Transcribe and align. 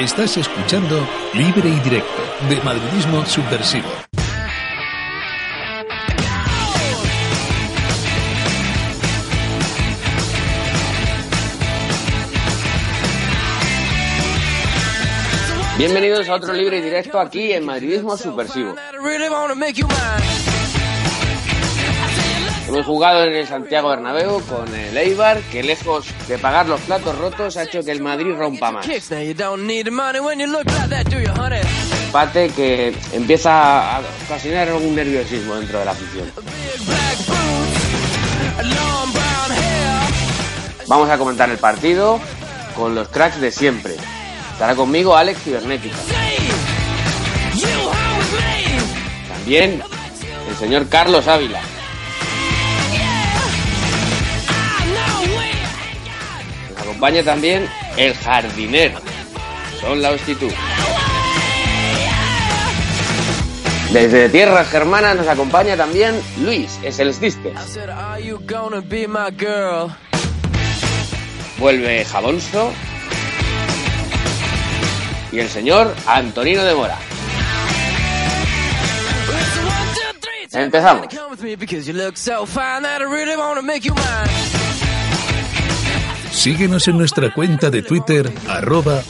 Estás 0.00 0.34
escuchando 0.38 1.06
Libre 1.34 1.68
y 1.68 1.78
Directo 1.80 2.22
de 2.48 2.56
Madridismo 2.62 3.22
Subversivo. 3.26 3.86
Bienvenidos 15.76 16.30
a 16.30 16.34
otro 16.36 16.54
Libre 16.54 16.78
y 16.78 16.80
Directo 16.80 17.20
aquí 17.20 17.52
en 17.52 17.66
Madridismo 17.66 18.16
Subversivo. 18.16 18.74
Hemos 22.70 22.86
jugado 22.86 23.24
en 23.24 23.34
el 23.34 23.48
Santiago 23.48 23.88
Bernabéu 23.88 24.40
con 24.42 24.72
el 24.72 24.96
Eibar, 24.96 25.40
que 25.50 25.60
lejos 25.60 26.06
de 26.28 26.38
pagar 26.38 26.68
los 26.68 26.80
platos 26.82 27.18
rotos 27.18 27.56
ha 27.56 27.64
hecho 27.64 27.82
que 27.82 27.90
el 27.90 28.00
Madrid 28.00 28.32
rompa 28.38 28.70
más. 28.70 28.86
Empate 32.06 32.50
que 32.50 32.94
empieza 33.12 33.96
a 33.96 34.00
ocasionar 34.24 34.68
algún 34.68 34.94
nerviosismo 34.94 35.56
dentro 35.56 35.80
de 35.80 35.84
la 35.84 35.90
afición. 35.90 36.30
Vamos 40.86 41.10
a 41.10 41.18
comentar 41.18 41.50
el 41.50 41.58
partido 41.58 42.20
con 42.76 42.94
los 42.94 43.08
cracks 43.08 43.40
de 43.40 43.50
siempre. 43.50 43.96
Estará 44.52 44.76
conmigo 44.76 45.16
Alex 45.16 45.42
Cibernética. 45.42 45.96
También 49.28 49.82
el 50.48 50.54
señor 50.54 50.88
Carlos 50.88 51.26
Ávila. 51.26 51.60
Acompaña 57.00 57.24
también 57.24 57.66
el 57.96 58.14
jardinero. 58.14 59.00
Son 59.80 60.02
la 60.02 60.10
hostitud. 60.10 60.52
Desde 63.90 64.28
tierras 64.28 64.68
germanas 64.68 65.16
nos 65.16 65.26
acompaña 65.26 65.78
también 65.78 66.20
Luis, 66.42 66.78
es 66.82 66.98
el 66.98 67.14
Sister. 67.14 67.54
Vuelve 71.56 72.04
Jabonso. 72.04 72.70
Y 75.32 75.38
el 75.38 75.48
señor 75.48 75.94
Antonino 76.06 76.62
de 76.64 76.74
Mora. 76.74 76.98
Empezamos. 80.52 81.06
Síguenos 86.40 86.88
en 86.88 86.96
nuestra 86.96 87.34
cuenta 87.34 87.68
de 87.68 87.82
Twitter, 87.82 88.32
arroba 88.48 89.02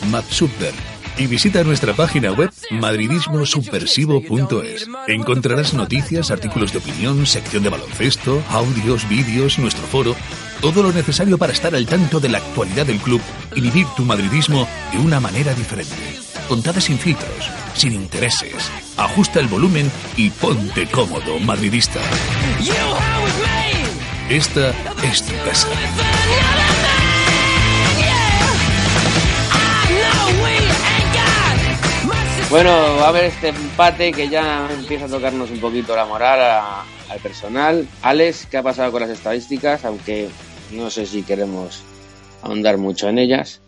y 1.17 1.29
visita 1.29 1.63
nuestra 1.63 1.95
página 1.95 2.33
web 2.33 2.51
madridismosubversivo.es. 2.73 4.89
Encontrarás 5.07 5.73
noticias, 5.73 6.33
artículos 6.33 6.73
de 6.73 6.79
opinión, 6.79 7.25
sección 7.27 7.63
de 7.63 7.69
baloncesto, 7.69 8.43
audios, 8.49 9.09
vídeos, 9.09 9.61
nuestro 9.61 9.87
foro, 9.87 10.17
todo 10.61 10.83
lo 10.83 10.91
necesario 10.91 11.39
para 11.39 11.53
estar 11.53 11.77
al 11.77 11.87
tanto 11.87 12.19
de 12.19 12.31
la 12.31 12.39
actualidad 12.39 12.87
del 12.87 12.99
club 12.99 13.21
y 13.55 13.61
vivir 13.61 13.87
tu 13.97 14.05
madridismo 14.05 14.67
de 14.91 14.99
una 14.99 15.21
manera 15.21 15.55
diferente. 15.55 15.95
Contada 16.49 16.81
sin 16.81 16.99
filtros, 16.99 17.49
sin 17.75 17.93
intereses. 17.93 18.69
Ajusta 18.97 19.39
el 19.39 19.47
volumen 19.47 19.89
y 20.17 20.31
ponte 20.31 20.89
cómodo, 20.89 21.39
madridista. 21.39 22.01
Esta 24.29 24.71
es 25.05 25.23
tu 25.23 25.37
casa. 25.45 25.69
Bueno, 32.55 32.71
va 32.99 33.05
a 33.07 33.09
haber 33.09 33.25
este 33.25 33.49
empate 33.49 34.13
que 34.13 34.29
ya 34.29 34.69
empieza 34.73 35.05
a 35.05 35.09
tocarnos 35.09 35.51
un 35.51 35.61
poquito 35.61 35.95
la 35.95 36.05
moral 36.05 36.41
a- 36.41 36.83
al 37.09 37.19
personal. 37.21 37.87
Alex, 38.03 38.47
¿qué 38.47 38.57
ha 38.59 38.63
pasado 38.63 38.91
con 38.91 39.01
las 39.03 39.11
estadísticas? 39.11 39.85
Aunque 39.85 40.29
no 40.73 40.91
sé 40.91 41.07
si 41.07 41.23
queremos 41.23 41.83
ahondar 42.43 42.77
mucho 42.77 43.09
en 43.09 43.19
ellas. 43.19 43.61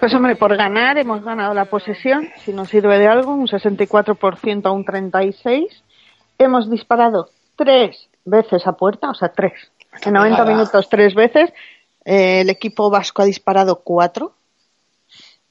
Pues 0.00 0.12
hombre, 0.14 0.34
por 0.34 0.56
ganar 0.56 0.98
hemos 0.98 1.22
ganado 1.22 1.54
la 1.54 1.66
posesión, 1.66 2.28
si 2.44 2.52
nos 2.52 2.68
sirve 2.68 2.98
de 2.98 3.06
algo, 3.06 3.32
un 3.32 3.46
64% 3.46 4.66
a 4.66 4.72
un 4.72 4.84
36%. 4.84 5.68
Hemos 6.38 6.68
disparado 6.70 7.30
tres 7.54 8.08
veces 8.24 8.66
a 8.66 8.72
puerta, 8.72 9.10
o 9.10 9.14
sea, 9.14 9.28
tres. 9.30 9.52
En 10.04 10.14
90 10.14 10.36
pegada. 10.38 10.50
minutos 10.56 10.88
tres 10.88 11.14
veces. 11.14 11.52
Eh, 12.04 12.40
el 12.40 12.50
equipo 12.50 12.90
vasco 12.90 13.22
ha 13.22 13.26
disparado 13.26 13.82
cuatro. 13.84 14.32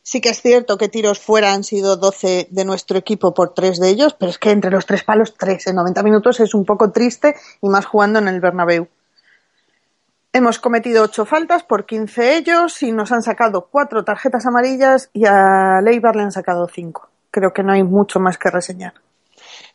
Sí 0.09 0.21
que 0.21 0.29
es 0.29 0.41
cierto 0.41 0.79
que 0.79 0.89
tiros 0.89 1.19
fuera 1.19 1.53
han 1.53 1.63
sido 1.63 1.95
12 1.95 2.47
de 2.49 2.65
nuestro 2.65 2.97
equipo 2.97 3.31
por 3.31 3.53
tres 3.53 3.79
de 3.79 3.89
ellos, 3.89 4.15
pero 4.15 4.31
es 4.31 4.39
que 4.39 4.49
entre 4.49 4.71
los 4.71 4.87
tres 4.87 5.03
palos, 5.03 5.35
tres 5.37 5.67
en 5.67 5.75
90 5.75 6.01
minutos 6.01 6.39
es 6.39 6.55
un 6.55 6.65
poco 6.65 6.91
triste 6.91 7.35
y 7.61 7.69
más 7.69 7.85
jugando 7.85 8.17
en 8.17 8.27
el 8.27 8.41
Bernabéu. 8.41 8.87
Hemos 10.33 10.57
cometido 10.57 11.03
ocho 11.03 11.27
faltas 11.27 11.61
por 11.61 11.85
15 11.85 12.37
ellos 12.37 12.81
y 12.81 12.91
nos 12.91 13.11
han 13.11 13.21
sacado 13.21 13.67
cuatro 13.69 14.03
tarjetas 14.03 14.47
amarillas 14.47 15.11
y 15.13 15.27
a 15.27 15.79
Leibar 15.79 16.15
le 16.15 16.23
han 16.23 16.31
sacado 16.31 16.67
cinco. 16.67 17.07
Creo 17.29 17.53
que 17.53 17.61
no 17.61 17.71
hay 17.71 17.83
mucho 17.83 18.19
más 18.19 18.39
que 18.39 18.49
reseñar. 18.49 18.95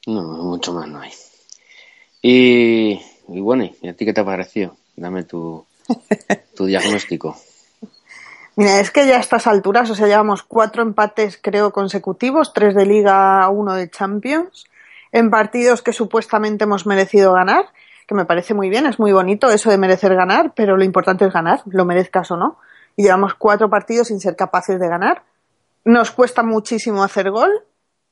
No, 0.04 0.20
mucho 0.20 0.72
más 0.72 0.88
no 0.88 0.98
hay. 0.98 1.12
Y, 2.22 3.00
y 3.28 3.40
bueno, 3.40 3.70
¿y 3.80 3.88
a 3.88 3.94
ti 3.94 4.04
qué 4.04 4.12
te 4.12 4.22
ha 4.22 4.24
parecido? 4.24 4.74
Dame 4.96 5.22
tu, 5.22 5.64
tu 6.56 6.66
diagnóstico. 6.66 7.36
Mira, 8.56 8.78
es 8.78 8.92
que 8.92 9.06
ya 9.06 9.16
a 9.16 9.20
estas 9.20 9.48
alturas, 9.48 9.90
o 9.90 9.96
sea, 9.96 10.06
llevamos 10.06 10.44
cuatro 10.44 10.82
empates, 10.82 11.38
creo, 11.42 11.72
consecutivos, 11.72 12.52
tres 12.52 12.74
de 12.76 12.86
Liga, 12.86 13.48
uno 13.48 13.74
de 13.74 13.90
Champions, 13.90 14.66
en 15.10 15.30
partidos 15.30 15.82
que 15.82 15.92
supuestamente 15.92 16.62
hemos 16.62 16.86
merecido 16.86 17.32
ganar, 17.32 17.66
que 18.06 18.14
me 18.14 18.26
parece 18.26 18.54
muy 18.54 18.68
bien, 18.68 18.86
es 18.86 19.00
muy 19.00 19.12
bonito 19.12 19.50
eso 19.50 19.70
de 19.70 19.78
merecer 19.78 20.14
ganar, 20.14 20.52
pero 20.54 20.76
lo 20.76 20.84
importante 20.84 21.24
es 21.24 21.32
ganar, 21.32 21.62
lo 21.66 21.84
merezcas 21.84 22.30
o 22.30 22.36
no. 22.36 22.58
Y 22.94 23.02
llevamos 23.02 23.34
cuatro 23.34 23.68
partidos 23.68 24.08
sin 24.08 24.20
ser 24.20 24.36
capaces 24.36 24.78
de 24.78 24.88
ganar. 24.88 25.24
Nos 25.84 26.12
cuesta 26.12 26.44
muchísimo 26.44 27.02
hacer 27.02 27.32
gol, 27.32 27.50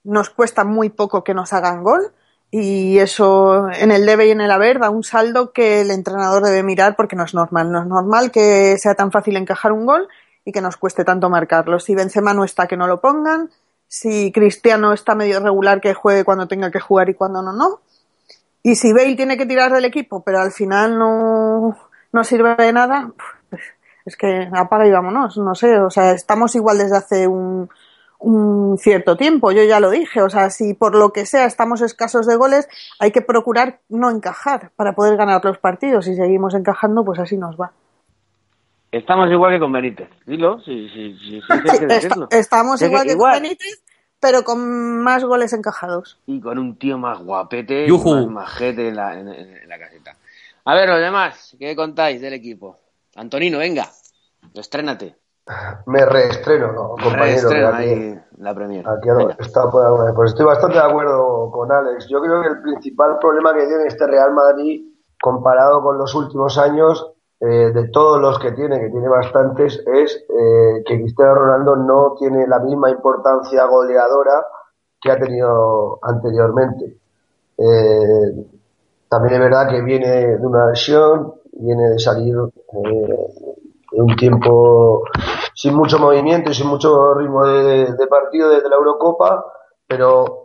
nos 0.02 0.30
cuesta 0.30 0.64
muy 0.64 0.90
poco 0.90 1.22
que 1.22 1.34
nos 1.34 1.52
hagan 1.52 1.84
gol, 1.84 2.12
y 2.50 2.98
eso 2.98 3.68
en 3.70 3.92
el 3.92 4.04
debe 4.04 4.26
y 4.26 4.30
en 4.32 4.40
el 4.40 4.50
haber 4.50 4.80
da 4.80 4.90
un 4.90 5.04
saldo 5.04 5.52
que 5.52 5.80
el 5.80 5.90
entrenador 5.90 6.42
debe 6.42 6.62
mirar 6.62 6.96
porque 6.96 7.16
no 7.16 7.24
es 7.24 7.32
normal. 7.32 7.70
No 7.70 7.80
es 7.80 7.86
normal 7.86 8.30
que 8.30 8.76
sea 8.76 8.94
tan 8.94 9.10
fácil 9.12 9.36
encajar 9.36 9.72
un 9.72 9.86
gol 9.86 10.08
y 10.44 10.52
que 10.52 10.60
nos 10.60 10.76
cueste 10.76 11.04
tanto 11.04 11.30
marcarlo. 11.30 11.78
Si 11.78 11.94
Benzema 11.94 12.34
no 12.34 12.44
está, 12.44 12.66
que 12.66 12.76
no 12.76 12.86
lo 12.86 13.00
pongan. 13.00 13.50
Si 13.86 14.32
Cristiano 14.32 14.92
está 14.92 15.14
medio 15.14 15.40
regular, 15.40 15.80
que 15.80 15.94
juegue 15.94 16.24
cuando 16.24 16.48
tenga 16.48 16.70
que 16.70 16.80
jugar 16.80 17.08
y 17.10 17.14
cuando 17.14 17.42
no, 17.42 17.52
no. 17.52 17.80
Y 18.62 18.76
si 18.76 18.92
Bale 18.92 19.16
tiene 19.16 19.36
que 19.36 19.46
tirar 19.46 19.72
del 19.72 19.84
equipo, 19.84 20.22
pero 20.22 20.40
al 20.40 20.52
final 20.52 20.98
no, 20.98 21.76
no 22.12 22.24
sirve 22.24 22.54
de 22.56 22.72
nada, 22.72 23.10
pues 23.50 23.62
es 24.04 24.16
que 24.16 24.48
apaga 24.52 24.86
y 24.86 24.92
vámonos. 24.92 25.36
No 25.36 25.54
sé, 25.54 25.78
o 25.78 25.90
sea, 25.90 26.12
estamos 26.12 26.54
igual 26.54 26.78
desde 26.78 26.96
hace 26.96 27.26
un, 27.26 27.68
un 28.22 28.78
cierto 28.78 29.16
tiempo. 29.16 29.52
Yo 29.52 29.64
ya 29.64 29.80
lo 29.80 29.90
dije, 29.90 30.22
o 30.22 30.30
sea, 30.30 30.50
si 30.50 30.74
por 30.74 30.94
lo 30.94 31.12
que 31.12 31.26
sea 31.26 31.44
estamos 31.44 31.80
escasos 31.82 32.26
de 32.26 32.36
goles, 32.36 32.68
hay 32.98 33.10
que 33.10 33.20
procurar 33.20 33.80
no 33.88 34.10
encajar 34.10 34.70
para 34.76 34.94
poder 34.94 35.16
ganar 35.16 35.44
los 35.44 35.58
partidos. 35.58 36.04
Si 36.04 36.14
seguimos 36.14 36.54
encajando, 36.54 37.04
pues 37.04 37.18
así 37.18 37.36
nos 37.36 37.60
va. 37.60 37.72
Estamos 38.92 39.30
igual 39.30 39.52
que 39.54 39.58
con 39.60 39.72
Benítez. 39.72 40.08
Dilo, 40.26 40.60
si, 40.60 40.88
si, 40.90 41.18
si, 41.18 41.40
si 41.40 41.52
hay 41.70 41.78
que 41.78 41.86
decirlo. 41.86 42.28
estamos 42.30 42.80
igual 42.82 43.04
que 43.04 43.12
igual. 43.12 43.32
con 43.34 43.42
Benítez, 43.42 43.82
pero 44.20 44.42
con 44.44 45.02
más 45.02 45.24
goles 45.24 45.52
encajados. 45.54 46.18
Y 46.26 46.40
con 46.40 46.58
un 46.58 46.78
tío 46.78 46.98
más 46.98 47.18
guapete, 47.22 47.88
Yujú. 47.88 48.14
más 48.14 48.26
majete 48.26 48.88
en 48.88 48.96
la, 48.96 49.18
en, 49.18 49.28
en 49.28 49.68
la 49.68 49.78
caseta. 49.78 50.16
A 50.66 50.74
ver, 50.74 50.88
los 50.88 51.00
demás, 51.00 51.56
¿qué 51.58 51.74
contáis 51.74 52.20
del 52.20 52.34
equipo? 52.34 52.78
Antonino, 53.16 53.58
venga, 53.58 53.88
estrénate. 54.54 55.16
me 55.86 56.04
reestreno, 56.04 56.72
¿no, 56.72 56.88
compañero? 56.90 57.16
Reestrena 57.24 57.76
Aquí- 57.76 57.88
ahí 57.88 58.20
la 58.38 58.54
Premier. 58.54 58.84
Aquí 58.88 59.08
está, 59.38 59.70
pues 59.70 60.30
estoy 60.30 60.44
bastante 60.46 60.76
de 60.78 60.84
acuerdo 60.84 61.50
con 61.50 61.72
Alex. 61.72 62.06
Yo 62.08 62.20
creo 62.20 62.42
que 62.42 62.48
el 62.48 62.60
principal 62.62 63.18
problema 63.18 63.52
que 63.54 63.66
tiene 63.66 63.84
este 63.86 64.06
Real 64.06 64.32
Madrid, 64.34 64.82
comparado 65.20 65.82
con 65.82 65.98
los 65.98 66.14
últimos 66.14 66.58
años, 66.58 67.10
eh, 67.44 67.72
de 67.72 67.88
todos 67.88 68.20
los 68.20 68.38
que 68.38 68.52
tiene, 68.52 68.78
que 68.78 68.88
tiene 68.88 69.08
bastantes, 69.08 69.82
es 69.84 70.14
eh, 70.28 70.84
que 70.86 71.00
Cristiano 71.00 71.34
Ronaldo 71.34 71.74
no 71.74 72.14
tiene 72.16 72.46
la 72.46 72.60
misma 72.60 72.88
importancia 72.88 73.64
goleadora 73.64 74.46
que 75.00 75.10
ha 75.10 75.18
tenido 75.18 75.98
anteriormente. 76.02 76.98
Eh, 77.58 78.46
también 79.08 79.34
es 79.34 79.40
verdad 79.40 79.68
que 79.68 79.82
viene 79.82 80.38
de 80.38 80.46
una 80.46 80.70
lesión, 80.70 81.34
viene 81.54 81.90
de 81.90 81.98
salir 81.98 82.36
de 82.36 84.00
un 84.00 84.14
tiempo 84.14 85.02
sin 85.52 85.74
mucho 85.74 85.98
movimiento 85.98 86.52
y 86.52 86.54
sin 86.54 86.68
mucho 86.68 87.12
ritmo 87.14 87.44
de, 87.44 88.06
partido 88.08 88.50
desde 88.50 88.68
la 88.68 88.76
Eurocopa, 88.76 89.44
pero 89.88 90.44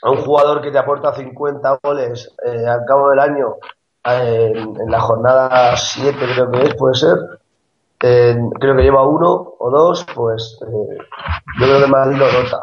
a 0.00 0.10
un 0.10 0.24
jugador 0.24 0.62
que 0.62 0.70
te 0.70 0.78
aporta 0.78 1.14
50 1.14 1.78
goles 1.82 2.34
al 2.42 2.86
cabo 2.86 3.10
del 3.10 3.18
año, 3.18 3.56
en, 4.16 4.56
en 4.80 4.90
la 4.90 5.00
jornada 5.00 5.76
7 5.76 6.16
creo 6.34 6.50
que 6.50 6.62
es, 6.62 6.74
puede 6.74 6.94
ser, 6.94 7.16
eh, 8.02 8.36
creo 8.60 8.76
que 8.76 8.82
lleva 8.82 9.06
uno 9.06 9.54
o 9.58 9.70
dos, 9.70 10.04
pues 10.14 10.58
eh, 10.62 10.98
yo 11.60 11.66
creo 11.66 11.80
que 11.80 11.86
Madrid 11.86 12.16
lo 12.18 12.30
nota. 12.32 12.62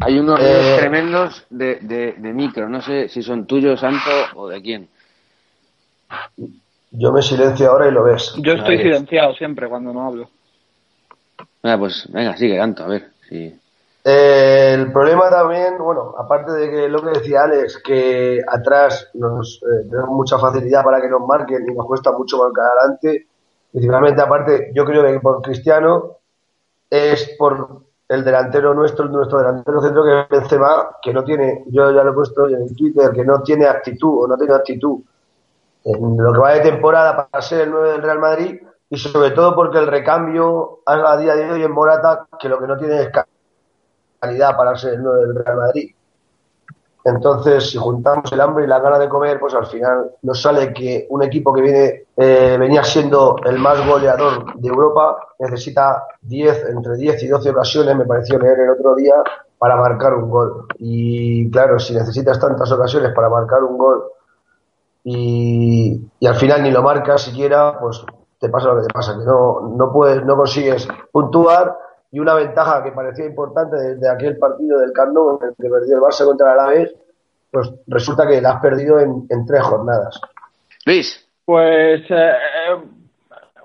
Hay 0.00 0.18
unos 0.18 0.40
Eh, 0.42 0.76
tremendos 0.78 1.44
de, 1.50 1.76
de, 1.80 2.12
de 2.18 2.32
micro, 2.32 2.68
no 2.68 2.82
sé 2.82 3.08
si 3.08 3.22
son 3.22 3.46
tuyos, 3.46 3.78
Santo, 3.80 4.10
o 4.34 4.48
de 4.48 4.60
quién. 4.60 4.88
Yo 6.90 7.12
me 7.12 7.22
silencio 7.22 7.70
ahora 7.70 7.88
y 7.88 7.92
lo 7.92 8.02
ves. 8.04 8.34
Yo 8.38 8.52
estoy 8.52 8.78
silenciado 8.78 9.34
siempre 9.34 9.68
cuando 9.68 9.92
no 9.92 10.06
hablo. 10.06 10.28
Venga, 11.62 11.78
pues 11.78 12.06
venga, 12.10 12.36
sigue, 12.36 12.58
Santo, 12.58 12.84
a 12.84 12.88
ver. 12.88 13.08
Sí. 13.28 13.58
Eh, 14.04 14.74
el 14.74 14.92
problema 14.92 15.30
también, 15.30 15.78
bueno, 15.78 16.14
aparte 16.18 16.52
de 16.52 16.70
que 16.70 16.88
lo 16.88 17.02
que 17.02 17.18
decía 17.20 17.44
Alex, 17.44 17.80
que 17.84 18.40
atrás 18.48 19.10
nos 19.14 19.62
eh, 19.62 19.86
tenemos 19.88 20.10
mucha 20.10 20.38
facilidad 20.38 20.82
para 20.82 21.00
que 21.00 21.08
nos 21.08 21.20
marquen 21.26 21.64
y 21.68 21.74
nos 21.74 21.86
cuesta 21.86 22.10
mucho 22.10 22.38
marcar 22.38 22.64
adelante, 22.66 23.28
principalmente 23.70 24.20
aparte, 24.20 24.72
yo 24.74 24.84
creo 24.84 25.04
que 25.04 25.20
por 25.20 25.40
Cristiano 25.40 26.16
es 26.90 27.36
por 27.38 27.82
el 28.08 28.24
delantero 28.24 28.74
nuestro, 28.74 29.06
nuestro 29.06 29.38
delantero 29.38 29.80
centro 29.80 30.04
que 30.04 30.20
es 30.20 30.28
Benzema, 30.28 30.96
que 31.00 31.12
no 31.12 31.22
tiene, 31.22 31.64
yo 31.68 31.92
ya 31.92 32.02
lo 32.02 32.10
he 32.10 32.14
puesto 32.14 32.48
en 32.48 32.74
Twitter, 32.74 33.12
que 33.12 33.24
no 33.24 33.40
tiene 33.42 33.66
actitud 33.66 34.24
o 34.24 34.26
no 34.26 34.36
tiene 34.36 34.54
actitud 34.54 35.00
en 35.84 36.16
lo 36.16 36.32
que 36.32 36.38
va 36.38 36.52
de 36.54 36.60
temporada 36.60 37.28
para 37.30 37.42
ser 37.42 37.62
el 37.62 37.70
9 37.70 37.92
del 37.92 38.02
Real 38.02 38.18
Madrid 38.18 38.60
y 38.90 38.98
sobre 38.98 39.30
todo 39.30 39.54
porque 39.54 39.78
el 39.78 39.86
recambio 39.86 40.80
a 40.84 41.16
día 41.16 41.34
de 41.34 41.50
hoy 41.50 41.62
en 41.62 41.72
Morata, 41.72 42.26
que 42.38 42.48
lo 42.48 42.58
que 42.58 42.66
no 42.66 42.76
tiene 42.76 43.00
es 43.00 43.10
calidad 44.22 44.56
para 44.56 44.76
ser 44.76 44.94
el 44.94 45.02
9 45.02 45.26
del 45.26 45.44
Real 45.44 45.56
Madrid. 45.56 45.90
Entonces, 47.04 47.70
si 47.70 47.78
juntamos 47.78 48.30
el 48.30 48.40
hambre 48.40 48.64
y 48.64 48.68
la 48.68 48.78
gana 48.78 48.96
de 49.00 49.08
comer, 49.08 49.40
pues 49.40 49.52
al 49.54 49.66
final 49.66 50.12
nos 50.22 50.40
sale 50.40 50.72
que 50.72 51.08
un 51.10 51.24
equipo 51.24 51.52
que 51.52 51.60
viene 51.60 52.04
eh, 52.16 52.56
venía 52.60 52.84
siendo 52.84 53.36
el 53.44 53.58
más 53.58 53.84
goleador 53.84 54.54
de 54.54 54.68
Europa 54.68 55.16
necesita 55.40 56.04
10, 56.20 56.66
entre 56.68 56.96
10 56.96 57.22
y 57.24 57.26
12 57.26 57.50
ocasiones, 57.50 57.96
me 57.96 58.04
pareció 58.04 58.38
leer 58.38 58.60
el 58.60 58.70
otro 58.70 58.94
día, 58.94 59.14
para 59.58 59.76
marcar 59.76 60.14
un 60.14 60.30
gol. 60.30 60.66
Y 60.78 61.50
claro, 61.50 61.80
si 61.80 61.92
necesitas 61.92 62.38
tantas 62.38 62.70
ocasiones 62.70 63.12
para 63.12 63.28
marcar 63.28 63.64
un 63.64 63.76
gol 63.76 64.04
y, 65.02 66.00
y 66.20 66.26
al 66.26 66.36
final 66.36 66.62
ni 66.62 66.70
lo 66.70 66.82
marcas 66.82 67.22
siquiera, 67.22 67.80
pues 67.80 68.04
te 68.38 68.48
pasa 68.48 68.68
lo 68.68 68.76
que 68.76 68.86
te 68.86 68.94
pasa, 68.94 69.18
que 69.18 69.24
no, 69.24 69.72
no 69.76 69.92
puedes, 69.92 70.24
no 70.24 70.36
consigues 70.36 70.86
puntuar 71.10 71.76
y 72.12 72.20
una 72.20 72.34
ventaja 72.34 72.82
que 72.84 72.92
parecía 72.92 73.24
importante 73.24 73.74
desde 73.76 74.08
aquel 74.08 74.36
partido 74.36 74.78
del 74.78 74.92
Camp 74.92 75.12
Nou 75.14 75.38
en 75.40 75.48
el 75.48 75.54
que 75.58 75.68
perdió 75.68 75.96
el 75.96 76.02
Barça 76.02 76.24
contra 76.24 76.52
el 76.52 76.58
Alavés, 76.60 76.94
pues 77.50 77.70
resulta 77.86 78.26
que 78.28 78.40
la 78.40 78.50
has 78.52 78.60
perdido 78.62 79.00
en, 79.00 79.26
en 79.30 79.46
tres 79.46 79.62
jornadas. 79.62 80.20
Luis, 80.84 81.26
Pues 81.44 82.02
eh, 82.10 82.32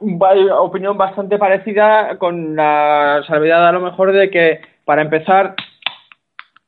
va- 0.01 0.61
opinión 0.61 0.97
bastante 0.97 1.37
parecida 1.37 2.17
con 2.17 2.55
la 2.55 3.21
salvedad 3.27 3.67
a 3.67 3.71
lo 3.71 3.81
mejor 3.81 4.13
de 4.13 4.29
que 4.29 4.61
para 4.85 5.01
empezar, 5.01 5.55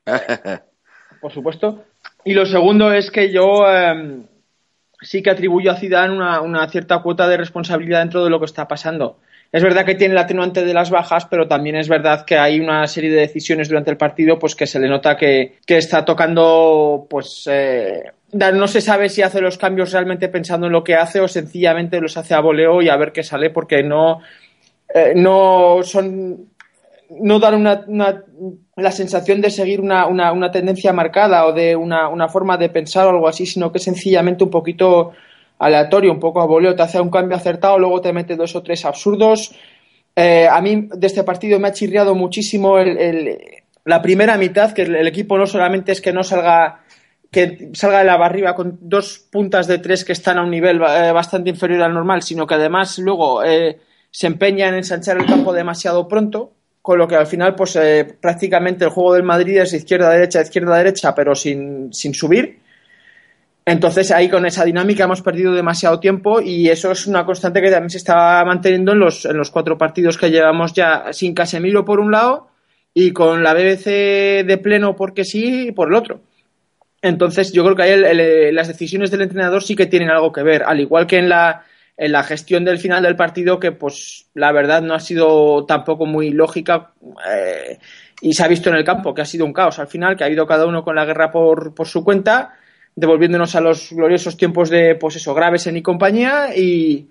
por 1.21 1.31
supuesto, 1.31 1.83
y 2.23 2.33
lo 2.33 2.45
segundo 2.45 2.91
es 2.91 3.09
que 3.11 3.31
yo 3.31 3.63
eh, 3.67 4.21
sí 5.01 5.23
que 5.23 5.29
atribuyo 5.29 5.71
a 5.71 5.75
Zidane 5.75 6.13
una, 6.15 6.41
una 6.41 6.67
cierta 6.69 6.99
cuota 7.01 7.27
de 7.27 7.37
responsabilidad 7.37 7.99
dentro 7.99 8.23
de 8.23 8.29
lo 8.29 8.39
que 8.39 8.45
está 8.45 8.67
pasando. 8.67 9.17
Es 9.51 9.63
verdad 9.63 9.83
que 9.85 9.95
tiene 9.95 10.13
el 10.13 10.17
atenuante 10.19 10.63
de 10.63 10.73
las 10.75 10.91
bajas, 10.91 11.25
pero 11.25 11.47
también 11.47 11.75
es 11.75 11.89
verdad 11.89 12.23
que 12.23 12.37
hay 12.37 12.59
una 12.59 12.85
serie 12.85 13.09
de 13.09 13.21
decisiones 13.21 13.67
durante 13.67 13.89
el 13.89 13.97
partido 13.97 14.37
pues 14.37 14.55
que 14.55 14.67
se 14.67 14.79
le 14.79 14.87
nota 14.87 15.17
que, 15.17 15.57
que 15.65 15.77
está 15.77 16.05
tocando 16.05 17.07
pues 17.09 17.47
eh, 17.51 18.03
no 18.31 18.67
se 18.67 18.79
sabe 18.81 19.09
si 19.09 19.23
hace 19.23 19.41
los 19.41 19.57
cambios 19.57 19.91
realmente 19.91 20.29
pensando 20.29 20.67
en 20.67 20.73
lo 20.73 20.83
que 20.83 20.93
hace 20.95 21.19
o 21.19 21.27
sencillamente 21.27 21.99
los 21.99 22.15
hace 22.15 22.35
a 22.35 22.41
voleo 22.41 22.79
y 22.83 22.89
a 22.89 22.95
ver 22.97 23.11
qué 23.11 23.23
sale 23.23 23.49
porque 23.49 23.81
no 23.81 24.19
eh, 24.93 25.13
no 25.15 25.79
son 25.83 26.49
no 27.19 27.39
dan 27.39 27.55
una, 27.55 27.85
la 28.75 28.91
sensación 28.91 29.41
de 29.41 29.49
seguir 29.49 29.81
una, 29.81 30.05
una- 30.05 30.31
una 30.31 30.51
tendencia 30.51 30.93
marcada 30.93 31.47
o 31.47 31.53
de 31.53 31.75
una, 31.75 32.07
forma 32.29 32.55
de 32.55 32.69
pensar 32.69 33.07
o 33.07 33.09
algo 33.09 33.27
así, 33.27 33.47
sino 33.47 33.71
que 33.71 33.79
sencillamente 33.79 34.43
un 34.43 34.51
poquito 34.51 35.13
aleatorio, 35.59 36.11
un 36.11 36.19
poco 36.19 36.41
a 36.41 36.45
voleo, 36.45 36.75
te 36.75 36.81
hace 36.81 36.99
un 36.99 37.09
cambio 37.11 37.35
acertado, 37.37 37.77
luego 37.77 38.01
te 38.01 38.13
mete 38.13 38.35
dos 38.35 38.55
o 38.55 38.63
tres 38.63 38.85
absurdos. 38.85 39.53
Eh, 40.15 40.47
a 40.49 40.59
mí 40.61 40.87
de 40.93 41.07
este 41.07 41.23
partido 41.23 41.59
me 41.59 41.67
ha 41.67 41.73
chirriado 41.73 42.15
muchísimo 42.15 42.79
el- 42.79 42.97
el- 42.97 43.37
la 43.85 44.01
primera 44.01 44.37
mitad, 44.37 44.73
que 44.73 44.83
el, 44.83 45.07
equipo 45.07 45.37
no 45.37 45.45
solamente 45.47 45.91
es 45.91 46.01
que 46.01 46.11
no 46.13 46.23
salga 46.23 46.81
que 47.31 47.69
salga 47.73 47.99
de 47.99 48.05
la 48.05 48.17
barriba 48.17 48.55
con 48.55 48.79
dos 48.81 49.19
puntas 49.31 49.67
de 49.67 49.77
tres 49.77 50.03
que 50.03 50.13
están 50.13 50.39
a 50.39 50.43
un 50.43 50.49
nivel 50.49 50.77
eh, 50.81 51.11
bastante 51.11 51.51
inferior 51.51 51.83
al 51.83 51.93
normal, 51.93 52.23
sino 52.23 52.47
que 52.47 52.55
además 52.55 52.97
luego 52.97 53.43
eh, 53.43 53.77
se 54.09 54.25
empeña 54.27 54.67
en 54.67 54.73
ensanchar 54.75 55.17
el 55.17 55.27
campo 55.27 55.53
demasiado 55.53 56.07
pronto, 56.07 56.53
con 56.81 56.97
lo 56.97 57.07
que 57.07 57.15
al 57.15 57.27
final 57.27 57.53
pues 57.53 57.75
eh, 57.75 58.15
prácticamente 58.19 58.83
el 58.85 58.89
juego 58.89 59.13
del 59.13 59.21
Madrid 59.23 59.57
es 59.59 59.73
izquierda 59.73 60.07
a 60.09 60.13
derecha, 60.13 60.41
izquierda 60.41 60.73
a 60.73 60.77
derecha, 60.79 61.13
pero 61.13 61.35
sin, 61.35 61.93
sin 61.93 62.15
subir. 62.15 62.59
Entonces 63.69 64.09
ahí 64.11 64.29
con 64.29 64.45
esa 64.47 64.65
dinámica 64.65 65.03
hemos 65.03 65.21
perdido 65.21 65.53
demasiado 65.53 65.99
tiempo 65.99 66.41
y 66.41 66.69
eso 66.69 66.91
es 66.91 67.05
una 67.05 67.23
constante 67.23 67.61
que 67.61 67.69
también 67.69 67.91
se 67.91 67.97
está 67.97 68.43
manteniendo 68.43 68.93
en 68.93 68.99
los, 68.99 69.25
en 69.25 69.37
los 69.37 69.51
cuatro 69.51 69.77
partidos 69.77 70.17
que 70.17 70.31
llevamos 70.31 70.73
ya 70.73 71.13
sin 71.13 71.35
Casemiro 71.35 71.85
por 71.85 71.99
un 71.99 72.11
lado 72.11 72.47
y 72.95 73.11
con 73.11 73.43
la 73.43 73.53
BBC 73.53 74.43
de 74.43 74.57
pleno 74.61 74.95
porque 74.95 75.23
sí 75.23 75.71
por 75.71 75.89
el 75.89 75.93
otro. 75.95 76.21
Entonces 77.03 77.51
yo 77.53 77.63
creo 77.63 77.75
que 77.75 77.83
ahí 77.83 77.91
el- 77.91 78.05
el- 78.05 78.55
las 78.55 78.67
decisiones 78.67 79.11
del 79.11 79.21
entrenador 79.21 79.61
sí 79.61 79.75
que 79.75 79.85
tienen 79.85 80.09
algo 80.09 80.31
que 80.31 80.41
ver, 80.41 80.63
al 80.63 80.79
igual 80.79 81.05
que 81.05 81.17
en 81.19 81.29
la, 81.29 81.63
en 81.95 82.11
la 82.11 82.23
gestión 82.23 82.65
del 82.65 82.79
final 82.79 83.03
del 83.03 83.15
partido 83.15 83.59
que 83.59 83.71
pues 83.71 84.25
la 84.33 84.51
verdad 84.51 84.81
no 84.81 84.95
ha 84.95 84.99
sido 84.99 85.65
tampoco 85.67 86.07
muy 86.07 86.31
lógica 86.31 86.91
eh, 87.31 87.77
y 88.21 88.33
se 88.33 88.43
ha 88.43 88.47
visto 88.47 88.69
en 88.71 88.77
el 88.77 88.83
campo 88.83 89.13
que 89.13 89.21
ha 89.21 89.25
sido 89.25 89.45
un 89.45 89.53
caos 89.53 89.77
al 89.77 89.87
final, 89.87 90.17
que 90.17 90.23
ha 90.23 90.29
ido 90.29 90.47
cada 90.47 90.65
uno 90.65 90.83
con 90.83 90.95
la 90.95 91.05
guerra 91.05 91.31
por, 91.31 91.75
por 91.75 91.87
su 91.87 92.03
cuenta, 92.03 92.55
devolviéndonos 92.99 93.55
a 93.55 93.61
los 93.61 93.91
gloriosos 93.91 94.37
tiempos 94.37 94.69
de 94.69 94.95
pues 94.95 95.15
eso, 95.15 95.33
graves 95.33 95.67
en 95.67 95.77
y 95.77 95.81
compañía 95.81 96.55
y, 96.55 97.09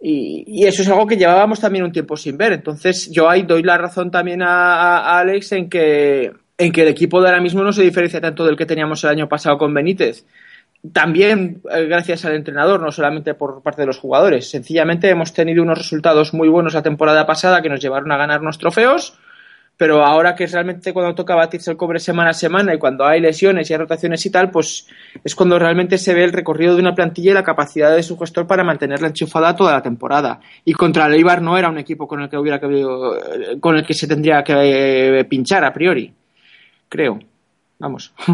y, 0.00 0.66
eso 0.66 0.82
es 0.82 0.88
algo 0.88 1.06
que 1.06 1.16
llevábamos 1.16 1.60
también 1.60 1.84
un 1.84 1.92
tiempo 1.92 2.16
sin 2.16 2.36
ver. 2.36 2.52
Entonces, 2.52 3.10
yo 3.10 3.28
ahí 3.28 3.42
doy 3.42 3.62
la 3.62 3.78
razón 3.78 4.10
también 4.10 4.42
a 4.42 5.18
Alex 5.18 5.52
en 5.52 5.68
que, 5.68 6.32
en 6.58 6.72
que 6.72 6.82
el 6.82 6.88
equipo 6.88 7.20
de 7.20 7.28
ahora 7.28 7.40
mismo 7.40 7.62
no 7.62 7.72
se 7.72 7.82
diferencia 7.82 8.20
tanto 8.20 8.44
del 8.44 8.56
que 8.56 8.66
teníamos 8.66 9.02
el 9.04 9.10
año 9.10 9.28
pasado 9.28 9.58
con 9.58 9.72
Benítez. 9.74 10.24
También 10.92 11.62
eh, 11.70 11.86
gracias 11.86 12.24
al 12.24 12.34
entrenador, 12.34 12.80
no 12.80 12.92
solamente 12.92 13.34
por 13.34 13.62
parte 13.62 13.82
de 13.82 13.86
los 13.86 13.98
jugadores. 13.98 14.50
Sencillamente 14.50 15.08
hemos 15.08 15.32
tenido 15.32 15.62
unos 15.62 15.78
resultados 15.78 16.34
muy 16.34 16.48
buenos 16.48 16.74
la 16.74 16.82
temporada 16.82 17.26
pasada 17.26 17.62
que 17.62 17.70
nos 17.70 17.80
llevaron 17.80 18.12
a 18.12 18.18
ganar 18.18 18.42
unos 18.42 18.58
trofeos, 18.58 19.18
pero 19.76 20.04
ahora 20.04 20.34
que 20.34 20.44
es 20.44 20.52
realmente 20.52 20.92
cuando 20.92 21.14
toca 21.14 21.34
batirse 21.34 21.70
el 21.70 21.76
cobre 21.76 21.98
semana 21.98 22.30
a 22.30 22.34
semana 22.34 22.74
y 22.74 22.78
cuando 22.78 23.04
hay 23.04 23.20
lesiones 23.20 23.68
y 23.68 23.72
hay 23.72 23.78
rotaciones 23.78 24.24
y 24.24 24.30
tal, 24.30 24.50
pues 24.50 24.88
es 25.22 25.34
cuando 25.34 25.58
realmente 25.58 25.98
se 25.98 26.14
ve 26.14 26.24
el 26.24 26.32
recorrido 26.32 26.74
de 26.74 26.80
una 26.80 26.94
plantilla 26.94 27.32
y 27.32 27.34
la 27.34 27.42
capacidad 27.42 27.94
de 27.94 28.02
su 28.02 28.16
gestor 28.18 28.46
para 28.46 28.62
mantenerla 28.62 29.08
enchufada 29.08 29.56
toda 29.56 29.72
la 29.72 29.82
temporada. 29.82 30.40
Y 30.64 30.72
contra 30.74 31.06
el 31.06 31.14
Eibar 31.14 31.42
no 31.42 31.58
era 31.58 31.68
un 31.68 31.78
equipo 31.78 32.06
con 32.06 32.22
el 32.22 32.28
que 32.28 32.38
hubiera 32.38 32.60
que, 32.60 33.58
con 33.60 33.76
el 33.76 33.84
que 33.84 33.94
se 33.94 34.06
tendría 34.06 34.44
que 34.44 35.18
eh, 35.20 35.24
pinchar 35.24 35.64
a 35.64 35.72
priori, 35.72 36.12
creo. 36.88 37.18
Vamos. 37.78 38.14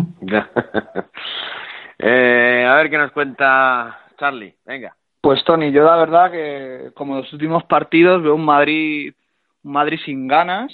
Eh, 2.03 2.65
a 2.67 2.77
ver 2.77 2.89
qué 2.89 2.97
nos 2.97 3.13
cuenta 3.13 4.07
Charlie. 4.19 4.55
Venga. 4.65 4.97
Pues 5.21 5.45
Tony, 5.45 5.71
yo 5.71 5.85
la 5.85 5.97
verdad 5.97 6.31
que 6.31 6.93
como 6.95 7.15
en 7.15 7.21
los 7.21 7.33
últimos 7.35 7.65
partidos 7.65 8.23
veo 8.23 8.35
un 8.35 8.45
Madrid, 8.47 9.13
un 9.63 9.73
Madrid 9.73 9.99
sin 10.03 10.27
ganas, 10.27 10.73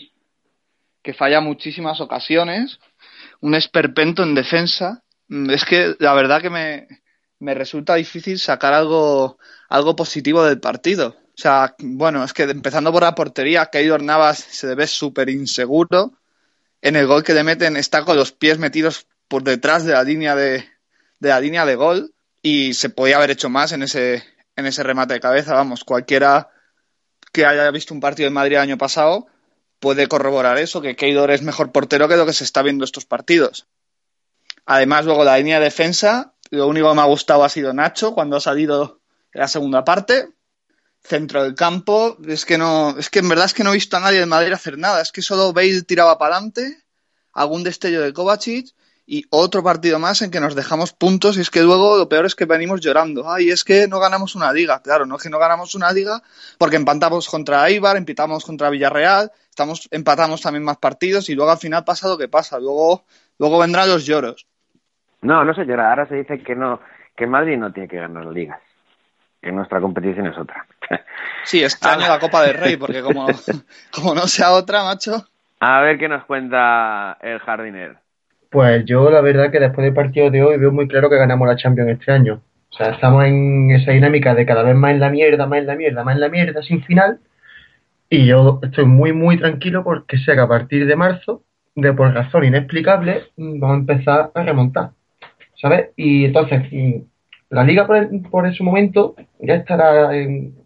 que 1.07 1.15
falla 1.15 1.41
muchísimas 1.41 2.01
ocasiones, 2.01 2.81
un 3.41 3.55
esperpento 3.55 4.25
en 4.25 4.35
defensa. 4.35 5.05
Mm, 5.29 5.51
Es 5.51 5.65
que 5.65 5.95
la 6.01 6.13
verdad 6.15 6.43
que 6.43 6.51
me, 6.51 6.89
me 7.39 7.55
resulta 7.55 7.95
difícil 7.95 8.41
sacar 8.41 8.75
algo, 8.75 9.39
algo 9.69 9.95
positivo 9.95 10.43
del 10.43 10.59
partido. 10.59 11.17
O 11.29 11.39
sea, 11.41 11.77
bueno, 11.79 12.25
es 12.25 12.33
que 12.33 12.43
empezando 12.43 12.93
por 12.93 13.05
la 13.05 13.15
portería, 13.15 13.67
Keylor 13.67 14.03
Navas 14.03 14.39
se 14.39 14.75
ve 14.75 14.89
súper 14.89 15.31
inseguro. 15.31 16.15
En 16.83 16.97
el 16.97 17.07
gol 17.07 17.23
que 17.23 17.35
le 17.35 17.45
meten 17.45 17.77
está 17.77 18.05
con 18.05 18.17
los 18.17 18.33
pies 18.33 18.59
metidos 18.59 19.07
por 19.29 19.45
detrás 19.45 19.85
de 19.85 19.93
la 19.93 20.03
línea 20.03 20.35
de, 20.35 20.65
de 21.21 21.29
la 21.29 21.41
línea 21.41 21.65
de 21.65 21.77
gol 21.77 22.15
y 22.43 22.75
se 22.75 22.91
podía 22.91 23.19
haber 23.19 23.31
hecho 23.31 23.49
más 23.49 23.71
en 23.71 23.85
ese, 23.85 24.25
en 24.57 24.67
ese 24.67 24.83
remate 24.83 25.15
de 25.15 25.21
cabeza. 25.21 25.55
Vamos, 25.55 25.85
cualquiera 25.85 26.49
que 27.33 27.47
haya 27.47 27.71
visto 27.71 27.95
un 27.95 28.01
partido 28.01 28.29
de 28.29 28.35
Madrid 28.35 28.57
el 28.57 28.63
año 28.63 28.79
pasado 28.79 29.29
puede 29.79 30.09
corroborar 30.09 30.59
eso, 30.59 30.81
que 30.81 30.97
Keylor 30.97 31.31
es 31.31 31.43
mejor 31.43 31.73
portero 31.73 32.09
que 32.09 32.17
lo 32.17 32.27
que 32.27 32.33
se 32.33 32.45
está 32.45 32.63
viendo 32.63 32.85
estos 32.85 33.05
partidos. 33.05 33.67
Además, 34.65 35.05
luego 35.05 35.25
la 35.25 35.39
línea 35.39 35.59
de 35.59 35.67
defensa, 35.67 36.35
lo 36.51 36.67
único 36.67 36.89
que 36.89 36.95
me 36.97 37.03
ha 37.03 37.07
gustado 37.07 37.45
ha 37.45 37.49
sido 37.49 37.73
Nacho 37.73 38.15
cuando 38.15 38.37
ha 38.37 38.41
salido 38.41 39.01
en 39.33 39.41
la 39.41 39.49
segunda 39.49 39.85
parte. 39.85 40.29
Centro 41.03 41.45
del 41.45 41.55
campo, 41.55 42.17
es 42.27 42.45
que 42.45 42.59
no, 42.59 42.97
es 42.99 43.11
que 43.11 43.21
en 43.21 43.29
verdad 43.29 43.47
es 43.47 43.55
que 43.55 43.63
no 43.63 43.71
he 43.71 43.75
visto 43.75 43.97
a 43.97 44.01
nadie 44.01 44.19
de 44.19 44.27
Madrid 44.27 44.53
hacer 44.53 44.77
nada, 44.77 45.01
es 45.01 45.13
que 45.13 45.23
solo 45.23 45.53
Bale 45.53 45.83
tiraba 45.83 46.19
para 46.19 46.35
adelante, 46.35 46.85
algún 47.33 47.63
destello 47.63 48.03
de 48.03 48.13
Kovacic 48.13 48.75
y 49.07 49.25
otro 49.31 49.63
partido 49.63 50.01
más 50.01 50.21
en 50.23 50.33
que 50.33 50.41
nos 50.41 50.57
dejamos 50.57 50.93
puntos 50.93 51.39
y 51.39 51.41
es 51.41 51.51
que 51.51 51.63
luego 51.63 51.97
lo 51.97 52.09
peor 52.09 52.27
es 52.27 52.35
que 52.35 52.45
venimos 52.45 52.81
llorando. 52.81 53.31
Ay, 53.31 53.51
es 53.51 53.63
que 53.63 53.87
no 53.87 54.01
ganamos 54.01 54.35
una 54.35 54.53
liga. 54.53 54.83
Claro, 54.83 55.07
no 55.07 55.17
es 55.17 55.23
que 55.23 55.31
no 55.31 55.39
ganamos 55.39 55.77
una 55.77 55.93
liga 55.93 56.21
porque 56.59 56.77
empatamos 56.77 57.29
contra 57.29 57.69
Eibar, 57.69 57.97
empatamos 57.97 58.45
contra 58.45 58.69
Villarreal, 58.69 59.31
estamos, 59.49 59.89
empatamos 59.93 60.43
también 60.43 60.65
más 60.65 60.79
partidos 60.79 61.29
y 61.31 61.37
luego 61.37 61.53
al 61.53 61.59
final 61.59 61.85
pasa 61.85 62.09
lo 62.09 62.19
que 62.19 62.29
pasa. 62.29 62.59
Luego, 62.59 63.05
luego 63.39 63.61
vendrán 63.61 63.89
los 63.89 64.05
lloros. 64.05 64.47
No, 65.23 65.45
no 65.45 65.55
se 65.55 65.65
llora. 65.65 65.91
Ahora 65.91 66.09
se 66.09 66.17
dice 66.17 66.43
que 66.43 66.57
no, 66.57 66.81
que 67.17 67.29
Madrid 67.29 67.57
no 67.57 67.73
tiene 67.73 67.89
que 67.89 67.99
ganar 67.99 68.27
ligas. 68.27 68.61
Que 69.41 69.53
nuestra 69.53 69.81
competición 69.81 70.27
es 70.27 70.37
otra. 70.37 70.67
Sí, 71.45 71.63
este 71.63 71.87
año 71.87 72.09
la 72.09 72.19
Copa 72.19 72.43
del 72.43 72.57
Rey, 72.57 72.77
porque 72.77 73.03
como, 73.03 73.29
como 73.93 74.17
no 74.17 74.27
sea 74.27 74.51
otra, 74.51 74.83
macho. 74.83 75.29
A 75.61 75.81
ver 75.81 75.97
qué 75.97 76.09
nos 76.09 76.25
cuenta 76.25 77.17
el 77.21 77.39
jardinero. 77.39 78.01
Pues 78.51 78.85
yo 78.85 79.11
la 79.11 79.21
verdad 79.21 79.51
que 79.51 79.61
después 79.61 79.85
del 79.85 79.95
partido 79.95 80.31
de 80.31 80.43
hoy 80.43 80.59
veo 80.59 80.73
muy 80.73 80.89
claro 80.89 81.11
que 81.11 81.17
ganamos 81.17 81.49
la 81.49 81.57
Champions 81.57 81.91
este 81.91 82.13
año. 82.13 82.43
O 82.71 82.75
sea, 82.77 82.91
estamos 82.91 83.25
en 83.25 83.71
esa 83.71 83.93
dinámica 83.93 84.35
de 84.35 84.47
cada 84.47 84.63
vez 84.63 84.75
más 84.75 84.93
en 84.93 85.01
la 85.01 85.11
mierda, 85.11 85.47
más 85.47 85.61
en 85.61 85.67
la 85.67 85.77
mierda, 85.77 86.05
más 86.05 86.15
en 86.15 86.21
la 86.21 86.29
mierda, 86.29 86.63
sin 86.63 86.83
final. 86.83 87.21
Y 88.09 88.27
yo 88.27 88.61
estoy 88.63 88.85
muy, 88.87 89.13
muy 89.13 89.39
tranquilo 89.39 89.83
porque 89.85 90.19
sé 90.19 90.35
que 90.35 90.41
a 90.41 90.49
partir 90.49 90.87
de 90.87 90.97
marzo, 90.97 91.43
de 91.75 91.93
por 91.93 92.13
razón 92.15 92.45
inexplicable, 92.45 93.25
vamos 93.37 93.71
a 93.71 93.81
empezar 93.81 94.31
a 94.35 94.43
remontar. 94.43 94.91
¿Sabes? 95.61 95.91
Y 95.97 96.27
entonces, 96.27 96.63
la 97.51 97.65
liga 97.65 97.87
por, 97.87 98.47
ese 98.47 98.63
momento 98.63 99.17
ya 99.41 99.55
estará 99.55 100.11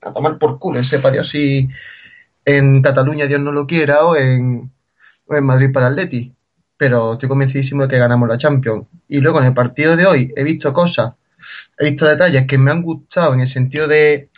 a 0.03 0.13
tomar 0.13 0.39
por 0.39 0.59
culo, 0.59 0.83
sepa 0.85 1.11
Dios 1.11 1.31
si 1.31 1.69
en 2.45 2.83
Cataluña 2.83 3.27
Dios 3.27 3.41
no 3.41 3.53
lo 3.53 3.67
quiera 3.67 4.05
o 4.05 4.17
en, 4.17 4.71
o 5.27 5.35
en 5.37 5.45
Madrid 5.45 5.73
para 5.73 5.89
Atleti 5.89 6.35
pero 6.81 7.13
estoy 7.13 7.29
convencidísimo 7.29 7.83
de 7.83 7.91
que 7.91 7.99
ganamos 7.99 8.27
la 8.27 8.39
Champions. 8.39 8.87
Y 9.07 9.21
luego 9.21 9.39
en 9.39 9.49
el 9.49 9.53
partido 9.53 9.97
de 9.97 10.07
hoy 10.07 10.33
he 10.35 10.43
visto 10.43 10.73
cosas, 10.73 11.13
he 11.79 11.91
visto 11.91 12.07
detalles 12.07 12.47
que 12.47 12.57
me 12.57 12.71
han 12.71 12.81
gustado 12.81 13.35
en 13.35 13.41
el 13.41 13.53
sentido 13.53 13.87
de 13.87 14.31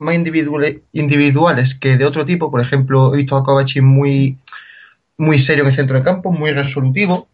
más 0.00 0.16
individuales 0.16 1.76
que 1.80 1.96
de 1.96 2.04
otro 2.04 2.26
tipo. 2.26 2.50
Por 2.50 2.62
ejemplo, 2.62 3.14
he 3.14 3.18
visto 3.18 3.36
a 3.36 3.44
Kovacic 3.44 3.80
muy, 3.80 4.38
muy 5.18 5.44
serio 5.46 5.62
en 5.62 5.70
el 5.70 5.76
centro 5.76 5.96
de 5.96 6.02
campo, 6.02 6.32
muy 6.32 6.50
resolutivo, 6.50 7.28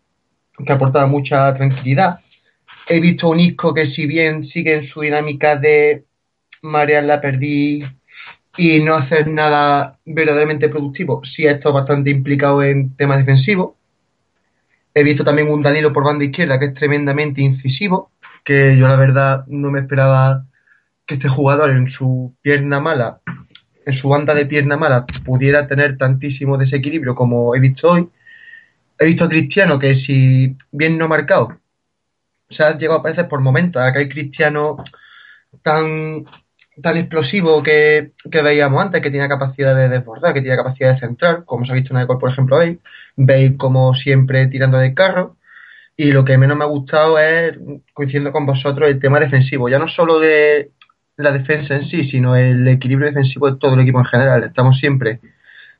que 0.58 0.72
aportaba 0.74 1.06
mucha 1.06 1.54
tranquilidad. 1.54 2.20
He 2.86 3.00
visto 3.00 3.30
un 3.30 3.40
Isco 3.40 3.72
que 3.72 3.92
si 3.92 4.04
bien 4.04 4.44
sigue 4.48 4.74
en 4.74 4.88
su 4.88 5.00
dinámica 5.00 5.56
de 5.56 6.04
marear 6.60 7.04
la 7.04 7.18
perdí 7.18 7.82
y 8.58 8.80
no 8.80 8.94
hacer 8.94 9.26
nada 9.26 9.98
verdaderamente 10.04 10.68
productivo, 10.68 11.22
sí 11.24 11.46
ha 11.46 11.52
estado 11.52 11.76
bastante 11.76 12.10
implicado 12.10 12.62
en 12.62 12.94
temas 12.94 13.16
defensivos 13.20 13.76
He 14.94 15.02
visto 15.02 15.24
también 15.24 15.50
un 15.50 15.62
Danilo 15.62 15.92
por 15.92 16.04
banda 16.04 16.24
izquierda 16.24 16.58
que 16.58 16.66
es 16.66 16.74
tremendamente 16.74 17.40
incisivo, 17.40 18.12
que 18.44 18.76
yo 18.76 18.86
la 18.86 18.96
verdad 18.96 19.44
no 19.48 19.70
me 19.70 19.80
esperaba 19.80 20.44
que 21.06 21.14
este 21.14 21.28
jugador 21.28 21.70
en 21.70 21.90
su 21.90 22.34
pierna 22.42 22.80
mala, 22.80 23.20
en 23.86 23.94
su 23.94 24.08
banda 24.08 24.34
de 24.34 24.46
pierna 24.46 24.76
mala, 24.76 25.04
pudiera 25.24 25.66
tener 25.66 25.98
tantísimo 25.98 26.56
desequilibrio 26.56 27.14
como 27.14 27.54
he 27.54 27.60
visto 27.60 27.90
hoy. 27.90 28.08
He 28.98 29.06
visto 29.06 29.24
a 29.24 29.28
Cristiano 29.28 29.78
que 29.78 29.96
si 29.96 30.56
bien 30.70 30.96
no 30.96 31.08
marcado, 31.08 31.58
se 32.48 32.62
ha 32.62 32.76
llegado 32.78 32.98
a 32.98 33.00
aparecer 33.00 33.28
por 33.28 33.40
momentos. 33.40 33.82
Acá 33.82 33.98
hay 33.98 34.08
Cristiano 34.08 34.76
tan 35.62 36.24
tan 36.82 36.96
explosivo 36.96 37.62
que, 37.62 38.12
veíamos 38.24 38.82
antes, 38.82 39.02
que 39.02 39.10
tiene 39.10 39.28
capacidad 39.28 39.74
de 39.76 39.88
desbordar, 39.88 40.34
que 40.34 40.40
tiene 40.40 40.56
capacidad 40.56 40.94
de 40.94 41.00
centrar, 41.00 41.44
como 41.44 41.64
se 41.64 41.72
ha 41.72 41.74
visto 41.74 41.94
en 41.94 42.00
el 42.00 42.06
por 42.06 42.30
ejemplo, 42.30 42.56
Bale. 42.56 42.78
Bale, 43.16 43.56
como 43.56 43.94
siempre, 43.94 44.46
tirando 44.48 44.78
del 44.78 44.94
carro. 44.94 45.36
Y 45.96 46.12
lo 46.12 46.24
que 46.24 46.38
menos 46.38 46.56
me 46.56 46.64
ha 46.64 46.68
gustado 46.68 47.18
es, 47.18 47.56
coincidiendo 47.92 48.32
con 48.32 48.46
vosotros, 48.46 48.88
el 48.88 49.00
tema 49.00 49.20
defensivo. 49.20 49.68
Ya 49.68 49.78
no 49.78 49.88
solo 49.88 50.18
de 50.18 50.70
la 51.16 51.32
defensa 51.32 51.76
en 51.76 51.86
sí, 51.88 52.10
sino 52.10 52.36
el 52.36 52.66
equilibrio 52.68 53.08
defensivo 53.08 53.50
de 53.50 53.58
todo 53.58 53.74
el 53.74 53.80
equipo 53.80 54.00
en 54.00 54.06
general. 54.06 54.44
Estamos 54.44 54.78
siempre 54.78 55.20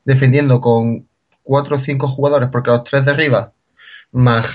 defendiendo 0.05 0.61
con 0.61 1.07
cuatro 1.43 1.77
o 1.77 1.81
cinco 1.83 2.07
jugadores, 2.07 2.49
porque 2.51 2.71
los 2.71 2.83
tres 2.85 3.05
de 3.05 3.11
arriba, 3.11 3.53
más 4.11 4.45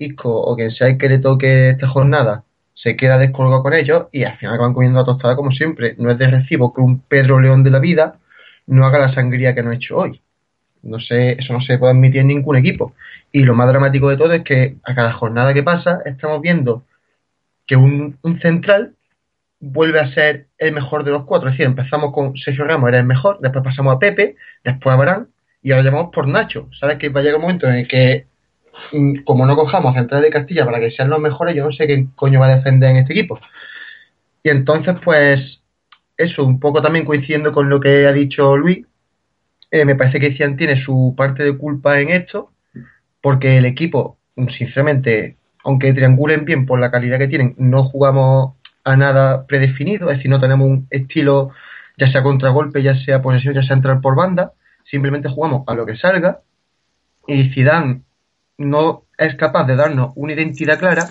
Isco 0.00 0.30
o 0.40 0.56
quien 0.56 0.70
sea 0.70 0.96
que 0.98 1.08
le 1.08 1.18
toque 1.18 1.70
esta 1.70 1.88
jornada, 1.88 2.44
se 2.74 2.96
queda 2.96 3.18
descolgado 3.18 3.62
con 3.62 3.72
ellos 3.72 4.06
y 4.12 4.24
al 4.24 4.36
final 4.36 4.58
van 4.58 4.74
comiendo 4.74 5.00
la 5.00 5.06
tostada 5.06 5.36
como 5.36 5.50
siempre. 5.50 5.94
No 5.98 6.10
es 6.10 6.18
de 6.18 6.28
recibo 6.28 6.74
que 6.74 6.82
un 6.82 7.00
Pedro 7.00 7.40
León 7.40 7.62
de 7.62 7.70
la 7.70 7.78
vida 7.78 8.18
no 8.66 8.84
haga 8.86 8.98
la 8.98 9.14
sangría 9.14 9.54
que 9.54 9.62
no 9.62 9.70
ha 9.70 9.74
hecho 9.74 9.96
hoy. 9.96 10.20
No 10.86 11.00
sé, 11.00 11.32
eso 11.32 11.52
no 11.52 11.60
se 11.60 11.78
puede 11.78 11.92
admitir 11.92 12.20
en 12.20 12.28
ningún 12.28 12.56
equipo. 12.56 12.94
Y 13.32 13.42
lo 13.42 13.54
más 13.54 13.68
dramático 13.68 14.08
de 14.08 14.16
todo 14.16 14.32
es 14.32 14.42
que 14.44 14.76
a 14.84 14.94
cada 14.94 15.12
jornada 15.12 15.54
que 15.54 15.62
pasa 15.62 16.00
estamos 16.04 16.40
viendo 16.40 16.84
que 17.66 17.76
un, 17.76 18.18
central 18.40 18.94
vuelve 19.60 20.00
a 20.00 20.12
ser 20.12 20.46
el 20.58 20.72
mejor 20.72 21.04
de 21.04 21.10
los 21.10 21.24
cuatro. 21.24 21.48
Es 21.48 21.54
decir, 21.54 21.66
empezamos 21.66 22.12
con 22.12 22.36
Sergio 22.36 22.64
Ramos, 22.64 22.88
era 22.88 22.98
el 22.98 23.06
mejor, 23.06 23.40
después 23.40 23.64
pasamos 23.64 23.96
a 23.96 23.98
Pepe, 23.98 24.36
después 24.64 24.92
a 24.94 24.96
Barán 24.96 25.28
y 25.62 25.72
ahora 25.72 25.84
llamamos 25.84 26.12
por 26.14 26.28
Nacho. 26.28 26.68
¿Sabes 26.78 26.98
que 26.98 27.08
va 27.08 27.20
a 27.20 27.22
llegar 27.24 27.36
un 27.36 27.42
momento 27.42 27.66
en 27.68 27.74
el 27.74 27.88
que 27.88 28.26
Mm, 28.92 29.22
como 29.24 29.46
no 29.46 29.56
cojamos 29.56 29.94
central 29.94 30.22
de 30.22 30.30
Castilla 30.30 30.64
para 30.64 30.80
que 30.80 30.90
sean 30.90 31.10
los 31.10 31.20
mejores, 31.20 31.54
yo 31.56 31.64
no 31.64 31.72
sé 31.72 31.86
qué 31.86 32.06
coño 32.14 32.40
va 32.40 32.46
a 32.46 32.56
defender 32.56 32.90
en 32.90 32.96
este 32.98 33.12
equipo. 33.12 33.40
Y 34.42 34.50
entonces, 34.50 34.96
pues, 35.04 35.60
eso, 36.16 36.44
un 36.44 36.60
poco 36.60 36.82
también 36.82 37.04
coincidiendo 37.04 37.52
con 37.52 37.68
lo 37.68 37.80
que 37.80 38.06
ha 38.06 38.12
dicho 38.12 38.56
Luis, 38.56 38.86
eh, 39.76 39.84
me 39.84 39.94
parece 39.94 40.18
que 40.20 40.34
Cian 40.34 40.56
tiene 40.56 40.82
su 40.82 41.14
parte 41.16 41.44
de 41.44 41.56
culpa 41.56 42.00
en 42.00 42.08
esto, 42.08 42.50
porque 43.20 43.58
el 43.58 43.66
equipo, 43.66 44.18
sinceramente, 44.56 45.36
aunque 45.64 45.92
triangulen 45.92 46.44
bien 46.44 46.64
por 46.64 46.80
la 46.80 46.90
calidad 46.90 47.18
que 47.18 47.28
tienen, 47.28 47.54
no 47.58 47.84
jugamos 47.84 48.54
a 48.84 48.96
nada 48.96 49.46
predefinido, 49.46 50.10
es 50.10 50.18
decir, 50.18 50.30
no 50.30 50.40
tenemos 50.40 50.66
un 50.66 50.86
estilo, 50.90 51.50
ya 51.98 52.10
sea 52.10 52.22
contragolpe, 52.22 52.82
ya 52.82 52.94
sea 52.94 53.20
posesión, 53.20 53.54
ya 53.54 53.62
sea 53.62 53.76
entrar 53.76 54.00
por 54.00 54.16
banda, 54.16 54.52
simplemente 54.84 55.28
jugamos 55.28 55.64
a 55.66 55.74
lo 55.74 55.84
que 55.84 55.96
salga. 55.96 56.40
Y 57.26 57.50
Zidane 57.50 58.02
no 58.56 59.04
es 59.18 59.34
capaz 59.34 59.64
de 59.64 59.76
darnos 59.76 60.12
una 60.14 60.32
identidad 60.32 60.78
clara, 60.78 61.10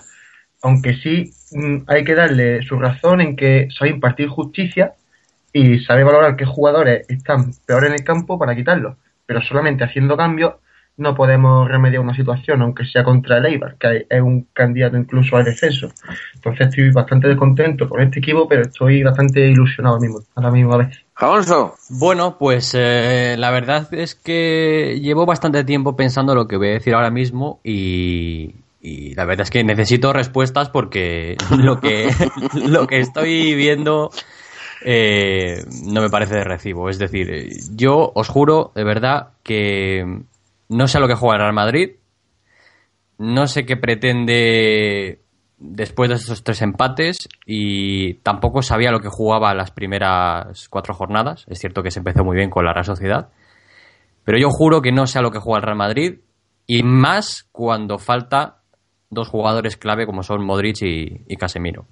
aunque 0.63 0.95
sí 0.95 1.33
mm, 1.51 1.83
hay 1.87 2.03
que 2.03 2.15
darle 2.15 2.63
su 2.63 2.79
razón 2.79 3.21
en 3.21 3.35
que 3.35 3.67
sabe 3.77 3.91
impartir 3.91 4.27
justicia 4.29 4.93
y 5.55 5.79
sabe 5.79 6.03
valorar 6.03 6.35
qué 6.35 6.43
jugadores 6.43 7.05
están 7.07 7.53
peor 7.65 7.85
en 7.85 7.93
el 7.93 8.03
campo 8.03 8.37
para 8.37 8.57
quitarlos. 8.57 8.97
Pero 9.25 9.41
solamente 9.41 9.85
haciendo 9.85 10.17
cambios 10.17 10.55
no 10.97 11.15
podemos 11.15 11.69
remediar 11.69 12.01
una 12.01 12.13
situación, 12.13 12.61
aunque 12.61 12.83
sea 12.83 13.05
contra 13.05 13.37
el 13.37 13.45
Eibar, 13.45 13.77
que 13.77 14.05
es 14.09 14.21
un 14.21 14.47
candidato 14.51 14.97
incluso 14.97 15.37
al 15.37 15.45
descenso. 15.45 15.87
Entonces 16.33 16.67
estoy 16.67 16.91
bastante 16.91 17.29
descontento 17.29 17.87
con 17.87 18.01
este 18.01 18.19
equipo, 18.19 18.49
pero 18.49 18.63
estoy 18.63 19.01
bastante 19.01 19.47
ilusionado 19.47 19.97
mismo, 19.97 20.19
a 20.35 20.41
la 20.41 20.51
misma 20.51 20.75
vez. 20.75 21.05
Alonso. 21.15 21.75
Bueno, 21.89 22.37
pues 22.37 22.73
eh, 22.77 23.37
la 23.37 23.49
verdad 23.51 23.87
es 23.93 24.13
que 24.13 24.99
llevo 25.01 25.25
bastante 25.25 25.63
tiempo 25.63 25.95
pensando 25.95 26.35
lo 26.35 26.49
que 26.49 26.57
voy 26.57 26.67
a 26.67 26.73
decir 26.73 26.95
ahora 26.95 27.11
mismo 27.11 27.61
y, 27.63 28.55
la 28.81 29.23
verdad 29.23 29.43
es 29.43 29.51
que 29.51 29.63
necesito 29.63 30.11
respuestas 30.11 30.69
porque 30.69 31.37
lo 31.57 31.79
que, 31.79 32.09
lo 32.53 32.87
que 32.87 32.99
estoy 32.99 33.55
viendo 33.55 34.11
eh, 34.85 35.65
no 35.83 36.01
me 36.01 36.09
parece 36.09 36.35
de 36.35 36.43
recibo. 36.43 36.89
Es 36.89 36.99
decir, 36.99 37.49
yo 37.75 38.11
os 38.13 38.29
juro 38.29 38.71
de 38.75 38.83
verdad 38.83 39.29
que 39.43 40.21
no 40.69 40.87
sé 40.87 40.97
a 40.97 41.01
lo 41.01 41.07
que 41.07 41.15
juega 41.15 41.35
el 41.35 41.41
Real 41.41 41.53
Madrid, 41.53 41.95
no 43.17 43.47
sé 43.47 43.65
qué 43.65 43.77
pretende 43.77 45.21
después 45.57 46.09
de 46.09 46.15
estos 46.15 46.43
tres 46.43 46.61
empates 46.61 47.27
y 47.45 48.15
tampoco 48.15 48.61
sabía 48.61 48.91
lo 48.91 48.99
que 48.99 49.09
jugaba 49.09 49.53
las 49.55 49.71
primeras 49.71 50.69
cuatro 50.69 50.93
jornadas. 50.93 51.45
Es 51.47 51.59
cierto 51.59 51.81
que 51.81 51.91
se 51.91 51.99
empezó 51.99 52.23
muy 52.23 52.35
bien 52.35 52.49
con 52.49 52.65
la 52.65 52.73
Real 52.73 52.85
Sociedad, 52.85 53.29
pero 54.23 54.37
yo 54.37 54.49
juro 54.49 54.81
que 54.81 54.91
no 54.91 55.07
sé 55.07 55.19
a 55.19 55.21
lo 55.21 55.31
que 55.31 55.39
juega 55.39 55.59
el 55.59 55.63
Real 55.63 55.77
Madrid 55.77 56.19
y 56.67 56.83
más 56.83 57.47
cuando 57.51 57.97
falta 57.97 58.61
dos 59.09 59.29
jugadores 59.29 59.77
clave 59.77 60.05
como 60.05 60.23
son 60.23 60.45
Modric 60.45 60.81
y, 60.81 61.35
Casemiro. 61.37 61.85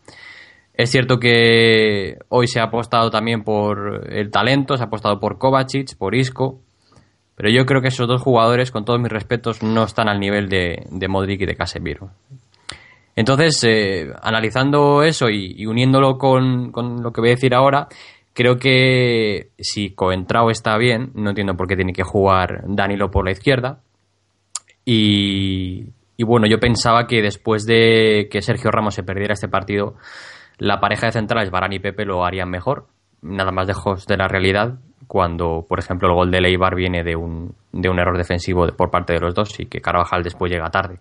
Es 0.73 0.89
cierto 0.89 1.19
que 1.19 2.17
hoy 2.29 2.47
se 2.47 2.59
ha 2.59 2.63
apostado 2.63 3.11
también 3.11 3.43
por 3.43 4.07
el 4.11 4.31
talento, 4.31 4.75
se 4.75 4.83
ha 4.83 4.87
apostado 4.87 5.19
por 5.19 5.37
Kovacic, 5.37 5.95
por 5.97 6.15
Isco, 6.15 6.61
pero 7.35 7.49
yo 7.49 7.65
creo 7.65 7.81
que 7.81 7.89
esos 7.89 8.07
dos 8.07 8.21
jugadores, 8.21 8.71
con 8.71 8.83
todos 8.83 8.99
mis 8.99 9.11
respetos, 9.11 9.61
no 9.61 9.83
están 9.83 10.07
al 10.09 10.19
nivel 10.19 10.49
de, 10.49 11.07
Modric 11.07 11.41
y 11.41 11.45
de 11.45 11.55
Casemiro. 11.55 12.09
Entonces, 13.15 13.63
eh, 13.67 14.11
analizando 14.21 15.03
eso 15.03 15.29
y, 15.29 15.65
uniéndolo 15.67 16.17
con, 16.17 16.71
con, 16.71 17.03
lo 17.03 17.11
que 17.11 17.21
voy 17.21 17.29
a 17.29 17.35
decir 17.35 17.53
ahora, 17.53 17.87
creo 18.33 18.57
que 18.57 19.49
si 19.59 19.91
Coentrao 19.91 20.49
está 20.49 20.75
bien, 20.77 21.11
no 21.13 21.29
entiendo 21.29 21.55
por 21.55 21.67
qué 21.67 21.75
tiene 21.75 21.93
que 21.93 22.03
jugar 22.03 22.63
Danilo 22.67 23.11
por 23.11 23.25
la 23.25 23.31
izquierda. 23.31 23.79
Y, 24.85 25.85
y 26.17 26.23
bueno, 26.23 26.47
yo 26.47 26.59
pensaba 26.59 27.05
que 27.05 27.21
después 27.21 27.65
de 27.65 28.27
que 28.31 28.41
Sergio 28.41 28.71
Ramos 28.71 28.95
se 28.95 29.03
perdiera 29.03 29.33
este 29.33 29.47
partido, 29.47 29.95
la 30.57 30.79
pareja 30.79 31.07
de 31.07 31.13
centrales, 31.13 31.51
Barán 31.51 31.73
y 31.73 31.79
Pepe, 31.79 32.05
lo 32.05 32.25
harían 32.25 32.49
mejor. 32.49 32.87
Nada 33.21 33.51
más 33.51 33.67
lejos 33.67 34.05
de 34.05 34.17
la 34.17 34.27
realidad, 34.27 34.75
cuando, 35.07 35.65
por 35.67 35.79
ejemplo, 35.79 36.09
el 36.09 36.15
gol 36.15 36.31
de 36.31 36.41
Leibar 36.41 36.75
viene 36.75 37.03
de 37.03 37.15
un, 37.15 37.53
de 37.71 37.89
un 37.89 37.99
error 37.99 38.17
defensivo 38.17 38.67
por 38.75 38.89
parte 38.91 39.13
de 39.13 39.19
los 39.19 39.33
dos 39.33 39.59
y 39.59 39.65
que 39.65 39.81
Carvajal 39.81 40.23
después 40.23 40.51
llega 40.51 40.69
tarde. 40.69 40.99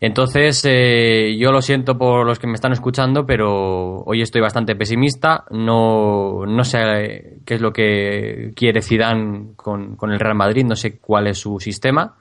Entonces, 0.00 0.62
eh, 0.68 1.36
yo 1.38 1.50
lo 1.52 1.62
siento 1.62 1.96
por 1.96 2.26
los 2.26 2.38
que 2.38 2.46
me 2.46 2.52
están 2.54 2.72
escuchando, 2.72 3.24
pero 3.24 4.02
hoy 4.04 4.20
estoy 4.20 4.42
bastante 4.42 4.76
pesimista. 4.76 5.44
No, 5.50 6.44
no 6.46 6.64
sé 6.64 7.38
qué 7.46 7.54
es 7.54 7.60
lo 7.60 7.72
que 7.72 8.52
quiere 8.54 8.82
Zidane 8.82 9.54
con, 9.56 9.96
con 9.96 10.12
el 10.12 10.20
Real 10.20 10.34
Madrid, 10.34 10.64
no 10.66 10.76
sé 10.76 10.98
cuál 10.98 11.28
es 11.28 11.38
su 11.38 11.58
sistema, 11.60 12.16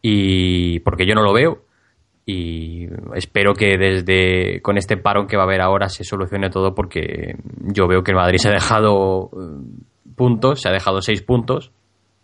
y 0.00 0.80
porque 0.80 1.06
yo 1.06 1.14
no 1.14 1.22
lo 1.22 1.34
veo. 1.34 1.67
Y 2.30 2.86
espero 3.14 3.54
que 3.54 3.78
desde 3.78 4.60
con 4.60 4.76
este 4.76 4.98
parón 4.98 5.26
que 5.26 5.36
va 5.36 5.44
a 5.44 5.46
haber 5.46 5.62
ahora 5.62 5.88
se 5.88 6.04
solucione 6.04 6.50
todo, 6.50 6.74
porque 6.74 7.36
yo 7.72 7.88
veo 7.88 8.02
que 8.02 8.10
el 8.10 8.18
Madrid 8.18 8.38
se 8.38 8.48
ha 8.48 8.52
dejado 8.52 9.30
eh, 9.32 10.12
puntos, 10.14 10.60
se 10.60 10.68
ha 10.68 10.72
dejado 10.72 11.00
seis 11.00 11.22
puntos 11.22 11.72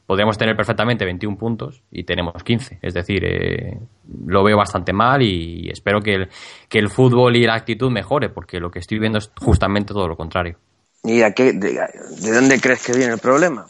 podríamos 0.07 0.37
tener 0.37 0.57
perfectamente 0.57 1.05
21 1.05 1.37
puntos 1.37 1.83
y 1.91 2.05
tenemos 2.05 2.43
15. 2.43 2.79
Es 2.83 2.95
decir, 2.95 3.25
eh, 3.25 3.79
lo 4.27 4.45
veo 4.45 4.57
bastante 4.57 4.93
mal 4.93 5.23
y 5.23 5.69
espero 5.71 6.01
que 6.01 6.15
el, 6.15 6.29
que 6.69 6.79
el 6.79 6.91
fútbol 6.91 7.37
y 7.37 7.45
la 7.45 7.55
actitud 7.55 7.91
mejore, 7.91 8.29
porque 8.29 8.61
lo 8.61 8.71
que 8.71 8.81
estoy 8.81 8.99
viendo 8.99 9.19
es 9.19 9.31
justamente 9.41 9.95
todo 9.95 10.09
lo 10.09 10.17
contrario. 10.17 10.59
¿Y 11.03 11.23
a 11.23 11.33
qué, 11.33 11.53
de, 11.53 12.33
dónde 12.33 12.61
crees 12.61 12.87
que 12.87 12.93
viene 12.93 13.15
el 13.15 13.21
problema? 13.21 13.67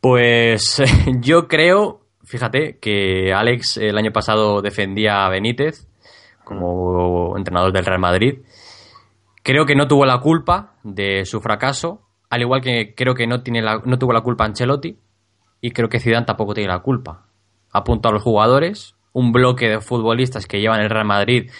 Pues 0.00 0.82
yo 1.20 1.48
creo, 1.48 2.00
fíjate, 2.36 2.76
que 2.78 3.32
Alex 3.32 3.78
el 3.78 3.96
año 3.96 4.12
pasado 4.12 4.60
defendía 4.60 5.24
a 5.24 5.30
Benítez 5.30 5.88
como 6.44 7.34
entrenador 7.38 7.72
del 7.72 7.86
Real 7.86 7.98
Madrid. 7.98 8.40
Creo 9.42 9.64
que 9.64 9.74
no 9.74 9.88
tuvo 9.88 10.04
la 10.04 10.20
culpa 10.20 10.74
de 10.82 11.24
su 11.24 11.40
fracaso, 11.40 12.02
al 12.28 12.42
igual 12.42 12.60
que 12.60 12.94
creo 12.94 13.14
que 13.14 13.26
no, 13.26 13.42
tiene 13.42 13.62
no 13.62 13.98
tuvo 13.98 14.12
la 14.12 14.20
culpa 14.20 14.44
Ancelotti 14.44 14.98
y 15.62 15.70
creo 15.70 15.88
que 15.88 15.98
Zidane 15.98 16.26
tampoco 16.26 16.52
tiene 16.52 16.68
la 16.68 16.80
culpa. 16.80 17.24
Apunto 17.72 18.10
a 18.10 18.12
los 18.12 18.22
jugadores, 18.22 18.94
un 19.14 19.32
bloque 19.32 19.68
de 19.70 19.80
futbolistas 19.80 20.46
que 20.46 20.60
llevan 20.60 20.82
el 20.82 20.90
Real 20.90 21.06
Madrid 21.06 21.50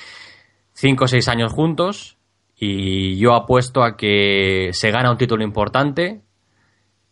5 0.75 1.05
o 1.05 1.09
6 1.09 1.29
años 1.29 1.53
juntos 1.55 2.19
y 2.55 3.17
yo 3.17 3.35
apuesto 3.35 3.83
a 3.83 3.97
que 3.97 4.71
se 4.73 4.91
gana 4.91 5.11
un 5.11 5.17
título 5.17 5.43
importante 5.43 6.26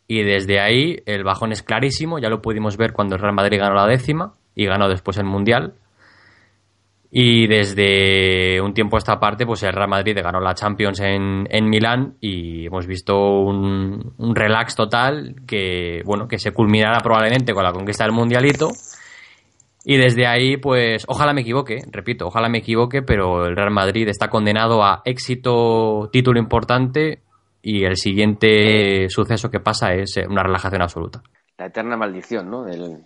y 0.06 0.22
desde 0.22 0.60
ahí 0.60 0.98
el 1.06 1.24
bajón 1.24 1.52
es 1.52 1.62
clarísimo, 1.62 2.18
ya 2.18 2.28
lo 2.28 2.42
pudimos 2.42 2.76
ver 2.76 2.92
cuando 2.92 3.16
el 3.16 3.22
Real 3.22 3.34
Madrid 3.34 3.58
ganó 3.60 3.74
la 3.74 3.86
décima 3.86 4.34
y 4.54 4.66
ganó 4.66 4.88
después 4.88 5.16
el 5.18 5.24
Mundial 5.24 5.74
y 7.16 7.46
desde 7.46 8.60
un 8.60 8.74
tiempo 8.74 8.96
a 8.96 8.98
esta 8.98 9.20
parte, 9.20 9.46
pues 9.46 9.62
el 9.62 9.72
Real 9.72 9.88
Madrid 9.88 10.18
ganó 10.20 10.40
la 10.40 10.52
Champions 10.52 10.98
en, 10.98 11.46
en 11.48 11.70
Milán 11.70 12.16
y 12.20 12.66
hemos 12.66 12.88
visto 12.88 13.38
un, 13.38 14.14
un, 14.18 14.34
relax 14.34 14.74
total 14.74 15.36
que, 15.46 16.02
bueno, 16.04 16.26
que 16.26 16.40
se 16.40 16.50
culminará 16.50 16.98
probablemente 16.98 17.54
con 17.54 17.62
la 17.62 17.70
conquista 17.70 18.02
del 18.02 18.14
Mundialito. 18.14 18.70
Y 19.84 19.96
desde 19.96 20.26
ahí, 20.26 20.56
pues, 20.56 21.04
ojalá 21.06 21.32
me 21.32 21.42
equivoque, 21.42 21.84
repito, 21.92 22.26
ojalá 22.26 22.48
me 22.48 22.58
equivoque, 22.58 23.02
pero 23.02 23.46
el 23.46 23.54
Real 23.54 23.70
Madrid 23.70 24.08
está 24.08 24.28
condenado 24.28 24.82
a 24.82 25.02
éxito, 25.04 26.08
título 26.10 26.40
importante 26.40 27.20
y 27.64 27.84
el 27.84 27.96
siguiente 27.96 29.08
suceso 29.08 29.50
que 29.50 29.58
pasa 29.58 29.94
es 29.94 30.18
una 30.28 30.42
relajación 30.42 30.82
absoluta. 30.82 31.22
La 31.56 31.66
eterna 31.66 31.96
maldición, 31.96 32.50
¿no? 32.50 32.62
Del, 32.62 32.98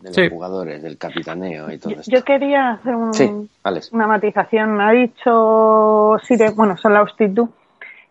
de 0.00 0.22
los 0.22 0.30
jugadores, 0.30 0.82
del 0.82 0.98
capitaneo 0.98 1.70
y 1.72 1.78
todo 1.78 1.94
yo, 1.94 2.00
esto. 2.00 2.10
Yo 2.14 2.22
quería 2.22 2.72
hacer 2.72 2.94
un, 2.94 3.48
una 3.92 4.06
matización. 4.06 4.76
Me 4.76 4.84
ha 4.84 4.90
dicho 4.90 6.16
Sire, 6.24 6.50
bueno, 6.50 6.76
son 6.76 6.92
la 6.92 7.06
tú, 7.34 7.48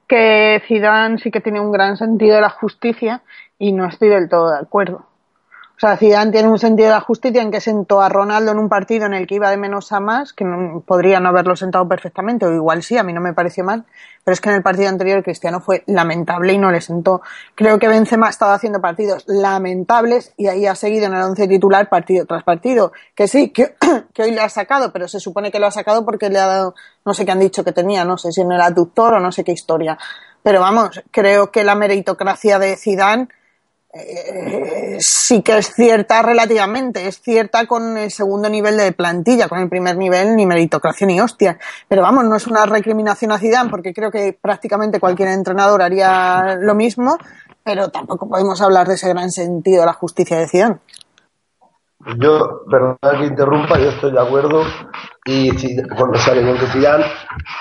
que 0.08 0.62
Zidane 0.68 1.20
sí 1.20 1.30
que 1.30 1.40
tiene 1.40 1.60
un 1.60 1.72
gran 1.72 1.96
sentido 1.98 2.36
de 2.36 2.42
la 2.42 2.50
justicia 2.50 3.22
y 3.60 3.72
no 3.72 3.88
estoy 3.88 4.10
del 4.10 4.28
todo 4.28 4.50
de 4.50 4.60
acuerdo. 4.60 5.06
O 5.84 5.88
sea, 5.88 5.98
Zidane 5.98 6.32
tiene 6.32 6.48
un 6.48 6.60
sentido 6.60 6.90
de 6.90 6.94
la 6.94 7.02
justicia 7.02 7.42
en 7.42 7.50
que 7.50 7.60
sentó 7.60 8.04
a 8.04 8.08
Ronaldo 8.08 8.52
en 8.52 8.60
un 8.60 8.70
partido 8.70 9.08
en 9.08 9.16
el 9.16 9.26
que 9.26 9.34
iba 9.34 9.50
de 9.50 9.58
menos 9.58 9.92
a 9.92 10.00
más, 10.00 10.32
que 10.32 10.46
no, 10.46 10.82
podría 10.82 11.20
no 11.20 11.30
haberlo 11.30 11.56
sentado 11.56 11.88
perfectamente, 11.88 12.46
o 12.46 12.54
igual 12.54 12.84
sí, 12.84 13.00
a 13.00 13.04
mí 13.04 13.14
no 13.14 13.20
me 13.20 13.34
pareció 13.34 13.64
mal, 13.64 13.86
pero 14.24 14.34
es 14.34 14.42
que 14.42 14.50
en 14.50 14.58
el 14.58 14.62
partido 14.62 14.90
anterior 14.90 15.24
Cristiano 15.24 15.60
fue 15.60 15.84
lamentable 15.88 16.54
y 16.54 16.60
no 16.60 16.70
le 16.70 16.82
sentó. 16.82 17.24
Creo 17.56 17.80
que 17.80 17.88
Benzema 17.88 18.28
ha 18.28 18.30
estado 18.30 18.52
haciendo 18.52 18.80
partidos 18.80 19.24
lamentables 19.26 20.36
y 20.38 20.50
ahí 20.50 20.68
ha 20.68 20.76
seguido 20.76 21.08
en 21.08 21.16
el 21.16 21.24
once 21.24 21.48
titular 21.48 21.90
partido 21.90 22.28
tras 22.28 22.44
partido. 22.44 22.92
Que 23.16 23.28
sí, 23.28 23.50
que, 23.50 23.74
que 24.14 24.22
hoy 24.22 24.30
le 24.30 24.42
ha 24.42 24.50
sacado, 24.50 24.94
pero 24.94 25.08
se 25.08 25.20
supone 25.20 25.52
que 25.52 25.58
lo 25.58 25.66
ha 25.66 25.72
sacado 25.72 26.06
porque 26.06 26.30
le 26.30 26.38
ha 26.38 26.46
dado, 26.46 26.76
no 27.04 27.16
sé 27.16 27.26
qué 27.26 27.32
han 27.32 27.40
dicho 27.40 27.64
que 27.64 27.72
tenía, 27.72 28.06
no 28.06 28.20
sé 28.20 28.32
si 28.32 28.42
en 28.42 28.52
el 28.52 28.62
aductor 28.62 29.16
o 29.16 29.20
no 29.20 29.32
sé 29.32 29.44
qué 29.44 29.54
historia. 29.54 29.98
Pero 30.44 30.62
vamos, 30.62 31.02
creo 31.10 31.50
que 31.50 31.64
la 31.64 31.74
meritocracia 31.74 32.60
de 32.60 32.78
Zidane 32.78 33.30
eh, 33.94 34.98
sí 35.00 35.42
que 35.42 35.58
es 35.58 35.74
cierta 35.74 36.22
relativamente, 36.22 37.08
es 37.08 37.20
cierta 37.22 37.66
con 37.66 37.98
el 37.98 38.10
segundo 38.10 38.50
nivel 38.50 38.78
de 38.78 38.94
plantilla, 38.94 39.50
con 39.50 39.60
el 39.60 39.68
primer 39.68 39.98
nivel 39.98 40.36
ni 40.36 40.46
meritocracia 40.46 41.06
ni 41.06 41.20
hostia. 41.20 41.60
Pero 41.90 42.02
vamos, 42.02 42.24
no 42.24 42.36
es 42.36 42.48
una 42.48 42.66
recriminación 42.66 43.32
a 43.32 43.38
Zidane 43.38 43.70
porque 43.70 43.94
creo 43.94 44.10
que 44.10 44.38
prácticamente 44.40 45.00
cualquier 45.00 45.30
entrenador 45.30 45.82
haría 45.82 46.58
lo 46.60 46.74
mismo, 46.74 47.18
pero 47.64 47.90
tampoco 47.90 48.30
podemos 48.30 48.62
hablar 48.62 48.88
de 48.88 48.94
ese 48.94 49.10
gran 49.10 49.30
sentido 49.30 49.82
de 49.82 49.88
la 49.88 49.94
justicia 49.94 50.38
de 50.38 50.48
Zidane. 50.48 50.80
Yo, 52.18 52.64
perdón 52.70 52.98
que 53.20 53.26
interrumpa, 53.26 53.78
yo 53.78 53.90
estoy 53.90 54.12
de 54.12 54.22
acuerdo 54.22 54.64
y 55.26 55.52
cuando 55.96 56.18
sale 56.18 56.42
con 56.42 56.68
Zidane 56.68 57.06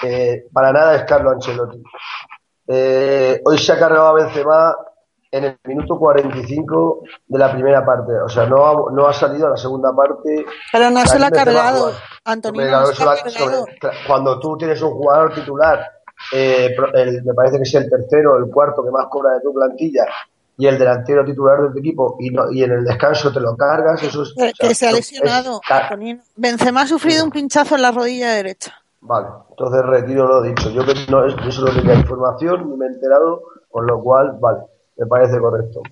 eh, 0.03 0.47
para 0.53 0.73
nada 0.73 0.95
es 0.95 1.05
Carlo 1.05 1.31
Ancelotti. 1.31 1.83
Eh, 2.69 3.41
hoy 3.45 3.59
se 3.59 3.73
ha 3.73 3.79
cargado 3.79 4.07
a 4.07 4.13
Benzema 4.15 4.77
en 5.33 5.45
el 5.45 5.59
minuto 5.65 5.99
45 5.99 7.03
de 7.29 7.39
la 7.39 7.53
primera 7.53 7.85
parte. 7.85 8.13
O 8.25 8.29
sea, 8.29 8.47
no 8.47 8.67
ha, 8.67 8.93
no 8.93 9.07
ha 9.07 9.13
salido 9.13 9.47
a 9.47 9.51
la 9.51 9.57
segunda 9.57 9.95
parte. 9.95 10.45
Pero 10.73 10.91
no 10.91 11.07
se 11.07 11.19
lo 11.19 11.27
ha 11.27 11.31
cargado, 11.31 11.93
Antonio. 12.25 12.67
cuando 14.07 14.41
tú 14.41 14.57
tienes 14.57 14.83
un 14.83 14.91
jugador 14.91 15.35
titular, 15.35 15.85
eh, 16.33 16.75
el, 16.95 17.23
me 17.25 17.35
parece 17.35 17.57
que 17.59 17.63
es 17.63 17.75
el 17.75 17.89
tercero, 17.89 18.39
el 18.39 18.51
cuarto 18.51 18.85
que 18.85 18.91
más 18.91 19.07
cobra 19.09 19.35
de 19.35 19.41
tu 19.41 19.55
plantilla, 19.55 20.05
y 20.59 20.67
el 20.67 20.79
delantero 20.79 21.25
titular 21.25 21.63
de 21.63 21.71
tu 21.71 21.79
equipo, 21.79 22.17
y, 22.19 22.31
no, 22.31 22.51
y 22.51 22.63
en 22.65 22.73
el 22.73 22.85
descanso 22.85 23.33
te 23.33 23.41
lo 23.41 23.57
cargas, 23.57 24.03
eso 24.03 24.23
es. 24.23 24.35
Que, 24.59 24.75
se 24.75 24.89
ha 24.89 24.93
lesionado. 24.93 25.61
Benzema 26.37 26.83
ha 26.83 26.87
sufrido 26.87 27.25
un 27.25 27.31
pinchazo 27.31 27.77
en 27.77 27.83
la 27.83 27.93
rodilla 27.93 28.33
derecha. 28.33 28.75
Vale, 29.03 29.29
entonces 29.49 29.83
retiro 29.87 30.27
lo 30.27 30.43
dicho. 30.43 30.69
Yo 30.71 30.85
que 30.85 30.93
no, 31.09 31.25
eso 31.25 31.65
no 31.65 31.73
tenía 31.73 31.95
información, 31.95 32.69
ni 32.69 32.77
me 32.77 32.85
he 32.85 32.89
enterado, 32.89 33.43
con 33.71 33.87
lo 33.87 34.03
cual, 34.03 34.37
vale 34.39 34.61
me 35.01 35.07
parece 35.07 35.41
correcto. 35.41 35.83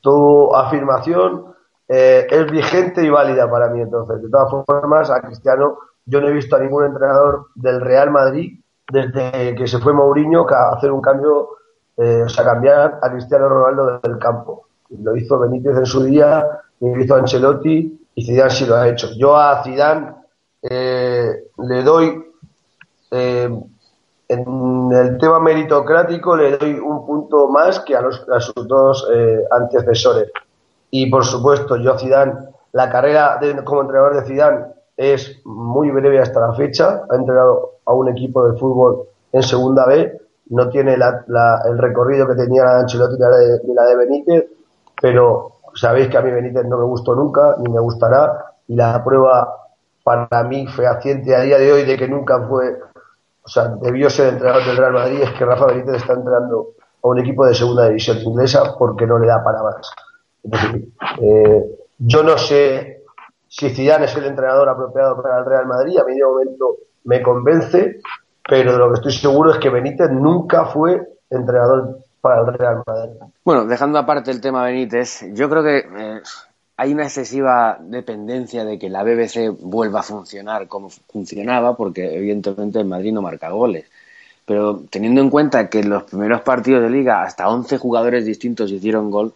Tu 0.00 0.54
afirmación 0.54 1.46
eh, 1.88 2.26
es 2.30 2.50
vigente 2.50 3.02
y 3.02 3.08
válida 3.08 3.50
para 3.50 3.68
mí 3.70 3.80
entonces. 3.80 4.22
De 4.22 4.28
todas 4.28 4.64
formas, 4.66 5.10
a 5.10 5.22
Cristiano 5.22 5.78
yo 6.04 6.20
no 6.20 6.28
he 6.28 6.32
visto 6.32 6.56
a 6.56 6.60
ningún 6.60 6.84
entrenador 6.84 7.46
del 7.54 7.80
Real 7.80 8.10
Madrid 8.10 8.60
desde 8.92 9.54
que 9.54 9.66
se 9.66 9.78
fue 9.78 9.92
Mourinho 9.92 10.46
a 10.48 10.74
hacer 10.76 10.90
un 10.90 11.00
cambio, 11.00 11.48
eh, 11.96 12.22
o 12.24 12.28
sea, 12.28 12.44
cambiar 12.44 12.98
a 13.00 13.10
Cristiano 13.10 13.48
Ronaldo 13.48 14.00
del 14.00 14.18
campo. 14.18 14.66
Lo 14.90 15.16
hizo 15.16 15.38
Benítez 15.38 15.76
en 15.76 15.86
su 15.86 16.02
día, 16.04 16.44
lo 16.80 17.00
hizo 17.00 17.14
Ancelotti 17.14 18.06
y 18.14 18.26
Zidane 18.26 18.50
sí 18.50 18.66
lo 18.66 18.76
ha 18.76 18.88
hecho. 18.88 19.08
Yo 19.16 19.36
a 19.36 19.62
Zidane 19.62 20.14
eh, 20.62 21.44
le 21.58 21.82
doy 21.82 22.24
en 24.30 24.92
el 24.92 25.18
tema 25.18 25.40
meritocrático 25.40 26.36
le 26.36 26.56
doy 26.56 26.74
un 26.74 27.04
punto 27.04 27.48
más 27.48 27.80
que 27.80 27.96
a, 27.96 28.00
los, 28.00 28.24
sus 28.38 28.68
dos 28.68 29.08
eh, 29.12 29.44
antecesores. 29.50 30.30
Y 30.88 31.10
por 31.10 31.24
supuesto, 31.24 31.76
yo 31.76 31.94
a 31.94 31.98
Zidane, 31.98 32.34
la 32.72 32.88
carrera 32.88 33.40
como 33.64 33.80
entrenador 33.80 34.14
de 34.14 34.28
Zidane 34.28 34.66
es 34.96 35.40
muy 35.44 35.90
breve 35.90 36.20
hasta 36.20 36.38
la 36.38 36.52
fecha. 36.54 37.02
Ha 37.10 37.16
entrenado 37.16 37.78
a 37.84 37.92
un 37.92 38.08
equipo 38.08 38.48
de 38.48 38.56
fútbol 38.56 39.08
en 39.32 39.42
segunda 39.42 39.84
B. 39.86 40.20
No 40.50 40.68
tiene 40.68 40.94
el 40.94 41.78
recorrido 41.78 42.28
que 42.28 42.36
tenía 42.36 42.64
la 42.64 42.74
de 42.74 42.80
Ancelotti 42.82 43.16
ni 43.66 43.74
la 43.74 43.84
de, 43.84 43.96
Benítez, 43.96 44.44
pero 45.00 45.56
sabéis 45.74 46.08
que 46.08 46.18
a 46.18 46.22
mí 46.22 46.30
Benítez 46.30 46.66
no 46.66 46.78
me 46.78 46.84
gustó 46.84 47.16
nunca, 47.16 47.56
ni 47.58 47.72
me 47.72 47.80
gustará. 47.80 48.54
Y 48.68 48.76
la 48.76 49.02
prueba 49.02 49.56
para 50.04 50.44
mí 50.44 50.68
fehaciente 50.68 51.34
a 51.34 51.40
día 51.40 51.58
de 51.58 51.72
hoy 51.72 51.84
de 51.84 51.96
que 51.96 52.06
nunca 52.06 52.46
fue 52.48 52.78
o 53.42 53.48
sea, 53.48 53.68
debió 53.80 54.10
ser 54.10 54.34
entrenador 54.34 54.64
del 54.64 54.76
Real 54.76 54.92
Madrid, 54.92 55.20
es 55.22 55.30
que 55.30 55.44
Rafa 55.44 55.66
Benítez 55.66 55.96
está 55.96 56.12
entrenando 56.12 56.74
a 57.02 57.08
un 57.08 57.18
equipo 57.18 57.46
de 57.46 57.54
segunda 57.54 57.86
división 57.86 58.18
inglesa 58.18 58.76
porque 58.78 59.06
no 59.06 59.18
le 59.18 59.26
da 59.26 59.42
para 59.42 59.62
más. 59.62 59.90
Eh, 61.20 61.64
yo 61.98 62.22
no 62.22 62.38
sé 62.38 63.02
si 63.48 63.70
Zidane 63.70 64.04
es 64.04 64.16
el 64.16 64.24
entrenador 64.26 64.68
apropiado 64.68 65.20
para 65.20 65.38
el 65.38 65.46
Real 65.46 65.66
Madrid, 65.66 65.98
a 65.98 66.04
mí 66.04 66.14
de 66.14 66.24
momento 66.24 66.76
me 67.04 67.22
convence, 67.22 68.00
pero 68.48 68.72
de 68.72 68.78
lo 68.78 68.88
que 68.88 68.94
estoy 68.94 69.12
seguro 69.12 69.50
es 69.50 69.58
que 69.58 69.70
Benítez 69.70 70.10
nunca 70.10 70.66
fue 70.66 71.00
entrenador 71.30 71.98
para 72.20 72.42
el 72.42 72.52
Real 72.54 72.82
Madrid. 72.86 73.16
Bueno, 73.44 73.64
dejando 73.66 73.98
aparte 73.98 74.30
el 74.30 74.40
tema 74.40 74.64
Benítez, 74.64 75.24
yo 75.32 75.48
creo 75.48 75.62
que 75.62 75.78
eh, 75.78 76.20
hay 76.80 76.94
una 76.94 77.02
excesiva 77.02 77.76
dependencia 77.78 78.64
de 78.64 78.78
que 78.78 78.88
la 78.88 79.02
BBC 79.02 79.50
vuelva 79.60 80.00
a 80.00 80.02
funcionar 80.02 80.66
como 80.66 80.88
funcionaba, 80.88 81.76
porque 81.76 82.16
evidentemente 82.16 82.78
el 82.78 82.86
Madrid 82.86 83.12
no 83.12 83.20
marca 83.20 83.50
goles. 83.50 83.84
Pero 84.46 84.84
teniendo 84.88 85.20
en 85.20 85.28
cuenta 85.28 85.68
que 85.68 85.80
en 85.80 85.90
los 85.90 86.04
primeros 86.04 86.40
partidos 86.40 86.82
de 86.82 86.88
liga 86.88 87.22
hasta 87.22 87.50
11 87.50 87.76
jugadores 87.76 88.24
distintos 88.24 88.72
hicieron 88.72 89.10
gol 89.10 89.34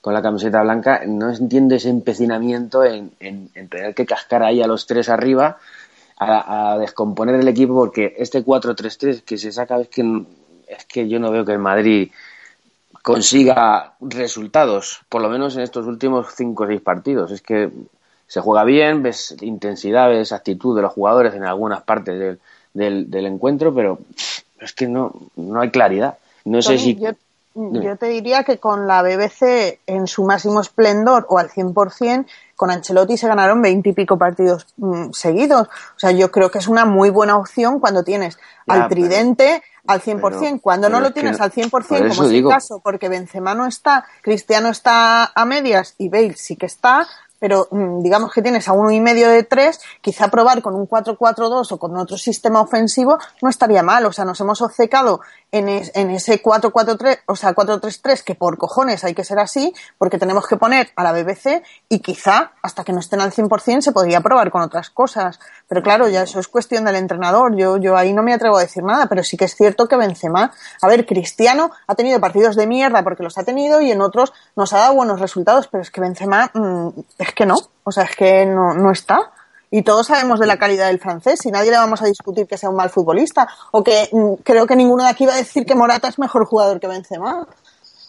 con 0.00 0.14
la 0.14 0.20
camiseta 0.20 0.64
blanca, 0.64 1.02
no 1.06 1.30
entiendo 1.30 1.76
ese 1.76 1.90
empecinamiento 1.90 2.82
en, 2.84 3.12
tener 3.20 3.94
que 3.94 4.04
cascar 4.04 4.42
ahí 4.42 4.60
a 4.60 4.66
los 4.66 4.88
tres 4.88 5.08
arriba 5.08 5.58
a, 6.18 6.76
descomponer 6.80 7.36
el 7.36 7.46
equipo, 7.46 7.72
porque 7.74 8.16
este 8.18 8.44
4-3-3 8.44 9.22
que 9.22 9.38
se 9.38 9.52
saca 9.52 9.78
es 9.78 9.86
que, 9.86 10.24
es 10.66 10.84
que 10.86 11.08
yo 11.08 11.20
no 11.20 11.30
veo 11.30 11.44
que 11.44 11.52
el 11.52 11.60
Madrid 11.60 12.10
consiga 13.02 13.94
resultados, 14.00 15.00
por 15.08 15.22
lo 15.22 15.28
menos 15.28 15.56
en 15.56 15.62
estos 15.62 15.86
últimos 15.86 16.28
cinco 16.34 16.64
o 16.64 16.66
seis 16.66 16.80
partidos. 16.80 17.32
Es 17.32 17.42
que 17.42 17.70
se 18.26 18.40
juega 18.40 18.64
bien, 18.64 19.02
ves 19.02 19.36
intensidad, 19.40 20.08
ves 20.08 20.32
actitud 20.32 20.76
de 20.76 20.82
los 20.82 20.92
jugadores 20.92 21.34
en 21.34 21.44
algunas 21.44 21.82
partes 21.82 22.38
del, 22.72 23.10
del, 23.10 23.26
encuentro, 23.26 23.74
pero 23.74 23.98
es 24.60 24.72
que 24.72 24.86
no, 24.86 25.12
no 25.36 25.60
hay 25.60 25.70
claridad. 25.70 26.18
No 26.44 26.62
sé 26.62 26.78
si. 26.78 26.96
Yo, 26.96 27.10
te 27.98 28.06
diría 28.06 28.44
que 28.44 28.58
con 28.58 28.86
la 28.86 29.02
BBC 29.02 29.80
en 29.86 30.06
su 30.06 30.24
máximo 30.24 30.60
esplendor 30.60 31.26
o 31.28 31.38
al 31.38 31.50
100%, 31.50 32.26
con 32.54 32.70
Ancelotti 32.70 33.16
se 33.16 33.26
ganaron 33.26 33.60
veintipico 33.60 34.18
partidos 34.18 34.66
mm, 34.76 35.10
seguidos. 35.12 35.68
O 35.68 35.98
sea, 35.98 36.12
yo 36.12 36.30
creo 36.30 36.50
que 36.50 36.58
es 36.58 36.68
una 36.68 36.84
muy 36.84 37.10
buena 37.10 37.36
opción 37.36 37.80
cuando 37.80 38.04
tienes 38.04 38.38
al 38.68 38.88
tridente 38.88 39.62
al 39.86 40.00
100%. 40.00 40.60
Cuando 40.60 40.88
no 40.88 41.00
lo 41.00 41.12
tienes 41.12 41.40
al 41.40 41.50
100%, 41.50 41.70
como 41.70 42.24
es 42.24 42.32
el 42.32 42.48
caso, 42.48 42.80
porque 42.80 43.08
Benzema 43.08 43.54
no 43.54 43.66
está, 43.66 44.06
Cristiano 44.22 44.68
está 44.68 45.32
a 45.34 45.44
medias 45.44 45.94
y 45.98 46.08
Bale 46.08 46.34
sí 46.34 46.56
que 46.56 46.66
está, 46.66 47.08
pero 47.40 47.68
mm, 47.70 48.02
digamos 48.02 48.32
que 48.32 48.42
tienes 48.42 48.68
a 48.68 48.72
uno 48.72 48.90
y 48.90 49.00
medio 49.00 49.28
de 49.28 49.42
tres, 49.42 49.80
quizá 50.00 50.28
probar 50.28 50.62
con 50.62 50.74
un 50.74 50.86
4-4-2 50.86 51.72
o 51.72 51.78
con 51.78 51.96
otro 51.96 52.16
sistema 52.18 52.60
ofensivo 52.60 53.18
no 53.42 53.48
estaría 53.48 53.82
mal. 53.82 54.04
O 54.06 54.12
sea, 54.12 54.24
nos 54.24 54.40
hemos 54.40 54.60
obcecado 54.60 55.20
en, 55.52 55.68
en 55.68 56.10
ese 56.10 56.42
4-4-3, 56.42 57.20
o 57.26 57.36
sea, 57.36 57.54
4-3-3, 57.54 58.22
que 58.22 58.34
por 58.34 58.58
cojones 58.58 59.04
hay 59.04 59.14
que 59.14 59.24
ser 59.24 59.38
así, 59.38 59.74
porque 59.98 60.18
tenemos 60.18 60.46
que 60.46 60.56
poner 60.56 60.90
a 60.96 61.02
la 61.02 61.12
BBC 61.12 61.62
y 61.88 62.00
quizá 62.00 62.52
hasta 62.62 62.84
que 62.84 62.92
no 62.92 63.00
estén 63.00 63.20
al 63.20 63.32
100% 63.32 63.80
se 63.80 63.92
podría 63.92 64.20
probar 64.20 64.50
con 64.50 64.62
otras 64.62 64.90
cosas. 64.90 65.40
Pero 65.68 65.82
claro, 65.82 66.08
ya 66.08 66.22
eso 66.22 66.40
es 66.40 66.48
cuestión 66.48 66.84
del 66.84 66.96
entrenador. 66.96 67.56
Yo, 67.56 67.76
yo 67.76 67.96
ahí 67.96 68.12
no 68.12 68.22
me 68.22 68.32
atrevo 68.32 68.56
a 68.58 68.60
decir 68.60 68.82
nada, 68.82 69.06
pero 69.06 69.22
sí 69.24 69.36
que 69.36 69.46
es 69.46 69.54
cierto 69.54 69.88
que 69.88 69.96
Benzema, 69.96 70.52
a 70.80 70.86
ver, 70.86 71.06
Cristiano 71.06 71.70
ha 71.86 71.94
tenido 71.94 72.20
partidos 72.20 72.56
de 72.56 72.66
mierda 72.66 73.02
porque 73.02 73.22
los 73.22 73.38
ha 73.38 73.44
tenido 73.44 73.80
y 73.80 73.90
en 73.90 74.00
otros 74.00 74.32
nos 74.56 74.72
ha 74.72 74.78
dado 74.78 74.94
buenos 74.94 75.20
resultados, 75.20 75.68
pero 75.68 75.82
es 75.82 75.90
que 75.90 76.00
Benzema 76.00 76.50
mm, 76.54 76.88
es 77.18 77.32
que 77.32 77.46
no, 77.46 77.56
o 77.84 77.92
sea, 77.92 78.04
es 78.04 78.16
que 78.16 78.46
no, 78.46 78.74
no 78.74 78.90
está. 78.90 79.32
Y 79.70 79.82
todos 79.82 80.08
sabemos 80.08 80.40
de 80.40 80.46
la 80.46 80.58
calidad 80.58 80.88
del 80.88 80.98
francés 80.98 81.46
y 81.46 81.50
nadie 81.50 81.70
le 81.70 81.76
vamos 81.76 82.02
a 82.02 82.06
discutir 82.06 82.46
que 82.48 82.58
sea 82.58 82.70
un 82.70 82.76
mal 82.76 82.90
futbolista 82.90 83.48
o 83.70 83.84
que 83.84 84.08
mm, 84.10 84.42
creo 84.42 84.66
que 84.66 84.74
ninguno 84.74 85.04
de 85.04 85.10
aquí 85.10 85.26
va 85.26 85.34
a 85.34 85.36
decir 85.36 85.64
que 85.64 85.76
Morata 85.76 86.08
es 86.08 86.18
mejor 86.18 86.44
jugador 86.44 86.80
que 86.80 86.88
Benzema. 86.88 87.46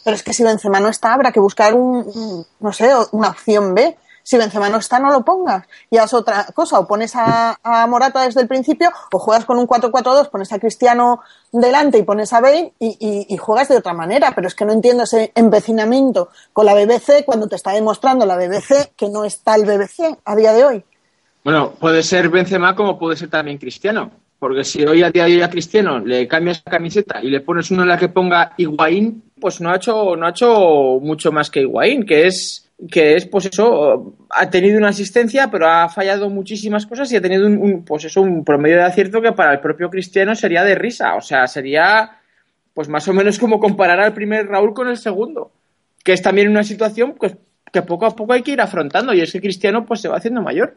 Pero 0.04 0.16
es 0.16 0.24
que 0.24 0.34
si 0.34 0.44
Benzema 0.44 0.80
no 0.80 0.90
está, 0.90 1.14
habrá 1.14 1.32
que 1.32 1.40
buscar 1.40 1.76
un, 1.76 2.46
no 2.60 2.74
sé, 2.74 2.92
una 3.12 3.30
opción 3.30 3.76
B. 3.76 3.96
Si 4.24 4.38
Benzema 4.38 4.70
no 4.70 4.78
está, 4.78 5.00
no 5.00 5.12
lo 5.12 5.24
pongas. 5.24 5.68
Y 5.92 5.98
haz 5.98 6.14
otra 6.14 6.46
cosa, 6.56 6.80
o 6.80 6.88
pones 6.88 7.14
a, 7.16 7.58
Morata 7.88 8.24
desde 8.24 8.42
el 8.42 8.48
principio, 8.48 8.92
o 9.12 9.20
juegas 9.20 9.46
con 9.46 9.60
un 9.60 9.68
4-4-2, 9.68 10.30
pones 10.30 10.52
a 10.54 10.60
Cristiano 10.60 11.22
delante 11.52 12.00
y 12.00 12.04
pones 12.04 12.34
a 12.34 12.40
Bale 12.40 12.74
y, 12.80 13.28
y, 13.30 13.38
juegas 13.38 13.68
de 13.68 13.78
otra 13.78 13.94
manera. 13.94 14.32
Pero 14.34 14.48
es 14.48 14.56
que 14.56 14.66
no 14.66 14.74
entiendo 14.74 15.04
ese 15.04 15.32
empecinamiento 15.36 16.30
con 16.54 16.66
la 16.66 16.74
BBC 16.74 17.24
cuando 17.26 17.48
te 17.48 17.56
está 17.56 17.72
demostrando 17.72 18.26
la 18.26 18.38
BBC 18.38 18.94
que 18.96 19.10
no 19.10 19.24
está 19.24 19.56
el 19.56 19.66
BBC 19.66 20.18
a 20.26 20.36
día 20.36 20.54
de 20.54 20.66
hoy. 20.66 20.86
Bueno, 21.44 21.74
puede 21.80 22.04
ser 22.04 22.30
Benzema 22.30 22.76
como 22.76 23.00
puede 23.00 23.16
ser 23.16 23.30
también 23.30 23.58
Cristiano. 23.58 24.12
Porque 24.42 24.64
si 24.64 24.84
hoy 24.84 25.04
a 25.04 25.12
día 25.12 25.26
de 25.26 25.36
hoy 25.36 25.42
a 25.44 25.52
Cristiano 25.52 26.00
le 26.00 26.28
cambias 26.28 26.64
la 26.66 26.72
camiseta 26.72 27.20
y 27.22 27.30
le 27.30 27.42
pones 27.42 27.70
uno 27.70 27.84
en 27.84 27.90
la 27.90 27.98
que 28.00 28.10
ponga 28.10 28.54
Higuaín, 28.58 29.22
pues 29.40 29.62
no 29.62 29.70
ha 29.70 29.76
hecho, 29.76 30.16
no 30.16 30.26
ha 30.26 30.32
hecho 30.32 31.00
mucho 31.00 31.32
más 31.32 31.52
que 31.52 31.62
Higuaín, 31.62 32.08
que 32.08 32.26
es, 32.26 32.68
que 32.90 33.16
es, 33.16 33.28
pues 33.28 33.46
eso, 33.46 34.16
ha 34.32 34.50
tenido 34.50 34.80
una 34.80 34.90
asistencia, 34.90 35.52
pero 35.52 35.68
ha 35.68 35.90
fallado 35.90 36.28
muchísimas 36.32 36.88
cosas 36.88 37.12
y 37.12 37.18
ha 37.18 37.22
tenido 37.22 37.46
un, 37.46 37.86
pues 37.86 38.06
eso, 38.06 38.24
un 38.24 38.44
promedio 38.44 38.78
de 38.78 38.86
acierto 38.86 39.22
que 39.22 39.32
para 39.32 39.54
el 39.54 39.60
propio 39.60 39.92
Cristiano 39.92 40.34
sería 40.34 40.64
de 40.64 40.74
risa. 40.74 41.14
O 41.14 41.22
sea, 41.22 41.46
sería, 41.46 42.18
pues 42.74 42.90
más 42.90 43.08
o 43.08 43.14
menos 43.14 43.38
como 43.38 43.60
comparar 43.60 44.00
al 44.00 44.16
primer 44.16 44.48
Raúl 44.48 44.74
con 44.74 44.88
el 44.88 44.98
segundo. 44.98 45.52
Que 46.04 46.14
es 46.14 46.22
también 46.24 46.50
una 46.50 46.64
situación, 46.64 47.14
pues, 47.16 47.38
que 47.72 47.84
poco 47.84 48.08
a 48.08 48.16
poco 48.16 48.34
hay 48.34 48.42
que 48.42 48.54
ir 48.54 48.62
afrontando. 48.62 49.14
Y 49.14 49.22
es 49.22 49.32
que 49.32 49.40
Cristiano, 49.40 49.86
pues 49.86 50.02
se 50.02 50.08
va 50.08 50.18
haciendo 50.18 50.42
mayor. 50.42 50.76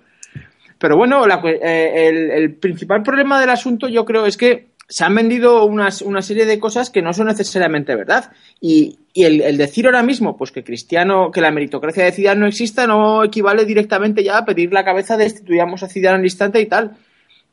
Pero 0.84 0.98
bueno, 0.98 1.24
eh, 1.26 2.34
el, 2.34 2.56
principal 2.56 3.02
problema 3.02 3.40
del 3.40 3.48
asunto 3.48 3.88
yo 3.88 4.04
creo 4.04 4.26
es 4.26 4.36
que 4.36 4.66
se 4.86 5.02
han 5.02 5.14
vendido 5.14 5.64
una 5.64 5.90
serie 5.90 6.44
de 6.44 6.58
cosas 6.58 6.90
que 6.90 7.00
no 7.00 7.14
son 7.14 7.28
necesariamente 7.28 7.96
verdad. 7.96 8.32
Y, 8.60 8.98
el, 9.14 9.56
decir 9.56 9.86
ahora 9.86 10.02
mismo 10.02 10.36
pues 10.36 10.52
que 10.52 10.62
Cristiano, 10.62 11.30
que 11.30 11.40
la 11.40 11.52
meritocracia 11.52 12.04
de 12.04 12.12
Zidane 12.12 12.40
no 12.40 12.46
exista, 12.46 12.86
no 12.86 13.24
equivale 13.24 13.64
directamente 13.64 14.22
ya 14.22 14.36
a 14.36 14.44
pedir 14.44 14.74
la 14.74 14.84
cabeza 14.84 15.16
de 15.16 15.24
destituyamos 15.24 15.82
a 15.82 15.88
Zidane 15.88 16.18
al 16.18 16.24
instante 16.24 16.60
y 16.60 16.66
tal. 16.66 16.98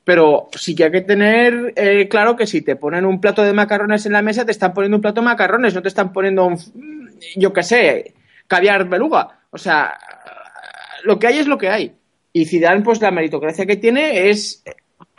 Pero 0.04 0.50
sí 0.52 0.76
que 0.76 0.84
hay 0.84 0.92
que 0.92 1.00
tener 1.00 1.72
eh, 1.78 2.10
claro 2.10 2.36
que 2.36 2.46
si 2.46 2.62
te 2.62 2.76
ponen 2.76 3.06
un 3.06 3.22
plato 3.22 3.44
de 3.44 3.54
macarrones 3.54 4.06
en 4.06 4.12
la 4.12 4.22
mesa, 4.22 4.44
te 4.44 4.52
están 4.52 4.74
poniendo 4.74 4.98
un 4.98 5.02
plato 5.02 5.22
de 5.22 5.26
macarrones, 5.28 5.74
no 5.74 5.82
te 5.82 5.88
están 5.88 6.12
poniendo 6.12 6.48
un, 6.48 6.58
yo 7.38 7.54
qué 7.54 7.64
sé, 7.64 8.14
caviar 8.48 8.90
beluga. 8.90 9.40
O 9.52 9.58
sea, 9.58 9.98
lo 11.06 11.18
que 11.18 11.28
hay 11.28 11.38
es 11.38 11.48
lo 11.48 11.58
que 11.58 11.70
hay. 11.70 12.01
Y 12.34 12.46
Zidane, 12.46 12.82
pues 12.82 13.02
la 13.02 13.12
meritocracia 13.12 13.66
que 13.66 13.78
tiene 13.78 14.30
es 14.30 14.64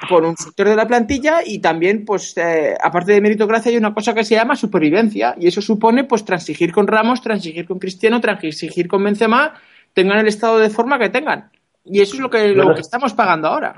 con 0.09 0.25
un 0.25 0.37
sector 0.37 0.69
de 0.69 0.77
la 0.77 0.87
plantilla 0.87 1.41
y 1.45 1.61
también, 1.61 2.05
pues, 2.05 2.37
eh, 2.37 2.75
aparte 2.83 3.13
de 3.13 3.21
meritocracia, 3.21 3.71
hay 3.71 3.77
una 3.77 3.95
cosa 3.95 4.15
que 4.15 4.25
se 4.25 4.35
llama 4.35 4.57
supervivencia 4.57 5.35
y 5.39 5.47
eso 5.47 5.61
supone, 5.61 6.05
pues, 6.05 6.25
transigir 6.25 6.73
con 6.73 6.87
Ramos, 6.87 7.21
transigir 7.21 7.67
con 7.67 7.79
Cristiano, 7.79 8.21
transigir 8.21 8.89
con 8.89 9.05
Benzema, 9.05 9.55
tengan 9.93 10.19
el 10.19 10.27
estado 10.27 10.59
de 10.59 10.71
forma 10.71 10.99
que 10.99 11.11
tengan. 11.11 11.51
Y 11.85 12.01
eso 12.01 12.15
es 12.15 12.21
lo 12.21 12.31
que, 12.31 12.49
lo 12.49 12.75
que 12.75 12.81
estamos 12.81 13.13
pagando 13.13 13.49
ahora. 13.49 13.77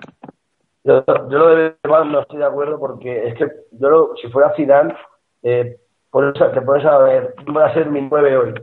Yo, 0.84 1.04
yo 1.06 1.38
lo 1.38 1.48
de 1.48 1.56
Benzema 1.56 2.04
no 2.04 2.20
estoy 2.20 2.38
de 2.38 2.44
acuerdo 2.44 2.78
porque 2.78 3.28
es 3.28 3.34
que 3.34 3.46
yo, 3.72 4.14
si 4.20 4.28
fuera 4.28 4.54
Zidane, 4.56 4.94
eh, 5.42 5.76
te 6.12 6.60
pones 6.62 6.84
a 6.86 6.98
ver, 6.98 7.34
va 7.54 7.66
a 7.66 7.74
ser 7.74 7.90
mi 7.90 8.00
nueve 8.02 8.36
hoy. 8.36 8.54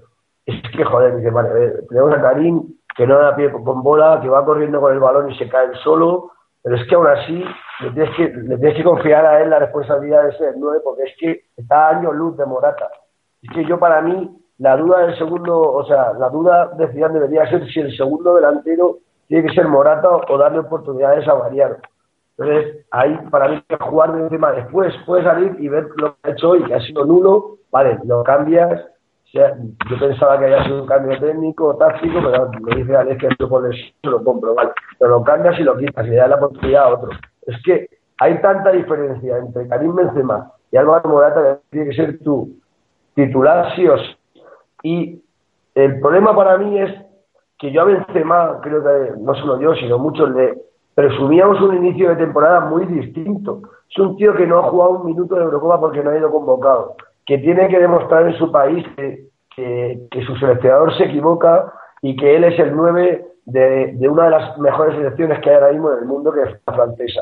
Es 0.45 0.55
que, 0.75 0.83
joder, 0.83 1.17
dice, 1.17 1.29
vale, 1.29 1.49
tenemos 1.89 2.13
a 2.13 2.21
Karim, 2.21 2.63
que 2.95 3.07
no 3.07 3.17
da 3.17 3.35
pie 3.35 3.51
con 3.51 3.83
bola, 3.83 4.19
que 4.21 4.29
va 4.29 4.45
corriendo 4.45 4.81
con 4.81 4.93
el 4.93 4.99
balón 4.99 5.31
y 5.31 5.37
se 5.37 5.49
cae 5.49 5.73
solo, 5.83 6.31
pero 6.63 6.75
es 6.75 6.87
que 6.87 6.95
aún 6.95 7.07
así 7.07 7.43
le 7.81 7.91
tienes 7.91 8.15
que, 8.15 8.27
tienes 8.27 8.75
que 8.75 8.83
confiar 8.83 9.25
a 9.25 9.41
él 9.41 9.49
la 9.49 9.59
responsabilidad 9.59 10.25
de 10.25 10.37
ser 10.37 10.53
nueve 10.57 10.79
porque 10.83 11.03
es 11.03 11.15
que 11.19 11.41
está 11.57 11.87
a 11.87 11.97
año 11.97 12.11
luz 12.11 12.37
de 12.37 12.45
Morata. 12.45 12.89
Es 13.41 13.49
que 13.53 13.65
yo 13.65 13.79
para 13.79 14.01
mí 14.01 14.37
la 14.59 14.77
duda 14.77 15.07
del 15.07 15.17
segundo, 15.17 15.59
o 15.59 15.83
sea, 15.85 16.13
la 16.13 16.29
duda 16.29 16.67
de 16.77 16.87
Zidane 16.89 17.15
debería 17.15 17.49
ser 17.49 17.67
si 17.67 17.79
el 17.79 17.95
segundo 17.97 18.35
delantero 18.35 18.99
tiene 19.27 19.47
que 19.47 19.55
ser 19.55 19.67
Morata 19.67 20.07
o 20.07 20.37
darle 20.37 20.59
oportunidades 20.59 21.27
a 21.27 21.35
Mariano. 21.35 21.77
Entonces, 22.37 22.85
ahí 22.91 23.17
para 23.29 23.47
mí 23.47 23.63
que 23.67 23.77
jugar 23.77 24.13
de 24.13 24.21
encima 24.23 24.51
después, 24.51 24.93
puede 25.05 25.23
salir 25.23 25.55
y 25.59 25.67
ver 25.67 25.87
lo 25.95 26.15
que 26.15 26.29
ha 26.29 26.33
hecho 26.33 26.49
hoy, 26.49 26.63
que 26.63 26.75
ha 26.75 26.81
sido 26.81 27.05
nulo, 27.05 27.57
vale, 27.71 27.99
lo 28.03 28.23
cambias, 28.23 28.83
yo 29.33 29.99
pensaba 29.99 30.37
que 30.37 30.45
había 30.45 30.63
sido 30.65 30.81
un 30.81 30.87
cambio 30.87 31.17
técnico 31.19 31.67
o 31.67 31.75
táctico, 31.77 32.19
pero 32.21 32.51
me 32.61 32.75
dice 32.75 32.95
Alex 32.95 33.19
que 33.19 33.27
esto 33.27 33.47
por 33.47 33.73
se 33.73 33.93
lo 34.03 34.23
compro, 34.23 34.53
vale. 34.53 34.71
Pero 34.99 35.11
lo 35.11 35.23
cambias 35.23 35.57
y 35.59 35.63
lo 35.63 35.77
quitas 35.77 36.05
y 36.05 36.09
le 36.09 36.15
das 36.17 36.29
la 36.29 36.35
oportunidad 36.35 36.83
a 36.83 36.89
otro. 36.89 37.09
Es 37.47 37.55
que 37.63 37.89
hay 38.19 38.41
tanta 38.41 38.71
diferencia 38.71 39.37
entre 39.37 39.67
Karim 39.67 39.95
Benzema 39.95 40.51
y 40.71 40.77
Álvaro 40.77 41.09
Morata 41.09 41.41
que 41.41 41.59
tiene 41.69 41.89
que 41.89 41.95
ser 41.95 42.19
tu 42.19 42.57
titular 43.15 43.73
sí 43.75 43.87
o. 43.87 43.95
Y 44.83 45.23
el 45.75 46.01
problema 46.01 46.35
para 46.35 46.57
mí 46.57 46.79
es 46.79 46.91
que 47.57 47.71
yo 47.71 47.81
a 47.81 47.85
Benzema, 47.85 48.59
creo 48.61 48.83
que 48.83 49.13
no 49.17 49.33
solo 49.35 49.61
yo, 49.61 49.73
sino 49.75 49.97
muchos 49.97 50.29
le 50.31 50.57
presumíamos 50.93 51.61
un 51.61 51.77
inicio 51.77 52.09
de 52.09 52.17
temporada 52.17 52.61
muy 52.61 52.85
distinto. 52.85 53.61
Es 53.89 53.97
un 53.97 54.17
tío 54.17 54.33
que 54.35 54.45
no 54.45 54.59
ha 54.59 54.63
jugado 54.63 54.91
un 54.91 55.05
minuto 55.05 55.35
de 55.35 55.43
Eurocopa 55.43 55.79
porque 55.79 56.03
no 56.03 56.09
ha 56.09 56.17
ido 56.17 56.31
convocado 56.31 56.95
que 57.31 57.37
tiene 57.37 57.69
que 57.69 57.79
demostrar 57.79 58.27
en 58.27 58.37
su 58.37 58.51
país 58.51 58.85
que, 58.97 59.29
su 60.25 60.35
seleccionador 60.35 60.93
se 60.97 61.05
equivoca 61.05 61.71
y 62.01 62.13
que 62.17 62.35
él 62.35 62.43
es 62.43 62.59
el 62.59 62.75
9 62.75 63.25
de, 63.45 64.09
una 64.09 64.25
de 64.25 64.31
las 64.31 64.57
mejores 64.57 64.95
selecciones 64.95 65.39
que 65.39 65.49
hay 65.49 65.55
ahora 65.55 65.71
mismo 65.71 65.93
en 65.93 65.99
el 65.99 66.05
mundo, 66.07 66.33
que 66.33 66.41
es 66.41 66.49
la 66.67 66.73
francesa. 66.73 67.21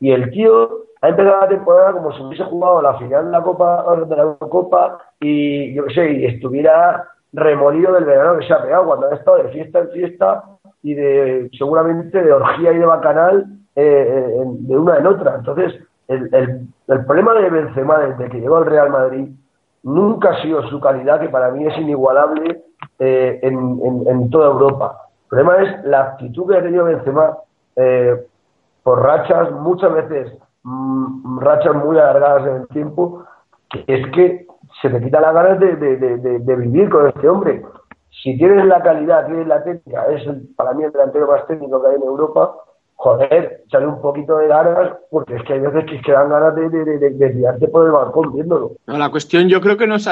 Y 0.00 0.12
el 0.12 0.30
tío 0.30 0.86
ha 1.02 1.08
empezado 1.10 1.42
la 1.42 1.48
temporada 1.48 1.92
como 1.92 2.10
si 2.12 2.22
hubiese 2.22 2.44
jugado 2.44 2.80
la 2.80 2.96
final 2.96 3.26
de 3.26 3.32
la 3.32 3.42
Copa, 3.42 3.84
de 3.96 4.16
la 4.16 4.36
Copa 4.48 4.98
y 5.20 5.74
yo 5.74 5.84
qué 5.84 5.94
sé, 5.94 6.10
y 6.10 6.24
estuviera 6.24 7.04
remolido 7.34 7.92
del 7.92 8.06
verano 8.06 8.38
que 8.38 8.46
se 8.46 8.54
ha 8.54 8.62
pegado 8.62 8.86
cuando 8.86 9.10
ha 9.10 9.14
estado 9.14 9.42
de 9.42 9.50
fiesta 9.50 9.80
en 9.80 9.90
fiesta 9.90 10.42
y 10.82 10.94
de 10.94 11.50
seguramente 11.58 12.22
de 12.22 12.32
orgía 12.32 12.72
y 12.72 12.78
de 12.78 12.86
bacanal 12.86 13.44
eh, 13.76 14.42
de 14.42 14.78
una 14.78 14.96
en 14.96 15.06
otra. 15.06 15.34
Entonces, 15.36 15.74
el, 16.08 16.34
el, 16.34 16.60
el, 16.88 17.04
problema 17.04 17.34
de 17.34 17.50
Benzema 17.50 17.98
desde 17.98 18.30
que 18.30 18.40
llegó 18.40 18.56
al 18.56 18.66
Real 18.66 18.88
Madrid 18.88 19.28
nunca 19.82 20.30
ha 20.30 20.42
sido 20.42 20.62
su 20.68 20.80
calidad, 20.80 21.20
que 21.20 21.28
para 21.28 21.50
mí 21.50 21.66
es 21.66 21.76
inigualable 21.78 22.62
eh, 22.98 23.40
en, 23.42 23.80
en, 24.06 24.30
toda 24.30 24.48
Europa. 24.48 25.08
El 25.24 25.28
problema 25.28 25.56
es 25.62 25.84
la 25.84 26.00
actitud 26.00 26.48
que 26.48 26.58
ha 26.58 26.62
tenido 26.62 26.84
Benzema 26.84 27.36
eh, 27.76 28.26
por 28.82 29.02
rachas, 29.02 29.50
muchas 29.52 29.92
veces 29.92 30.32
mmm, 30.62 31.38
rachas 31.40 31.74
muy 31.74 31.98
alargadas 31.98 32.46
en 32.46 32.56
el 32.56 32.68
tiempo, 32.68 33.24
que 33.70 33.84
es 33.86 34.06
que 34.12 34.46
se 34.80 34.90
te 34.90 35.00
quita 35.00 35.20
la 35.20 35.32
ganas 35.32 35.60
de, 35.60 35.76
de, 35.76 35.96
de, 35.96 36.38
de, 36.38 36.56
vivir 36.56 36.90
con 36.90 37.08
este 37.08 37.28
hombre. 37.28 37.62
Si 38.22 38.36
tienes 38.36 38.64
la 38.66 38.82
calidad, 38.82 39.26
tienes 39.26 39.46
la 39.46 39.62
técnica, 39.62 40.06
es 40.06 40.22
para 40.56 40.74
mí 40.74 40.84
el 40.84 40.92
delantero 40.92 41.26
más 41.26 41.46
técnico 41.46 41.80
que 41.80 41.88
hay 41.88 41.94
en 41.96 42.02
Europa, 42.02 42.54
joder, 43.02 43.62
echarle 43.66 43.88
un 43.88 44.02
poquito 44.02 44.36
de 44.36 44.48
ganas, 44.48 44.92
porque 45.10 45.36
es 45.36 45.42
que 45.44 45.54
hay 45.54 45.60
veces 45.60 45.84
que, 45.88 46.02
que 46.02 46.12
dan 46.12 46.28
ganas 46.28 46.54
de, 46.54 46.68
de, 46.68 46.84
de, 46.98 47.10
de 47.10 47.30
tirarte 47.30 47.66
por 47.68 47.86
el 47.86 47.92
balcón 47.92 48.34
viéndolo. 48.34 48.72
No, 48.86 48.98
la 48.98 49.08
cuestión 49.10 49.48
yo 49.48 49.62
creo 49.62 49.78
que 49.78 49.86
no 49.86 49.96
es, 49.96 50.06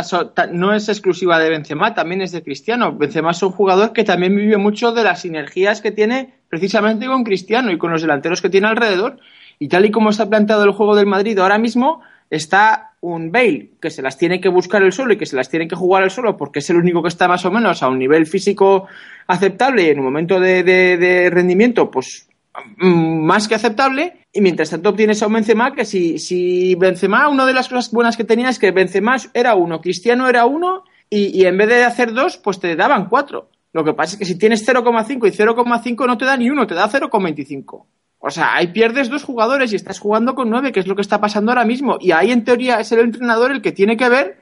no 0.52 0.72
es 0.72 0.88
exclusiva 0.88 1.38
de 1.38 1.50
Benzema, 1.50 1.92
también 1.92 2.22
es 2.22 2.32
de 2.32 2.42
Cristiano. 2.42 2.96
Benzema 2.96 3.32
es 3.32 3.42
un 3.42 3.50
jugador 3.50 3.92
que 3.92 4.04
también 4.04 4.34
vive 4.34 4.56
mucho 4.56 4.92
de 4.92 5.04
las 5.04 5.20
sinergias 5.20 5.82
que 5.82 5.92
tiene 5.92 6.38
precisamente 6.48 7.06
con 7.06 7.24
Cristiano 7.24 7.70
y 7.70 7.76
con 7.76 7.90
los 7.90 8.00
delanteros 8.00 8.40
que 8.40 8.48
tiene 8.48 8.68
alrededor. 8.68 9.18
Y 9.58 9.68
tal 9.68 9.84
y 9.84 9.90
como 9.90 10.08
está 10.08 10.26
planteado 10.26 10.64
el 10.64 10.72
juego 10.72 10.96
del 10.96 11.04
Madrid 11.04 11.38
ahora 11.38 11.58
mismo, 11.58 12.00
está 12.30 12.92
un 13.00 13.30
Bale 13.30 13.72
que 13.82 13.90
se 13.90 14.00
las 14.00 14.16
tiene 14.16 14.40
que 14.40 14.48
buscar 14.48 14.82
el 14.82 14.92
solo 14.92 15.12
y 15.12 15.18
que 15.18 15.26
se 15.26 15.36
las 15.36 15.48
tiene 15.48 15.68
que 15.68 15.76
jugar 15.76 16.02
el 16.02 16.10
solo 16.10 16.36
porque 16.36 16.58
es 16.60 16.70
el 16.70 16.76
único 16.76 17.02
que 17.02 17.08
está 17.08 17.28
más 17.28 17.44
o 17.44 17.50
menos 17.50 17.82
a 17.82 17.88
un 17.88 17.98
nivel 17.98 18.26
físico 18.26 18.86
aceptable 19.26 19.82
y 19.82 19.90
en 19.90 19.98
un 19.98 20.06
momento 20.06 20.40
de, 20.40 20.62
de, 20.64 21.30
rendimiento, 21.30 21.90
pues 21.90 22.28
más 22.76 23.48
que 23.48 23.54
aceptable 23.54 24.24
y 24.32 24.40
mientras 24.40 24.70
tanto 24.70 24.90
obtienes 24.90 25.22
a 25.22 25.26
un 25.26 25.34
Benzema 25.34 25.74
que 25.74 25.84
si, 25.84 26.18
si 26.18 26.74
Benzema, 26.74 27.28
una 27.28 27.46
de 27.46 27.54
las 27.54 27.68
cosas 27.68 27.90
buenas 27.90 28.16
que 28.16 28.24
tenía 28.24 28.48
es 28.48 28.58
que 28.58 28.70
Benzema 28.70 29.16
era 29.34 29.54
uno, 29.54 29.80
Cristiano 29.80 30.28
era 30.28 30.46
uno 30.46 30.84
y, 31.10 31.40
y 31.40 31.46
en 31.46 31.56
vez 31.56 31.68
de 31.68 31.84
hacer 31.84 32.12
dos, 32.12 32.36
pues 32.38 32.60
te 32.60 32.76
daban 32.76 33.08
cuatro. 33.08 33.50
Lo 33.72 33.84
que 33.84 33.94
pasa 33.94 34.14
es 34.14 34.18
que 34.18 34.24
si 34.24 34.38
tienes 34.38 34.66
0,5 34.66 35.28
y 35.28 35.30
0,5 35.30 36.06
no 36.06 36.18
te 36.18 36.24
da 36.24 36.36
ni 36.36 36.50
uno, 36.50 36.66
te 36.66 36.74
da 36.74 36.88
0,25. 36.88 37.84
O 38.20 38.30
sea, 38.30 38.54
ahí 38.54 38.68
pierdes 38.68 39.08
dos 39.08 39.22
jugadores 39.22 39.72
y 39.72 39.76
estás 39.76 40.00
jugando 40.00 40.34
con 40.34 40.50
nueve, 40.50 40.72
que 40.72 40.80
es 40.80 40.86
lo 40.86 40.96
que 40.96 41.02
está 41.02 41.20
pasando 41.20 41.52
ahora 41.52 41.64
mismo. 41.64 41.98
Y 42.00 42.10
ahí 42.10 42.32
en 42.32 42.44
teoría 42.44 42.80
es 42.80 42.90
el 42.92 43.00
entrenador 43.00 43.52
el 43.52 43.62
que 43.62 43.72
tiene 43.72 43.96
que 43.96 44.08
ver 44.08 44.40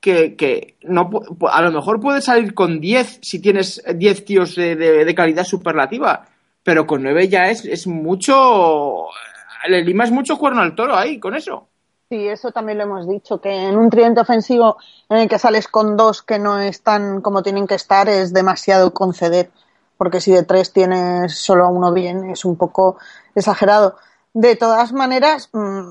que, 0.00 0.36
que 0.36 0.76
a 1.50 1.62
lo 1.62 1.72
mejor 1.72 2.00
puedes 2.00 2.24
salir 2.24 2.54
con 2.54 2.80
10 2.80 3.18
si 3.20 3.40
tienes 3.40 3.82
10 3.94 4.24
tíos 4.24 4.54
de, 4.54 4.76
de 4.76 5.14
calidad 5.14 5.44
superlativa 5.44 6.28
pero 6.62 6.86
con 6.86 7.02
nueve 7.02 7.28
ya 7.28 7.50
es, 7.50 7.64
es 7.64 7.86
mucho. 7.86 9.06
Le 9.68 9.82
limas 9.82 10.10
mucho 10.10 10.38
cuerno 10.38 10.62
al 10.62 10.74
toro 10.74 10.96
ahí 10.96 11.18
con 11.18 11.34
eso. 11.34 11.68
Sí, 12.10 12.26
eso 12.26 12.52
también 12.52 12.78
lo 12.78 12.84
hemos 12.84 13.06
dicho, 13.06 13.38
que 13.38 13.52
en 13.52 13.76
un 13.76 13.90
tridente 13.90 14.22
ofensivo 14.22 14.78
en 15.10 15.18
el 15.18 15.28
que 15.28 15.38
sales 15.38 15.68
con 15.68 15.96
dos 15.96 16.22
que 16.22 16.38
no 16.38 16.58
están 16.58 17.20
como 17.20 17.42
tienen 17.42 17.66
que 17.66 17.74
estar 17.74 18.08
es 18.08 18.32
demasiado 18.32 18.94
conceder, 18.94 19.50
porque 19.98 20.22
si 20.22 20.32
de 20.32 20.42
tres 20.42 20.72
tienes 20.72 21.36
solo 21.36 21.68
uno 21.68 21.92
bien 21.92 22.30
es 22.30 22.46
un 22.46 22.56
poco 22.56 22.96
exagerado. 23.34 23.96
De 24.32 24.56
todas 24.56 24.94
maneras, 24.94 25.50
mmm, 25.52 25.90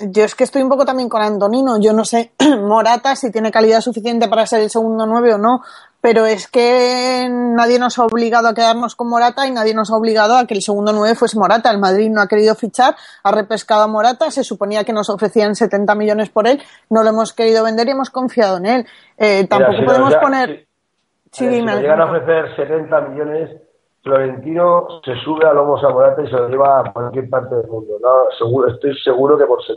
yo 0.00 0.24
es 0.24 0.34
que 0.34 0.44
estoy 0.44 0.62
un 0.62 0.68
poco 0.68 0.84
también 0.84 1.08
con 1.08 1.22
Antonino. 1.22 1.78
Yo 1.80 1.92
no 1.92 2.04
sé 2.04 2.32
Morata 2.60 3.16
si 3.16 3.30
tiene 3.30 3.50
calidad 3.50 3.80
suficiente 3.80 4.28
para 4.28 4.46
ser 4.46 4.62
el 4.62 4.70
segundo 4.70 5.06
nueve 5.06 5.34
o 5.34 5.38
no, 5.38 5.62
pero 6.00 6.26
es 6.26 6.48
que 6.48 7.28
nadie 7.30 7.78
nos 7.78 7.98
ha 7.98 8.04
obligado 8.04 8.48
a 8.48 8.54
quedarnos 8.54 8.94
con 8.94 9.08
Morata 9.08 9.46
y 9.46 9.50
nadie 9.50 9.74
nos 9.74 9.90
ha 9.90 9.96
obligado 9.96 10.36
a 10.36 10.46
que 10.46 10.54
el 10.54 10.62
segundo 10.62 10.92
nueve 10.92 11.14
fuese 11.16 11.38
Morata. 11.38 11.70
El 11.70 11.78
Madrid 11.78 12.10
no 12.10 12.20
ha 12.20 12.28
querido 12.28 12.54
fichar, 12.54 12.94
ha 13.24 13.32
repescado 13.32 13.82
a 13.82 13.88
Morata, 13.88 14.30
se 14.30 14.44
suponía 14.44 14.84
que 14.84 14.92
nos 14.92 15.10
ofrecían 15.10 15.54
70 15.54 15.94
millones 15.94 16.30
por 16.30 16.46
él, 16.46 16.60
no 16.90 17.02
lo 17.02 17.10
hemos 17.10 17.32
querido 17.32 17.64
vender 17.64 17.88
y 17.88 17.92
hemos 17.92 18.10
confiado 18.10 18.58
en 18.58 18.66
él. 18.66 18.86
Eh, 19.16 19.46
tampoco 19.48 19.72
Mira, 19.72 19.82
si 19.82 19.86
podemos 19.86 20.12
ya, 20.12 20.20
poner. 20.20 20.66
Si, 21.32 21.48
si 21.48 21.62
me 21.62 21.76
llegan 21.76 22.00
a 22.00 22.04
ofrecer 22.04 22.56
70 22.56 23.00
millones, 23.02 23.50
Florentino 24.02 25.00
se 25.04 25.14
sube 25.16 25.46
a 25.46 25.52
Lomos 25.52 25.82
a 25.84 25.90
Morata 25.90 26.22
y 26.22 26.26
se 26.26 26.36
lo 26.36 26.48
lleva 26.48 26.80
a 26.80 26.92
cualquier 26.92 27.28
parte 27.28 27.56
del 27.56 27.66
mundo. 27.66 27.98
No, 28.00 28.30
seguro, 28.38 28.70
estoy 28.70 28.96
seguro 29.02 29.36
que 29.36 29.44
por 29.44 29.62
ser 29.64 29.76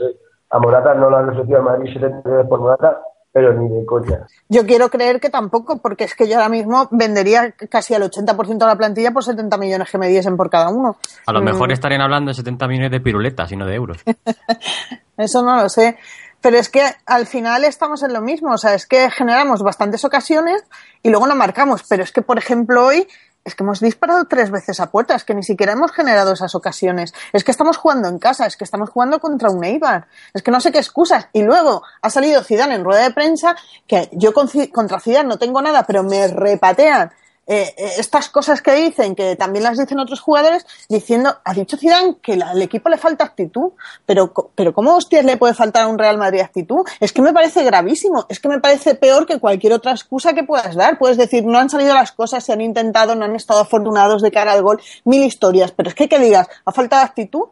a 0.52 0.60
Morata 0.60 0.94
no 0.94 1.10
lo 1.10 1.18
han 1.18 1.30
ofrecido 1.30 1.60
a 1.60 1.62
Madrid 1.62 1.94
70 1.94 2.22
millones 2.24 2.48
por 2.48 2.60
Morata, 2.60 3.02
pero 3.32 3.54
ni 3.54 3.70
de 3.70 3.86
coña. 3.86 4.28
Yo 4.50 4.66
quiero 4.66 4.90
creer 4.90 5.20
que 5.20 5.30
tampoco, 5.30 5.78
porque 5.78 6.04
es 6.04 6.16
que 6.16 6.28
yo 6.28 6.36
ahora 6.36 6.50
mismo 6.50 6.88
vendería 6.92 7.54
casi 7.70 7.94
al 7.94 8.04
80% 8.04 8.58
de 8.58 8.66
la 8.66 8.76
plantilla 8.76 9.12
por 9.12 9.24
70 9.24 9.58
millones 9.58 9.90
que 9.90 9.98
me 9.98 10.10
diesen 10.10 10.36
por 10.36 10.50
cada 10.50 10.70
uno. 10.70 10.98
A 11.26 11.32
lo 11.32 11.42
mejor 11.42 11.70
mm. 11.70 11.72
estarían 11.72 12.02
hablando 12.02 12.30
de 12.30 12.36
70 12.36 12.68
millones 12.68 12.92
de 12.92 13.00
piruletas 13.00 13.52
y 13.52 13.56
no 13.56 13.66
de 13.66 13.76
euros. 13.76 13.98
Eso 15.18 15.44
no 15.44 15.56
lo 15.56 15.70
sé. 15.70 15.98
Pero 16.42 16.58
es 16.58 16.70
que 16.70 16.84
al 17.06 17.28
final 17.28 17.64
estamos 17.64 18.02
en 18.02 18.14
lo 18.14 18.22
mismo, 18.22 18.52
o 18.52 18.58
sea, 18.58 18.74
es 18.74 18.88
que 18.88 19.12
generamos 19.12 19.62
bastantes 19.62 20.04
ocasiones 20.04 20.64
y 21.04 21.10
luego 21.12 21.28
no 21.28 21.36
marcamos. 21.36 21.84
Pero 21.88 22.04
es 22.04 22.12
que, 22.12 22.24
por 22.24 22.40
ejemplo, 22.40 22.88
hoy 22.88 23.08
es 23.44 23.56
que 23.56 23.64
hemos 23.64 23.80
disparado 23.80 24.26
tres 24.26 24.52
veces 24.52 24.80
a 24.80 24.92
puerta, 24.92 25.16
es 25.16 25.24
que 25.24 25.34
ni 25.34 25.44
siquiera 25.44 25.74
hemos 25.74 25.92
generado 25.92 26.34
esas 26.34 26.54
ocasiones. 26.54 27.14
Es 27.34 27.44
que 27.44 27.52
estamos 27.52 27.78
jugando 27.78 28.08
en 28.08 28.20
casa, 28.20 28.46
es 28.46 28.56
que 28.56 28.64
estamos 28.64 28.90
jugando 28.90 29.20
contra 29.20 29.50
un 29.50 29.64
Eibar. 29.64 30.08
Es 30.34 30.44
que 30.44 30.52
no 30.52 30.62
sé 30.62 30.72
qué 30.72 30.78
excusas. 30.78 31.28
Y 31.34 31.42
luego 31.42 31.84
ha 32.02 32.10
salido 32.10 32.44
Zidane 32.44 32.76
en 32.76 32.84
rueda 32.84 33.04
de 33.04 33.12
prensa 33.12 33.56
que 33.88 34.10
yo 34.14 34.34
contra 34.34 35.00
Zidane 35.00 35.28
no 35.28 35.38
tengo 35.38 35.62
nada, 35.62 35.84
pero 35.84 36.04
me 36.04 36.28
repatean 36.28 37.12
eh, 37.48 37.74
estas 37.98 38.30
cosas 38.30 38.62
que 38.62 38.74
dicen, 38.74 39.16
que 39.16 39.36
también 39.36 39.64
las 39.64 39.78
dicen 39.78 40.00
otros 40.00 40.22
jugadores, 40.22 40.66
diciendo, 40.88 41.38
ha 41.44 41.54
dicho 41.54 41.76
Zidane 41.76 42.18
que 42.22 42.38
la, 42.38 42.52
al 42.52 42.62
equipo 42.62 42.88
le 42.88 42.98
falta 42.98 43.26
actitud, 43.26 43.72
pero, 44.06 44.32
pero 44.56 44.74
¿cómo 44.74 44.96
hostias 44.96 45.26
le 45.26 45.38
puede 45.38 45.54
faltar 45.54 45.84
a 45.84 45.88
un 45.88 45.98
Real 45.98 46.18
Madrid 46.18 46.42
actitud? 46.42 46.86
Es 47.00 47.12
que 47.12 47.22
me 47.22 47.34
parece 47.34 47.64
gravísimo, 47.64 48.26
es 48.30 48.40
que 48.40 48.48
me 48.48 48.60
parece 48.60 48.96
peor 48.96 49.26
que 49.26 49.40
cualquier 49.40 49.74
otra 49.74 49.92
excusa 49.92 50.34
que 50.34 50.44
puedas 50.44 50.76
dar. 50.76 50.98
Puedes 50.98 51.18
decir, 51.18 51.44
no 51.44 51.58
han 51.58 51.70
salido 51.70 51.94
las 51.94 52.12
cosas, 52.12 52.44
se 52.44 52.54
han 52.54 52.62
intentado, 52.62 53.16
no 53.16 53.26
han 53.26 53.36
estado 53.36 53.62
afortunados 53.62 54.22
de 54.22 54.32
cara 54.32 54.54
al 54.54 54.62
gol, 54.62 54.82
mil 55.04 55.24
historias, 55.24 55.72
pero 55.72 55.90
es 55.90 55.96
que 55.96 56.08
que 56.08 56.20
digas, 56.20 56.48
¿ha 56.66 56.72
faltado 56.72 57.04
actitud? 57.04 57.46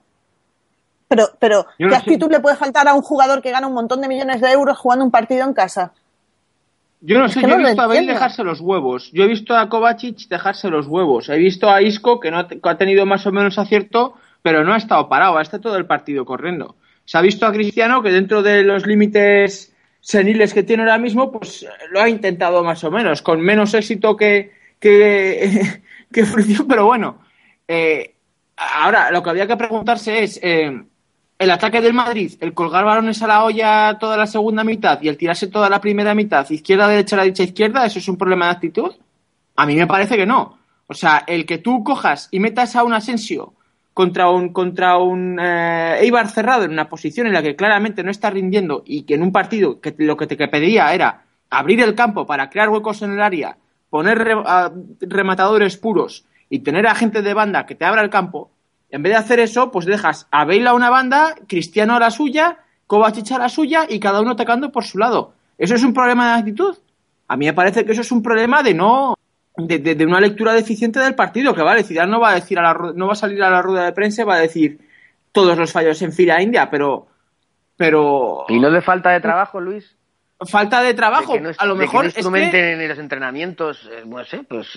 Pero, 1.08 1.32
pero, 1.40 1.66
¿qué 1.78 1.96
actitud 1.96 2.30
le 2.30 2.40
puede 2.40 2.56
faltar 2.56 2.88
a 2.88 2.94
un 2.94 3.02
jugador 3.02 3.42
que 3.42 3.50
gana 3.50 3.66
un 3.66 3.74
montón 3.74 4.00
de 4.00 4.08
millones 4.08 4.42
de 4.42 4.52
euros 4.52 4.78
jugando 4.78 5.04
un 5.04 5.10
partido 5.12 5.44
en 5.44 5.54
casa? 5.54 5.92
Yo 7.02 7.18
no 7.18 7.30
sé, 7.30 7.42
yo 7.42 7.48
he 7.48 7.58
visto 7.58 7.82
a 7.82 7.88
Bale 7.88 8.08
dejarse 8.08 8.44
los 8.44 8.60
huevos. 8.60 9.12
Yo 9.14 9.24
he 9.24 9.28
visto 9.28 9.56
a 9.56 9.70
Kovacic 9.70 10.28
dejarse 10.28 10.70
los 10.70 10.88
huevos. 10.88 11.30
He 11.30 11.38
visto 11.38 11.70
a 11.70 11.82
Isco 11.82 12.20
que 12.20 12.30
no 12.30 12.48
que 12.48 12.60
ha 12.64 12.78
tenido 12.78 13.06
más 13.06 13.26
o 13.26 13.32
menos 13.32 13.58
acierto, 13.58 14.16
pero 14.42 14.64
no 14.64 14.74
ha 14.74 14.78
estado 14.78 15.08
parado, 15.08 15.38
ha 15.38 15.42
estado 15.42 15.64
todo 15.64 15.78
el 15.78 15.86
partido 15.86 16.26
corriendo. 16.26 16.76
Se 17.06 17.18
ha 17.18 17.22
visto 17.22 17.46
a 17.46 17.54
Cristiano 17.54 18.04
que 18.04 18.12
dentro 18.12 18.44
de 18.44 18.64
los 18.64 18.86
límites 18.86 19.74
seniles 20.02 20.54
que 20.54 20.64
tiene 20.64 20.84
ahora 20.84 20.98
mismo, 20.98 21.32
pues 21.32 21.66
lo 21.92 22.02
ha 22.02 22.10
intentado 22.10 22.64
más 22.64 22.84
o 22.84 22.92
menos, 22.92 23.22
con 23.22 23.42
menos 23.42 23.74
éxito 23.74 24.16
que, 24.16 24.52
que, 24.80 25.82
que 26.12 26.24
pero 26.68 26.86
bueno. 26.86 27.22
Eh, 27.68 28.16
ahora, 28.58 29.12
lo 29.12 29.24
que 29.24 29.30
había 29.30 29.48
que 29.48 29.58
preguntarse 29.58 30.24
es, 30.24 30.40
eh, 30.44 30.84
el 31.40 31.52
ataque 31.52 31.80
del 31.80 31.94
Madrid, 31.94 32.34
el 32.42 32.54
colgar 32.54 32.84
balones 32.84 33.22
a 33.22 33.28
la 33.28 33.46
olla 33.46 33.98
toda 33.98 34.18
la 34.18 34.28
segunda 34.28 34.66
mitad 34.66 35.02
y 35.02 35.08
el 35.08 35.18
tirarse 35.18 35.48
toda 35.48 35.70
la 35.70 35.80
primera 35.80 36.14
mitad, 36.14 36.48
izquierda, 36.50 36.90
derecha, 36.90 37.16
la 37.16 37.24
derecha, 37.24 37.44
izquierda, 37.44 37.86
¿eso 37.86 38.00
es 38.00 38.10
un 38.10 38.18
problema 38.18 38.46
de 38.46 38.52
actitud? 38.52 38.92
A 39.56 39.66
mí 39.66 39.76
me 39.76 39.88
parece 39.88 40.18
que 40.18 40.26
no. 40.26 40.60
O 40.88 40.94
sea, 40.94 41.24
el 41.28 41.46
que 41.46 41.58
tú 41.58 41.82
cojas 41.84 42.28
y 42.32 42.42
metas 42.42 42.76
a 42.76 42.84
un 42.84 42.94
Asensio 42.94 43.54
contra 43.94 44.30
un, 44.30 44.52
contra 44.52 44.98
un 44.98 45.40
eh, 45.40 46.00
Eibar 46.02 46.28
cerrado 46.28 46.66
en 46.66 46.72
una 46.72 46.90
posición 46.90 47.28
en 47.28 47.34
la 47.34 47.42
que 47.42 47.56
claramente 47.56 48.04
no 48.04 48.12
está 48.12 48.30
rindiendo 48.30 48.84
y 48.86 49.04
que 49.04 49.14
en 49.14 49.24
un 49.24 49.32
partido 49.32 49.80
que 49.80 49.96
lo 49.98 50.18
que 50.18 50.28
te 50.28 50.48
pedía 50.50 50.94
era 50.94 51.24
abrir 51.50 51.80
el 51.80 51.96
campo 51.96 52.26
para 52.26 52.50
crear 52.50 52.70
huecos 52.70 53.02
en 53.02 53.14
el 53.14 53.22
área, 53.22 53.58
poner 53.90 54.18
re, 54.18 54.36
rematadores 55.02 55.78
puros 55.78 56.26
y 56.50 56.60
tener 56.60 56.86
a 56.86 56.96
gente 56.96 57.22
de 57.22 57.34
banda 57.34 57.66
que 57.66 57.76
te 57.76 57.86
abra 57.86 58.02
el 58.02 58.10
campo, 58.10 58.52
en 58.90 59.04
vez 59.04 59.14
de 59.14 59.18
hacer 59.18 59.40
eso, 59.40 59.72
pues 59.72 59.86
dejas 59.86 60.28
a 60.32 60.46
Bale 60.46 60.68
a 60.68 60.74
una 60.74 60.90
banda, 60.90 61.36
Cristiano 61.48 61.96
a 61.96 62.00
la 62.00 62.12
suya, 62.12 62.60
Kovacic 62.88 63.32
a 63.32 63.40
la 63.40 63.50
suya 63.50 63.86
y 63.88 64.00
cada 64.00 64.22
uno 64.22 64.32
atacando 64.32 64.72
por 64.72 64.84
su 64.84 64.98
lado. 64.98 65.34
¿Eso 65.58 65.76
es 65.76 65.84
un 65.84 65.94
problema 65.94 66.34
de 66.34 66.40
actitud? 66.40 66.78
A 67.28 67.38
mí 67.38 67.46
me 67.46 67.54
parece 67.54 67.86
que 67.86 67.92
eso 67.92 68.02
es 68.02 68.12
un 68.12 68.24
problema 68.24 68.64
de 68.64 68.74
no 68.74 69.16
de, 69.56 69.80
de, 69.80 69.96
de 69.96 70.06
una 70.06 70.20
lectura 70.20 70.54
deficiente 70.54 71.00
del 71.00 71.16
partido, 71.16 71.54
que 71.54 71.62
vale, 71.62 71.84
Zidane 71.84 72.12
no 72.12 72.20
va 72.20 72.32
a 72.32 72.36
decir 72.36 72.58
a 72.58 72.62
la, 72.62 72.94
no 72.96 73.08
va 73.08 73.14
a 73.14 73.16
salir 73.16 73.44
a 73.44 73.50
la 73.50 73.62
rueda 73.62 73.86
de 73.86 73.92
prensa 73.92 74.22
y 74.22 74.26
va 74.26 74.36
a 74.36 74.40
decir 74.40 74.80
todos 75.32 75.58
los 75.58 75.72
fallos 75.72 76.02
en 76.02 76.14
fila 76.14 76.42
india, 76.42 76.70
pero 76.70 77.08
pero 77.76 78.46
y 78.50 78.60
no 78.60 78.72
de 78.72 78.82
falta 78.82 79.12
de 79.12 79.22
trabajo, 79.22 79.60
Luis. 79.60 79.96
Falta 80.42 80.82
de 80.82 80.94
trabajo, 80.94 81.34
de 81.34 81.42
no, 81.42 81.52
a 81.58 81.66
lo 81.66 81.76
mejor 81.76 82.12
que 82.12 82.22
no 82.22 82.36
es 82.36 82.52
que... 82.52 82.74
en 82.74 82.88
los 82.88 82.98
entrenamientos, 82.98 83.90
eh, 83.92 84.04
no 84.06 84.24
sé, 84.24 84.44
pues 84.48 84.68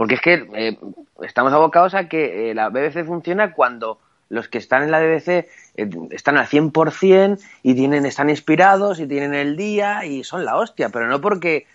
porque 0.00 0.14
es 0.14 0.22
que 0.22 0.48
eh, 0.54 0.78
estamos 1.20 1.52
abocados 1.52 1.92
a 1.94 2.08
que 2.08 2.50
eh, 2.50 2.54
la 2.54 2.70
BBC 2.70 3.04
funciona 3.04 3.52
cuando 3.52 3.98
los 4.30 4.48
que 4.48 4.56
están 4.56 4.82
en 4.82 4.90
la 4.90 4.98
BBC 4.98 5.28
eh, 5.28 5.90
están 6.10 6.38
al 6.38 6.46
100% 6.46 7.38
y 7.62 7.74
tienen, 7.74 8.06
están 8.06 8.30
inspirados 8.30 8.98
y 8.98 9.06
tienen 9.06 9.34
el 9.34 9.58
día 9.58 10.06
y 10.06 10.24
son 10.24 10.46
la 10.46 10.56
hostia, 10.56 10.88
pero 10.88 11.06
no 11.06 11.20
porque 11.20 11.66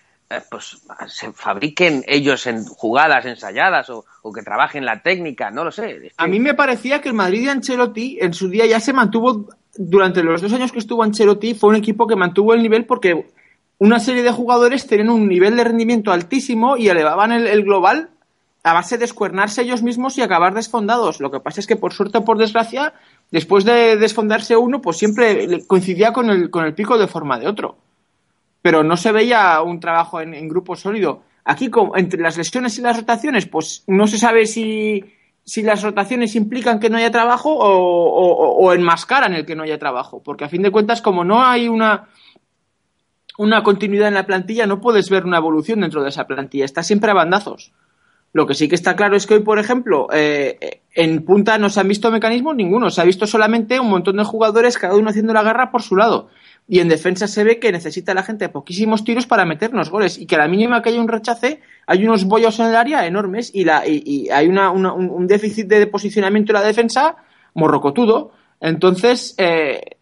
pues 0.50 0.82
se 1.06 1.30
fabriquen 1.30 2.02
ellos 2.08 2.48
en 2.48 2.64
jugadas 2.64 3.26
ensayadas 3.26 3.90
o, 3.90 4.04
o 4.22 4.32
que 4.32 4.42
trabajen 4.42 4.84
la 4.84 5.02
técnica, 5.02 5.52
no 5.52 5.62
lo 5.62 5.70
sé. 5.70 5.92
Es 5.92 6.00
que- 6.02 6.10
A 6.16 6.26
mí 6.26 6.40
me 6.40 6.54
parecía 6.54 7.00
que 7.00 7.10
el 7.10 7.14
Madrid 7.14 7.44
de 7.44 7.50
Ancelotti 7.52 8.18
en 8.20 8.34
su 8.34 8.48
día 8.48 8.66
ya 8.66 8.80
se 8.80 8.92
mantuvo, 8.92 9.46
durante 9.76 10.24
los 10.24 10.42
dos 10.42 10.52
años 10.52 10.72
que 10.72 10.80
estuvo 10.80 11.04
Ancelotti, 11.04 11.54
fue 11.54 11.70
un 11.70 11.76
equipo 11.76 12.08
que 12.08 12.16
mantuvo 12.16 12.54
el 12.54 12.62
nivel 12.64 12.86
porque 12.86 13.26
una 13.78 14.00
serie 14.00 14.24
de 14.24 14.32
jugadores 14.32 14.88
tenían 14.88 15.10
un 15.10 15.28
nivel 15.28 15.54
de 15.54 15.62
rendimiento 15.62 16.10
altísimo 16.10 16.76
y 16.76 16.88
elevaban 16.88 17.30
el, 17.30 17.46
el 17.46 17.62
global 17.62 18.08
a 18.66 18.72
base 18.72 18.98
de 18.98 19.04
escuernarse 19.04 19.62
ellos 19.62 19.82
mismos 19.84 20.18
y 20.18 20.22
acabar 20.22 20.52
desfondados. 20.52 21.20
Lo 21.20 21.30
que 21.30 21.38
pasa 21.38 21.60
es 21.60 21.68
que, 21.68 21.76
por 21.76 21.92
suerte 21.92 22.18
o 22.18 22.24
por 22.24 22.36
desgracia, 22.36 22.94
después 23.30 23.64
de 23.64 23.96
desfondarse 23.96 24.56
uno, 24.56 24.80
pues 24.80 24.96
siempre 24.96 25.64
coincidía 25.68 26.12
con 26.12 26.30
el, 26.30 26.50
con 26.50 26.64
el 26.64 26.74
pico 26.74 26.98
de 26.98 27.06
forma 27.06 27.38
de 27.38 27.46
otro. 27.46 27.76
Pero 28.62 28.82
no 28.82 28.96
se 28.96 29.12
veía 29.12 29.62
un 29.62 29.78
trabajo 29.78 30.20
en, 30.20 30.48
grupo 30.48 30.74
sólido. 30.74 31.22
Aquí, 31.44 31.70
entre 31.94 32.20
las 32.20 32.36
lesiones 32.36 32.76
y 32.78 32.82
las 32.82 32.96
rotaciones, 32.96 33.46
pues 33.46 33.84
no 33.86 34.08
se 34.08 34.18
sabe 34.18 34.46
si, 34.46 35.04
si 35.44 35.62
las 35.62 35.84
rotaciones 35.84 36.34
implican 36.34 36.80
que 36.80 36.90
no 36.90 36.96
haya 36.98 37.12
trabajo 37.12 37.54
o, 37.54 37.68
o- 37.70 38.66
o 38.66 38.72
enmascaran 38.72 39.32
el 39.32 39.46
que 39.46 39.54
no 39.54 39.62
haya 39.62 39.78
trabajo. 39.78 40.20
Porque 40.24 40.44
a 40.44 40.48
fin 40.48 40.62
de 40.62 40.72
cuentas, 40.72 41.00
como 41.02 41.22
no 41.22 41.40
hay 41.44 41.68
una, 41.68 42.08
una 43.38 43.62
continuidad 43.62 44.08
en 44.08 44.14
la 44.14 44.26
plantilla, 44.26 44.66
no 44.66 44.80
puedes 44.80 45.08
ver 45.08 45.24
una 45.24 45.36
evolución 45.38 45.82
dentro 45.82 46.02
de 46.02 46.08
esa 46.08 46.26
plantilla. 46.26 46.64
Está 46.64 46.82
siempre 46.82 47.12
a 47.12 47.14
bandazos. 47.14 47.70
Lo 48.32 48.46
que 48.46 48.54
sí 48.54 48.68
que 48.68 48.74
está 48.74 48.96
claro 48.96 49.16
es 49.16 49.26
que 49.26 49.34
hoy, 49.34 49.40
por 49.40 49.58
ejemplo, 49.58 50.08
eh, 50.12 50.82
en 50.94 51.24
punta 51.24 51.56
no 51.56 51.70
se 51.70 51.80
han 51.80 51.88
visto 51.88 52.10
mecanismos 52.10 52.54
ninguno. 52.54 52.90
Se 52.90 53.00
ha 53.00 53.04
visto 53.04 53.26
solamente 53.26 53.80
un 53.80 53.88
montón 53.88 54.16
de 54.18 54.24
jugadores, 54.24 54.76
cada 54.76 54.94
uno 54.96 55.08
haciendo 55.08 55.32
la 55.32 55.42
guerra 55.42 55.70
por 55.70 55.82
su 55.82 55.96
lado. 55.96 56.28
Y 56.68 56.80
en 56.80 56.88
defensa 56.88 57.28
se 57.28 57.44
ve 57.44 57.58
que 57.58 57.72
necesita 57.72 58.12
la 58.12 58.22
gente 58.24 58.48
poquísimos 58.50 59.04
tiros 59.04 59.26
para 59.26 59.44
meternos 59.46 59.88
goles. 59.88 60.18
Y 60.18 60.26
que 60.26 60.34
a 60.34 60.38
la 60.38 60.48
mínima 60.48 60.82
que 60.82 60.90
haya 60.90 61.00
un 61.00 61.08
rechace, 61.08 61.60
hay 61.86 62.04
unos 62.04 62.24
bollos 62.24 62.58
en 62.60 62.66
el 62.66 62.76
área 62.76 63.06
enormes 63.06 63.50
y, 63.54 63.64
la, 63.64 63.86
y, 63.86 64.02
y 64.04 64.28
hay 64.30 64.48
una, 64.48 64.70
una- 64.70 64.92
un, 64.92 65.08
un 65.08 65.26
déficit 65.26 65.66
de 65.68 65.86
posicionamiento 65.86 66.52
en 66.52 66.60
la 66.60 66.66
defensa 66.66 67.16
morrocotudo. 67.54 68.32
Entonces, 68.60 69.34
eh, 69.38 69.95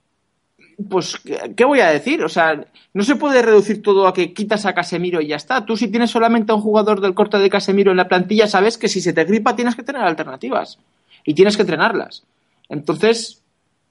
pues, 0.89 1.17
¿qué- 1.19 1.55
¿qué 1.57 1.65
voy 1.65 1.81
a 1.81 1.89
decir? 1.91 2.23
O 2.25 2.29
sea, 2.29 2.65
no 2.93 3.03
se 3.03 3.17
puede 3.17 3.43
reducir 3.43 3.83
todo 3.83 4.07
a 4.07 4.15
que 4.15 4.33
quitas 4.33 4.67
a 4.67 4.75
Casemiro 4.75 5.21
y 5.21 5.29
ya 5.29 5.37
está. 5.37 5.65
Tú 5.65 5.77
si 5.77 5.89
tienes 5.89 6.11
solamente 6.11 6.53
a 6.53 6.55
un 6.55 6.61
jugador 6.63 7.01
del 7.01 7.15
corte 7.15 7.39
de 7.39 7.51
Casemiro 7.51 7.91
en 7.91 7.97
la 7.97 8.09
plantilla, 8.09 8.47
sabes 8.47 8.79
que 8.79 8.89
si 8.89 9.01
se 9.01 9.13
te 9.13 9.25
gripa 9.25 9.57
tienes 9.57 9.75
que 9.77 9.83
tener 9.83 10.03
alternativas 10.03 10.79
y 11.25 11.35
tienes 11.35 11.57
que 11.57 11.63
entrenarlas. 11.63 12.25
Entonces, 12.69 13.43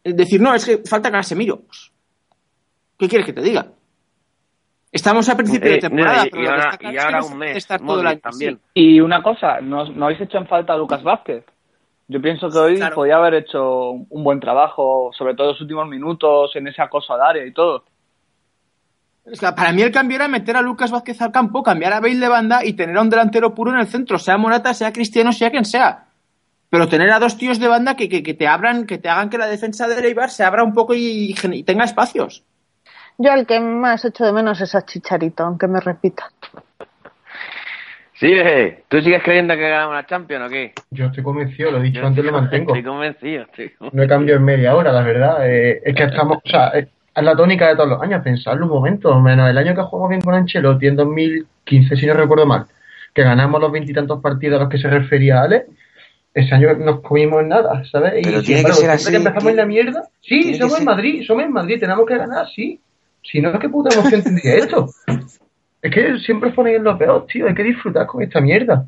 es 0.04 0.16
decir, 0.18 0.42
no, 0.42 0.54
es 0.56 0.66
que 0.66 0.78
falta 0.80 1.12
Casemiro. 1.12 1.62
Pues, 1.62 1.92
¿Qué 2.98 3.08
quieres 3.08 3.26
que 3.26 3.34
te 3.34 3.42
diga? 3.42 3.68
Estamos 4.92 5.28
a 5.28 5.36
principio 5.36 5.70
de 5.72 5.78
Eh, 5.78 5.82
temporada, 5.82 6.26
no, 6.32 6.42
y- 6.42 6.46
ahora- 6.98 7.24
un 7.24 7.38
mes, 7.40 7.58
estar 7.58 7.80
todo 7.80 7.98
el 8.00 8.04
Modric 8.04 8.12
año 8.12 8.22
también. 8.22 8.60
Y 8.76 9.00
una 9.00 9.24
cosa, 9.24 9.60
¿no, 9.60 9.86
no 9.90 10.06
habéis 10.06 10.22
hecho 10.22 10.38
en 10.38 10.46
falta 10.48 10.74
a 10.74 10.78
Lucas 10.78 11.02
Vázquez? 11.02 11.44
Yo 12.14 12.22
pienso 12.22 12.48
que 12.48 12.60
hoy 12.60 12.76
Claro. 12.76 12.94
podía 12.94 13.16
haber 13.16 13.34
hecho 13.34 13.90
un 13.90 14.24
buen 14.24 14.40
trabajo, 14.40 15.10
sobre 15.18 15.34
todo 15.34 15.48
en 15.48 15.54
los 15.54 15.62
últimos 15.62 15.88
minutos, 15.88 16.56
en 16.56 16.68
ese 16.68 16.80
acoso 16.80 17.12
al 17.12 17.22
área 17.22 17.44
y 17.44 17.52
todo. 17.52 17.86
Para 19.56 19.72
mí 19.72 19.82
el 19.82 19.92
cambio 19.92 20.18
era 20.18 20.28
meter 20.28 20.56
a 20.56 20.62
Lucas 20.62 20.92
Vázquez 20.92 21.20
al 21.24 21.32
campo, 21.32 21.64
cambiar 21.64 21.92
a 21.92 22.00
Bale 22.00 22.18
de 22.20 22.28
banda 22.28 22.64
y 22.64 22.74
tener 22.74 22.96
a 22.98 23.02
un 23.02 23.10
delantero 23.10 23.56
puro 23.56 23.72
en 23.74 23.80
el 23.80 23.88
centro, 23.88 24.20
sea 24.20 24.38
Morata, 24.38 24.76
sea 24.76 24.94
Cristiano, 24.94 25.34
sea 25.34 25.50
quien 25.50 25.66
sea. 25.66 26.06
Pero 26.70 26.88
tener 26.88 27.10
a 27.10 27.18
dos 27.18 27.36
tíos 27.36 27.58
de 27.58 27.68
banda 27.68 27.96
que, 27.96 28.08
que, 28.08 28.22
que 28.22 28.36
te 28.36 28.48
abran, 28.48 28.86
que 28.86 29.00
te 29.00 29.10
hagan 29.10 29.32
que 29.32 29.40
la 29.40 29.48
defensa 29.48 29.88
de 29.88 30.00
Eibar 30.08 30.30
se 30.30 30.44
abra 30.44 30.64
un 30.64 30.76
poco 30.76 30.94
y 30.94 31.34
tenga 31.66 31.84
espacios. 31.84 32.44
Yo 33.18 33.32
al 33.32 33.48
que 33.48 33.60
más 33.60 34.06
echo 34.06 34.24
de 34.24 34.34
menos 34.34 34.62
es 34.62 34.76
a 34.76 34.86
Chicharito, 34.86 35.44
aunque 35.44 35.68
me 35.68 35.80
repita. 35.80 36.30
Sí, 38.24 38.32
eh, 38.32 38.84
¿tú 38.88 39.02
sigues 39.02 39.22
creyendo 39.22 39.54
que 39.56 39.70
ganamos 39.70 39.96
la 39.96 40.06
Champions 40.06 40.48
o 40.48 40.50
qué? 40.50 40.74
Yo 40.92 41.08
estoy 41.08 41.24
convencido, 41.24 41.72
lo 41.72 41.80
he 41.80 41.84
dicho 41.84 42.00
Yo 42.00 42.08
antes, 42.08 42.24
lo 42.24 42.32
mantengo. 42.32 42.74
Estoy 42.74 42.90
convencido, 42.90 43.42
estoy 43.44 43.70
convencido. 43.72 43.92
No 43.92 44.04
he 44.04 44.08
cambiado 44.08 44.40
en 44.40 44.46
media 44.46 44.76
hora, 44.76 44.94
la 44.94 45.02
verdad. 45.02 45.46
Eh, 45.46 45.82
es 45.84 45.94
que 45.94 46.04
estamos, 46.04 46.38
o 46.38 46.50
sea, 46.50 46.70
es 46.70 46.88
es 47.16 47.24
la 47.24 47.36
tónica 47.36 47.68
de 47.68 47.76
todos 47.76 47.90
los 47.90 48.02
años, 48.02 48.24
pensarlo 48.24 48.66
un 48.66 48.72
momento, 48.72 49.20
menos 49.20 49.50
el 49.50 49.58
año 49.58 49.76
que 49.76 49.82
jugamos 49.84 50.10
bien 50.10 50.22
con 50.22 50.34
Ancelotti 50.34 50.88
en 50.88 50.96
2015, 50.96 51.96
si 51.96 52.06
no 52.08 52.14
recuerdo 52.16 52.46
mal, 52.46 52.66
que 53.14 53.24
ganamos 53.24 53.62
los 53.62 53.72
veintitantos 53.72 54.20
partidos 54.20 54.60
a 54.60 54.64
los 54.64 54.72
que 54.72 54.80
se 54.80 54.90
refería 54.90 55.42
Ale, 55.42 55.66
ese 56.34 56.56
año 56.56 56.74
nos 56.74 57.02
comimos 57.02 57.46
nada, 57.46 57.84
¿sabes? 57.86 58.14
Pero 58.24 58.42
tiene 58.42 58.64
que 58.64 58.74
ser 58.74 58.90
así, 58.90 59.12
que 59.12 59.18
empezamos 59.18 59.48
en 59.48 59.58
la 59.58 59.66
mierda, 59.66 60.08
sí, 60.22 60.56
somos 60.56 60.80
en 60.80 60.86
Madrid, 60.86 61.24
somos 61.26 61.44
en 61.44 61.52
Madrid, 61.52 61.80
tenemos 61.80 62.06
que 62.08 62.18
ganar, 62.18 62.48
sí. 62.50 62.80
Si 63.22 63.40
no, 63.40 63.58
¿qué 63.58 63.70
puta 63.70 63.94
emoción 63.94 64.24
tendría 64.24 64.56
esto? 64.56 64.90
Es 65.84 65.92
que 65.92 66.18
siempre 66.20 66.50
os 66.50 66.56
ponéis 66.56 66.78
en 66.78 66.86
lo 66.86 66.98
peor, 66.98 67.28
tío, 67.28 67.46
hay 67.46 67.54
que 67.54 67.62
disfrutar 67.62 68.08
con 68.08 68.24
esta 68.24 68.40
mierda. 68.40 68.86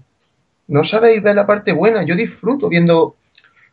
No 0.69 0.86
sabéis 0.86 1.21
ver 1.21 1.36
la 1.36 1.45
parte 1.45 1.73
buena, 1.73 2.03
yo 2.03 2.15
disfruto 2.15 2.69
viendo 2.69 3.17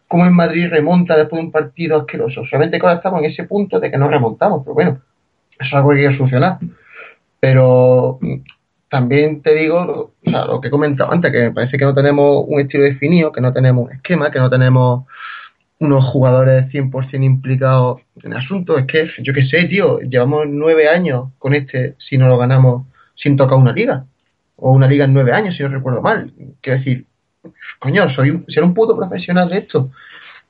cómo 0.09 0.27
en 0.27 0.35
Madrid 0.35 0.69
remonta 0.69 1.17
después 1.17 1.41
de 1.41 1.47
un 1.47 1.53
partido 1.53 1.99
asqueroso. 2.01 2.45
Solamente 2.45 2.79
que 2.79 2.85
ahora 2.85 2.97
estamos 2.97 3.21
en 3.21 3.31
ese 3.31 3.45
punto 3.45 3.79
de 3.79 3.93
que 3.93 3.97
no 3.97 4.09
remontamos, 4.09 4.63
pero 4.65 4.75
bueno, 4.75 5.01
eso 5.53 5.69
es 5.69 5.73
algo 5.73 5.91
que 5.91 6.01
hay 6.01 6.09
que 6.09 6.17
solucionar. 6.17 6.59
Pero 7.39 8.19
mm, 8.21 8.35
también 8.89 9.41
te 9.41 9.55
digo, 9.55 10.13
lo 10.25 10.61
que 10.61 10.67
he 10.67 10.71
comentado 10.71 11.13
antes, 11.13 11.31
que 11.31 11.45
me 11.45 11.53
parece 11.53 11.79
que 11.79 11.85
no 11.85 11.95
tenemos 11.95 12.45
un 12.49 12.61
estilo 12.61 12.83
definido, 12.83 13.31
que 13.31 13.41
no 13.41 13.53
tenemos 13.53 13.87
un 13.87 13.93
esquema, 13.93 14.33
que 14.33 14.41
no 14.41 14.51
tenemos 14.51 15.07
unos 15.79 16.05
jugadores 16.07 16.67
100% 16.73 17.23
implicados 17.23 18.01
en 18.21 18.33
el 18.33 18.39
asunto. 18.39 18.77
Es 18.79 18.87
que, 18.87 19.09
yo 19.23 19.33
qué 19.33 19.47
sé, 19.47 19.65
tío, 19.65 20.01
llevamos 20.01 20.47
nueve 20.49 20.89
años 20.89 21.29
con 21.39 21.55
este 21.55 21.95
si 21.99 22.19
no 22.19 22.27
lo 22.27 22.37
ganamos 22.37 22.92
sin 23.15 23.37
tocar 23.37 23.59
una 23.59 23.73
liga. 23.73 24.05
O 24.57 24.73
una 24.73 24.87
liga 24.87 25.05
en 25.05 25.15
nueve 25.15 25.33
años, 25.33 25.57
si 25.57 25.63
no 25.63 25.69
recuerdo 25.69 26.03
mal. 26.03 26.33
Quiero 26.61 26.79
decir, 26.79 27.07
coño, 27.79 28.09
soy 28.11 28.31
un, 28.31 28.45
ser 28.49 28.63
un 28.63 28.75
puto 28.75 28.97
profesional 28.97 29.49
de 29.49 29.59
esto. 29.59 29.91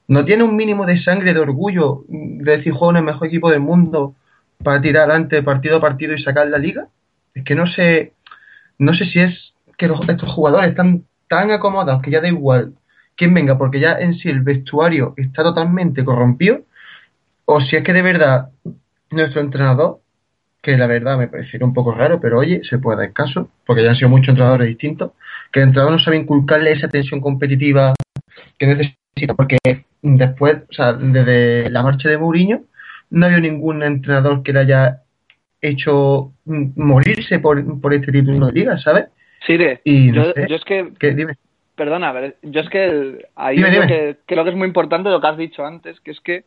No 0.09 0.25
tiene 0.25 0.42
un 0.42 0.57
mínimo 0.57 0.85
de 0.85 1.03
sangre, 1.03 1.33
de 1.33 1.40
orgullo, 1.40 2.05
de 2.09 2.57
decir 2.59 2.72
juego 2.72 2.90
en 2.90 2.98
el 2.98 3.05
mejor 3.05 3.29
equipo 3.29 3.51
del 3.51 3.61
mundo 3.61 4.14
para 4.62 4.81
tirar 4.81 5.09
adelante 5.09 5.42
partido 5.42 5.79
a 5.79 5.81
partido 5.81 6.14
y 6.14 6.22
sacar 6.22 6.48
la 6.48 6.59
liga. 6.59 6.88
Es 7.35 7.44
que 7.44 7.55
no 7.55 7.66
sé, 7.66 8.12
no 8.79 8.92
sé 8.94 9.07
si 9.07 9.20
es 9.20 9.55
que 9.79 9.87
estos 9.87 10.31
jugadores 10.33 10.70
están 10.70 11.05
tan 11.29 11.51
acomodados 11.51 12.03
que 12.03 12.11
ya 12.11 12.20
da 12.20 12.29
igual 12.29 12.75
quién 13.16 13.35
venga, 13.35 13.59
porque 13.59 13.81
ya 13.81 13.98
en 13.98 14.14
sí 14.14 14.29
el 14.29 14.40
vestuario 14.40 15.14
está 15.16 15.42
totalmente 15.42 16.05
corrompido, 16.05 16.62
o 17.44 17.61
si 17.61 17.77
es 17.77 17.85
que 17.85 17.92
de 17.92 18.03
verdad 18.03 18.51
nuestro 19.11 19.40
entrenador, 19.40 20.01
que 20.62 20.77
la 20.79 20.87
verdad 20.87 21.18
me 21.18 21.27
parecería 21.29 21.66
un 21.66 21.75
poco 21.75 21.92
raro, 21.92 22.20
pero 22.20 22.38
oye, 22.38 22.62
se 22.64 22.79
puede 22.79 22.98
dar 22.98 23.12
caso, 23.12 23.51
porque 23.66 23.83
ya 23.83 23.90
han 23.90 23.96
sido 23.96 24.09
muchos 24.09 24.29
entrenadores 24.29 24.68
distintos, 24.68 25.12
que 25.53 25.61
el 25.61 25.66
entrenador 25.66 25.92
no 25.92 25.98
sabe 25.98 26.16
inculcarle 26.18 26.72
esa 26.72 26.88
tensión 26.88 27.20
competitiva 27.20 27.92
que 28.59 28.66
necesita, 28.66 29.35
porque 29.35 29.59
después, 30.01 30.59
o 30.70 30.72
sea, 30.72 30.92
desde 30.92 31.68
la 31.68 31.83
marcha 31.83 32.09
de 32.09 32.16
Mourinho, 32.18 32.62
no 33.11 33.27
había 33.27 33.40
ningún 33.40 33.83
entrenador 33.83 34.42
que 34.42 34.53
le 34.53 34.61
haya 34.61 35.03
hecho 35.61 36.33
morirse 36.44 37.38
por, 37.40 37.81
por 37.81 37.92
este 37.94 38.12
título 38.12 38.46
de 38.46 38.53
liga, 38.53 38.79
¿sabes? 38.79 39.07
Sire, 39.46 39.81
Y 39.85 40.12
no 40.12 40.25
yo, 40.25 40.33
sé, 40.33 40.46
yo 40.48 40.57
es 40.57 40.64
que, 40.64 40.92
que- 40.98 41.12
dime. 41.14 41.35
perdona, 41.75 42.09
a 42.11 42.12
ver, 42.12 42.37
yo 42.42 42.61
es 42.61 42.68
que 42.68 42.85
el- 42.85 43.27
ahí 43.35 43.57
Dime, 43.57 43.68
es 43.68 43.75
lo 43.75 43.81
dime. 43.83 43.92
que 43.92 44.16
creo 44.27 44.44
que 44.44 44.51
es 44.51 44.57
muy 44.57 44.68
importante 44.68 45.11
lo 45.11 45.20
que 45.20 45.27
has 45.27 45.37
dicho 45.37 45.64
antes, 45.66 46.01
que 46.01 46.12
es 46.12 46.20
que 46.20 46.44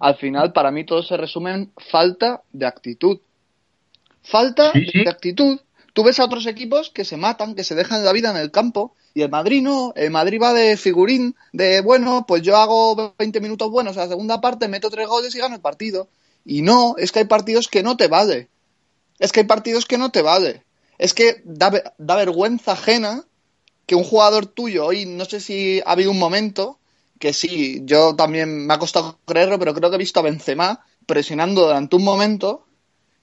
al 0.00 0.16
final 0.16 0.52
para 0.52 0.70
mí 0.70 0.84
todo 0.84 1.02
se 1.02 1.16
resume 1.16 1.52
en 1.54 1.70
falta 1.90 2.42
de 2.52 2.66
actitud. 2.66 3.18
Falta 4.24 4.72
Sí, 4.72 4.86
sí. 4.90 5.04
de 5.04 5.10
actitud. 5.10 5.60
Tú 5.92 6.02
ves 6.02 6.18
a 6.18 6.24
otros 6.24 6.46
equipos 6.46 6.90
que 6.90 7.04
se 7.04 7.16
matan, 7.16 7.54
que 7.54 7.62
se 7.62 7.76
dejan 7.76 8.04
la 8.04 8.12
vida 8.12 8.30
en 8.30 8.36
el 8.36 8.50
campo, 8.50 8.94
y 9.14 9.22
el 9.22 9.30
Madrid 9.30 9.62
no. 9.62 9.92
El 9.94 10.10
Madrid 10.10 10.40
va 10.42 10.52
de 10.52 10.76
figurín, 10.76 11.36
de 11.52 11.80
bueno, 11.82 12.24
pues 12.26 12.42
yo 12.42 12.56
hago 12.56 13.14
20 13.16 13.40
minutos 13.40 13.70
buenos 13.70 13.96
a 13.96 14.00
la 14.00 14.08
segunda 14.08 14.40
parte, 14.40 14.66
meto 14.66 14.90
tres 14.90 15.06
goles 15.06 15.34
y 15.34 15.38
gano 15.38 15.54
el 15.54 15.60
partido. 15.60 16.08
Y 16.44 16.62
no, 16.62 16.96
es 16.98 17.12
que 17.12 17.20
hay 17.20 17.24
partidos 17.26 17.68
que 17.68 17.82
no 17.84 17.96
te 17.96 18.08
vale. 18.08 18.48
Es 19.20 19.30
que 19.30 19.40
hay 19.40 19.46
partidos 19.46 19.86
que 19.86 19.98
no 19.98 20.10
te 20.10 20.22
vale. 20.22 20.62
Es 20.98 21.14
que 21.14 21.42
da, 21.44 21.94
da 21.98 22.16
vergüenza 22.16 22.72
ajena 22.72 23.24
que 23.86 23.94
un 23.94 24.04
jugador 24.04 24.46
tuyo, 24.46 24.86
hoy 24.86 25.06
no 25.06 25.24
sé 25.26 25.40
si 25.40 25.80
ha 25.84 25.92
habido 25.92 26.10
un 26.10 26.18
momento, 26.18 26.78
que 27.18 27.32
sí, 27.32 27.82
yo 27.84 28.16
también 28.16 28.66
me 28.66 28.74
ha 28.74 28.78
costado 28.78 29.18
creerlo, 29.26 29.58
pero 29.58 29.74
creo 29.74 29.90
que 29.90 29.96
he 29.96 29.98
visto 29.98 30.20
a 30.20 30.24
Benzema 30.24 30.84
presionando 31.06 31.66
durante 31.66 31.96
un 31.96 32.02
momento, 32.04 32.63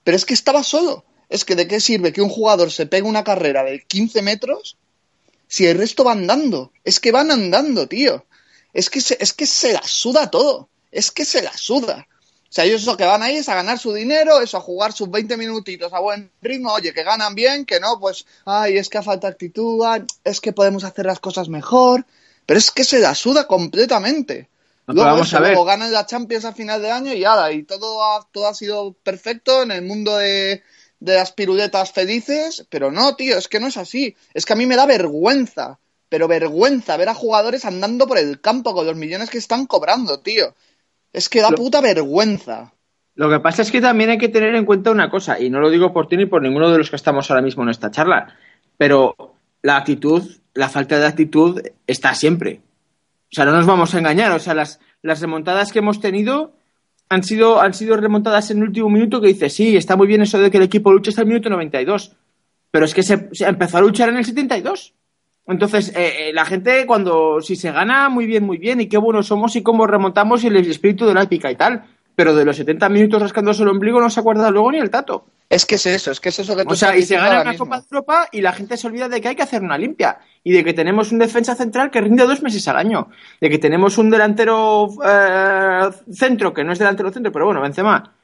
pero 0.04 0.16
es 0.16 0.24
que 0.24 0.34
estaba 0.34 0.62
solo. 0.62 1.04
Es 1.28 1.44
que 1.44 1.56
de 1.56 1.66
qué 1.66 1.80
sirve 1.80 2.12
que 2.12 2.22
un 2.22 2.28
jugador 2.28 2.70
se 2.70 2.86
pegue 2.86 3.08
una 3.08 3.24
carrera 3.24 3.64
de 3.64 3.82
15 3.82 4.22
metros 4.22 4.76
si 5.48 5.66
el 5.66 5.78
resto 5.78 6.04
va 6.04 6.12
andando. 6.12 6.72
Es 6.84 7.00
que 7.00 7.12
van 7.12 7.30
andando, 7.30 7.86
tío. 7.86 8.24
Es 8.72 8.90
que 8.90 9.00
se, 9.00 9.16
es 9.20 9.32
que 9.32 9.46
se 9.46 9.72
la 9.72 9.82
suda 9.82 10.30
todo. 10.30 10.68
Es 10.90 11.10
que 11.10 11.24
se 11.24 11.42
la 11.42 11.56
suda. 11.56 12.06
O 12.52 12.54
sea, 12.54 12.66
ellos 12.66 12.84
lo 12.84 12.98
que 12.98 13.06
van 13.06 13.22
ahí 13.22 13.36
es 13.36 13.48
a 13.48 13.54
ganar 13.54 13.78
su 13.78 13.94
dinero, 13.94 14.42
eso, 14.42 14.58
a 14.58 14.60
jugar 14.60 14.92
sus 14.92 15.10
20 15.10 15.38
minutitos 15.38 15.90
a 15.94 16.00
buen 16.00 16.30
ritmo, 16.42 16.70
oye, 16.74 16.92
que 16.92 17.02
ganan 17.02 17.34
bien, 17.34 17.64
que 17.64 17.80
no, 17.80 17.98
pues, 17.98 18.26
ay, 18.44 18.76
es 18.76 18.90
que 18.90 18.98
a 18.98 19.02
falta 19.02 19.26
actitud, 19.26 19.82
es 20.22 20.38
que 20.38 20.52
podemos 20.52 20.84
hacer 20.84 21.06
las 21.06 21.18
cosas 21.18 21.48
mejor, 21.48 22.04
pero 22.44 22.58
es 22.58 22.70
que 22.70 22.84
se 22.84 22.98
la 22.98 23.14
suda 23.14 23.46
completamente. 23.46 24.50
Luego, 24.94 25.10
vamos 25.10 25.28
eso, 25.28 25.36
a 25.36 25.40
ver. 25.40 25.50
luego 25.52 25.64
ganan 25.64 25.92
la 25.92 26.06
Champions 26.06 26.44
a 26.44 26.52
final 26.52 26.80
de 26.82 26.90
año 26.90 27.12
y 27.12 27.20
ya, 27.20 27.50
y 27.52 27.62
todo 27.64 28.02
ha, 28.04 28.26
todo 28.32 28.46
ha 28.48 28.54
sido 28.54 28.92
perfecto 29.02 29.62
en 29.62 29.70
el 29.70 29.82
mundo 29.82 30.16
de, 30.16 30.62
de 31.00 31.14
las 31.14 31.32
piruletas 31.32 31.92
felices, 31.92 32.66
pero 32.70 32.90
no, 32.90 33.16
tío, 33.16 33.36
es 33.38 33.48
que 33.48 33.60
no 33.60 33.66
es 33.66 33.76
así. 33.76 34.16
Es 34.34 34.46
que 34.46 34.52
a 34.52 34.56
mí 34.56 34.66
me 34.66 34.76
da 34.76 34.86
vergüenza, 34.86 35.78
pero 36.08 36.28
vergüenza 36.28 36.96
ver 36.96 37.08
a 37.08 37.14
jugadores 37.14 37.64
andando 37.64 38.06
por 38.06 38.18
el 38.18 38.40
campo 38.40 38.74
con 38.74 38.86
los 38.86 38.96
millones 38.96 39.30
que 39.30 39.38
están 39.38 39.66
cobrando, 39.66 40.20
tío. 40.20 40.54
Es 41.12 41.28
que 41.28 41.40
da 41.40 41.50
Lo- 41.50 41.56
puta 41.56 41.80
vergüenza. 41.80 42.72
Lo 43.14 43.28
que 43.28 43.40
pasa 43.40 43.60
es 43.62 43.70
que 43.70 43.80
también 43.82 44.08
hay 44.10 44.18
que 44.18 44.28
tener 44.30 44.54
en 44.54 44.64
cuenta 44.64 44.90
una 44.90 45.10
cosa, 45.10 45.38
y 45.38 45.50
no 45.50 45.60
lo 45.60 45.68
digo 45.68 45.92
por 45.92 46.08
ti 46.08 46.16
ni 46.16 46.24
por 46.26 46.40
ninguno 46.40 46.70
de 46.70 46.78
los 46.78 46.88
que 46.88 46.96
estamos 46.96 47.30
ahora 47.30 47.42
mismo 47.42 47.62
en 47.62 47.68
esta 47.68 47.90
charla, 47.90 48.34
pero 48.78 49.14
la 49.60 49.76
actitud, 49.76 50.22
la 50.54 50.70
falta 50.70 50.98
de 50.98 51.06
actitud 51.06 51.60
está 51.86 52.14
siempre. 52.14 52.62
O 53.32 53.34
sea, 53.34 53.46
no 53.46 53.52
nos 53.52 53.66
vamos 53.66 53.94
a 53.94 53.98
engañar. 53.98 54.32
O 54.32 54.38
sea, 54.38 54.54
las, 54.54 54.78
las 55.00 55.20
remontadas 55.20 55.72
que 55.72 55.78
hemos 55.78 56.00
tenido 56.00 56.52
han 57.08 57.22
sido, 57.22 57.60
han 57.60 57.72
sido 57.72 57.96
remontadas 57.96 58.50
en 58.50 58.58
el 58.58 58.64
último 58.64 58.90
minuto 58.90 59.20
que 59.20 59.28
dice, 59.28 59.48
sí, 59.48 59.76
está 59.76 59.96
muy 59.96 60.06
bien 60.06 60.20
eso 60.22 60.38
de 60.38 60.50
que 60.50 60.58
el 60.58 60.64
equipo 60.64 60.92
luche 60.92 61.10
hasta 61.10 61.22
el 61.22 61.28
minuto 61.28 61.48
92. 61.48 62.16
Pero 62.70 62.84
es 62.84 62.94
que 62.94 63.02
se, 63.02 63.34
se 63.34 63.46
empezó 63.46 63.78
a 63.78 63.80
luchar 63.80 64.10
en 64.10 64.16
el 64.16 64.24
72. 64.24 64.94
Entonces, 65.46 65.94
eh, 65.96 66.28
eh, 66.28 66.32
la 66.32 66.44
gente 66.44 66.86
cuando, 66.86 67.40
si 67.40 67.56
se 67.56 67.72
gana, 67.72 68.08
muy 68.08 68.26
bien, 68.26 68.44
muy 68.44 68.58
bien, 68.58 68.80
y 68.80 68.86
qué 68.86 68.98
buenos 68.98 69.26
somos 69.26 69.56
y 69.56 69.62
cómo 69.62 69.86
remontamos 69.86 70.44
y 70.44 70.48
el 70.48 70.56
espíritu 70.56 71.06
de 71.06 71.14
la 71.14 71.22
épica 71.22 71.50
y 71.50 71.56
tal. 71.56 71.84
Pero 72.14 72.34
de 72.34 72.44
los 72.44 72.56
70 72.56 72.88
minutos 72.90 73.22
rascándose 73.22 73.62
el 73.62 73.70
ombligo 73.70 74.00
no 74.00 74.10
se 74.10 74.20
acuerda 74.20 74.50
luego 74.50 74.72
ni 74.72 74.78
el 74.78 74.90
tato. 74.90 75.26
Es 75.52 75.66
que 75.66 75.74
es 75.74 75.84
eso, 75.84 76.10
es 76.10 76.18
que 76.18 76.30
es 76.30 76.38
eso 76.38 76.56
que 76.56 76.64
tú 76.64 76.72
O 76.72 76.74
sea, 76.74 76.96
y 76.96 77.02
se 77.02 77.14
gana 77.14 77.42
una. 77.42 77.56
Copa 77.58 77.78
de 77.78 77.84
Europa 77.90 78.28
y 78.32 78.40
la 78.40 78.52
gente 78.52 78.78
se 78.78 78.86
olvida 78.86 79.10
de 79.10 79.20
que 79.20 79.28
hay 79.28 79.36
que 79.36 79.42
hacer 79.42 79.60
una 79.62 79.76
limpia 79.76 80.18
y 80.42 80.52
de 80.52 80.64
que 80.64 80.72
tenemos 80.72 81.12
un 81.12 81.18
defensa 81.18 81.54
central 81.54 81.90
que 81.90 82.00
rinde 82.00 82.24
dos 82.24 82.42
meses 82.42 82.66
al 82.68 82.78
año, 82.78 83.10
de 83.38 83.50
que 83.50 83.58
tenemos 83.58 83.98
un 83.98 84.08
delantero 84.08 84.88
eh, 85.04 85.90
centro, 86.10 86.54
que 86.54 86.64
no 86.64 86.72
es 86.72 86.78
delantero 86.78 87.12
centro, 87.12 87.30
pero 87.30 87.44
bueno, 87.44 87.60
Benzema, 87.60 88.14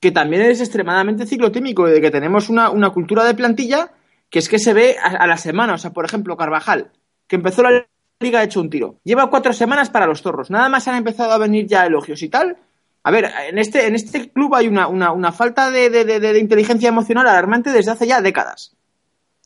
que 0.00 0.12
también 0.12 0.42
es 0.42 0.60
extremadamente 0.60 1.26
ciclotímico 1.26 1.88
y 1.88 1.90
de 1.90 2.00
que 2.00 2.12
tenemos 2.12 2.48
una, 2.48 2.70
una 2.70 2.90
cultura 2.90 3.24
de 3.24 3.34
plantilla 3.34 3.90
que 4.30 4.38
es 4.38 4.48
que 4.48 4.60
se 4.60 4.72
ve 4.72 4.96
a, 5.02 5.08
a 5.08 5.26
la 5.26 5.38
semana. 5.38 5.74
O 5.74 5.78
sea, 5.78 5.90
por 5.90 6.04
ejemplo, 6.04 6.36
Carvajal, 6.36 6.92
que 7.26 7.34
empezó 7.34 7.64
la 7.64 7.84
liga 8.20 8.38
ha 8.38 8.44
hecho 8.44 8.60
un 8.60 8.70
tiro. 8.70 9.00
Lleva 9.02 9.28
cuatro 9.28 9.52
semanas 9.52 9.90
para 9.90 10.06
los 10.06 10.22
zorros. 10.22 10.50
Nada 10.50 10.68
más 10.68 10.86
han 10.86 10.94
empezado 10.94 11.32
a 11.32 11.38
venir 11.38 11.66
ya 11.66 11.84
elogios 11.84 12.22
y 12.22 12.28
tal. 12.28 12.58
A 13.02 13.10
ver, 13.10 13.30
en 13.48 13.58
este, 13.58 13.86
en 13.86 13.94
este 13.94 14.30
club 14.30 14.54
hay 14.54 14.68
una, 14.68 14.86
una, 14.88 15.12
una 15.12 15.32
falta 15.32 15.70
de, 15.70 15.88
de- 15.90 16.04
de- 16.04 16.20
de 16.20 16.38
inteligencia 16.38 16.88
emocional 16.88 17.26
alarmante 17.26 17.70
desde 17.70 17.90
hace 17.92 18.06
ya 18.06 18.20
décadas. 18.20 18.76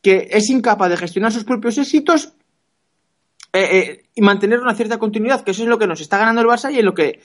Que 0.03 0.29
es 0.33 0.51
incapaz 0.51 0.91
de 0.91 0.97
gestionar 0.97 1.33
sus 1.33 1.45
propios 1.45 1.79
éxitos 1.79 2.35
eh, 3.53 3.69
eh, 3.79 4.05
y 4.15 4.21
mantener 4.23 4.61
una 4.61 4.75
cierta 4.75 4.99
continuidad, 4.99 5.45
que 5.45 5.53
eso 5.53 5.63
es 5.63 5.69
lo 5.69 5.79
que 5.79 5.87
nos 5.87 6.01
está 6.01 6.19
ganando 6.19 6.41
el 6.41 6.49
Barça 6.49 6.73
y 6.73 6.79
en 6.81 6.85
lo 6.85 6.95
que 6.95 7.21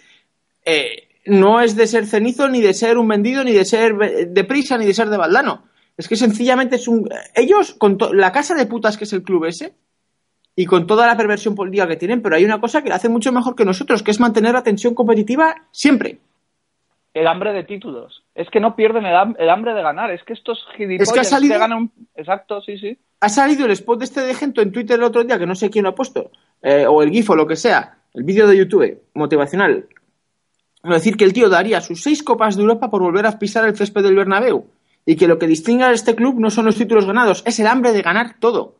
eh, 0.65 1.07
no 1.25 1.61
es 1.61 1.75
de 1.75 1.87
ser 1.87 2.05
cenizo, 2.05 2.47
ni 2.47 2.61
de 2.61 2.73
ser 2.73 2.97
un 2.97 3.07
vendido, 3.07 3.43
ni 3.43 3.51
de 3.51 3.65
ser 3.65 3.95
de 4.29 4.43
prisa, 4.43 4.77
ni 4.77 4.85
de 4.85 4.93
ser 4.93 5.09
de 5.09 5.17
baldano. 5.17 5.67
Es 5.97 6.07
que 6.07 6.15
sencillamente 6.15 6.75
es 6.77 6.87
un. 6.87 7.09
Ellos, 7.35 7.73
con 7.73 7.97
la 8.13 8.31
casa 8.31 8.53
de 8.55 8.65
putas 8.67 8.97
que 8.97 9.03
es 9.03 9.13
el 9.13 9.23
club 9.23 9.45
ese, 9.45 9.73
y 10.61 10.65
con 10.65 10.85
toda 10.85 11.07
la 11.07 11.15
perversión 11.15 11.55
política 11.55 11.87
que 11.87 11.95
tienen, 11.95 12.21
pero 12.21 12.35
hay 12.35 12.43
una 12.43 12.59
cosa 12.59 12.81
que 12.81 12.89
la 12.89 12.95
hace 12.95 13.07
mucho 13.07 13.31
mejor 13.31 13.55
que 13.55 13.63
nosotros, 13.63 14.03
que 14.03 14.11
es 14.11 14.19
mantener 14.19 14.53
la 14.53 14.61
tensión 14.61 14.93
competitiva 14.93 15.55
siempre. 15.71 16.19
El 17.13 17.27
hambre 17.27 17.53
de 17.53 17.63
títulos. 17.63 18.23
Es 18.35 18.49
que 18.49 18.59
no 18.59 18.75
pierden 18.75 19.05
el, 19.05 19.15
ham- 19.15 19.37
el 19.39 19.49
hambre 19.49 19.73
de 19.73 19.81
ganar. 19.81 20.11
Es 20.11 20.21
que 20.23 20.33
estos 20.33 20.59
gilipollas 20.75 21.07
Es 21.07 21.13
que 21.13 21.19
ha 21.21 21.23
salido- 21.23 21.57
ganan. 21.57 21.91
Exacto, 22.13 22.61
sí, 22.61 22.77
sí. 22.77 22.97
Ha 23.21 23.29
salido 23.29 23.65
el 23.65 23.71
spot 23.71 23.99
de 23.99 24.05
este 24.05 24.19
de 24.21 24.33
Gento 24.33 24.61
en 24.61 24.73
Twitter 24.73 24.97
el 24.97 25.03
otro 25.03 25.23
día, 25.23 25.39
que 25.39 25.45
no 25.45 25.55
sé 25.55 25.69
quién 25.69 25.83
lo 25.83 25.91
ha 25.91 25.95
puesto, 25.95 26.29
eh, 26.61 26.85
o 26.87 27.01
el 27.03 27.09
GIF 27.11 27.29
o 27.29 27.35
lo 27.37 27.47
que 27.47 27.55
sea, 27.55 27.97
el 28.13 28.23
vídeo 28.23 28.45
de 28.45 28.57
YouTube 28.57 29.01
motivacional. 29.13 29.85
Es 30.83 30.89
decir, 30.91 31.15
que 31.15 31.23
el 31.23 31.31
tío 31.31 31.47
daría 31.47 31.79
sus 31.79 32.03
seis 32.03 32.21
copas 32.21 32.57
de 32.57 32.63
Europa 32.63 32.89
por 32.89 33.01
volver 33.01 33.25
a 33.25 33.39
pisar 33.39 33.63
el 33.65 33.77
césped 33.77 34.03
del 34.03 34.15
Bernabéu. 34.15 34.65
Y 35.05 35.15
que 35.15 35.27
lo 35.29 35.39
que 35.39 35.47
distingue 35.47 35.85
a 35.85 35.91
este 35.93 36.15
club 36.15 36.37
no 36.37 36.49
son 36.49 36.65
los 36.65 36.75
títulos 36.75 37.05
ganados, 37.05 37.43
es 37.45 37.59
el 37.61 37.67
hambre 37.67 37.93
de 37.93 38.01
ganar 38.01 38.35
todo. 38.39 38.75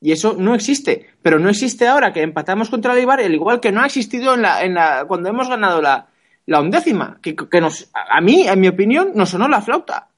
Y 0.00 0.12
eso 0.12 0.34
no 0.38 0.54
existe. 0.54 1.10
Pero 1.22 1.38
no 1.38 1.50
existe 1.50 1.86
ahora 1.86 2.12
que 2.12 2.22
empatamos 2.22 2.70
contra 2.70 2.94
el 2.98 3.08
al 3.10 3.34
igual 3.34 3.60
que 3.60 3.70
no 3.72 3.82
ha 3.82 3.86
existido 3.86 4.34
en 4.34 4.42
la, 4.42 4.64
en 4.64 4.74
la, 4.74 5.04
cuando 5.06 5.28
hemos 5.28 5.48
ganado 5.48 5.82
la, 5.82 6.08
la 6.46 6.60
undécima. 6.60 7.18
Que, 7.20 7.36
que 7.36 7.60
nos, 7.60 7.90
a 7.92 8.20
mí, 8.20 8.46
en 8.48 8.58
mi 8.60 8.68
opinión, 8.68 9.12
nos 9.14 9.30
sonó 9.30 9.46
la 9.48 9.60
flauta. 9.60 10.08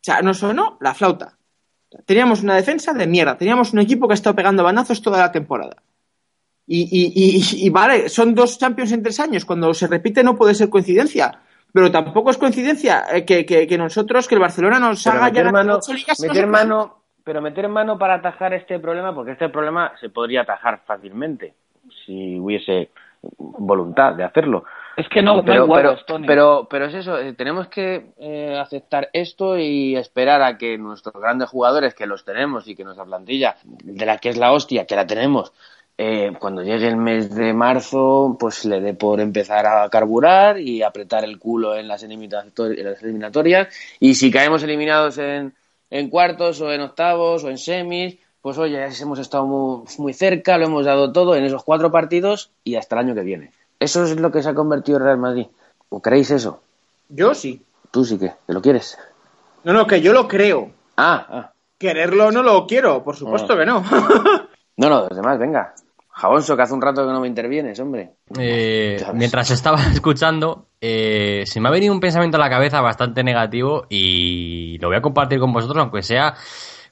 O 0.00 0.04
sea, 0.04 0.20
nos 0.20 0.38
sonó 0.38 0.76
la 0.80 0.94
flauta. 0.94 1.38
Teníamos 2.06 2.42
una 2.42 2.54
defensa 2.56 2.92
de 2.92 3.06
mierda. 3.06 3.36
Teníamos 3.38 3.72
un 3.72 3.78
equipo 3.80 4.08
que 4.08 4.12
ha 4.12 4.14
estado 4.14 4.36
pegando 4.36 4.64
banazos 4.64 5.00
toda 5.00 5.18
la 5.18 5.32
temporada. 5.32 5.76
Y, 6.66 6.82
y- 6.82 7.12
y- 7.38 7.66
y 7.66 7.70
vale, 7.70 8.08
son 8.08 8.34
dos 8.34 8.58
Champions 8.58 8.92
en 8.92 9.02
tres 9.02 9.20
años. 9.20 9.44
Cuando 9.44 9.72
se 9.74 9.86
repite 9.86 10.22
no 10.22 10.36
puede 10.36 10.54
ser 10.54 10.68
coincidencia. 10.70 11.40
Pero 11.72 11.90
tampoco 11.90 12.30
es 12.30 12.36
coincidencia 12.38 13.06
eh, 13.12 13.24
que, 13.24 13.46
que- 13.46 13.66
que 13.66 13.78
nosotros, 13.78 14.28
que 14.28 14.34
el 14.34 14.40
Barcelona 14.40 14.78
nos 14.78 15.06
haga 15.06 15.30
ya 15.30 15.50
mano, 15.52 15.76
ocho 15.76 15.92
ligas. 15.94 16.18
meter 16.20 16.46
mano, 16.46 17.01
pero 17.24 17.40
meter 17.40 17.68
mano 17.68 17.98
para 17.98 18.14
atajar 18.14 18.54
este 18.54 18.78
problema, 18.78 19.14
porque 19.14 19.32
este 19.32 19.48
problema 19.48 19.92
se 20.00 20.08
podría 20.08 20.42
atajar 20.42 20.80
fácilmente 20.86 21.54
si 22.04 22.38
hubiese 22.38 22.90
voluntad 23.38 24.14
de 24.14 24.24
hacerlo. 24.24 24.64
Es 24.96 25.08
que 25.08 25.22
no, 25.22 25.42
pero, 25.42 25.66
pero, 25.68 25.96
pero, 26.26 26.66
pero 26.68 26.84
es 26.86 26.94
eso, 26.94 27.18
eh, 27.18 27.32
tenemos 27.32 27.68
que 27.68 28.12
eh, 28.18 28.58
aceptar 28.58 29.08
esto 29.14 29.58
y 29.58 29.96
esperar 29.96 30.42
a 30.42 30.58
que 30.58 30.76
nuestros 30.76 31.14
grandes 31.14 31.48
jugadores, 31.48 31.94
que 31.94 32.06
los 32.06 32.24
tenemos 32.24 32.68
y 32.68 32.74
que 32.74 32.84
nuestra 32.84 33.06
plantilla, 33.06 33.56
de 33.64 34.04
la 34.04 34.18
que 34.18 34.28
es 34.28 34.36
la 34.36 34.52
hostia, 34.52 34.84
que 34.84 34.96
la 34.96 35.06
tenemos, 35.06 35.52
eh, 35.96 36.32
cuando 36.38 36.62
llegue 36.62 36.88
el 36.88 36.96
mes 36.96 37.34
de 37.34 37.54
marzo, 37.54 38.36
pues 38.38 38.64
le 38.64 38.80
dé 38.80 38.92
por 38.92 39.20
empezar 39.20 39.66
a 39.66 39.88
carburar 39.88 40.58
y 40.58 40.82
apretar 40.82 41.24
el 41.24 41.38
culo 41.38 41.76
en 41.76 41.88
las, 41.88 42.02
en 42.02 42.28
las 42.28 43.02
eliminatorias. 43.02 43.68
Y 44.00 44.14
si 44.14 44.30
caemos 44.30 44.62
eliminados 44.62 45.16
en, 45.18 45.54
en 45.92 46.08
cuartos 46.08 46.60
o 46.60 46.72
en 46.72 46.80
octavos 46.80 47.44
o 47.44 47.50
en 47.50 47.58
semis, 47.58 48.16
pues 48.40 48.56
oye, 48.58 48.84
hemos 49.00 49.18
estado 49.18 49.46
muy, 49.46 49.84
muy 49.98 50.12
cerca, 50.14 50.58
lo 50.58 50.64
hemos 50.66 50.84
dado 50.86 51.12
todo 51.12 51.36
en 51.36 51.44
esos 51.44 51.62
cuatro 51.62 51.92
partidos 51.92 52.50
y 52.64 52.74
hasta 52.76 52.96
el 52.96 53.06
año 53.06 53.14
que 53.14 53.20
viene. 53.22 53.52
Eso 53.78 54.02
es 54.04 54.18
lo 54.18 54.32
que 54.32 54.42
se 54.42 54.48
ha 54.48 54.54
convertido 54.54 54.98
el 54.98 55.04
Real 55.04 55.18
Madrid. 55.18 55.46
¿O 55.90 56.00
creéis 56.00 56.30
eso? 56.30 56.60
Yo 57.08 57.34
sí. 57.34 57.62
Tú 57.90 58.04
sí 58.04 58.18
que, 58.18 58.32
¿te 58.46 58.52
lo 58.54 58.62
quieres? 58.62 58.96
No, 59.64 59.72
no, 59.74 59.86
que 59.86 60.00
yo 60.00 60.12
lo 60.14 60.26
creo. 60.26 60.70
Ah, 60.96 61.26
ah. 61.28 61.52
Quererlo 61.78 62.30
no 62.32 62.42
lo 62.42 62.66
quiero, 62.66 63.04
por 63.04 63.14
supuesto 63.16 63.52
Ah. 63.52 63.58
que 63.58 63.66
no. 63.66 63.84
No, 64.78 64.88
no, 64.88 65.00
los 65.00 65.14
demás, 65.14 65.38
venga. 65.38 65.74
Jabonso, 66.14 66.56
que 66.56 66.62
hace 66.62 66.74
un 66.74 66.82
rato 66.82 67.06
que 67.06 67.12
no 67.12 67.20
me 67.20 67.28
intervienes, 67.28 67.80
hombre. 67.80 68.12
Eh, 68.38 69.02
mientras 69.14 69.50
estaba 69.50 69.78
escuchando, 69.92 70.66
eh, 70.80 71.42
se 71.46 71.60
me 71.60 71.68
ha 71.68 71.72
venido 71.72 71.92
un 71.92 72.00
pensamiento 72.00 72.36
a 72.36 72.40
la 72.40 72.50
cabeza 72.50 72.80
bastante 72.82 73.24
negativo 73.24 73.86
y 73.88 74.78
lo 74.78 74.88
voy 74.88 74.98
a 74.98 75.02
compartir 75.02 75.40
con 75.40 75.52
vosotros, 75.52 75.82
aunque 75.82 76.02
sea 76.02 76.34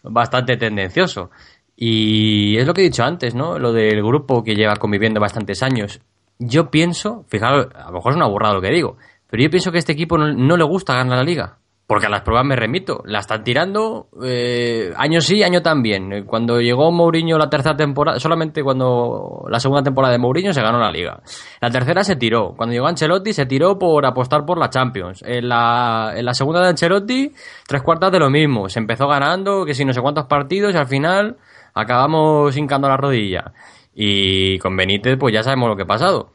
bastante 0.02 0.56
tendencioso. 0.56 1.30
Y 1.76 2.56
es 2.56 2.66
lo 2.66 2.72
que 2.74 2.80
he 2.80 2.84
dicho 2.84 3.04
antes, 3.04 3.34
¿no? 3.34 3.58
Lo 3.58 3.72
del 3.72 4.02
grupo 4.02 4.42
que 4.42 4.54
lleva 4.54 4.76
conviviendo 4.76 5.20
bastantes 5.20 5.62
años. 5.62 6.00
Yo 6.38 6.70
pienso, 6.70 7.24
fijaros, 7.28 7.68
a 7.74 7.86
lo 7.86 7.92
mejor 7.92 8.12
es 8.12 8.16
una 8.16 8.28
burrada 8.28 8.54
lo 8.54 8.62
que 8.62 8.70
digo, 8.70 8.96
pero 9.28 9.42
yo 9.42 9.50
pienso 9.50 9.70
que 9.70 9.78
este 9.78 9.92
equipo 9.92 10.16
no, 10.16 10.32
no 10.32 10.56
le 10.56 10.64
gusta 10.64 10.94
ganar 10.94 11.18
la 11.18 11.24
liga. 11.24 11.59
Porque 11.90 12.06
a 12.06 12.08
las 12.08 12.22
pruebas 12.22 12.46
me 12.46 12.54
remito. 12.54 13.02
La 13.04 13.18
están 13.18 13.42
tirando 13.42 14.10
eh, 14.22 14.92
año 14.96 15.20
sí, 15.20 15.42
año 15.42 15.60
también. 15.60 16.24
Cuando 16.24 16.60
llegó 16.60 16.92
Mourinho 16.92 17.36
la 17.36 17.50
tercera 17.50 17.74
temporada, 17.76 18.20
solamente 18.20 18.62
cuando 18.62 19.44
la 19.48 19.58
segunda 19.58 19.82
temporada 19.82 20.12
de 20.12 20.20
Mourinho 20.20 20.52
se 20.52 20.62
ganó 20.62 20.78
la 20.78 20.92
liga. 20.92 21.20
La 21.60 21.68
tercera 21.68 22.04
se 22.04 22.14
tiró. 22.14 22.54
Cuando 22.56 22.74
llegó 22.74 22.86
Ancelotti 22.86 23.32
se 23.32 23.44
tiró 23.44 23.76
por 23.76 24.06
apostar 24.06 24.46
por 24.46 24.56
la 24.56 24.70
Champions. 24.70 25.24
En 25.26 25.48
la, 25.48 26.12
en 26.14 26.24
la 26.24 26.32
segunda 26.32 26.60
de 26.60 26.68
Ancelotti, 26.68 27.32
tres 27.66 27.82
cuartas 27.82 28.12
de 28.12 28.20
lo 28.20 28.30
mismo. 28.30 28.68
Se 28.68 28.78
empezó 28.78 29.08
ganando, 29.08 29.64
que 29.64 29.74
si 29.74 29.84
no 29.84 29.92
sé 29.92 30.00
cuántos 30.00 30.26
partidos 30.26 30.72
y 30.72 30.78
al 30.78 30.86
final 30.86 31.38
acabamos 31.74 32.56
hincando 32.56 32.86
la 32.88 32.98
rodilla. 32.98 33.52
Y 33.92 34.60
con 34.60 34.76
Benítez, 34.76 35.16
pues 35.18 35.34
ya 35.34 35.42
sabemos 35.42 35.68
lo 35.68 35.74
que 35.74 35.82
ha 35.82 35.86
pasado. 35.86 36.30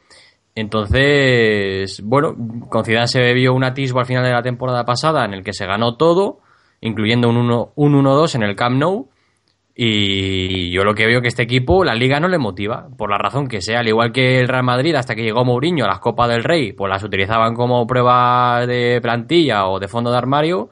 Entonces, 0.56 2.00
bueno, 2.02 2.34
con 2.70 2.84
Zidane 2.84 3.08
se 3.08 3.34
vio 3.34 3.52
un 3.52 3.62
atisbo 3.62 4.00
al 4.00 4.06
final 4.06 4.24
de 4.24 4.32
la 4.32 4.42
temporada 4.42 4.86
pasada 4.86 5.26
en 5.26 5.34
el 5.34 5.44
que 5.44 5.52
se 5.52 5.66
ganó 5.66 5.96
todo, 5.96 6.40
incluyendo 6.80 7.28
un 7.28 7.36
1 7.36 7.72
un 7.76 7.92
1-2 7.92 8.34
en 8.36 8.42
el 8.42 8.56
Camp 8.56 8.78
Nou. 8.78 9.10
Y 9.74 10.70
yo 10.70 10.82
lo 10.84 10.94
que 10.94 11.06
veo 11.06 11.20
que 11.20 11.28
este 11.28 11.42
equipo, 11.42 11.84
la 11.84 11.94
liga 11.94 12.18
no 12.18 12.28
le 12.28 12.38
motiva, 12.38 12.88
por 12.96 13.10
la 13.10 13.18
razón 13.18 13.46
que 13.48 13.60
sea, 13.60 13.80
al 13.80 13.88
igual 13.88 14.10
que 14.10 14.40
el 14.40 14.48
Real 14.48 14.64
Madrid, 14.64 14.94
hasta 14.94 15.14
que 15.14 15.22
llegó 15.22 15.44
Mourinho 15.44 15.84
a 15.84 15.88
las 15.88 16.00
Copas 16.00 16.30
del 16.30 16.42
Rey, 16.42 16.72
pues 16.72 16.88
las 16.88 17.04
utilizaban 17.04 17.54
como 17.54 17.86
prueba 17.86 18.66
de 18.66 18.98
plantilla 19.02 19.66
o 19.66 19.78
de 19.78 19.88
fondo 19.88 20.10
de 20.10 20.16
armario. 20.16 20.70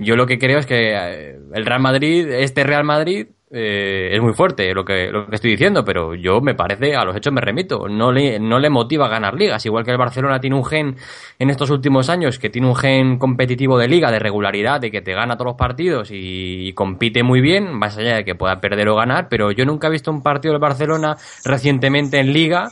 Yo 0.00 0.16
lo 0.16 0.26
que 0.26 0.38
creo 0.38 0.58
es 0.58 0.66
que 0.66 0.92
eh, 0.92 1.38
el 1.54 1.64
Real 1.64 1.80
Madrid, 1.80 2.28
este 2.28 2.64
Real 2.64 2.82
Madrid, 2.82 3.28
eh, 3.52 4.10
es 4.12 4.22
muy 4.22 4.32
fuerte 4.32 4.72
lo 4.72 4.84
que, 4.84 5.10
lo 5.10 5.26
que 5.26 5.34
estoy 5.34 5.50
diciendo, 5.50 5.84
pero 5.84 6.14
yo 6.14 6.40
me 6.40 6.54
parece, 6.54 6.94
a 6.94 7.04
los 7.04 7.16
hechos 7.16 7.32
me 7.32 7.40
remito, 7.40 7.88
no 7.88 8.12
le, 8.12 8.38
no 8.38 8.58
le 8.58 8.70
motiva 8.70 9.08
ganar 9.08 9.34
ligas, 9.34 9.66
igual 9.66 9.84
que 9.84 9.90
el 9.90 9.98
Barcelona 9.98 10.38
tiene 10.40 10.56
un 10.56 10.64
gen 10.64 10.96
en 11.38 11.50
estos 11.50 11.70
últimos 11.70 12.08
años, 12.08 12.38
que 12.38 12.48
tiene 12.48 12.68
un 12.68 12.76
gen 12.76 13.18
competitivo 13.18 13.76
de 13.76 13.88
liga, 13.88 14.12
de 14.12 14.20
regularidad, 14.20 14.80
de 14.80 14.90
que 14.90 15.02
te 15.02 15.14
gana 15.14 15.34
todos 15.36 15.52
los 15.52 15.56
partidos 15.56 16.10
y, 16.10 16.68
y 16.68 16.72
compite 16.74 17.22
muy 17.22 17.40
bien, 17.40 17.72
más 17.72 17.98
allá 17.98 18.16
de 18.16 18.24
que 18.24 18.36
pueda 18.36 18.60
perder 18.60 18.88
o 18.88 18.96
ganar, 18.96 19.28
pero 19.28 19.50
yo 19.50 19.64
nunca 19.64 19.88
he 19.88 19.90
visto 19.90 20.10
un 20.10 20.22
partido 20.22 20.52
del 20.52 20.60
Barcelona 20.60 21.16
recientemente 21.44 22.20
en 22.20 22.32
liga 22.32 22.68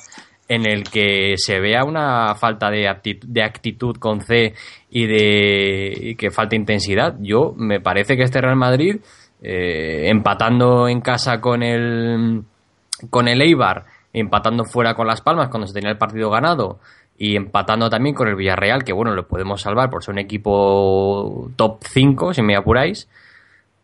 en 0.49 0.67
el 0.67 0.85
que 0.85 1.35
se 1.37 1.61
vea 1.61 1.85
una 1.85 2.35
falta 2.35 2.71
de, 2.71 2.89
actitud, 2.89 3.29
de 3.29 3.43
actitud 3.43 3.97
con 3.97 4.23
C 4.23 4.55
y 4.91 5.07
de 5.07 5.93
y 5.95 6.15
que 6.15 6.31
falta 6.31 6.57
intensidad. 6.57 7.17
Yo 7.21 7.55
me 7.57 7.81
parece 7.81 8.17
que 8.17 8.23
este 8.23 8.41
Real 8.41 8.57
Madrid, 8.57 8.97
eh, 9.43 10.09
empatando 10.09 10.89
en 10.89 11.01
casa 11.01 11.41
con 11.41 11.63
el 11.63 12.43
con 13.11 13.29
el 13.29 13.41
Eibar, 13.41 13.85
empatando 14.13 14.65
fuera 14.65 14.95
con 14.95 15.07
Las 15.07 15.21
Palmas 15.21 15.49
cuando 15.49 15.67
se 15.67 15.75
tenía 15.75 15.91
el 15.91 15.99
partido 15.99 16.31
ganado 16.31 16.81
y 17.17 17.37
empatando 17.37 17.91
también 17.91 18.15
con 18.15 18.29
el 18.29 18.37
Villarreal, 18.37 18.85
que 18.85 18.93
bueno, 18.93 19.13
lo 19.15 19.27
podemos 19.27 19.61
salvar 19.61 19.91
por 19.91 20.05
ser 20.05 20.13
un 20.13 20.21
equipo 20.21 21.51
top 21.57 21.79
5, 21.83 22.35
si 22.35 22.43
me 22.43 22.57
apuráis, 22.57 23.09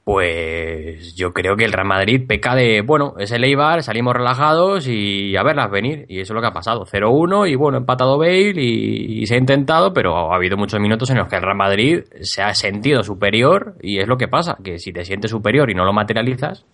pues 0.04 1.14
yo 1.14 1.32
creo 1.32 1.56
que 1.56 1.64
el 1.64 1.72
Real 1.72 1.86
Madrid 1.86 2.26
peca 2.28 2.54
de, 2.54 2.82
bueno, 2.82 3.14
es 3.18 3.32
el 3.32 3.42
Eibar, 3.42 3.82
salimos 3.82 4.14
relajados 4.14 4.86
y 4.86 5.34
a 5.34 5.42
verlas 5.42 5.70
venir. 5.70 6.04
Y 6.08 6.20
eso 6.20 6.32
es 6.32 6.34
lo 6.34 6.42
que 6.42 6.48
ha 6.48 6.52
pasado. 6.52 6.84
0-1 6.84 7.50
y 7.50 7.54
bueno, 7.54 7.78
empatado 7.78 8.18
Bale 8.18 8.52
y, 8.54 9.26
se 9.26 9.34
ha 9.34 9.38
intentado, 9.38 9.94
pero 9.94 10.30
ha 10.30 10.36
habido 10.36 10.58
muchos 10.58 10.78
minutos 10.78 11.08
en 11.08 11.16
los 11.16 11.28
que 11.28 11.36
el 11.36 11.42
Real 11.42 11.56
Madrid 11.56 12.04
se 12.20 12.42
ha 12.42 12.54
sentido 12.54 13.02
superior 13.02 13.76
y 13.80 13.98
es 13.98 14.06
lo 14.06 14.18
que 14.18 14.28
pasa, 14.28 14.58
que 14.62 14.78
si 14.78 14.92
te 14.92 15.06
sientes 15.06 15.30
superior 15.30 15.70
y 15.70 15.74
no 15.74 15.86
lo 15.86 15.94
materializas, 15.94 16.66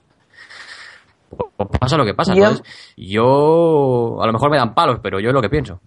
pues 1.28 1.68
pasa 1.78 1.96
lo 1.96 2.04
que 2.04 2.14
pasa. 2.14 2.32
Entonces, 2.34 2.64
yo 2.96 4.20
a 4.20 4.26
lo 4.26 4.32
mejor 4.32 4.50
me 4.50 4.56
dan 4.56 4.74
palos, 4.74 4.98
pero 5.00 5.20
yo 5.20 5.28
es 5.28 5.34
lo 5.34 5.40
que 5.40 5.50
pienso. 5.50 5.80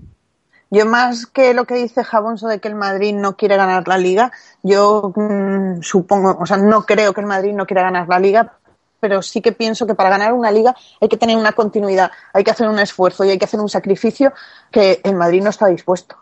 Yo 0.73 0.87
más 0.87 1.27
que 1.27 1.53
lo 1.53 1.65
que 1.65 1.75
dice 1.75 2.03
Jabonso 2.03 2.47
de 2.47 2.59
que 2.59 2.67
el 2.67 2.73
Madrid 2.73 3.13
no 3.13 3.37
quiere 3.37 3.57
ganar 3.57 3.87
la 3.87 3.99
liga, 3.99 4.31
yo 4.63 5.13
mm, 5.15 5.83
supongo, 5.83 6.35
o 6.39 6.47
sea, 6.47 6.57
no 6.57 6.83
creo 6.87 7.13
que 7.13 7.21
el 7.21 7.27
Madrid 7.27 7.53
no 7.53 7.67
quiera 7.67 7.83
ganar 7.83 8.09
la 8.09 8.17
liga, 8.17 8.53
pero 8.99 9.21
sí 9.21 9.39
que 9.39 9.51
pienso 9.51 9.85
que 9.85 9.93
para 9.93 10.09
ganar 10.09 10.33
una 10.33 10.49
liga 10.49 10.75
hay 10.99 11.09
que 11.09 11.17
tener 11.17 11.37
una 11.37 11.51
continuidad, 11.51 12.09
hay 12.33 12.43
que 12.43 12.49
hacer 12.49 12.67
un 12.67 12.79
esfuerzo 12.79 13.23
y 13.23 13.29
hay 13.29 13.37
que 13.37 13.45
hacer 13.45 13.59
un 13.59 13.69
sacrificio 13.69 14.33
que 14.71 14.99
el 15.03 15.13
Madrid 15.13 15.43
no 15.43 15.51
está 15.51 15.67
dispuesto. 15.67 16.15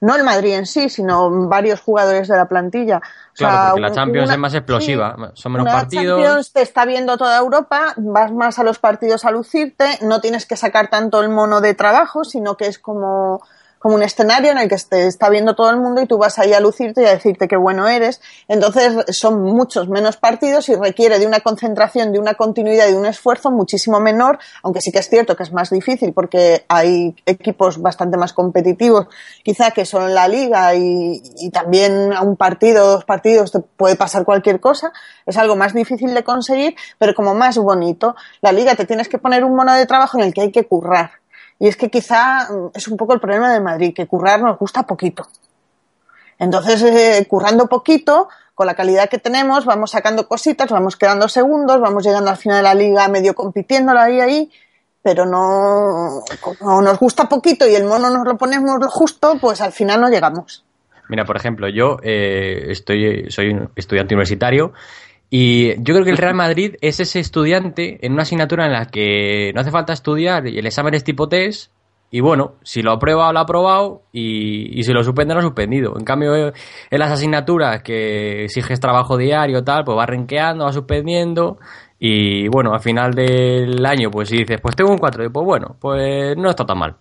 No 0.00 0.14
el 0.14 0.22
Madrid 0.22 0.54
en 0.54 0.66
sí, 0.66 0.88
sino 0.88 1.48
varios 1.48 1.80
jugadores 1.80 2.28
de 2.28 2.36
la 2.36 2.46
plantilla. 2.46 3.00
Claro, 3.34 3.70
porque 3.70 3.80
la 3.80 3.90
Champions 3.90 4.30
es 4.30 4.38
más 4.38 4.54
explosiva, 4.54 5.32
son 5.34 5.50
menos 5.50 5.72
partidos. 5.72 6.20
Champions 6.20 6.52
te 6.52 6.62
está 6.62 6.84
viendo 6.84 7.16
toda 7.16 7.38
Europa, 7.38 7.94
vas 7.96 8.30
más 8.30 8.60
a 8.60 8.62
los 8.62 8.78
partidos 8.78 9.24
a 9.24 9.32
lucirte, 9.32 9.98
no 10.02 10.20
tienes 10.20 10.46
que 10.46 10.54
sacar 10.54 10.90
tanto 10.90 11.20
el 11.20 11.28
mono 11.28 11.60
de 11.60 11.74
trabajo, 11.74 12.22
sino 12.22 12.56
que 12.56 12.66
es 12.66 12.78
como 12.78 13.42
como 13.84 13.96
un 13.96 14.02
escenario 14.02 14.50
en 14.50 14.56
el 14.56 14.66
que 14.66 14.76
te 14.88 15.06
está 15.06 15.28
viendo 15.28 15.54
todo 15.54 15.68
el 15.68 15.76
mundo 15.78 16.00
y 16.00 16.06
tú 16.06 16.16
vas 16.16 16.38
ahí 16.38 16.54
a 16.54 16.60
lucirte 16.60 17.02
y 17.02 17.04
a 17.04 17.10
decirte 17.10 17.46
qué 17.46 17.58
bueno 17.58 17.86
eres. 17.86 18.22
Entonces 18.48 18.94
son 19.14 19.42
muchos 19.42 19.90
menos 19.90 20.16
partidos 20.16 20.70
y 20.70 20.74
requiere 20.74 21.18
de 21.18 21.26
una 21.26 21.40
concentración, 21.40 22.10
de 22.10 22.18
una 22.18 22.32
continuidad 22.32 22.88
y 22.88 22.92
de 22.92 22.96
un 22.96 23.04
esfuerzo 23.04 23.50
muchísimo 23.50 24.00
menor, 24.00 24.38
aunque 24.62 24.80
sí 24.80 24.90
que 24.90 25.00
es 25.00 25.10
cierto 25.10 25.36
que 25.36 25.42
es 25.42 25.52
más 25.52 25.68
difícil 25.68 26.14
porque 26.14 26.64
hay 26.66 27.14
equipos 27.26 27.76
bastante 27.82 28.16
más 28.16 28.32
competitivos, 28.32 29.08
quizá 29.42 29.70
que 29.72 29.84
son 29.84 30.14
la 30.14 30.28
liga 30.28 30.74
y, 30.74 31.20
y 31.36 31.50
también 31.50 32.14
a 32.14 32.22
un 32.22 32.36
partido, 32.36 32.86
dos 32.86 33.04
partidos 33.04 33.52
te 33.52 33.60
puede 33.60 33.96
pasar 33.96 34.24
cualquier 34.24 34.60
cosa. 34.60 34.94
Es 35.26 35.36
algo 35.36 35.56
más 35.56 35.74
difícil 35.74 36.14
de 36.14 36.24
conseguir, 36.24 36.74
pero 36.96 37.14
como 37.14 37.34
más 37.34 37.58
bonito. 37.58 38.16
La 38.40 38.50
liga 38.50 38.76
te 38.76 38.86
tienes 38.86 39.10
que 39.10 39.18
poner 39.18 39.44
un 39.44 39.54
mono 39.54 39.74
de 39.74 39.84
trabajo 39.84 40.16
en 40.16 40.24
el 40.24 40.32
que 40.32 40.40
hay 40.40 40.52
que 40.52 40.64
currar 40.64 41.10
y 41.58 41.68
es 41.68 41.76
que 41.76 41.90
quizá 41.90 42.48
mm, 42.50 42.70
es 42.74 42.88
un 42.88 42.96
poco 42.96 43.14
el 43.14 43.20
problema 43.20 43.52
de 43.52 43.60
Madrid, 43.60 43.94
que 43.94 44.06
currar 44.06 44.40
nos 44.40 44.58
gusta 44.58 44.84
poquito. 44.84 45.26
Entonces, 46.38 46.82
eh, 46.82 47.26
currando 47.28 47.66
poquito, 47.68 48.28
con 48.54 48.66
la 48.66 48.74
calidad 48.74 49.08
que 49.08 49.18
tenemos, 49.18 49.64
vamos 49.64 49.92
sacando 49.92 50.28
cositas, 50.28 50.70
vamos 50.70 50.96
quedando 50.96 51.28
segundos, 51.28 51.80
vamos 51.80 52.04
llegando 52.04 52.30
al 52.30 52.36
final 52.36 52.58
de 52.58 52.62
la 52.62 52.74
liga 52.74 53.08
medio 53.08 53.34
compitiendo 53.34 53.92
ahí, 53.92 54.20
ahí, 54.20 54.50
pero 55.02 55.26
no, 55.26 56.22
como 56.40 56.82
nos 56.82 56.98
gusta 56.98 57.28
poquito 57.28 57.66
y 57.68 57.74
el 57.74 57.84
mono 57.84 58.10
nos 58.10 58.24
lo 58.26 58.36
ponemos 58.36 58.78
lo 58.80 58.88
justo, 58.88 59.38
pues 59.40 59.60
al 59.60 59.72
final 59.72 60.00
no 60.00 60.08
llegamos. 60.08 60.64
Mira, 61.08 61.24
por 61.24 61.36
ejemplo, 61.36 61.68
yo 61.68 61.98
eh, 62.02 62.66
estoy, 62.68 63.30
soy 63.30 63.50
un 63.50 63.70
estudiante 63.76 64.14
universitario 64.14 64.72
y 65.36 65.74
yo 65.82 65.94
creo 65.94 66.04
que 66.04 66.12
el 66.12 66.16
Real 66.16 66.36
Madrid 66.36 66.76
es 66.80 67.00
ese 67.00 67.18
estudiante 67.18 67.98
en 68.06 68.12
una 68.12 68.22
asignatura 68.22 68.66
en 68.66 68.72
la 68.72 68.86
que 68.86 69.50
no 69.52 69.62
hace 69.62 69.72
falta 69.72 69.92
estudiar 69.92 70.46
y 70.46 70.60
el 70.60 70.66
examen 70.66 70.94
es 70.94 71.02
tipo 71.02 71.28
test. 71.28 71.72
Y 72.12 72.20
bueno, 72.20 72.54
si 72.62 72.82
lo 72.82 72.92
aprueba, 72.92 73.32
lo 73.32 73.40
ha 73.40 73.42
aprobado. 73.42 74.02
Y, 74.12 74.80
si 74.84 74.92
lo 74.92 75.02
suspende, 75.02 75.34
lo 75.34 75.40
ha 75.40 75.42
suspendido. 75.42 75.94
En 75.98 76.04
cambio, 76.04 76.36
en 76.36 76.98
las 77.00 77.10
asignaturas 77.10 77.82
que 77.82 78.44
exiges 78.44 78.78
trabajo 78.78 79.16
diario, 79.16 79.64
tal, 79.64 79.84
pues 79.84 79.98
va 79.98 80.06
renqueando, 80.06 80.66
va 80.66 80.72
suspendiendo. 80.72 81.58
Y 81.98 82.46
bueno, 82.46 82.72
al 82.72 82.80
final 82.80 83.14
del 83.14 83.84
año, 83.84 84.12
pues 84.12 84.28
si 84.28 84.36
dices, 84.36 84.60
pues 84.60 84.76
tengo 84.76 84.92
un 84.92 84.98
4, 84.98 85.32
pues 85.32 85.44
bueno, 85.44 85.76
pues 85.80 86.36
no 86.36 86.50
está 86.50 86.64
tan 86.64 86.78
mal. 86.78 86.96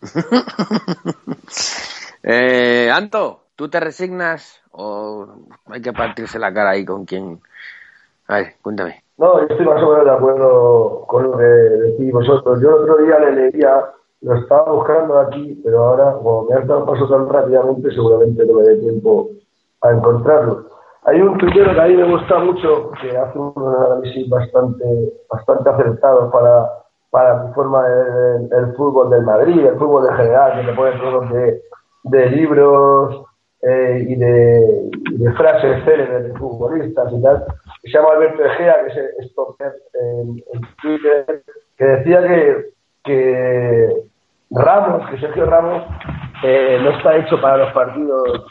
eh, 2.22 2.90
Anto, 2.90 3.48
¿tú 3.54 3.68
te 3.68 3.78
resignas 3.78 4.62
o 4.70 5.26
hay 5.66 5.82
que 5.82 5.92
partirse 5.92 6.38
la 6.38 6.54
cara 6.54 6.70
ahí 6.70 6.86
con 6.86 7.04
quien 7.04 7.42
ver, 8.36 8.46
cuéntame. 8.62 9.02
No, 9.18 9.40
yo 9.40 9.46
estoy 9.48 9.66
más 9.66 9.82
o 9.82 9.90
menos 9.90 10.04
de 10.04 10.10
acuerdo 10.12 11.04
con 11.06 11.24
lo 11.24 11.36
que 11.36 11.44
decís 11.44 12.12
vosotros. 12.12 12.60
Yo 12.60 12.68
el 12.68 12.82
otro 12.82 12.96
día 12.98 13.18
le 13.18 13.50
leía, 13.50 13.84
lo 14.20 14.34
estaba 14.34 14.70
buscando 14.72 15.18
aquí, 15.18 15.60
pero 15.64 15.84
ahora, 15.84 16.12
como 16.12 16.44
me 16.44 16.54
ha 16.54 16.60
dado 16.60 16.86
paso 16.86 17.08
tan 17.08 17.28
rápidamente, 17.28 17.90
seguramente 17.90 18.46
no 18.46 18.54
me 18.54 18.62
dé 18.62 18.76
tiempo 18.76 19.30
a 19.82 19.90
encontrarlo. 19.90 20.66
Hay 21.04 21.20
un 21.20 21.38
tuitero 21.38 21.72
que 21.72 21.80
a 21.80 21.86
mí 21.86 21.96
me 21.96 22.10
gusta 22.10 22.38
mucho, 22.38 22.90
que 23.00 23.16
hace 23.16 23.38
un 23.38 23.52
análisis 23.56 24.28
bastante, 24.28 24.84
bastante 25.30 25.70
acertado 25.70 26.30
para, 26.30 26.68
para 27.10 27.44
mi 27.44 27.54
forma 27.54 27.88
de 27.88 28.56
el 28.56 28.76
fútbol 28.76 29.10
del 29.10 29.22
Madrid, 29.22 29.66
el 29.66 29.78
fútbol 29.78 30.06
en 30.06 30.16
general, 30.16 30.60
que 30.60 30.66
te 30.70 30.76
pone 30.76 31.00
todos 31.00 31.30
de, 31.30 31.62
de 32.04 32.30
libros 32.30 33.27
eh, 33.62 34.06
y, 34.08 34.14
de, 34.14 34.90
y 35.10 35.18
de 35.18 35.32
frases 35.32 35.84
célebres 35.84 36.24
de 36.24 36.38
futbolistas 36.38 37.12
y 37.12 37.22
tal 37.22 37.44
se 37.82 37.90
llama 37.90 38.10
Alberto 38.14 38.44
Egea, 38.44 38.84
que 38.84 38.92
es 38.92 39.30
stopper 39.30 39.72
en, 39.94 40.42
Twitter, 40.82 41.42
que 41.76 41.84
decía 41.84 42.22
que, 42.22 42.64
que 43.04 43.88
Ramos, 44.50 45.08
que 45.10 45.18
Sergio 45.18 45.46
Ramos, 45.46 45.84
eh, 46.42 46.78
no 46.82 46.90
está 46.90 47.16
hecho 47.16 47.40
para 47.40 47.58
los 47.58 47.72
partidos 47.72 48.46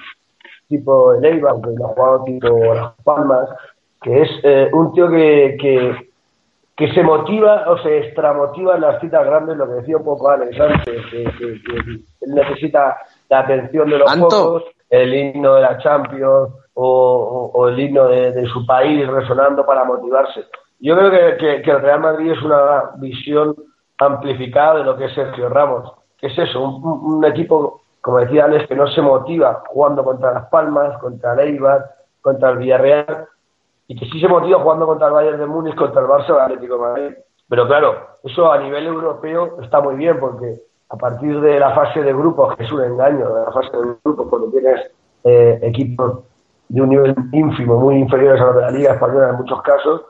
tipo 0.68 1.14
el 1.14 1.24
Eibar, 1.24 1.56
que 1.62 1.70
lo 1.78 1.86
ha 1.86 1.94
jugado 1.94 2.24
tipo 2.26 2.74
Las 2.74 2.94
Palmas, 3.04 3.50
que 4.02 4.22
es 4.22 4.30
eh, 4.44 4.70
un 4.74 4.94
tío 4.94 5.10
que, 5.10 5.58
que, 5.60 6.10
que, 6.76 6.94
se 6.94 7.04
motiva 7.04 7.70
o 7.70 7.78
se 7.80 8.00
extramotiva 8.00 8.76
en 8.76 8.82
las 8.82 9.00
citas 9.00 9.26
grandes, 9.26 9.56
lo 9.56 9.68
que 9.68 9.76
decía 9.76 9.98
un 9.98 10.04
poco 10.04 10.30
Alex 10.30 10.60
antes, 10.60 11.06
que, 11.10 11.24
que 11.24 12.28
necesita 12.28 12.98
la 13.30 13.40
atención 13.40 13.90
de 13.90 13.98
los 13.98 14.16
pocos, 14.16 14.64
el 14.90 15.14
himno 15.14 15.56
de 15.56 15.62
la 15.62 15.78
Champions, 15.80 16.54
o, 16.74 17.68
el 17.68 17.80
himno 17.80 18.08
de, 18.08 18.46
su 18.48 18.66
país 18.66 19.08
resonando 19.08 19.66
para 19.66 19.84
motivarse. 19.84 20.46
Yo 20.80 20.96
creo 20.96 21.38
que, 21.38 21.72
el 21.72 21.82
Real 21.82 22.02
Madrid 22.02 22.32
es 22.32 22.42
una 22.44 22.92
visión 22.98 23.56
amplificada 23.98 24.76
de 24.76 24.84
lo 24.84 24.96
que 24.96 25.06
es 25.06 25.14
Sergio 25.14 25.50
Ramos, 25.50 25.92
es 26.22 26.38
eso, 26.38 26.62
un, 26.62 27.24
equipo, 27.26 27.82
como 28.02 28.20
decía 28.20 28.46
Alex, 28.46 28.68
que 28.68 28.76
no 28.76 28.88
se 28.88 29.02
motiva 29.02 29.64
jugando 29.68 30.04
contra 30.04 30.34
Las 30.34 30.50
Palmas, 30.50 30.98
contra 31.00 31.34
el 31.42 31.60
contra 32.22 32.50
el 32.50 32.58
Villarreal, 32.58 33.28
y 33.88 33.96
que 33.96 34.06
sí 34.06 34.20
se 34.20 34.28
motiva 34.28 34.60
jugando 34.60 34.86
contra 34.86 35.08
el 35.08 35.14
Bayern 35.14 35.40
de 35.40 35.46
Múnich, 35.46 35.76
contra 35.76 36.02
el 36.02 36.08
Barça 36.08 36.30
el 36.30 36.42
Atlético 36.42 36.76
de 36.76 36.82
Madrid. 36.82 37.18
Pero 37.48 37.68
claro, 37.68 38.18
eso 38.24 38.52
a 38.52 38.58
nivel 38.58 38.88
europeo 38.88 39.62
está 39.62 39.80
muy 39.80 39.96
bien, 39.96 40.20
porque 40.20 40.60
a 40.90 40.96
partir 40.96 41.40
de 41.42 41.60
la 41.60 41.74
fase 41.74 42.02
de 42.02 42.14
grupos, 42.14 42.56
que 42.56 42.64
es 42.64 42.72
un 42.72 42.84
engaño, 42.84 43.34
de 43.34 43.46
la 43.46 43.52
fase 43.52 43.76
de 43.76 43.96
grupos, 44.04 44.28
cuando 44.30 44.50
tienes 44.50 44.92
eh, 45.24 45.60
equipos 45.64 46.24
de 46.70 46.82
un 46.82 46.90
nivel 46.90 47.16
ínfimo, 47.32 47.80
muy 47.80 47.96
inferior 47.96 48.38
a 48.38 48.46
los 48.46 48.56
de 48.56 48.62
la 48.62 48.72
Liga 48.72 48.94
Española 48.94 49.30
en 49.30 49.36
muchos 49.36 49.62
casos, 49.62 50.02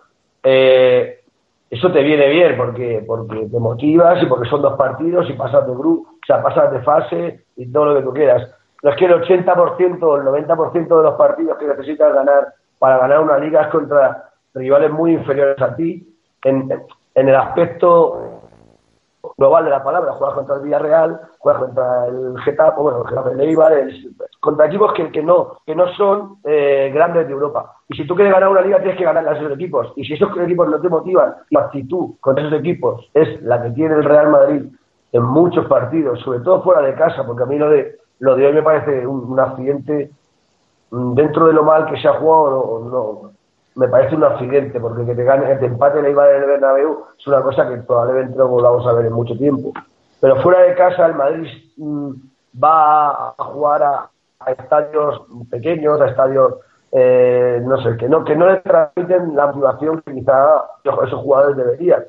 eh, 0.44 1.22
eso 1.70 1.92
te 1.92 2.02
viene 2.02 2.30
bien 2.30 2.56
porque, 2.56 3.04
porque 3.06 3.48
te 3.48 3.60
motivas 3.60 4.22
y 4.24 4.26
porque 4.28 4.50
son 4.50 4.62
dos 4.62 4.78
partidos 4.78 5.30
y 5.30 5.34
pasas 5.34 5.68
de 5.68 5.74
grupo, 5.74 6.10
o 6.12 6.26
sea, 6.26 6.42
pasas 6.42 6.72
de 6.72 6.82
fase 6.82 7.46
y 7.56 7.72
todo 7.72 7.86
lo 7.86 7.96
que 7.96 8.06
tú 8.06 8.14
quieras. 8.14 8.50
No 8.84 8.92
es 8.92 8.96
que 8.96 9.06
el 9.06 9.22
80% 9.22 10.04
o 10.04 10.16
el 10.18 10.24
90% 10.24 10.98
de 10.98 11.04
los 11.04 11.16
partidos 11.16 11.58
que 11.58 11.68
necesitas 11.68 12.14
ganar 12.14 12.54
para 12.80 13.00
ganar 13.00 13.22
una 13.22 13.38
liga 13.40 13.64
es 13.64 13.68
contra 13.68 14.30
rivales 14.54 14.92
muy 14.92 15.14
inferiores 15.14 15.62
a 15.62 15.76
ti 15.76 16.08
en, 16.44 16.72
en 17.16 17.28
el 17.28 17.36
aspecto 17.36 18.37
global 19.38 19.66
de 19.66 19.70
la 19.70 19.84
palabra, 19.84 20.14
juegas 20.14 20.36
contra 20.36 20.56
el 20.56 20.64
Villarreal, 20.64 21.22
juegas 21.38 21.62
contra 21.62 22.08
el 22.08 22.40
Getafe, 22.40 22.82
bueno, 22.82 23.04
el 23.04 23.08
Getafe 23.08 23.36
de 23.36 24.18
contra 24.40 24.66
equipos 24.66 24.94
que, 24.94 25.22
no, 25.22 25.60
que 25.66 25.76
no 25.76 25.88
son 25.94 26.38
eh, 26.44 26.92
grandes 26.94 27.28
de 27.28 27.34
Europa. 27.34 27.76
Y 27.88 27.96
si 27.96 28.08
tú 28.08 28.16
quieres 28.16 28.34
ganar 28.34 28.50
una 28.50 28.62
liga, 28.62 28.80
tienes 28.80 28.98
que 28.98 29.04
ganar 29.04 29.28
a 29.28 29.38
esos 29.38 29.52
equipos. 29.52 29.94
Y 29.96 30.06
si 30.06 30.14
esos 30.14 30.36
equipos 30.40 30.68
no 30.70 30.82
te 30.82 30.90
motivan, 30.90 31.36
la 31.52 31.62
actitud 31.62 32.16
contra 32.20 32.48
esos 32.48 32.60
equipos 32.60 33.10
es 33.14 33.42
la 33.44 33.62
que 33.62 33.70
tiene 33.72 33.96
el 33.96 34.04
Real 34.04 34.30
Madrid 34.30 34.64
en 35.12 35.24
muchos 35.24 35.66
partidos, 35.68 36.20
sobre 36.22 36.40
todo 36.40 36.64
fuera 36.64 36.82
de 36.82 36.96
casa, 36.96 37.26
porque 37.26 37.44
a 37.44 37.46
mí 37.46 37.58
lo 37.58 37.70
de, 37.70 37.98
lo 38.20 38.36
de 38.36 38.48
hoy 38.48 38.54
me 38.54 38.64
parece 38.64 39.06
un, 39.06 39.40
accidente 39.40 40.12
mm, 40.90 41.14
dentro 41.14 41.48
de 41.48 41.54
lo 41.54 41.64
mal 41.64 41.86
que 41.86 42.02
se 42.02 42.08
ha 42.08 42.14
jugado, 42.14 42.90
no, 42.90 43.32
me 43.78 43.88
parece 43.88 44.16
un 44.16 44.24
accidente, 44.24 44.80
porque 44.80 45.06
que 45.06 45.14
te 45.14 45.24
gane, 45.24 45.56
te 45.56 45.68
empate 45.68 46.00
el 46.00 46.08
Eibar 46.08 46.34
en 46.34 46.42
el 46.42 46.48
Bernabéu 46.48 47.06
es 47.18 47.28
una 47.28 47.42
cosa 47.44 47.70
que 47.70 47.78
probablemente 47.78 48.36
no 48.36 48.48
volvamos 48.48 48.86
a 48.88 48.94
ver 48.94 49.06
en 49.06 49.14
mucho 49.14 49.38
tiempo. 49.38 49.72
pero 50.20 50.36
fuera 50.42 50.62
de 50.64 50.74
casa 50.74 51.06
el 51.06 51.14
Madrid 51.14 51.48
mm, 51.78 52.12
va 52.62 53.34
a 53.38 53.44
jugar 53.44 53.84
a, 53.84 54.10
estadios 54.48 55.22
pequeños, 55.52 56.02
a 56.02 56.08
estadios, 56.08 56.56
eh, 56.92 57.62
no 57.64 57.80
sé, 57.82 57.98
que 57.98 58.10
no, 58.10 58.24
que 58.24 58.36
no 58.36 58.50
le 58.50 58.58
transmiten 58.58 59.36
la 59.36 59.48
motivación 59.48 60.02
que 60.02 60.14
quizá 60.14 60.64
esos 60.84 61.22
jugadores 61.22 61.58
deberían. 61.58 62.04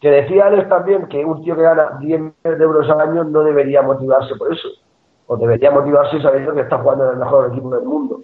Que 0.00 0.10
decía 0.10 0.46
Alex 0.46 0.68
también 0.68 1.06
que 1.06 1.24
un 1.24 1.42
tío 1.42 1.56
que 1.56 1.62
gana 1.62 1.96
10 2.00 2.20
millones 2.20 2.58
de 2.58 2.64
euros 2.64 2.90
al 2.90 3.00
año 3.00 3.24
no 3.24 3.42
debería 3.42 3.80
motivarse 3.82 4.34
por 4.36 4.52
eso, 4.52 4.68
o 5.28 5.36
debería 5.36 5.70
motivarse 5.70 6.20
sabiendo 6.20 6.52
que 6.54 6.60
está 6.60 6.76
jugando 6.78 7.04
en 7.06 7.12
el 7.12 7.18
mejor 7.18 7.48
equipo 7.50 7.70
del 7.70 7.84
mundo. 7.84 8.20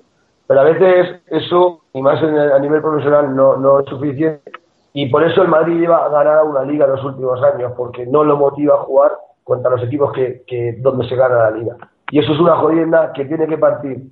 Pero 0.47 0.61
a 0.61 0.65
veces 0.65 1.23
eso, 1.27 1.83
y 1.93 2.03
más 2.03 2.23
a 2.23 2.59
nivel 2.59 2.83
profesional, 2.83 3.35
no, 3.35 3.57
no 3.57 3.81
es 3.81 3.87
suficiente. 3.87 4.53
Y 4.93 5.07
por 5.09 5.25
eso 5.25 5.43
el 5.43 5.49
Madrid 5.49 5.81
lleva 5.81 6.05
a 6.05 6.09
ganar 6.11 6.45
una 6.45 6.63
liga 6.63 6.85
en 6.85 6.93
los 6.93 7.05
últimos 7.05 7.43
años, 7.43 7.73
porque 7.77 8.07
no 8.07 8.25
lo 8.25 8.37
motiva 8.37 8.75
a 8.75 8.83
jugar 8.83 9.13
contra 9.45 9.71
los 9.71 9.83
equipos 9.83 10.13
que, 10.13 10.45
que 10.47 10.77
donde 10.81 11.09
se 11.09 11.17
gana 11.17 11.37
la 11.37 11.51
liga. 11.51 11.77
Y 12.11 12.19
eso 12.19 12.33
es 12.33 12.41
una 12.41 12.57
jodienda 12.57 13.13
que 13.13 13.25
tiene 13.25 13.47
que 13.47 13.57
partir 13.57 14.03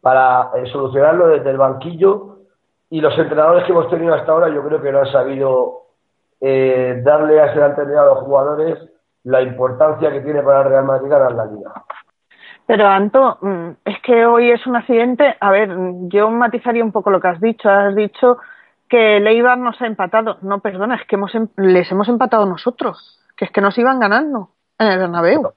para 0.00 0.50
eh, 0.56 0.66
solucionarlo 0.72 1.28
desde 1.28 1.50
el 1.50 1.58
banquillo. 1.58 2.38
Y 2.90 3.00
los 3.00 3.16
entrenadores 3.18 3.64
que 3.64 3.72
hemos 3.72 3.88
tenido 3.88 4.14
hasta 4.14 4.32
ahora, 4.32 4.48
yo 4.48 4.62
creo 4.64 4.80
que 4.80 4.92
no 4.92 5.00
han 5.00 5.12
sabido 5.12 5.82
eh, 6.40 7.00
darle 7.04 7.40
a 7.40 7.46
ese 7.46 7.64
entender 7.64 7.96
a 7.98 8.06
los 8.06 8.18
jugadores 8.20 8.78
la 9.24 9.42
importancia 9.42 10.12
que 10.12 10.20
tiene 10.20 10.42
para 10.42 10.62
el 10.62 10.68
Real 10.68 10.84
Madrid 10.84 11.10
ganar 11.10 11.32
la 11.32 11.46
liga. 11.46 11.72
Pero 12.66 12.88
Anto, 12.88 13.38
mm, 13.40 13.68
es 13.84 14.00
que 14.02 14.26
hoy 14.26 14.50
es 14.50 14.66
un 14.66 14.76
accidente. 14.76 15.36
A 15.40 15.50
ver, 15.50 15.70
yo 16.08 16.30
matizaría 16.30 16.84
un 16.84 16.92
poco 16.92 17.10
lo 17.10 17.20
que 17.20 17.28
has 17.28 17.40
dicho. 17.40 17.68
Has 17.70 17.94
dicho 17.94 18.38
que 18.88 19.18
el 19.18 19.26
Eibar 19.26 19.58
nos 19.58 19.80
ha 19.80 19.86
empatado. 19.86 20.38
No, 20.42 20.60
perdona, 20.60 20.96
es 20.96 21.06
que 21.06 21.14
hemos, 21.14 21.34
em, 21.34 21.48
les 21.56 21.90
hemos 21.92 22.08
empatado 22.08 22.44
nosotros. 22.44 23.20
Que 23.36 23.44
es 23.44 23.52
que 23.52 23.60
nos 23.60 23.78
iban 23.78 24.00
ganando 24.00 24.48
en 24.78 24.88
el 24.88 24.98
Bernabéu. 24.98 25.52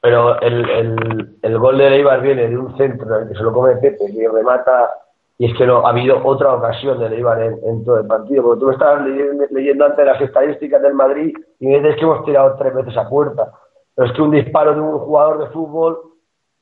Pero, 0.00 0.40
el, 0.40 0.70
el, 0.70 1.36
el, 1.42 1.58
gol 1.58 1.78
de 1.78 1.88
Eibar 1.88 2.20
viene 2.20 2.48
de 2.48 2.56
un 2.56 2.76
centro 2.76 3.28
que 3.28 3.34
se 3.34 3.42
lo 3.42 3.52
come 3.52 3.76
Pepe 3.76 4.04
y 4.08 4.26
remata. 4.28 4.90
Y 5.38 5.50
es 5.50 5.58
que 5.58 5.66
no 5.66 5.84
ha 5.84 5.90
habido 5.90 6.24
otra 6.24 6.54
ocasión 6.54 6.98
de 7.00 7.06
Eibar 7.16 7.42
en, 7.42 7.84
todo 7.84 7.98
el 7.98 8.06
partido. 8.06 8.44
Porque 8.44 8.60
tú 8.60 8.70
estabas 8.70 9.04
leyendo, 9.04 9.44
leyendo 9.50 9.84
antes 9.84 10.06
las 10.06 10.20
estadísticas 10.20 10.80
del 10.80 10.94
Madrid 10.94 11.34
y 11.58 11.66
me 11.66 11.80
dices 11.80 11.96
que 11.96 12.02
hemos 12.02 12.24
tirado 12.24 12.54
tres 12.56 12.72
veces 12.72 12.96
a 12.96 13.08
puerta. 13.08 13.50
Pero 13.96 14.08
es 14.08 14.14
que 14.14 14.22
un 14.22 14.30
disparo 14.30 14.74
de 14.74 14.80
un 14.80 14.98
jugador 14.98 15.38
de 15.38 15.46
fútbol 15.48 16.15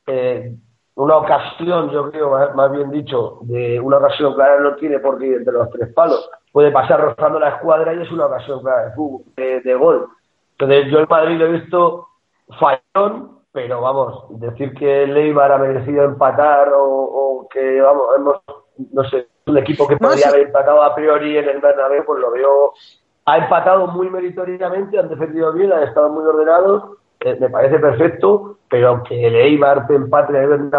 eh, 0.07 0.55
una 0.97 1.17
ocasión, 1.17 1.91
yo 1.91 2.11
creo, 2.11 2.31
más, 2.55 2.71
bien 2.71 2.91
dicho, 2.91 3.39
de 3.43 3.81
una 3.81 3.97
ocasión 3.97 4.35
clara 4.35 4.61
no 4.61 4.77
tiene 4.77 5.01
por 5.01 5.19
qué 5.19 5.27
ir 5.27 5.37
entre 5.39 5.53
los 5.53 5.69
tres 5.71 5.93
palos. 5.93 6.31
Puede 6.53 6.71
pasar 6.71 7.01
rozando 7.01 7.41
la 7.41 7.51
escuadra 7.51 7.93
y 7.95 8.03
es 8.03 8.13
una 8.13 8.27
ocasión 8.27 8.61
clara 8.61 8.87
de, 8.87 8.95
fútbol, 8.95 9.25
de, 9.37 9.75
gol. 9.75 10.09
Entonces, 10.53 10.93
yo 10.93 11.01
en 11.01 11.07
Madrid 11.11 11.37
lo 11.37 11.47
he 11.47 11.53
visto 11.53 12.09
fallón, 12.61 13.41
pero 13.51 13.81
vamos, 13.81 14.41
decir 14.41 14.73
que 14.75 15.03
el 15.03 15.17
Eibar 15.17 15.51
ha 15.51 15.59
merecido 15.59 16.05
empatar 16.05 16.71
o, 16.77 17.49
que, 17.51 17.81
vamos, 17.81 18.07
hemos, 18.17 18.37
no 18.93 19.05
sé, 19.05 19.29
un 19.47 19.59
equipo 19.59 19.89
que 19.89 19.97
podría 19.97 20.29
haber 20.29 20.47
empatado 20.47 20.83
a 20.83 20.95
priori 20.95 21.39
en 21.39 21.49
el 21.49 21.61
Bernabéu, 21.61 22.05
pues 22.05 22.21
lo 22.21 22.31
veo. 22.31 22.73
Ha 23.27 23.39
empatado 23.39 23.89
muy 23.89 24.11
meritoriamente, 24.11 24.99
han 24.99 25.09
defendido 25.09 25.53
bien, 25.53 25.73
han 25.73 25.83
estado 25.83 26.09
muy 26.11 26.25
ordenados 26.25 26.99
eh, 27.25 27.39
me 27.41 27.49
parece 27.49 27.79
perfecto, 27.79 28.59
pero 28.69 29.03
que 29.03 29.27
el 29.27 29.35
Eibar 29.35 29.87
te 29.87 29.95
empate 29.95 30.37
en 30.37 30.45
el 30.45 30.71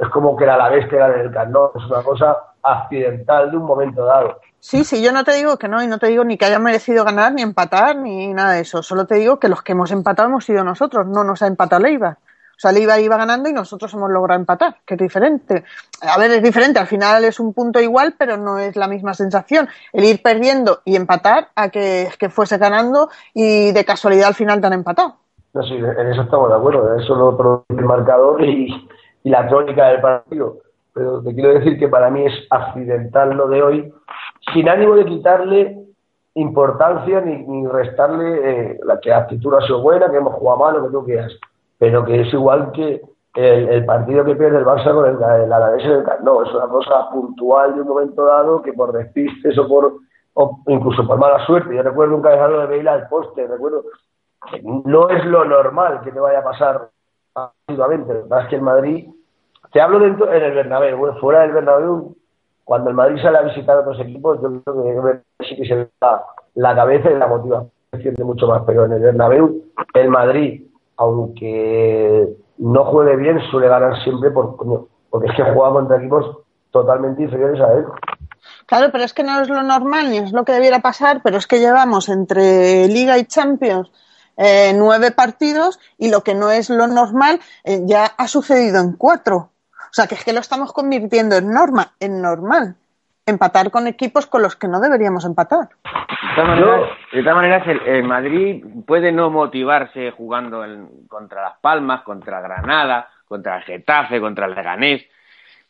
es 0.00 0.08
como 0.08 0.36
que 0.36 0.44
la 0.44 0.68
bestia 0.68 1.08
del 1.08 1.30
Camp 1.30 1.56
es 1.76 1.84
una 1.84 2.02
cosa 2.02 2.36
accidental 2.60 3.52
de 3.52 3.56
un 3.56 3.64
momento 3.64 4.04
dado. 4.04 4.40
Sí, 4.58 4.82
sí, 4.82 5.00
yo 5.00 5.12
no 5.12 5.22
te 5.22 5.34
digo 5.34 5.56
que 5.58 5.68
no, 5.68 5.80
y 5.80 5.86
no 5.86 5.98
te 5.98 6.08
digo 6.08 6.24
ni 6.24 6.36
que 6.36 6.46
haya 6.46 6.58
merecido 6.58 7.04
ganar, 7.04 7.32
ni 7.32 7.42
empatar, 7.42 7.96
ni 7.96 8.34
nada 8.34 8.54
de 8.54 8.62
eso. 8.62 8.82
Solo 8.82 9.06
te 9.06 9.14
digo 9.14 9.38
que 9.38 9.48
los 9.48 9.62
que 9.62 9.72
hemos 9.72 9.92
empatado 9.92 10.28
hemos 10.28 10.44
sido 10.44 10.64
nosotros, 10.64 11.06
no 11.06 11.22
nos 11.22 11.40
ha 11.42 11.46
empatado 11.46 11.84
el 11.84 11.92
Eibar. 11.92 12.12
O 12.14 12.58
sea, 12.58 12.72
el 12.72 12.78
Eibar 12.78 13.00
iba 13.00 13.16
ganando 13.16 13.48
y 13.48 13.52
nosotros 13.52 13.94
hemos 13.94 14.10
logrado 14.10 14.40
empatar, 14.40 14.78
que 14.84 14.94
es 14.94 15.00
diferente. 15.00 15.64
A 16.00 16.18
ver, 16.18 16.32
es 16.32 16.42
diferente, 16.42 16.80
al 16.80 16.88
final 16.88 17.24
es 17.24 17.38
un 17.38 17.54
punto 17.54 17.80
igual, 17.80 18.16
pero 18.18 18.36
no 18.36 18.58
es 18.58 18.74
la 18.74 18.88
misma 18.88 19.14
sensación. 19.14 19.68
El 19.92 20.04
ir 20.04 20.20
perdiendo 20.20 20.82
y 20.84 20.96
empatar 20.96 21.50
a 21.54 21.68
que, 21.68 22.08
que 22.18 22.28
fuese 22.28 22.58
ganando 22.58 23.08
y 23.34 23.70
de 23.70 23.84
casualidad 23.84 24.28
al 24.28 24.34
final 24.34 24.60
te 24.60 24.66
han 24.66 24.72
empatado. 24.72 25.21
No, 25.54 25.62
sí, 25.64 25.74
en 25.74 26.06
eso 26.08 26.22
estamos 26.22 26.48
de 26.48 26.56
acuerdo. 26.56 26.94
Eso 26.94 27.14
lo 27.14 27.36
produce 27.36 27.64
el 27.68 27.84
marcador 27.84 28.42
y, 28.42 28.88
la 29.24 29.46
crónica 29.48 29.88
del 29.88 30.00
partido. 30.00 30.58
Pero 30.94 31.22
te 31.22 31.34
quiero 31.34 31.50
decir 31.54 31.78
que 31.78 31.88
para 31.88 32.10
mí 32.10 32.24
es 32.24 32.32
accidental 32.50 33.36
lo 33.36 33.48
de 33.48 33.62
hoy, 33.62 33.94
sin 34.52 34.68
ánimo 34.68 34.94
de 34.94 35.04
quitarle 35.04 35.78
importancia 36.34 37.20
ni, 37.20 37.66
restarle 37.66 38.72
eh, 38.72 38.80
la 38.84 38.98
que 38.98 39.10
la 39.10 39.18
actitud 39.18 39.54
ha 39.54 39.66
sido 39.66 39.82
buena, 39.82 40.10
que 40.10 40.16
hemos 40.16 40.34
jugado 40.34 40.58
mal, 40.58 40.76
lo 40.76 40.84
que 40.84 40.92
tú 40.92 41.04
quieras. 41.04 41.32
Pero 41.78 42.04
que 42.04 42.22
es 42.22 42.32
igual 42.32 42.72
que 42.72 43.02
el, 43.34 43.84
partido 43.84 44.24
que 44.24 44.34
pierde 44.34 44.58
el 44.58 44.64
Barça 44.64 44.92
con 44.92 45.06
el, 45.06 45.16
el 45.16 45.52
Alavés 45.52 45.84
en 45.84 45.92
el 45.92 46.04
No, 46.22 46.42
es 46.42 46.52
una 46.52 46.66
cosa 46.68 47.10
puntual 47.10 47.74
de 47.74 47.82
un 47.82 47.88
momento 47.88 48.24
dado 48.24 48.62
que 48.62 48.72
por 48.72 48.92
despistes 48.92 49.56
o 49.58 49.68
por 49.68 49.94
o 50.34 50.60
incluso 50.66 51.06
por 51.06 51.18
mala 51.18 51.44
suerte. 51.46 51.74
Yo 51.74 51.82
recuerdo 51.82 52.16
un 52.16 52.22
cabezado 52.22 52.60
de 52.60 52.76
Bale 52.78 52.88
al 52.88 53.08
poste, 53.08 53.46
recuerdo 53.46 53.84
no 54.62 55.08
es 55.08 55.24
lo 55.24 55.44
normal 55.44 56.00
que 56.02 56.12
te 56.12 56.20
vaya 56.20 56.40
a 56.40 56.44
pasar 56.44 56.90
activamente. 57.34 58.24
Más 58.28 58.48
que 58.48 58.56
el 58.56 58.62
Madrid, 58.62 59.08
te 59.72 59.80
hablo 59.80 59.98
dentro 59.98 60.32
en 60.32 60.42
el 60.42 60.54
Bernabéu, 60.54 61.18
fuera 61.20 61.40
del 61.40 61.52
Bernabéu, 61.52 62.16
cuando 62.64 62.90
el 62.90 62.96
Madrid 62.96 63.20
sale 63.22 63.38
a 63.38 63.42
visitar 63.42 63.76
a 63.76 63.80
otros 63.80 64.00
equipos, 64.00 64.40
yo 64.40 64.62
creo 64.62 65.02
que 65.38 65.44
sí 65.44 65.56
que 65.56 65.64
se 65.64 65.88
da 66.00 66.24
la 66.54 66.74
cabeza 66.74 67.10
y 67.10 67.18
la 67.18 67.26
motivación 67.26 67.70
siente 68.00 68.24
mucho 68.24 68.46
más. 68.46 68.62
Pero 68.66 68.84
en 68.84 68.92
el 68.92 69.00
Bernabéu, 69.00 69.62
el 69.94 70.08
Madrid, 70.08 70.66
aunque 70.96 72.28
no 72.58 72.84
juegue 72.84 73.16
bien, 73.16 73.40
suele 73.50 73.68
ganar 73.68 74.02
siempre 74.02 74.30
por, 74.30 74.56
porque 75.10 75.28
es 75.28 75.36
que 75.36 75.42
juega 75.42 75.72
contra 75.72 75.96
equipos 75.96 76.38
totalmente 76.70 77.22
inferiores 77.22 77.60
a 77.60 77.72
él. 77.72 77.84
Claro, 78.66 78.88
pero 78.92 79.04
es 79.04 79.12
que 79.12 79.22
no 79.22 79.40
es 79.40 79.48
lo 79.48 79.62
normal 79.62 80.10
ni 80.10 80.18
es 80.18 80.32
lo 80.32 80.44
que 80.44 80.52
debiera 80.52 80.80
pasar, 80.80 81.20
pero 81.22 81.36
es 81.36 81.46
que 81.46 81.58
llevamos 81.58 82.08
entre 82.08 82.86
Liga 82.88 83.18
y 83.18 83.24
Champions 83.24 83.90
eh, 84.42 84.72
nueve 84.74 85.12
partidos 85.12 85.78
y 85.98 86.10
lo 86.10 86.24
que 86.24 86.34
no 86.34 86.50
es 86.50 86.68
lo 86.68 86.88
normal 86.88 87.38
eh, 87.62 87.80
ya 87.84 88.06
ha 88.06 88.26
sucedido 88.26 88.80
en 88.80 88.94
cuatro. 88.96 89.36
O 89.36 89.94
sea, 89.94 90.08
que 90.08 90.16
es 90.16 90.24
que 90.24 90.32
lo 90.32 90.40
estamos 90.40 90.72
convirtiendo 90.72 91.36
en 91.36 91.50
norma, 91.50 91.92
en 92.00 92.20
normal. 92.20 92.74
Empatar 93.24 93.70
con 93.70 93.86
equipos 93.86 94.26
con 94.26 94.42
los 94.42 94.56
que 94.56 94.66
no 94.66 94.80
deberíamos 94.80 95.24
empatar. 95.24 95.68
De 97.12 97.22
todas 97.22 97.36
maneras, 97.36 97.62
el, 97.86 98.02
Madrid 98.02 98.64
puede 98.84 99.12
no 99.12 99.30
motivarse 99.30 100.10
jugando 100.10 100.64
contra 101.08 101.42
Las 101.42 101.58
Palmas, 101.60 102.02
contra 102.02 102.40
Granada, 102.40 103.10
contra 103.28 103.58
el 103.58 103.62
Getafe, 103.62 104.20
contra 104.20 104.46
el 104.46 104.56
Leganés, 104.56 105.04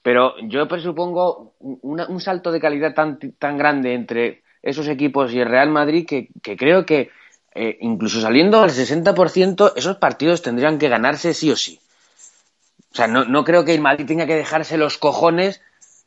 pero 0.02 0.34
yo 0.44 0.66
presupongo 0.66 1.52
un 1.60 2.20
salto 2.20 2.52
de 2.52 2.60
calidad 2.60 2.94
tan, 2.94 3.18
tan 3.38 3.58
grande 3.58 3.92
entre 3.92 4.42
esos 4.62 4.88
equipos 4.88 5.34
y 5.34 5.40
el 5.40 5.48
Real 5.48 5.68
Madrid 5.68 6.06
que 6.06 6.56
creo 6.56 6.86
que 6.86 7.10
eh, 7.54 7.78
incluso 7.80 8.20
saliendo 8.20 8.62
al 8.62 8.70
60%, 8.70 9.72
esos 9.76 9.96
partidos 9.96 10.42
tendrían 10.42 10.78
que 10.78 10.88
ganarse 10.88 11.34
sí 11.34 11.50
o 11.50 11.56
sí. 11.56 11.80
O 12.92 12.94
sea, 12.94 13.06
no, 13.06 13.24
no 13.24 13.44
creo 13.44 13.64
que 13.64 13.74
el 13.74 13.80
Madrid 13.80 14.06
tenga 14.06 14.26
que 14.26 14.36
dejarse 14.36 14.76
los 14.76 14.98
cojones 14.98 15.60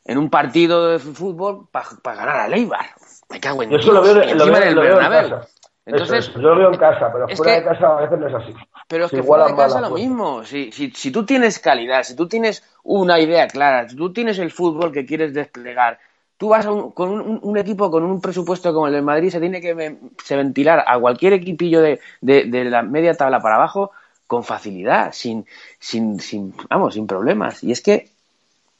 en 0.04 0.18
un 0.18 0.30
partido 0.30 0.88
de 0.92 0.98
fútbol 0.98 1.68
para 1.70 2.16
ganar 2.16 2.36
a 2.36 2.48
Leibar. 2.48 2.86
Me 3.28 3.40
cago 3.40 3.62
en 3.62 3.70
Yo 3.70 3.92
lo 3.92 4.02
veo, 4.02 4.22
en 4.22 4.38
casa. 4.38 5.48
Entonces, 5.84 6.32
yo 6.34 6.40
lo 6.40 6.56
veo 6.56 6.72
en 6.72 6.78
casa, 6.78 7.12
pero 7.12 7.28
fuera 7.28 7.54
de 7.54 7.64
casa 7.64 7.86
a 7.86 8.00
veces 8.00 8.18
no 8.18 8.26
es 8.26 8.34
así. 8.34 8.54
Pero 8.88 9.04
es 9.04 9.10
que 9.10 9.22
fuera 9.22 9.46
de 9.46 9.56
casa 9.56 9.80
lo 9.80 9.90
mismo. 9.90 10.44
Si, 10.44 10.72
si, 10.72 10.90
si 10.90 11.10
tú 11.12 11.24
tienes 11.24 11.58
calidad, 11.60 12.02
si 12.02 12.16
tú 12.16 12.28
tienes 12.28 12.64
una 12.82 13.20
idea 13.20 13.46
clara, 13.46 13.88
si 13.88 13.96
tú 13.96 14.12
tienes 14.12 14.38
el 14.38 14.50
fútbol 14.50 14.92
que 14.92 15.06
quieres 15.06 15.32
desplegar, 15.32 15.98
tú 16.38 16.48
vas 16.48 16.66
con 16.66 17.40
un, 17.42 17.56
equipo 17.56 17.90
con 17.90 18.04
un 18.04 18.20
presupuesto 18.20 18.72
como 18.72 18.86
el 18.88 18.92
del 18.92 19.02
Madrid, 19.02 19.30
se 19.30 19.40
tiene 19.40 19.60
que 19.60 19.96
ventilar 20.30 20.84
a 20.86 20.98
cualquier 20.98 21.32
equipillo 21.32 21.80
de, 21.80 22.00
la 22.20 22.82
media 22.82 23.14
tabla 23.14 23.40
para 23.40 23.56
abajo 23.56 23.92
con 24.26 24.44
facilidad, 24.44 25.12
sin, 25.12 25.46
sin, 25.78 26.20
sin, 26.20 26.54
vamos, 26.68 26.94
sin 26.94 27.06
problemas. 27.06 27.62
Y 27.62 27.72
es 27.72 27.80
que, 27.80 28.10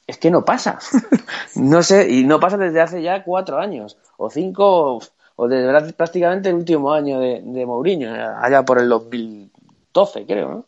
es 0.05 0.17
que 0.17 0.29
no 0.29 0.45
pasa. 0.45 0.77
no 1.55 1.81
sé, 1.83 2.09
y 2.09 2.25
no 2.25 2.39
pasa 2.39 2.57
desde 2.57 2.81
hace 2.81 3.01
ya 3.01 3.23
cuatro 3.23 3.57
años, 3.57 3.97
o 4.17 4.29
cinco, 4.29 4.99
o 5.35 5.47
desde 5.47 5.93
prácticamente 5.93 6.49
el 6.49 6.55
último 6.55 6.93
año 6.93 7.19
de, 7.19 7.41
de 7.43 7.65
Mourinho, 7.65 8.13
allá 8.13 8.63
por 8.63 8.77
el 8.79 8.89
2012, 8.89 10.25
creo, 10.25 10.49
¿no? 10.49 10.65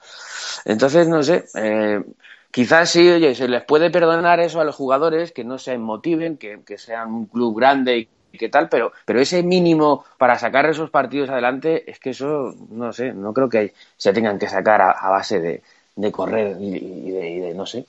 Entonces, 0.66 1.08
no 1.08 1.22
sé, 1.24 1.46
eh, 1.56 2.04
Quizás 2.52 2.90
sí, 2.90 3.08
oye, 3.10 3.36
se 3.36 3.48
les 3.48 3.64
puede 3.64 3.92
perdonar 3.92 4.40
eso 4.40 4.60
a 4.60 4.64
los 4.64 4.76
jugadores, 4.76 5.32
que 5.32 5.44
no 5.44 5.58
se 5.58 5.78
motiven, 5.78 6.38
que, 6.38 6.78
sean 6.78 7.14
un 7.14 7.26
club 7.26 7.58
grande 7.58 8.10
y 8.32 8.38
qué 8.38 8.50
tal, 8.50 8.70
pero, 8.70 8.92
pero 9.06 9.20
ese 9.20 9.44
mínimo 9.44 10.04
para 10.18 10.38
sacar 10.38 10.66
esos 10.66 10.90
partidos 10.90 11.30
adelante, 11.30 11.90
es 11.90 12.00
que 12.00 12.12
eso, 12.12 12.54
no 12.72 12.94
sé, 12.94 13.14
no 13.14 13.34
creo 13.34 13.50
que 13.50 13.74
se 13.98 14.14
tengan 14.14 14.40
que 14.40 14.48
sacar 14.48 14.82
a, 14.82 15.10
base 15.10 15.40
de, 15.40 16.12
correr 16.12 16.58
y 16.60 17.12
de, 17.12 17.54
no 17.54 17.66
sé. 17.66 17.86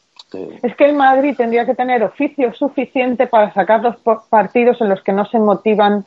Es 0.62 0.76
que 0.76 0.84
el 0.84 0.94
Madrid 0.94 1.34
tendría 1.36 1.66
que 1.66 1.74
tener 1.74 2.02
oficio 2.02 2.52
suficiente 2.54 3.26
para 3.26 3.52
sacar 3.52 3.82
los 3.82 3.96
partidos 4.28 4.80
en 4.80 4.88
los 4.88 5.02
que 5.02 5.12
no 5.12 5.26
se 5.26 5.38
motivan 5.38 6.04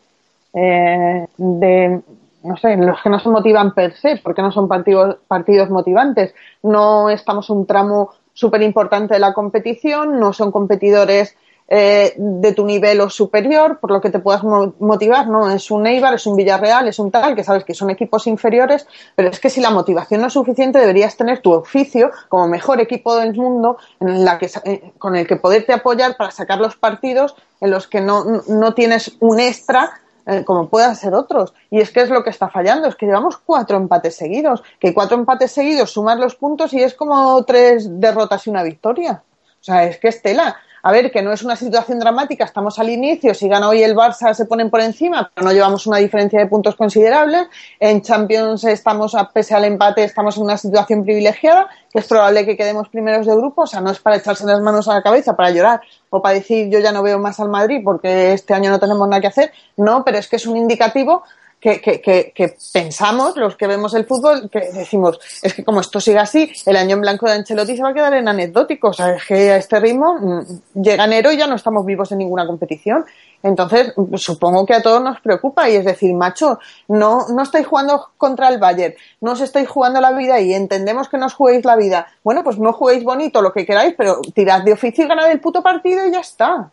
eh, 0.54 1.28
de, 1.38 2.02
no 2.44 2.58
sé, 2.58 2.78
los 2.78 3.02
que 3.02 3.10
no 3.10 3.20
se 3.20 3.30
motivan 3.30 3.74
per 3.74 3.94
se, 3.96 4.18
porque 4.18 4.42
no 4.42 4.52
son 4.52 4.68
partidos, 4.68 5.18
partidos 5.28 5.70
motivantes. 5.70 6.34
No 6.62 7.10
estamos 7.10 7.50
un 7.50 7.66
tramo 7.66 8.12
súper 8.34 8.62
importante 8.62 9.14
de 9.14 9.20
la 9.20 9.34
competición, 9.34 10.20
no 10.20 10.34
son 10.34 10.52
competidores 10.52 11.36
eh, 11.70 12.14
de 12.18 12.54
tu 12.54 12.66
nivel 12.66 13.00
o 13.00 13.10
superior, 13.10 13.80
por 13.80 13.90
lo 13.90 14.02
que 14.02 14.10
te 14.10 14.20
puedas 14.20 14.44
motivar, 14.44 15.28
¿no? 15.28 15.50
Es 15.50 15.72
un 15.72 15.88
Eibar, 15.88 16.14
es 16.14 16.28
un 16.28 16.36
Villarreal, 16.36 16.90
es 16.90 17.00
un 17.00 17.10
tal, 17.10 17.36
que 17.36 17.44
sabes 17.44 17.64
que 17.64 17.74
son 17.74 17.90
equipos 17.90 18.28
inferiores, 18.28 18.86
pero 19.16 19.30
es 19.30 19.40
que 19.40 19.50
si 19.50 19.62
la 19.62 19.70
motivación 19.70 20.22
no 20.22 20.28
es 20.28 20.34
suficiente, 20.34 20.78
deberías 20.78 21.16
tener 21.16 21.42
tu 21.42 21.54
oficio 21.54 22.12
como 22.28 22.48
mejor 22.48 22.82
equipo 22.82 23.16
del 23.16 23.34
mundo 23.34 23.78
en 24.02 24.26
la 24.26 24.38
que, 24.38 24.52
eh, 24.66 24.92
con 24.98 25.16
el 25.16 25.26
que 25.26 25.38
poderte 25.38 25.72
apoyar 25.72 26.18
para 26.18 26.32
sacar 26.32 26.60
los 26.60 26.76
partidos 26.76 27.34
en 27.62 27.72
los 27.72 27.88
que 27.88 28.02
no, 28.02 28.44
no 28.48 28.74
tienes 28.74 29.16
un 29.22 29.40
extra 29.40 30.03
eh, 30.26 30.44
como 30.46 30.70
puedan 30.70 30.96
ser 30.96 31.14
otros. 31.14 31.54
Y 31.70 31.80
es 31.80 31.92
que 31.92 32.02
es 32.02 32.10
lo 32.10 32.24
que 32.24 32.30
está 32.30 32.50
fallando, 32.50 32.88
es 32.88 32.96
que 32.96 33.06
llevamos 33.06 33.38
cuatro 33.38 33.78
empates 33.78 34.16
seguidos, 34.16 34.64
que 34.80 34.94
cuatro 34.94 35.18
empates 35.18 35.52
seguidos 35.52 35.92
sumar 35.92 36.18
los 36.18 36.36
puntos 36.36 36.74
y 36.74 36.82
es 36.82 36.94
como 36.94 37.44
tres 37.46 38.00
derrotas 38.00 38.48
y 38.48 38.50
una 38.50 38.64
victoria. 38.64 39.24
O 39.60 39.64
sea, 39.64 39.86
es 39.86 39.98
que 39.98 40.10
es 40.10 40.22
tela 40.22 40.58
a 40.86 40.92
ver, 40.92 41.12
que 41.12 41.22
no 41.22 41.32
es 41.32 41.44
una 41.44 41.56
situación 41.56 41.98
dramática, 41.98 42.44
estamos 42.44 42.78
al 42.78 42.90
inicio, 42.90 43.34
si 43.34 43.48
gana 43.48 43.70
hoy 43.70 43.82
el 43.82 43.96
Barça 43.96 44.34
se 44.34 44.46
ponen 44.46 44.70
por 44.70 44.82
encima, 44.82 45.32
pero 45.34 45.48
no 45.48 45.54
llevamos 45.54 45.88
una 45.88 45.98
diferencia 45.98 46.40
de 46.40 46.48
puntos 46.48 46.76
considerable. 46.76 47.48
En 47.80 48.02
Champions 48.02 48.66
estamos, 48.66 49.16
pese 49.34 49.56
al 49.56 49.64
empate, 49.64 50.04
estamos 50.04 50.36
en 50.36 50.44
una 50.44 50.58
situación 50.58 51.06
privilegiada, 51.06 51.70
que 51.90 52.00
es 52.00 52.06
probable 52.06 52.46
que 52.46 52.58
quedemos 52.58 52.90
primeros 52.90 53.26
de 53.26 53.34
grupo, 53.34 53.62
o 53.62 53.68
sea, 53.68 53.80
no 53.80 53.92
es 53.92 54.00
para 54.00 54.18
echarse 54.18 54.46
las 54.46 54.60
manos 54.60 54.90
a 54.90 54.96
la 54.96 55.02
cabeza, 55.02 55.38
para 55.38 55.52
llorar 55.52 55.80
o 56.10 56.22
para 56.22 56.36
decir 56.36 56.70
yo 56.70 56.80
ya 56.80 56.92
no 56.92 57.02
veo 57.02 57.18
más 57.18 57.40
al 57.40 57.48
Madrid 57.48 57.80
porque 57.82 58.34
este 58.34 58.54
año 58.54 58.70
no 58.70 58.80
tenemos 58.80 59.08
nada 59.08 59.22
que 59.22 59.28
hacer, 59.28 59.54
no, 59.78 60.04
pero 60.04 60.18
es 60.18 60.28
que 60.28 60.36
es 60.36 60.46
un 60.46 60.58
indicativo 60.58 61.24
que, 61.64 62.02
que, 62.02 62.34
que, 62.36 62.56
pensamos, 62.74 63.38
los 63.38 63.56
que 63.56 63.68
vemos 63.68 63.94
el 63.94 64.06
fútbol, 64.06 64.50
que 64.50 64.60
decimos, 64.74 65.18
es 65.42 65.54
que 65.54 65.64
como 65.64 65.80
esto 65.80 66.02
sigue 66.02 66.20
así, 66.20 66.52
el 66.66 66.76
año 66.76 66.96
en 66.96 67.02
blanco 67.02 67.26
de 67.26 67.36
Ancelotti 67.36 67.78
se 67.78 67.84
va 67.84 67.90
a 67.90 67.94
quedar 67.94 68.14
en 68.16 68.28
anecdótico. 68.28 68.90
O 68.90 68.94
sea, 68.94 69.16
es 69.16 69.26
que 69.26 69.50
a 69.50 69.56
este 69.56 69.80
ritmo 69.80 70.16
mm, 70.20 70.82
llega 70.82 71.06
enero 71.06 71.32
y 71.32 71.38
ya 71.38 71.48
no 71.48 71.56
estamos 71.56 71.86
vivos 71.86 72.12
en 72.12 72.18
ninguna 72.18 72.46
competición. 72.46 73.06
Entonces, 73.44 73.94
supongo 74.16 74.66
que 74.66 74.74
a 74.74 74.82
todos 74.82 75.02
nos 75.02 75.22
preocupa 75.22 75.70
y 75.70 75.76
es 75.76 75.86
decir, 75.86 76.14
macho, 76.14 76.60
no, 76.90 77.28
no 77.30 77.44
estáis 77.44 77.66
jugando 77.66 78.10
contra 78.18 78.50
el 78.50 78.58
Bayern, 78.60 78.96
no 79.22 79.32
os 79.32 79.40
estáis 79.40 79.70
jugando 79.70 80.02
la 80.02 80.12
vida 80.12 80.42
y 80.42 80.54
entendemos 80.54 81.08
que 81.08 81.18
no 81.18 81.28
os 81.28 81.34
juguéis 81.34 81.64
la 81.64 81.78
vida. 81.78 82.08
Bueno, 82.26 82.44
pues 82.44 82.60
no 82.60 82.74
juguéis 82.74 83.06
bonito 83.06 83.42
lo 83.42 83.54
que 83.54 83.66
queráis, 83.66 83.96
pero 83.98 84.20
tirad 84.34 84.64
de 84.64 84.74
oficio 84.74 85.06
y 85.06 85.08
ganad 85.08 85.32
el 85.32 85.40
puto 85.40 85.64
partido 85.64 86.06
y 86.06 86.12
ya 86.12 86.20
está. 86.20 86.72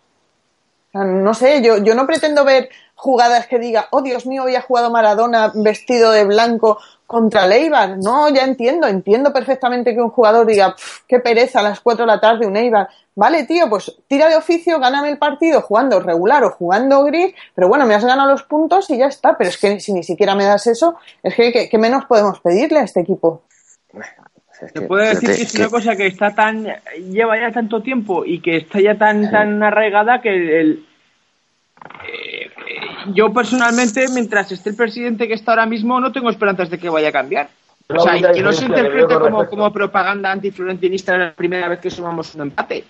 no 0.94 1.34
sé, 1.34 1.62
yo, 1.62 1.78
yo 1.78 1.94
no 1.94 2.08
pretendo 2.08 2.44
ver 2.44 2.68
jugadas 3.00 3.46
que 3.46 3.58
diga, 3.58 3.88
oh 3.92 4.02
Dios 4.02 4.26
mío, 4.26 4.44
hoy 4.44 4.56
ha 4.56 4.60
jugado 4.60 4.90
Maradona 4.90 5.50
vestido 5.54 6.12
de 6.12 6.24
blanco 6.24 6.78
contra 7.06 7.46
Leibar. 7.46 7.96
No, 7.96 8.28
ya 8.28 8.44
entiendo, 8.44 8.86
entiendo 8.86 9.32
perfectamente 9.32 9.94
que 9.94 10.02
un 10.02 10.10
jugador 10.10 10.46
diga, 10.46 10.76
qué 11.08 11.18
pereza 11.18 11.60
a 11.60 11.62
las 11.62 11.80
4 11.80 12.04
de 12.04 12.06
la 12.06 12.20
tarde 12.20 12.46
un 12.46 12.56
Eibar. 12.56 12.88
Vale, 13.14 13.44
tío, 13.44 13.70
pues 13.70 13.96
tira 14.06 14.28
de 14.28 14.36
oficio, 14.36 14.78
gáname 14.78 15.08
el 15.08 15.16
partido 15.16 15.62
jugando 15.62 15.98
regular 16.00 16.44
o 16.44 16.50
jugando 16.50 17.02
gris, 17.04 17.34
pero 17.54 17.68
bueno, 17.68 17.86
me 17.86 17.94
has 17.94 18.04
ganado 18.04 18.30
los 18.30 18.42
puntos 18.42 18.90
y 18.90 18.98
ya 18.98 19.06
está. 19.06 19.36
Pero 19.38 19.48
es 19.48 19.56
que 19.56 19.80
si 19.80 19.94
ni 19.94 20.02
siquiera 20.02 20.34
me 20.34 20.44
das 20.44 20.66
eso, 20.66 20.96
es 21.22 21.34
que 21.34 21.68
¿qué, 21.70 21.78
menos 21.78 22.04
podemos 22.04 22.38
pedirle 22.40 22.80
a 22.80 22.84
este 22.84 23.00
equipo? 23.00 23.44
Te 24.74 24.82
puedo 24.82 25.02
decir 25.08 25.34
que 25.34 25.42
es 25.42 25.54
una 25.54 25.70
cosa 25.70 25.96
que 25.96 26.06
está 26.06 26.34
tan 26.34 26.66
lleva 27.10 27.40
ya 27.40 27.50
tanto 27.50 27.80
tiempo 27.80 28.26
y 28.26 28.42
que 28.42 28.58
está 28.58 28.78
ya 28.78 28.98
tan 28.98 29.30
tan 29.30 29.62
arraigada 29.62 30.20
que 30.20 30.60
el, 30.60 30.86
eh, 32.06 32.50
yo 33.14 33.32
personalmente, 33.32 34.06
mientras 34.12 34.50
esté 34.52 34.70
el 34.70 34.76
presidente 34.76 35.26
que 35.26 35.34
está 35.34 35.52
ahora 35.52 35.66
mismo, 35.66 36.00
no 36.00 36.12
tengo 36.12 36.30
esperanzas 36.30 36.70
de 36.70 36.78
que 36.78 36.88
vaya 36.88 37.08
a 37.08 37.12
cambiar. 37.12 37.48
O 37.88 37.98
sea, 37.98 38.16
y 38.16 38.22
que 38.22 38.42
no 38.42 38.52
se 38.52 38.66
interprete 38.66 39.18
como, 39.18 39.46
como 39.46 39.72
propaganda 39.72 40.30
antiflorentinista 40.30 41.18
la 41.18 41.32
primera 41.32 41.68
vez 41.68 41.80
que 41.80 41.90
sumamos 41.90 42.34
un 42.34 42.42
empate. 42.42 42.84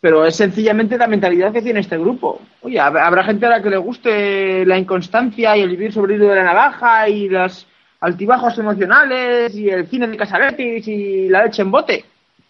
Pero 0.00 0.26
es 0.26 0.36
sencillamente 0.36 0.98
la 0.98 1.06
mentalidad 1.06 1.52
que 1.52 1.62
tiene 1.62 1.80
este 1.80 1.96
grupo. 1.96 2.40
Oye, 2.60 2.78
habrá 2.78 3.24
gente 3.24 3.46
a 3.46 3.50
la 3.50 3.62
que 3.62 3.70
le 3.70 3.78
guste 3.78 4.66
la 4.66 4.78
inconstancia 4.78 5.56
y 5.56 5.62
el 5.62 5.70
vivir 5.70 5.92
sobre 5.92 6.14
el 6.14 6.20
hilo 6.20 6.30
de 6.30 6.36
la 6.36 6.44
navaja 6.44 7.08
y 7.08 7.28
los 7.28 7.66
altibajos 8.00 8.58
emocionales 8.58 9.54
y 9.54 9.70
el 9.70 9.86
cine 9.88 10.06
de 10.06 10.16
Casabetis 10.16 10.86
y 10.86 11.28
la 11.28 11.44
leche 11.44 11.62
en 11.62 11.70
bote. 11.70 12.04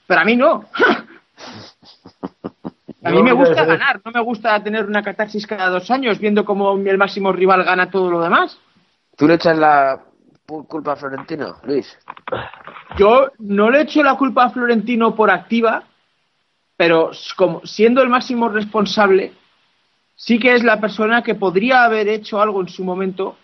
Pero 0.07 0.21
a 0.21 0.25
mí 0.25 0.37
no. 0.37 0.65
A 3.07 3.11
mí 3.11 3.23
me 3.23 3.33
gusta 3.33 3.65
ganar, 3.65 4.01
no 4.05 4.11
me 4.11 4.21
gusta 4.21 4.61
tener 4.63 4.85
una 4.85 5.01
catarsis 5.01 5.47
cada 5.47 5.69
dos 5.69 5.89
años 5.93 6.19
viendo 6.19 6.45
cómo 6.45 6.77
el 6.77 6.99
máximo 6.99 7.31
rival 7.33 7.63
gana 7.63 7.89
todo 7.89 8.11
lo 8.11 8.21
demás. 8.21 8.59
¿Tú 9.17 9.29
le 9.29 9.35
echas 9.35 9.57
la 9.57 10.01
culpa 10.45 10.93
a 10.93 10.97
Florentino, 10.97 11.57
Luis? 11.63 11.97
Yo 12.99 13.31
no 13.39 13.71
le 13.71 13.83
echo 13.83 14.03
la 14.03 14.17
culpa 14.17 14.47
a 14.47 14.51
Florentino 14.51 15.15
por 15.15 15.31
activa, 15.31 15.85
pero 16.77 17.13
como 17.37 17.65
siendo 17.65 18.03
el 18.03 18.09
máximo 18.09 18.49
responsable, 18.49 19.35
sí 20.17 20.41
que 20.41 20.55
es 20.55 20.65
la 20.65 20.81
persona 20.81 21.23
que 21.23 21.37
podría 21.37 21.85
haber 21.85 22.09
hecho 22.09 22.41
algo 22.41 22.61
en 22.61 22.69
su 22.69 22.83
momento 22.83 23.37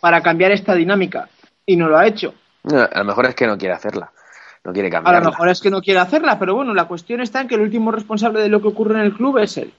para 0.00 0.20
cambiar 0.20 0.52
esta 0.52 0.74
dinámica 0.74 1.30
y 1.64 1.76
no 1.76 1.88
lo 1.88 1.96
ha 1.96 2.06
hecho. 2.06 2.34
a 2.64 2.98
lo 2.98 3.04
mejor 3.04 3.24
es 3.24 3.34
que 3.34 3.46
no 3.46 3.56
quiere 3.56 3.74
hacerla 3.74 4.12
no 4.66 4.72
quiere 4.72 4.90
cambiarla. 4.90 5.18
A 5.18 5.22
lo 5.22 5.30
mejor 5.30 5.48
es 5.48 5.60
que 5.60 5.70
no 5.70 5.80
quiere 5.80 6.00
hacerla, 6.00 6.38
pero 6.38 6.54
bueno, 6.56 6.74
la 6.74 6.86
cuestión 6.86 7.20
está 7.20 7.40
en 7.40 7.48
que 7.48 7.54
el 7.54 7.60
último 7.60 7.92
responsable 7.92 8.40
de 8.40 8.48
lo 8.48 8.60
que 8.60 8.68
ocurre 8.68 8.96
en 8.96 9.06
el 9.06 9.14
club 9.14 9.38
es 9.38 9.56
él. 9.58 9.72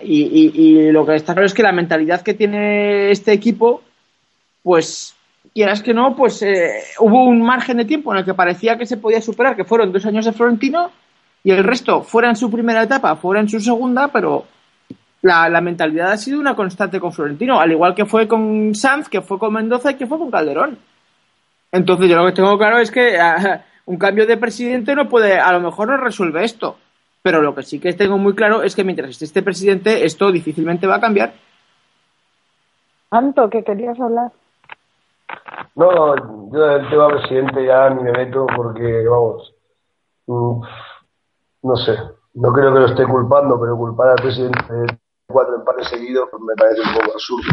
y, 0.00 0.90
lo 0.92 1.04
que 1.04 1.16
está 1.16 1.34
claro 1.34 1.46
es 1.46 1.54
que 1.54 1.64
la 1.64 1.72
mentalidad 1.72 2.22
que 2.22 2.34
tiene 2.34 3.10
este 3.10 3.32
equipo, 3.32 3.82
pues 4.62 5.16
quieras 5.52 5.82
que 5.82 5.92
no, 5.92 6.14
pues 6.14 6.42
eh, 6.42 6.80
hubo 7.00 7.24
un 7.24 7.42
margen 7.42 7.78
de 7.78 7.84
tiempo 7.84 8.12
en 8.12 8.18
el 8.18 8.24
que 8.24 8.34
parecía 8.34 8.78
que 8.78 8.86
se 8.86 8.98
podía 8.98 9.20
superar, 9.20 9.56
que 9.56 9.64
fueron 9.64 9.92
dos 9.92 10.06
años 10.06 10.24
de 10.24 10.32
Florentino, 10.32 10.92
y 11.42 11.50
el 11.50 11.64
resto 11.64 12.02
fuera 12.02 12.28
en 12.28 12.36
su 12.36 12.50
primera 12.50 12.84
etapa, 12.84 13.16
fuera 13.16 13.40
en 13.40 13.48
su 13.48 13.58
segunda, 13.58 14.08
pero 14.08 14.44
la, 15.22 15.48
la, 15.48 15.60
mentalidad 15.60 16.12
ha 16.12 16.16
sido 16.16 16.38
una 16.38 16.54
constante 16.54 17.00
con 17.00 17.12
Florentino, 17.12 17.58
al 17.58 17.72
igual 17.72 17.94
que 17.96 18.06
fue 18.06 18.28
con 18.28 18.74
Sanz, 18.76 19.08
que 19.08 19.22
fue 19.22 19.38
con 19.38 19.52
Mendoza 19.54 19.90
y 19.90 19.94
que 19.94 20.06
fue 20.06 20.18
con 20.18 20.30
Calderón. 20.30 20.78
Entonces 21.72 22.08
yo 22.08 22.16
lo 22.16 22.26
que 22.26 22.32
tengo 22.32 22.56
claro 22.58 22.78
es 22.78 22.90
que 22.90 23.18
ah, 23.18 23.64
un 23.86 23.98
cambio 23.98 24.26
de 24.26 24.36
presidente 24.36 24.94
no 24.94 25.08
puede, 25.08 25.38
a 25.38 25.52
lo 25.52 25.60
mejor 25.60 25.88
no 25.88 25.96
resuelve 25.96 26.44
esto, 26.44 26.76
pero 27.22 27.42
lo 27.42 27.54
que 27.54 27.62
sí 27.62 27.80
que 27.80 27.92
tengo 27.92 28.18
muy 28.18 28.34
claro 28.34 28.62
es 28.62 28.74
que 28.74 28.84
mientras 28.84 29.10
esté 29.10 29.24
este 29.24 29.42
presidente 29.42 30.04
esto 30.04 30.30
difícilmente 30.30 30.86
va 30.86 30.96
a 30.96 31.00
cambiar. 31.00 31.32
Anto, 33.10 33.48
¿qué 33.48 33.62
querías 33.62 33.98
hablar? 34.00 34.32
No, 35.74 36.16
yo 36.52 36.66
del 36.66 36.88
tema 36.88 37.08
presidente 37.08 37.64
ya 37.64 37.90
ni 37.90 38.02
me 38.02 38.12
meto 38.12 38.46
porque, 38.54 39.04
vamos, 39.08 39.54
mm, 40.26 40.60
no 41.62 41.76
sé, 41.76 41.96
no 42.34 42.52
creo 42.52 42.72
que 42.72 42.80
lo 42.80 42.86
esté 42.86 43.04
culpando, 43.06 43.60
pero 43.60 43.76
culpar 43.76 44.10
al 44.10 44.16
presidente 44.16 44.98
cuatro 45.26 45.56
empates 45.56 45.88
seguidos 45.88 46.28
pues 46.30 46.42
me 46.42 46.54
parece 46.54 46.80
un 46.80 46.94
poco 46.94 47.12
absurdo. 47.12 47.52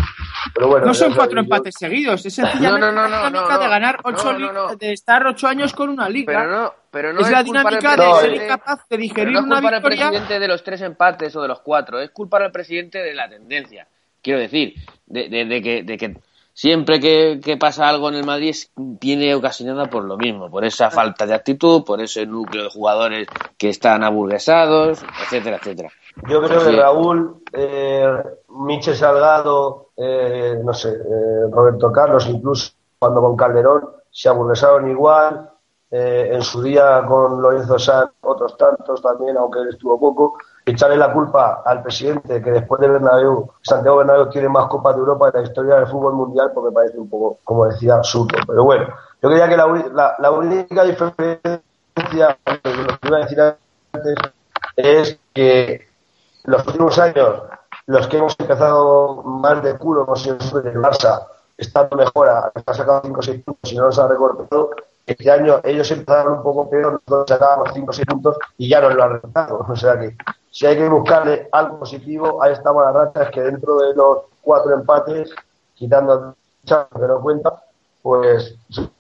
Pero 0.54 0.68
bueno, 0.68 0.86
no 0.86 0.94
son 0.94 1.14
cuatro 1.14 1.40
empates 1.40 1.76
seguidos, 1.78 2.26
es 2.26 2.34
sencillamente 2.34 2.92
la 2.92 3.30
dinámica 3.30 3.58
de 3.58 3.68
ganar 3.68 4.00
ocho 4.04 4.34
de 4.78 4.94
estar 4.94 5.26
ocho 5.26 5.48
años 5.48 5.74
con 5.74 5.90
una 5.90 6.08
liga. 6.08 6.34
Pero 6.34 6.52
no, 6.52 6.74
pero 6.92 7.14
no 7.14 7.22
es, 7.22 7.32
la 7.32 7.44
dinámica 7.44 7.96
de 7.98 8.14
ser 8.22 8.34
incapaz 8.36 8.88
de 8.88 8.98
digerir 8.98 9.34
no 9.34 9.42
una 9.42 9.60
victoria. 9.60 9.78
al 9.78 9.84
presidente 9.84 10.40
de 10.40 10.48
los 10.48 10.64
tres 10.64 10.82
empates 10.82 11.36
o 11.36 11.42
de 11.42 11.48
los 11.48 11.62
cuatro, 11.62 12.00
es 12.00 12.12
culpar 12.12 12.44
al 12.44 12.52
presidente 12.52 13.00
de 13.00 13.14
la 13.14 13.28
tendencia. 13.28 13.88
Quiero 14.22 14.40
decir, 14.40 14.76
de, 15.06 15.28
de, 15.28 15.62
que, 15.62 15.84
de 15.84 15.98
que 15.98 16.18
siempre 16.54 17.00
que, 17.00 17.42
que, 17.44 17.58
pasa 17.58 17.90
algo 17.90 18.08
en 18.08 18.16
el 18.16 18.26
Madrid 18.26 18.56
viene 18.78 19.36
ocasionada 19.36 19.90
por 19.90 20.06
lo 20.06 20.16
mismo, 20.16 20.50
por 20.50 20.64
esa 20.64 20.92
falta 20.92 21.26
de 21.26 21.34
actitud, 21.34 21.84
por 21.84 22.02
ese 22.02 22.26
núcleo 22.26 22.64
de 22.64 22.70
jugadores 22.70 23.28
que 23.58 23.68
están 23.68 24.04
aburguesados, 24.04 25.04
etcétera, 25.24 25.58
etcétera. 25.58 25.92
Yo 26.28 26.42
creo 26.42 26.64
que 26.64 26.72
Raúl, 26.78 27.44
eh, 27.52 28.24
Michel 28.50 28.96
Salgado, 28.96 29.88
eh, 29.98 30.60
no 30.64 30.74
sé, 30.74 30.90
eh, 30.90 31.48
Roberto 31.52 31.92
Carlos, 31.92 32.28
incluso 32.28 32.72
cuando 33.00 33.22
con 33.22 33.36
Calderón, 33.36 33.90
se 34.10 34.30
aburguesaron 34.30 34.90
igual. 34.90 35.50
Eh, 35.96 36.34
en 36.34 36.42
su 36.42 36.60
día 36.64 37.06
con 37.08 37.40
Lorenzo 37.40 37.78
Sanz, 37.78 38.10
otros 38.22 38.58
tantos 38.58 39.00
también, 39.00 39.38
aunque 39.38 39.60
él 39.60 39.70
estuvo 39.70 40.00
poco. 40.00 40.40
Echarle 40.66 40.98
la 40.98 41.14
culpa 41.14 41.62
al 41.64 41.84
presidente, 41.84 42.42
que 42.42 42.50
después 42.50 42.82
de 42.82 42.88
Bernabéu, 42.88 43.52
Santiago 43.62 43.98
Bernabéu 43.98 44.28
tiene 44.30 44.50
más 44.50 44.66
Copas 44.70 44.96
de 44.96 45.02
Europa 45.02 45.28
en 45.28 45.42
la 45.42 45.48
historia 45.48 45.76
del 45.76 45.86
fútbol 45.86 46.14
mundial, 46.14 46.52
me 46.64 46.72
parece 46.72 46.98
un 46.98 47.08
poco, 47.08 47.38
como 47.44 47.68
decía, 47.68 47.94
absurdo. 47.94 48.40
Pero 48.48 48.64
bueno, 48.64 48.88
yo 49.22 49.30
creía 49.30 49.48
que 49.48 49.56
la, 49.56 50.16
la 50.18 50.32
única 50.32 50.84
diferencia, 50.84 51.62
lo 51.96 52.98
que 53.00 53.08
iba 53.08 53.18
a 53.18 53.22
decir 53.22 53.40
antes, 53.94 54.16
es 54.76 55.20
que 55.32 55.93
los 56.44 56.66
últimos 56.68 56.98
años, 57.00 57.44
los 57.86 58.08
que 58.08 58.18
hemos 58.18 58.36
empezado 58.40 59.24
más 59.24 59.64
de 59.64 59.78
culo, 59.78 60.04
hemos 60.04 60.22
sido 60.22 60.36
el 60.36 60.82
Barça, 60.82 61.28
estando 61.58 61.96
mejor, 61.96 62.30
ha 62.30 62.74
sacado 62.74 63.02
5 63.04 63.20
o 63.20 63.24
6 63.24 63.44
puntos 63.44 63.72
y 63.72 63.76
no 63.76 63.86
nos 63.86 64.00
ha 64.00 64.08
recortado. 64.08 64.72
Este 65.06 65.30
año 65.30 65.60
ellos 65.64 65.90
empezaron 65.92 66.38
un 66.38 66.44
poco 66.44 66.70
peor, 66.70 66.94
nosotros 66.94 67.26
sacábamos 67.28 67.70
5 67.74 67.90
o 67.90 67.94
6 67.94 68.08
puntos 68.08 68.38
y 68.58 68.70
ya 68.70 68.82
nos 68.82 68.94
lo 68.94 69.04
han 69.04 69.14
recortado. 69.14 69.66
O 69.68 69.76
sea 69.76 70.00
que 70.00 70.16
si 70.52 70.66
hay 70.66 70.78
que 70.78 70.88
buscarle 70.88 71.50
algo 71.52 71.80
positivo 71.80 72.42
a 72.42 72.50
esta 72.50 72.72
mala 72.72 72.92
racha 72.92 73.24
es 73.24 73.30
que 73.32 73.42
dentro 73.42 73.78
de 73.78 73.96
los 73.96 74.20
cuatro 74.42 74.74
empates 74.74 75.34
quitando 75.76 76.36
Chaco 76.66 77.00
que 77.00 77.08
no 77.08 77.22
cuenta, 77.22 77.62
pues 78.02 78.56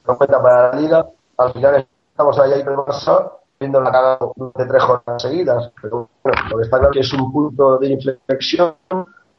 no 0.05 0.17
cuenta 0.17 0.41
para 0.41 0.71
la 0.71 0.79
liga. 0.79 1.07
Al 1.37 1.53
final 1.53 1.87
estamos 2.11 2.39
ahí 2.39 2.53
en 2.53 2.67
el 2.67 2.75
Barça 2.75 3.31
viendo 3.63 3.79
la 3.81 3.91
cara 3.91 4.19
de 4.55 4.65
tres 4.65 4.83
jornadas 4.83 5.21
seguidas. 5.21 5.71
Pero 5.81 6.09
bueno, 6.23 6.41
lo 6.49 6.57
que 6.57 6.63
está 6.63 6.77
claro 6.79 6.91
que 6.91 6.99
es 6.99 7.13
un 7.13 7.31
punto 7.31 7.77
de 7.77 7.87
inflexión. 7.87 8.75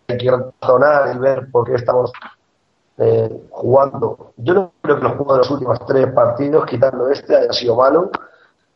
Hay 0.09 0.19
que 0.19 0.31
razonar 0.31 1.15
y 1.15 1.19
ver 1.19 1.51
por 1.51 1.67
qué 1.67 1.75
estamos 1.75 2.13
eh, 2.99 3.49
jugando. 3.51 4.33
Yo 4.37 4.55
no 4.55 4.73
creo 4.81 4.97
que 4.97 5.03
los 5.03 5.13
juegos 5.13 5.35
de 5.35 5.39
los 5.39 5.51
últimos 5.51 5.87
tres 5.87 6.13
partidos, 6.13 6.67
quitando 6.67 7.09
este, 7.09 7.37
haya 7.37 7.53
sido 7.53 7.77
malo. 7.77 8.11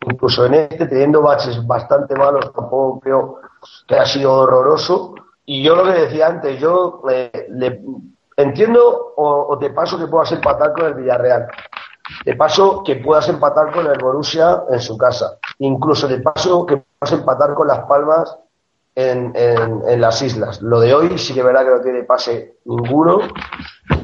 Incluso 0.01 0.47
en 0.47 0.55
este, 0.55 0.87
teniendo 0.87 1.23
baches 1.23 1.67
bastante 1.67 2.15
malos, 2.15 2.53
tampoco 2.53 3.01
creo 3.01 3.41
que 3.87 3.95
haya 3.95 4.07
sido 4.07 4.33
horroroso. 4.33 5.15
Y 5.45 5.63
yo 5.63 5.77
lo 5.77 5.85
que 5.85 6.01
decía 6.01 6.29
antes, 6.29 6.61
yo 6.61 7.03
eh, 7.11 7.47
le, 7.51 7.81
entiendo 8.37 9.15
o, 9.17 9.47
o, 9.49 9.59
te 9.59 9.71
paso 9.71 9.99
que 9.99 10.07
puedas 10.07 10.31
empatar 10.33 10.73
con 10.73 10.87
el 10.87 10.95
Villarreal. 10.95 11.49
De 12.25 12.35
paso 12.37 12.83
que 12.85 12.97
puedas 12.97 13.29
empatar 13.29 13.73
con 13.73 13.87
el 13.87 13.99
Borussia 13.99 14.65
en 14.71 14.81
su 14.81 14.97
casa. 14.97 15.39
Incluso 15.59 16.09
de 16.09 16.21
paso 16.21 16.65
que 16.67 16.79
puedas 16.79 17.13
empatar 17.13 17.55
con 17.55 17.69
Las 17.69 17.81
Palmas 17.81 18.37
en, 18.99 19.33
en, 19.37 20.01
las 20.01 20.21
islas. 20.23 20.61
Lo 20.61 20.81
de 20.81 20.93
hoy 20.93 21.19
sí 21.19 21.33
que 21.33 21.43
verá 21.43 21.65
que 21.65 21.71
no 21.71 21.81
tiene 21.81 22.03
pase 22.03 22.57
ninguno, 22.65 23.21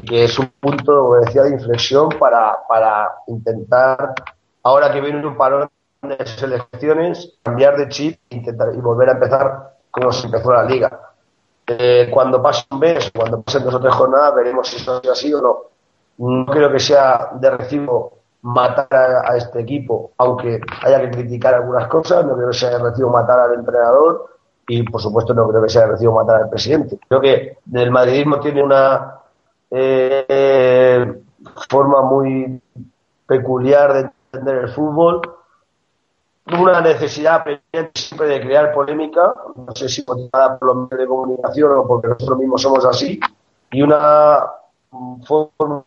que 0.07 0.23
es 0.23 0.39
un 0.39 0.47
punto, 0.59 1.01
como 1.01 1.15
decía, 1.15 1.43
de 1.43 1.49
inflexión 1.49 2.09
para, 2.17 2.59
para 2.69 3.09
intentar, 3.27 4.13
ahora 4.63 4.93
que 4.93 5.01
viene 5.01 5.25
un 5.25 5.35
parón 5.35 5.69
de 6.01 6.25
selecciones, 6.25 7.37
cambiar 7.43 7.75
de 7.75 7.89
chip 7.89 8.19
intentar, 8.29 8.73
y 8.73 8.77
volver 8.77 9.09
a 9.09 9.13
empezar 9.13 9.75
como 9.91 10.13
se 10.13 10.27
empezó 10.27 10.53
la 10.53 10.63
liga. 10.63 10.97
Eh, 11.67 12.09
cuando 12.09 12.41
pase 12.41 12.65
un 12.71 12.79
mes, 12.79 13.11
cuando 13.13 13.41
pasen 13.41 13.65
dos 13.65 13.75
o 13.75 13.79
tres 13.81 13.93
jornadas, 13.93 14.35
veremos 14.35 14.67
si 14.67 14.77
eso 14.77 15.01
es 15.03 15.09
así 15.09 15.33
o 15.33 15.41
no. 15.41 15.57
No 16.17 16.45
creo 16.45 16.71
que 16.71 16.79
sea 16.79 17.31
de 17.33 17.49
recibo 17.49 18.19
matar 18.41 18.87
a, 19.25 19.35
este 19.37 19.61
equipo, 19.61 20.11
aunque 20.17 20.61
haya 20.83 21.01
que 21.01 21.11
criticar 21.11 21.55
algunas 21.55 21.87
cosas, 21.87 22.25
no 22.25 22.35
creo 22.35 22.49
que 22.49 22.57
sea 22.57 22.77
de 22.77 22.83
recibo 22.83 23.09
matar 23.09 23.39
al 23.39 23.55
entrenador 23.55 24.37
y, 24.67 24.83
por 24.83 25.01
supuesto, 25.01 25.33
no 25.33 25.47
creo 25.49 25.63
que 25.63 25.69
sea 25.69 25.81
de 25.81 25.93
recibo 25.93 26.13
matar 26.13 26.43
al 26.43 26.49
presidente. 26.49 26.99
Creo 27.07 27.21
que 27.21 27.57
el 27.73 27.91
madridismo 27.91 28.39
tiene 28.39 28.63
una 28.63 29.19
eh, 29.71 31.21
forma 31.69 32.03
muy 32.03 32.61
peculiar 33.25 33.93
de 33.93 34.11
entender 34.31 34.57
el 34.57 34.69
fútbol, 34.69 35.21
una 36.59 36.81
necesidad 36.81 37.43
siempre 37.95 38.27
de 38.27 38.41
crear 38.41 38.71
polémica, 38.73 39.33
no 39.55 39.75
sé 39.75 39.89
si 39.89 40.03
motivada 40.07 40.59
por 40.59 40.67
los 40.67 40.77
medios 40.77 40.99
de 40.99 41.07
comunicación 41.07 41.71
o 41.71 41.87
porque 41.87 42.09
nosotros 42.09 42.37
mismos 42.37 42.61
somos 42.61 42.85
así, 42.85 43.19
y 43.71 43.81
una 43.81 44.45
forma 45.25 45.83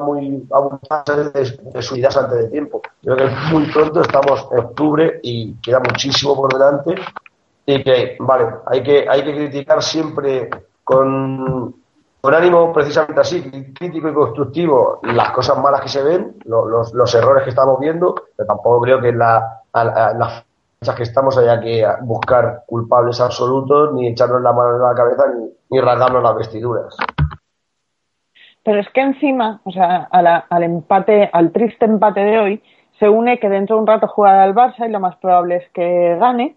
muy 0.00 0.46
abundante 0.50 1.30
de, 1.30 1.58
de 1.72 1.82
subidas 1.82 2.16
antes 2.16 2.38
de 2.38 2.48
tiempo. 2.48 2.82
Creo 3.02 3.16
que 3.16 3.28
muy 3.52 3.70
pronto 3.72 4.02
estamos 4.02 4.48
en 4.52 4.58
octubre 4.58 5.20
y 5.22 5.54
queda 5.62 5.80
muchísimo 5.80 6.34
por 6.34 6.52
delante 6.52 6.94
y 7.66 7.82
que, 7.84 8.16
vale, 8.20 8.46
hay 8.66 8.82
que, 8.82 9.06
hay 9.08 9.24
que 9.24 9.34
criticar 9.34 9.82
siempre 9.82 10.50
con, 10.82 11.74
con 12.20 12.34
ánimo 12.34 12.72
precisamente 12.72 13.20
así, 13.20 13.72
crítico 13.72 14.08
y 14.08 14.14
constructivo, 14.14 15.00
las 15.02 15.30
cosas 15.30 15.58
malas 15.58 15.80
que 15.82 15.88
se 15.88 16.02
ven, 16.02 16.36
los, 16.44 16.66
los, 16.68 16.92
los 16.92 17.14
errores 17.14 17.44
que 17.44 17.50
estamos 17.50 17.78
viendo, 17.78 18.14
pero 18.36 18.46
tampoco 18.46 18.80
creo 18.82 19.00
que 19.00 19.10
en, 19.10 19.18
la, 19.18 19.62
a, 19.72 19.80
a, 19.80 20.14
las 20.14 20.44
fechas 20.80 20.96
que 20.96 21.02
estamos 21.04 21.38
haya 21.38 21.60
que 21.60 21.86
buscar 22.02 22.64
culpables 22.66 23.20
absolutos, 23.20 23.92
ni 23.94 24.08
echarnos 24.08 24.42
la 24.42 24.52
mano 24.52 24.76
en 24.76 24.82
la 24.82 24.94
cabeza, 24.94 25.24
ni, 25.28 25.50
ni 25.70 25.80
rasgarnos 25.80 26.22
las 26.22 26.36
vestiduras. 26.36 26.96
Pero 28.62 28.80
es 28.80 28.88
que 28.90 29.00
encima, 29.00 29.60
o 29.64 29.70
sea, 29.70 30.08
al 30.10 30.62
empate, 30.62 31.30
al 31.32 31.52
triste 31.52 31.86
empate 31.86 32.20
de 32.20 32.38
hoy, 32.38 32.62
se 32.98 33.08
une 33.08 33.38
que 33.38 33.48
dentro 33.48 33.76
de 33.76 33.82
un 33.82 33.86
rato 33.86 34.06
juega 34.06 34.44
el 34.44 34.54
Barça 34.54 34.86
y 34.86 34.92
lo 34.92 35.00
más 35.00 35.16
probable 35.16 35.56
es 35.56 35.68
que 35.70 36.16
gane, 36.20 36.56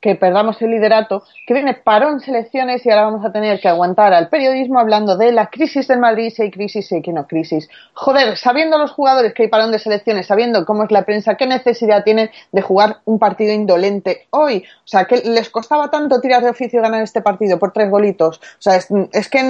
que 0.00 0.14
perdamos 0.14 0.60
el 0.62 0.70
liderato, 0.70 1.24
que 1.46 1.54
viene 1.54 1.74
parón 1.74 2.20
selecciones 2.20 2.84
y 2.84 2.90
ahora 2.90 3.06
vamos 3.06 3.24
a 3.24 3.32
tener 3.32 3.60
que 3.60 3.68
aguantar 3.68 4.12
al 4.12 4.28
periodismo 4.28 4.78
hablando 4.78 5.16
de 5.16 5.32
la 5.32 5.46
crisis 5.46 5.88
del 5.88 5.98
Madrid, 5.98 6.32
si 6.34 6.42
hay 6.42 6.50
crisis, 6.50 6.86
si 6.86 6.96
hay 6.96 7.02
que 7.02 7.12
no 7.12 7.26
crisis. 7.26 7.68
Joder, 7.94 8.36
sabiendo 8.36 8.78
los 8.78 8.92
jugadores 8.92 9.32
que 9.32 9.44
hay 9.44 9.48
parón 9.48 9.72
de 9.72 9.78
selecciones, 9.78 10.26
sabiendo 10.26 10.64
cómo 10.66 10.84
es 10.84 10.90
la 10.90 11.02
prensa, 11.02 11.36
qué 11.36 11.46
necesidad 11.46 12.04
tienen 12.04 12.30
de 12.52 12.62
jugar 12.62 12.98
un 13.04 13.18
partido 13.18 13.52
indolente 13.52 14.26
hoy. 14.30 14.64
O 14.84 14.88
sea, 14.88 15.06
que 15.06 15.16
les 15.24 15.50
costaba 15.50 15.90
tanto 15.90 16.20
tirar 16.20 16.42
de 16.42 16.50
oficio 16.50 16.82
ganar 16.82 17.02
este 17.02 17.22
partido 17.22 17.58
por 17.58 17.72
tres 17.72 17.90
golitos. 17.90 18.38
O 18.38 18.60
sea, 18.62 18.76
es, 18.76 18.88
es 19.12 19.28
que 19.28 19.42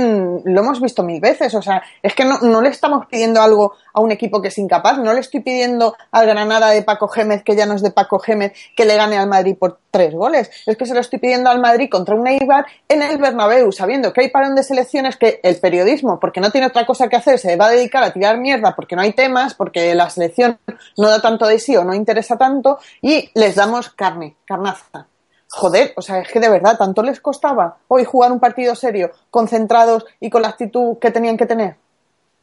lo 0.44 0.61
hemos 0.61 0.80
visto 0.80 1.03
mil 1.03 1.20
veces. 1.20 1.55
O 1.55 1.62
sea, 1.62 1.82
es 2.03 2.14
que 2.14 2.24
no, 2.24 2.38
no 2.40 2.62
le 2.62 2.68
estamos 2.68 3.07
pidiendo 3.07 3.42
algo 3.42 3.74
a 3.92 4.01
un 4.01 4.12
equipo 4.12 4.40
que 4.40 4.49
es 4.49 4.59
incapaz. 4.59 4.99
No 4.99 5.12
le 5.12 5.20
estoy 5.20 5.40
pidiendo 5.40 5.97
al 6.12 6.26
Granada 6.26 6.70
de 6.70 6.82
Paco 6.82 7.09
Gémez, 7.09 7.42
que 7.42 7.57
ya 7.57 7.66
no 7.66 7.74
es 7.74 7.82
de 7.82 7.90
Paco 7.90 8.18
Gémez, 8.18 8.53
que 8.76 8.84
le 8.84 8.97
gane 8.97 9.16
al 9.16 9.28
Madrid 9.28 9.57
por 9.59 9.78
tres 9.90 10.14
goles. 10.14 10.36
Es 10.39 10.76
que 10.76 10.87
se 10.87 10.95
lo 10.95 11.01
estoy 11.01 11.18
pidiendo 11.18 11.51
al 11.51 11.61
Madrid 11.61 11.89
contra 11.91 12.14
un 12.14 12.26
Eibar 12.26 12.66
en 12.89 13.03
el 13.03 13.18
Bernabéu, 13.18 13.72
sabiendo 13.72 14.12
que 14.12 14.22
hay 14.22 14.28
parón 14.28 14.55
de 14.55 14.62
selecciones, 14.62 15.16
que 15.16 15.41
el 15.43 15.57
periodismo, 15.57 16.20
porque 16.20 16.41
no 16.41 16.51
tiene 16.51 16.66
otra 16.66 16.87
cosa 16.87 17.09
que 17.09 17.16
hacer, 17.16 17.39
se 17.39 17.57
va 17.57 17.66
a 17.66 17.70
dedicar 17.70 18.03
a 18.03 18.12
tirar 18.12 18.39
mierda 18.39 18.74
porque 18.74 18.97
no 18.97 19.03
hay 19.03 19.12
temas, 19.12 19.55
porque 19.55 19.95
la 19.95 20.11
selección 20.11 20.59
no 20.97 21.09
da 21.09 21.20
tanto 21.20 21.47
de 21.47 21.59
sí 21.59 21.76
o 21.76 21.84
no 21.84 21.95
interesa 21.95 22.37
tanto, 22.37 22.78
y 23.01 23.30
les 23.34 23.55
damos 23.55 23.91
carne, 23.91 24.37
carnaza. 24.45 25.07
Joder, 25.49 25.93
o 25.97 26.03
sea, 26.03 26.18
es 26.18 26.28
que 26.28 26.41
de 26.41 26.49
verdad, 26.49 26.76
tanto 26.76 27.03
les 27.03 27.20
costaba 27.20 27.78
hoy 27.89 28.05
jugar 28.05 28.32
un 28.32 28.41
partido 28.41 28.74
serio, 28.74 29.12
concentrados 29.30 30.05
y 30.20 30.28
con 30.28 30.43
la 30.43 30.49
actitud 30.49 30.99
que 30.99 31.11
tenían 31.11 31.37
que 31.37 31.47
tener. 31.47 31.76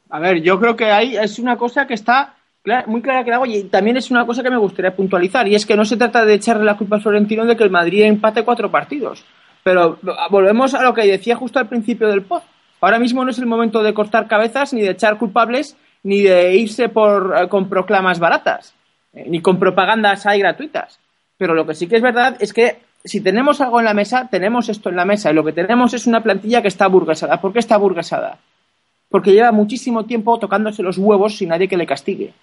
A 0.10 0.20
ver, 0.20 0.42
yo 0.42 0.60
creo 0.60 0.76
que 0.76 0.92
ahí 0.92 1.18
es 1.18 1.40
una 1.40 1.58
cosa 1.58 1.86
que 1.86 1.96
está 1.96 2.36
muy 2.88 3.02
clara 3.02 3.24
que 3.24 3.30
la 3.30 3.38
hago 3.38 3.46
y 3.46 3.64
también 3.66 3.98
es 3.98 4.10
una 4.10 4.26
cosa 4.26 4.42
que 4.42 4.50
me 4.50 4.58
gustaría 4.58 4.96
puntualizar 4.96 5.48
y 5.48 5.56
es 5.56 5.66
que 5.66 5.76
no 5.76 5.84
se 5.84 5.98
trata 5.98 6.24
de 6.24 6.36
echarle 6.36 6.64
la 6.64 6.78
culpa 6.78 6.96
a 6.96 7.00
Florentino 7.00 7.46
de 7.46 7.58
que 7.58 7.64
el 7.64 7.70
Madrid 7.70 8.04
empate 8.04 8.44
cuatro 8.44 8.72
partidos. 8.72 9.26
Pero 9.64 10.00
volvemos 10.30 10.74
a 10.74 10.84
lo 10.84 10.94
que 10.94 11.06
decía 11.06 11.36
justo 11.36 11.60
al 11.60 11.68
principio 11.68 12.08
del 12.08 12.24
pod. 12.24 12.42
Ahora 12.80 13.00
mismo 13.00 13.24
no 13.24 13.32
es 13.32 13.40
el 13.40 13.46
momento 13.46 13.84
de 13.84 13.94
cortar 13.94 14.28
cabezas 14.28 14.74
ni 14.74 14.82
de 14.82 14.92
echar 14.92 15.18
culpables 15.18 15.76
ni 16.04 16.22
de 16.22 16.56
irse 16.56 16.90
por, 16.90 17.34
eh, 17.38 17.48
con 17.48 17.70
proclamas 17.70 18.20
baratas 18.20 18.74
eh, 19.14 19.26
ni 19.28 19.42
con 19.42 19.60
propagandas 19.60 20.26
ahí 20.26 20.40
gratuitas. 20.40 21.00
Pero 21.38 21.54
lo 21.54 21.66
que 21.66 21.76
sí 21.76 21.88
que 21.88 21.98
es 21.98 22.02
verdad 22.02 22.38
es 22.40 22.54
que 22.54 22.80
si 23.04 23.22
tenemos 23.22 23.60
algo 23.60 23.80
en 23.80 23.86
la 23.86 23.94
mesa, 23.94 24.28
tenemos 24.30 24.70
esto 24.70 24.90
en 24.90 24.96
la 24.96 25.06
mesa 25.06 25.30
y 25.30 25.34
lo 25.34 25.44
que 25.44 25.52
tenemos 25.52 25.94
es 25.94 26.08
una 26.08 26.24
plantilla 26.24 26.62
que 26.62 26.70
está 26.70 26.88
burguesada. 26.88 27.42
¿Por 27.42 27.52
qué 27.52 27.60
está 27.60 27.78
burguesada? 27.78 28.40
Porque 29.10 29.34
lleva 29.34 29.52
muchísimo 29.52 30.06
tiempo 30.06 30.40
tocándose 30.40 30.82
los 30.82 30.98
huevos 30.98 31.38
sin 31.38 31.50
nadie 31.50 31.68
que 31.68 31.78
le 31.78 31.86
castigue. 31.86 32.34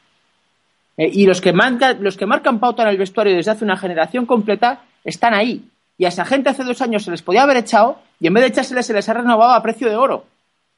Eh, 1.01 1.11
y 1.15 1.25
los 1.25 1.41
que, 1.41 1.55
los 1.99 2.19
que 2.19 2.27
marcan 2.27 2.61
pauta 2.61 2.83
en 2.83 2.91
el 2.91 2.99
vestuario 2.99 3.35
desde 3.35 3.53
hace 3.53 3.65
una 3.65 3.79
generación 3.79 4.27
completa 4.27 4.85
están 5.03 5.33
ahí. 5.33 5.65
Y 5.97 6.05
a 6.05 6.09
esa 6.09 6.27
gente 6.27 6.51
hace 6.51 6.63
dos 6.63 6.83
años 6.83 7.05
se 7.05 7.11
les 7.11 7.23
podía 7.23 7.45
haber 7.45 7.57
echado 7.57 7.99
y 8.21 8.27
en 8.27 8.35
vez 8.35 8.43
de 8.43 8.49
echárseles 8.49 8.85
se 8.85 8.93
les 8.93 9.09
ha 9.09 9.15
renovado 9.15 9.55
a 9.55 9.63
precio 9.63 9.89
de 9.89 9.97
oro. 9.97 10.27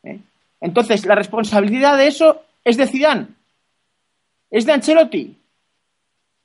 ¿eh? 0.04 0.20
Entonces, 0.60 1.04
la 1.06 1.16
responsabilidad 1.16 1.96
de 1.96 2.06
eso 2.06 2.40
es 2.62 2.76
de 2.76 2.86
Zidane. 2.86 3.26
¿Es 4.48 4.64
de 4.64 4.72
Ancelotti? 4.74 5.36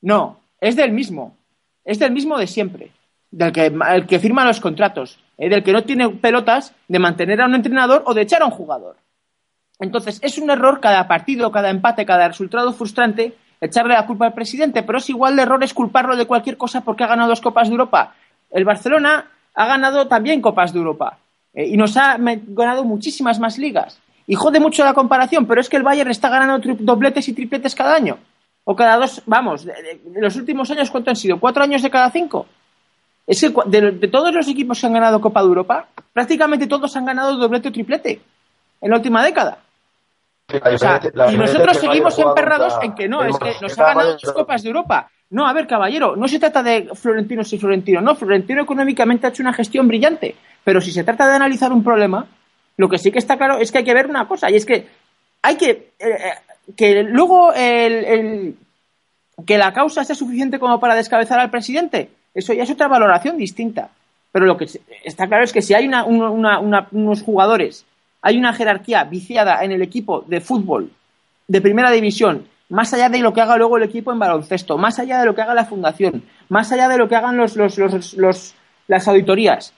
No, 0.02 0.40
es 0.60 0.76
del 0.76 0.92
mismo. 0.92 1.38
Es 1.86 2.00
del 2.00 2.14
mismo 2.14 2.40
de 2.40 2.48
siempre. 2.48 2.90
Del 3.30 3.52
que, 3.52 3.68
el 3.68 4.08
que 4.08 4.18
firma 4.18 4.44
los 4.44 4.60
contratos. 4.60 5.20
¿eh? 5.38 5.50
Del 5.50 5.64
que 5.64 5.74
no 5.74 5.84
tiene 5.84 6.10
pelotas 6.10 6.74
de 6.88 6.98
mantener 6.98 7.42
a 7.42 7.46
un 7.46 7.54
entrenador 7.54 8.02
o 8.08 8.16
de 8.16 8.24
echar 8.24 8.42
a 8.42 8.46
un 8.46 8.52
jugador. 8.52 8.96
Entonces, 9.80 10.20
es 10.24 10.40
un 10.40 10.50
error 10.50 10.80
cada 10.80 11.08
partido, 11.08 11.52
cada 11.52 11.70
empate, 11.70 12.08
cada 12.08 12.28
resultado 12.28 12.74
frustrante 12.74 13.36
echarle 13.62 13.94
la 13.94 14.06
culpa 14.06 14.28
al 14.28 14.34
presidente, 14.34 14.84
pero 14.84 15.00
es 15.00 15.10
igual 15.10 15.36
de 15.36 15.44
error 15.44 15.64
es 15.64 15.74
culparlo 15.74 16.16
de 16.16 16.26
cualquier 16.26 16.58
cosa 16.58 16.82
porque 16.82 17.04
ha 17.04 17.08
ganado 17.08 17.30
dos 17.30 17.42
Copas 17.42 17.68
de 17.68 17.74
Europa. 17.74 18.16
El 18.52 18.66
Barcelona 18.66 19.26
ha 19.54 19.66
ganado 19.66 20.08
también 20.08 20.42
Copas 20.42 20.74
de 20.74 20.80
Europa 20.80 21.18
eh, 21.54 21.68
y 21.68 21.78
nos 21.78 21.98
ha 21.98 22.18
ganado 22.18 22.84
muchísimas 22.84 23.40
más 23.40 23.58
ligas. 23.58 24.00
Y 24.28 24.36
jode 24.36 24.60
mucho 24.60 24.84
la 24.84 24.94
comparación, 24.94 25.46
pero 25.46 25.62
es 25.62 25.70
que 25.70 25.78
el 25.78 25.84
Bayern 25.84 26.12
está 26.12 26.30
ganando 26.30 26.76
dobletes 26.80 27.28
y 27.30 27.34
tripletes 27.34 27.74
cada 27.74 27.96
año. 27.96 28.18
O 28.66 28.76
cada 28.76 28.98
dos, 28.98 29.24
vamos, 29.26 29.64
de, 29.64 29.74
los 30.16 30.36
últimos 30.36 30.70
años, 30.70 30.92
¿cuánto 30.92 31.10
han 31.10 31.16
sido? 31.16 31.40
¿Cuatro 31.40 31.64
años 31.64 31.82
de 31.82 31.90
cada 31.90 32.12
cinco? 32.12 32.46
Es 33.26 33.40
que 33.40 33.54
de, 33.66 34.08
todos 34.10 34.34
los 34.34 34.48
equipos 34.50 34.80
que 34.80 34.88
han 34.88 34.94
ganado 34.94 35.22
Copa 35.22 35.42
de 35.42 35.48
Europa, 35.48 35.88
prácticamente 36.12 36.68
todos 36.68 36.96
han 36.98 37.06
ganado 37.06 37.38
doblete 37.38 37.70
o 37.70 37.72
triplete 37.72 38.22
en 38.82 38.90
la 38.92 38.98
última 38.98 39.24
década. 39.24 39.60
O 40.50 40.78
sea, 40.78 41.02
y 41.30 41.38
nosotros 41.38 41.78
seguimos 41.78 42.18
emperrados 42.18 42.76
en 42.82 42.96
que 42.96 43.10
no, 43.10 43.22
es 43.24 43.38
que 43.38 43.56
nos 43.62 43.78
ha 43.78 43.88
ganado 43.88 44.14
dos 44.14 44.32
Copas 44.32 44.64
de 44.64 44.70
Europa. 44.70 45.10
No, 45.30 45.46
a 45.46 45.52
ver, 45.52 45.68
caballero, 45.68 46.16
no 46.16 46.28
se 46.30 46.40
trata 46.40 46.64
de 46.64 46.90
Florentino 46.94 47.44
si 47.44 47.58
Florentino, 47.58 48.00
no, 48.00 48.16
Florentino 48.16 48.62
económicamente 48.62 49.28
ha 49.28 49.30
hecho 49.30 49.44
una 49.44 49.52
gestión 49.52 49.90
brillante, 49.90 50.36
pero 50.64 50.80
si 50.80 50.92
se 50.92 51.04
trata 51.04 51.28
de 51.28 51.36
analizar 51.36 51.74
un 51.74 51.84
problema, 51.84 52.28
lo 52.78 52.88
que 52.88 52.98
sí 52.98 53.12
que 53.12 53.20
está 53.20 53.38
claro 53.38 53.58
es 53.58 53.74
que 53.74 53.80
hay 53.80 53.84
que 53.84 53.94
ver 53.94 54.08
una 54.08 54.26
cosa, 54.26 54.50
y 54.50 54.56
es 54.56 54.66
que 54.66 54.88
hay 55.42 55.58
que, 55.58 55.92
eh, 56.00 56.34
que 56.78 57.04
luego 57.04 57.52
el, 57.52 58.06
el, 58.06 58.56
que 59.46 59.58
la 59.58 59.74
causa 59.74 60.06
sea 60.06 60.16
suficiente 60.16 60.60
como 60.60 60.80
para 60.80 60.96
descabezar 60.96 61.40
al 61.40 61.52
presidente, 61.52 62.10
eso 62.34 62.54
ya 62.54 62.64
es 62.64 62.72
otra 62.72 62.88
valoración 62.88 63.38
distinta. 63.38 63.90
Pero 64.32 64.46
lo 64.46 64.56
que 64.56 64.68
está 65.04 65.28
claro 65.28 65.44
es 65.44 65.52
que 65.52 65.62
si 65.62 65.74
hay 65.74 65.88
una, 65.88 66.06
una, 66.06 66.60
una, 66.60 66.88
unos 66.92 67.24
jugadores 67.24 67.86
hay 68.28 68.38
una 68.38 68.52
jerarquía 68.52 69.06
viciada 69.06 69.64
en 69.64 69.72
el 69.72 69.82
equipo 69.82 70.26
de 70.28 70.42
fútbol 70.42 70.92
de 71.48 71.62
primera 71.62 71.90
división, 71.92 72.46
más 72.68 72.94
allá 72.94 73.08
de 73.08 73.20
lo 73.20 73.32
que 73.32 73.40
haga 73.40 73.56
luego 73.56 73.78
el 73.78 73.84
equipo 73.84 74.12
en 74.12 74.20
baloncesto, 74.20 74.78
más 74.78 75.00
allá 75.00 75.22
de 75.22 75.26
lo 75.26 75.34
que 75.34 75.44
haga 75.44 75.54
la 75.54 75.64
fundación, 75.64 76.24
más 76.50 76.70
allá 76.74 76.90
de 76.90 76.98
lo 76.98 77.08
que 77.08 77.16
hagan 77.16 77.38
los, 77.38 77.56
los, 77.56 78.56
las 78.88 79.08
auditorías. 79.08 79.74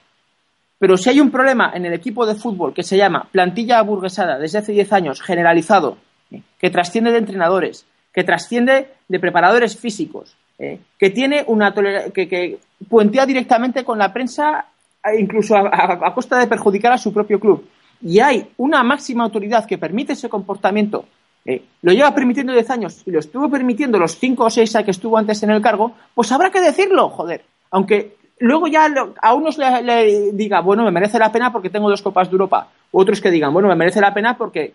Pero 0.80 0.96
si 0.96 1.10
hay 1.10 1.20
un 1.20 1.30
problema 1.30 1.70
en 1.72 1.86
el 1.86 1.92
equipo 1.92 2.26
de 2.26 2.34
fútbol 2.34 2.74
que 2.74 2.82
se 2.82 2.96
llama 2.96 3.28
plantilla 3.30 3.78
aburguesada 3.78 4.36
desde 4.36 4.58
hace 4.58 4.72
10 4.72 4.92
años, 4.94 5.22
generalizado, 5.22 5.98
¿eh? 6.32 6.42
que 6.58 6.70
trasciende 6.70 7.12
de 7.12 7.18
entrenadores, 7.18 7.86
que 8.12 8.24
trasciende 8.24 8.88
de 9.06 9.20
preparadores 9.20 9.76
físicos, 9.76 10.34
¿eh? 10.58 10.80
que 10.98 11.10
tiene 11.10 11.44
una 11.46 11.72
que, 11.72 12.28
que 12.28 12.58
puentea 12.88 13.26
directamente 13.26 13.84
con 13.84 13.96
la 13.96 14.12
prensa 14.12 14.66
eh, 15.04 15.18
incluso 15.18 15.56
a, 15.56 16.14
costa 16.14 16.38
de 16.38 16.46
perjudicar 16.46 16.92
a 16.92 16.98
su 16.98 17.12
propio 17.12 17.40
club. 17.40 17.66
Y 18.02 18.20
hay 18.20 18.50
una 18.56 18.82
máxima 18.82 19.24
autoridad 19.24 19.66
que 19.66 19.78
permite 19.78 20.14
ese 20.14 20.28
comportamiento 20.28 21.04
eh, 21.44 21.62
lo 21.82 21.92
lleva 21.92 22.14
permitiendo 22.14 22.52
10 22.52 22.70
años 22.70 23.02
y 23.06 23.10
lo 23.10 23.20
estuvo 23.20 23.48
permitiendo 23.48 23.98
los 23.98 24.18
5 24.18 24.44
o 24.44 24.50
6 24.50 24.76
a 24.76 24.82
que 24.84 24.90
estuvo 24.90 25.16
antes 25.16 25.42
en 25.42 25.50
el 25.50 25.62
cargo, 25.62 25.94
pues 26.14 26.30
habrá 26.32 26.50
que 26.50 26.60
decirlo, 26.60 27.08
joder. 27.08 27.44
Aunque 27.70 28.16
luego 28.40 28.66
ya 28.66 28.88
a 29.22 29.34
unos 29.34 29.56
le, 29.56 30.32
diga, 30.32 30.60
bueno, 30.60 30.84
me 30.84 30.90
merece 30.90 31.18
la 31.18 31.32
pena 31.32 31.50
porque 31.52 31.70
tengo 31.70 31.88
dos 31.88 32.02
Copas 32.02 32.28
de 32.28 32.32
Europa. 32.32 32.68
otros 32.92 33.20
que 33.20 33.30
digan, 33.30 33.52
bueno, 33.52 33.68
me 33.68 33.76
merece 33.76 34.00
la 34.00 34.12
pena 34.12 34.36
porque 34.36 34.74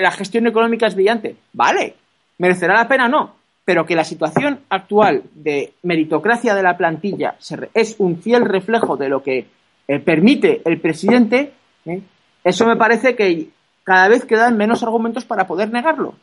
la 0.00 0.10
gestión 0.10 0.46
económica 0.46 0.86
es 0.86 0.94
brillante. 0.94 1.36
Vale, 1.52 1.94
merecerá 2.38 2.74
la 2.74 2.88
pena, 2.88 3.08
no. 3.08 3.36
Pero 3.64 3.86
que 3.86 3.94
la 3.94 4.04
situación 4.04 4.60
actual 4.68 5.22
de 5.32 5.74
meritocracia 5.84 6.54
de 6.54 6.62
la 6.62 6.76
plantilla 6.76 7.36
es 7.72 7.96
un 7.98 8.20
fiel 8.20 8.44
reflejo 8.44 8.96
de 8.96 9.08
lo 9.08 9.22
que 9.22 9.46
eh, 9.86 10.00
permite 10.00 10.60
el 10.64 10.80
presidente, 10.80 11.52
¿eh? 11.86 12.02
Eso 12.44 12.66
me 12.66 12.76
parece 12.76 13.16
que 13.16 13.48
cada 13.82 14.08
vez 14.08 14.24
quedan 14.24 14.56
menos 14.56 14.82
argumentos 14.82 15.24
para 15.24 15.46
poder 15.46 15.72
negarlo. 15.72 16.14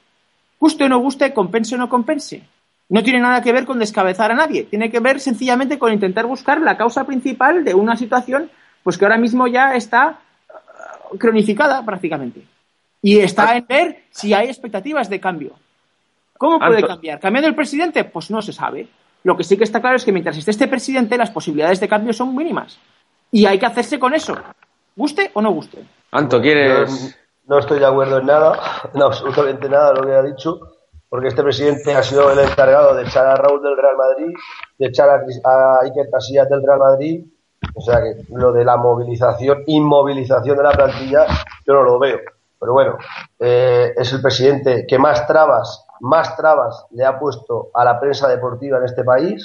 Guste 0.59 0.85
o 0.85 0.89
no 0.89 0.99
guste, 0.99 1.33
compense 1.33 1.75
o 1.75 1.77
no 1.77 1.89
compense. 1.89 2.43
No 2.89 3.03
tiene 3.03 3.19
nada 3.19 3.41
que 3.41 3.51
ver 3.51 3.65
con 3.65 3.79
descabezar 3.79 4.31
a 4.31 4.35
nadie, 4.35 4.63
tiene 4.63 4.91
que 4.91 4.99
ver 4.99 5.19
sencillamente 5.19 5.79
con 5.79 5.93
intentar 5.93 6.25
buscar 6.25 6.61
la 6.61 6.77
causa 6.77 7.05
principal 7.05 7.63
de 7.63 7.73
una 7.73 7.95
situación 7.95 8.51
pues 8.83 8.97
que 8.97 9.05
ahora 9.05 9.17
mismo 9.17 9.47
ya 9.47 9.75
está 9.75 10.19
uh, 11.11 11.17
cronificada 11.17 11.83
prácticamente. 11.85 12.43
Y 13.01 13.19
está 13.19 13.57
en 13.57 13.65
ver 13.67 14.03
si 14.11 14.33
hay 14.33 14.47
expectativas 14.47 15.09
de 15.09 15.19
cambio. 15.19 15.55
¿Cómo 16.37 16.59
puede 16.59 16.85
cambiar? 16.85 17.19
¿Cambiando 17.19 17.47
el 17.47 17.55
presidente? 17.55 18.03
Pues 18.03 18.29
no 18.29 18.41
se 18.41 18.53
sabe. 18.53 18.87
Lo 19.23 19.37
que 19.37 19.43
sí 19.43 19.57
que 19.57 19.63
está 19.63 19.79
claro 19.79 19.95
es 19.95 20.05
que 20.05 20.11
mientras 20.11 20.37
esté 20.37 20.51
este 20.51 20.67
presidente, 20.67 21.17
las 21.17 21.31
posibilidades 21.31 21.79
de 21.79 21.87
cambio 21.87 22.13
son 22.13 22.35
mínimas. 22.35 22.77
Y 23.31 23.45
hay 23.45 23.59
que 23.59 23.65
hacerse 23.65 23.99
con 23.99 24.13
eso. 24.13 24.35
Guste 25.01 25.31
o 25.33 25.41
no 25.41 25.51
guste. 25.51 25.83
Anto, 26.11 26.39
¿quieres 26.39 27.17
no 27.47 27.57
estoy 27.57 27.79
de 27.79 27.87
acuerdo 27.87 28.19
en 28.19 28.27
nada, 28.27 28.53
en 28.93 29.01
absolutamente 29.01 29.67
nada 29.67 29.91
de 29.91 29.99
lo 29.99 30.05
que 30.05 30.13
ha 30.13 30.21
dicho, 30.21 30.59
porque 31.09 31.29
este 31.29 31.41
presidente 31.41 31.95
ha 31.95 32.03
sido 32.03 32.31
el 32.31 32.37
encargado 32.37 32.93
de 32.93 33.01
echar 33.01 33.25
a 33.25 33.35
Raúl 33.35 33.63
del 33.63 33.75
Real 33.77 33.97
Madrid, 33.97 34.31
de 34.77 34.85
echar 34.85 35.09
a, 35.09 35.79
Iker 35.81 36.07
Casillas 36.11 36.47
del 36.47 36.61
Real 36.61 36.77
Madrid, 36.77 37.25
o 37.73 37.81
sea 37.81 37.97
que 37.97 38.23
lo 38.29 38.53
de 38.53 38.63
la 38.63 38.77
movilización, 38.77 39.63
inmovilización 39.65 40.55
de 40.55 40.63
la 40.63 40.71
plantilla, 40.71 41.25
yo 41.65 41.73
no 41.73 41.81
lo 41.81 41.97
veo. 41.97 42.19
Pero 42.59 42.73
bueno, 42.73 42.97
eh, 43.39 43.95
es 43.97 44.13
el 44.13 44.21
presidente 44.21 44.85
que 44.87 44.99
más 44.99 45.25
trabas, 45.25 45.83
más 46.01 46.37
trabas 46.37 46.85
le 46.91 47.05
ha 47.05 47.17
puesto 47.17 47.71
a 47.73 47.83
la 47.83 47.99
prensa 47.99 48.27
deportiva 48.27 48.77
en 48.77 48.85
este 48.85 49.03
país. 49.03 49.43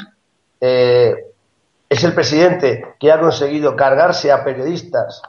Eh, 0.60 1.32
es 1.88 2.04
el 2.04 2.12
presidente 2.12 2.94
que 3.00 3.10
ha 3.10 3.18
conseguido 3.18 3.74
cargarse 3.74 4.30
a 4.30 4.44
periodistas 4.44 5.22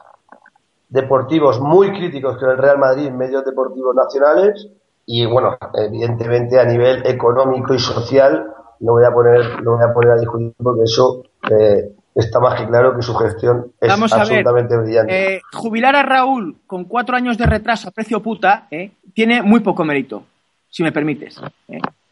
deportivos 0.89 1.59
muy 1.59 1.91
críticos 1.91 2.37
con 2.37 2.49
el 2.49 2.57
Real 2.57 2.77
Madrid 2.77 3.11
medios 3.11 3.43
deportivos 3.45 3.95
nacionales 3.95 4.67
y 5.05 5.25
bueno, 5.25 5.57
evidentemente 5.73 6.59
a 6.59 6.65
nivel 6.65 7.05
económico 7.05 7.73
y 7.73 7.79
social 7.79 8.53
no 8.79 8.93
voy 8.93 9.05
a 9.05 9.11
poner, 9.11 9.63
no 9.63 9.77
voy 9.77 9.83
a 9.83 9.93
poner 9.93 10.11
a 10.11 10.17
discutir 10.17 10.53
porque 10.57 10.83
eso 10.83 11.23
eh, 11.49 11.93
está 12.13 12.39
más 12.39 12.59
que 12.59 12.67
claro 12.67 12.95
que 12.95 13.01
su 13.01 13.15
gestión 13.15 13.73
es 13.79 13.91
absolutamente 13.91 14.77
brillante. 14.77 15.35
Eh, 15.35 15.41
jubilar 15.53 15.95
a 15.95 16.03
Raúl 16.03 16.57
con 16.67 16.85
cuatro 16.85 17.15
años 17.15 17.37
de 17.37 17.45
retraso 17.45 17.89
a 17.89 17.91
precio 17.91 18.21
puta 18.21 18.67
eh, 18.69 18.91
tiene 19.13 19.41
muy 19.41 19.61
poco 19.61 19.83
mérito, 19.83 20.23
si 20.69 20.83
me 20.83 20.91
permites. 20.91 21.41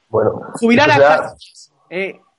Bueno, 0.10 0.42
jubilar 0.54 0.90
a 0.92 1.36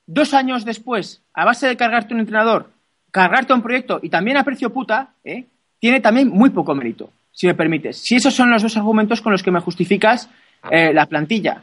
dos 0.06 0.34
años 0.34 0.64
después, 0.64 1.22
a 1.34 1.44
base 1.44 1.66
de 1.66 1.76
cargarte 1.76 2.14
un 2.14 2.20
entrenador, 2.20 2.66
cargarte 3.10 3.52
un 3.52 3.62
proyecto 3.62 3.98
y 4.02 4.08
también 4.08 4.36
a 4.36 4.44
precio 4.44 4.72
puta, 4.72 5.14
¿eh? 5.24 5.46
Tiene 5.78 6.00
también 6.00 6.28
muy 6.28 6.50
poco 6.50 6.74
mérito, 6.74 7.10
si 7.32 7.46
me 7.46 7.54
permites. 7.54 7.98
Si 7.98 8.16
esos 8.16 8.34
son 8.34 8.50
los 8.50 8.62
dos 8.62 8.76
argumentos 8.76 9.20
con 9.20 9.32
los 9.32 9.42
que 9.42 9.50
me 9.50 9.60
justificas 9.60 10.28
eh, 10.70 10.92
la 10.92 11.06
plantilla. 11.06 11.62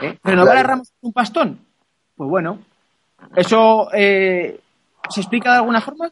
¿Eh? 0.00 0.18
¿Renovar 0.22 0.56
a 0.56 0.62
Ramos 0.62 0.92
un 1.00 1.12
pastón? 1.12 1.58
Pues 2.16 2.30
bueno, 2.30 2.58
¿eso 3.36 3.88
eh, 3.92 4.60
se 5.08 5.20
explica 5.20 5.52
de 5.52 5.56
alguna 5.58 5.80
forma? 5.80 6.10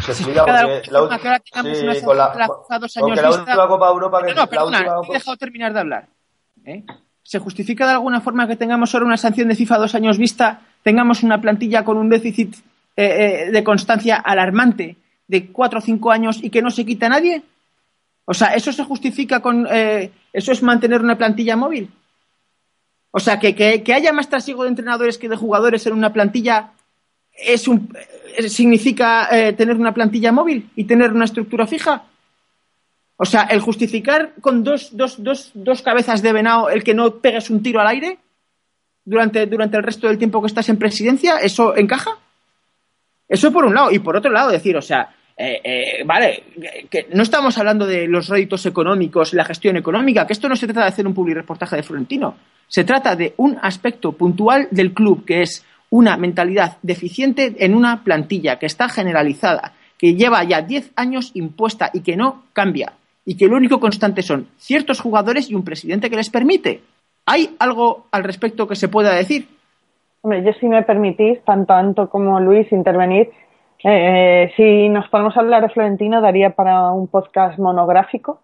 Se 0.00 0.12
explica 0.12 0.44
porque 0.44 0.90
la, 0.90 1.02
última 1.02 1.18
Copa 3.68 3.88
Europa 3.88 4.20
no, 4.34 4.46
perdona, 4.46 4.86
he 5.08 5.12
dejado 5.12 5.36
terminar 5.36 5.72
de 5.72 5.80
hablar. 5.80 6.06
¿eh? 6.64 6.84
¿Se 7.22 7.38
justifica 7.38 7.86
de 7.86 7.92
alguna 7.92 8.20
forma 8.20 8.46
que 8.46 8.56
tengamos 8.56 8.94
ahora 8.94 9.06
una 9.06 9.16
sanción 9.16 9.48
de 9.48 9.56
FIFA 9.56 9.78
dos 9.78 9.94
años 9.94 10.18
vista, 10.18 10.60
tengamos 10.82 11.22
una 11.22 11.40
plantilla 11.40 11.84
con 11.84 11.96
un 11.96 12.08
déficit 12.08 12.56
de 12.96 13.62
constancia 13.64 14.16
alarmante 14.16 14.96
de 15.30 15.46
cuatro 15.46 15.78
o 15.78 15.82
cinco 15.82 16.10
años 16.10 16.40
y 16.42 16.50
que 16.50 16.60
no 16.60 16.70
se 16.70 16.84
quita 16.84 17.06
a 17.06 17.10
nadie? 17.10 17.42
O 18.24 18.34
sea, 18.34 18.48
¿eso 18.48 18.72
se 18.72 18.84
justifica 18.84 19.40
con... 19.40 19.66
Eh, 19.70 20.10
¿Eso 20.32 20.52
es 20.52 20.62
mantener 20.62 21.00
una 21.00 21.16
plantilla 21.16 21.56
móvil? 21.56 21.88
O 23.12 23.20
sea, 23.20 23.38
que, 23.38 23.54
que, 23.54 23.94
haya 23.94 24.12
más 24.12 24.28
trasiego 24.28 24.62
de 24.62 24.70
entrenadores 24.70 25.18
que 25.18 25.28
de 25.28 25.36
jugadores 25.36 25.86
en 25.86 25.92
una 25.92 26.12
plantilla 26.12 26.72
es 27.32 27.66
un, 27.68 27.92
eh, 28.36 28.48
significa 28.48 29.28
eh, 29.30 29.52
tener 29.52 29.76
una 29.76 29.94
plantilla 29.94 30.32
móvil 30.32 30.70
y 30.76 30.84
tener 30.84 31.12
una 31.12 31.24
estructura 31.24 31.66
fija. 31.66 32.04
O 33.16 33.24
sea, 33.24 33.42
el 33.42 33.60
justificar 33.60 34.34
con 34.40 34.64
dos, 34.64 34.96
dos, 34.96 35.22
dos, 35.22 35.50
dos 35.54 35.82
cabezas 35.82 36.22
de 36.22 36.32
venado 36.32 36.70
el 36.70 36.82
que 36.82 36.94
no 36.94 37.16
pegues 37.16 37.50
un 37.50 37.62
tiro 37.62 37.80
al 37.80 37.88
aire 37.88 38.18
durante, 39.04 39.46
durante 39.46 39.76
el 39.76 39.82
resto 39.82 40.06
del 40.08 40.18
tiempo 40.18 40.40
que 40.40 40.46
estás 40.46 40.68
en 40.68 40.78
presidencia, 40.78 41.38
¿eso 41.38 41.76
encaja? 41.76 42.18
Eso 43.28 43.52
por 43.52 43.64
un 43.64 43.74
lado. 43.74 43.92
Y 43.92 44.00
por 44.00 44.16
otro 44.16 44.30
lado, 44.30 44.50
decir, 44.50 44.76
o 44.76 44.82
sea, 44.82 45.14
eh, 45.42 45.60
eh, 45.64 46.04
vale, 46.04 46.42
que 46.90 47.06
no 47.14 47.22
estamos 47.22 47.56
hablando 47.56 47.86
de 47.86 48.06
los 48.06 48.28
réditos 48.28 48.66
económicos, 48.66 49.32
la 49.32 49.46
gestión 49.46 49.78
económica, 49.78 50.26
que 50.26 50.34
esto 50.34 50.50
no 50.50 50.56
se 50.56 50.66
trata 50.66 50.82
de 50.82 50.88
hacer 50.88 51.06
un 51.06 51.14
public 51.14 51.36
reportaje 51.36 51.76
de 51.76 51.82
Florentino. 51.82 52.34
Se 52.68 52.84
trata 52.84 53.16
de 53.16 53.32
un 53.38 53.56
aspecto 53.62 54.12
puntual 54.12 54.68
del 54.70 54.92
club, 54.92 55.24
que 55.24 55.40
es 55.40 55.64
una 55.88 56.18
mentalidad 56.18 56.76
deficiente 56.82 57.54
en 57.58 57.74
una 57.74 58.04
plantilla 58.04 58.58
que 58.58 58.66
está 58.66 58.90
generalizada, 58.90 59.72
que 59.96 60.14
lleva 60.14 60.44
ya 60.44 60.60
10 60.60 60.92
años 60.94 61.30
impuesta 61.32 61.90
y 61.94 62.00
que 62.00 62.18
no 62.18 62.42
cambia, 62.52 62.92
y 63.24 63.38
que 63.38 63.48
lo 63.48 63.56
único 63.56 63.80
constante 63.80 64.20
son 64.20 64.46
ciertos 64.58 65.00
jugadores 65.00 65.50
y 65.50 65.54
un 65.54 65.64
presidente 65.64 66.10
que 66.10 66.16
les 66.16 66.28
permite. 66.28 66.82
¿Hay 67.24 67.56
algo 67.58 68.08
al 68.10 68.24
respecto 68.24 68.68
que 68.68 68.76
se 68.76 68.88
pueda 68.88 69.14
decir? 69.14 69.48
Hombre, 70.20 70.44
yo 70.44 70.52
si 70.60 70.66
me 70.66 70.82
permitís, 70.82 71.42
tanto 71.46 71.72
Anto 71.72 72.10
como 72.10 72.38
Luis, 72.40 72.70
intervenir, 72.72 73.30
eh, 73.82 74.52
si 74.56 74.88
nos 74.88 75.08
ponemos 75.08 75.36
a 75.36 75.40
hablar 75.40 75.62
de 75.62 75.70
Florentino, 75.70 76.20
daría 76.20 76.50
para 76.50 76.90
un 76.90 77.08
podcast 77.08 77.58
monográfico. 77.58 78.40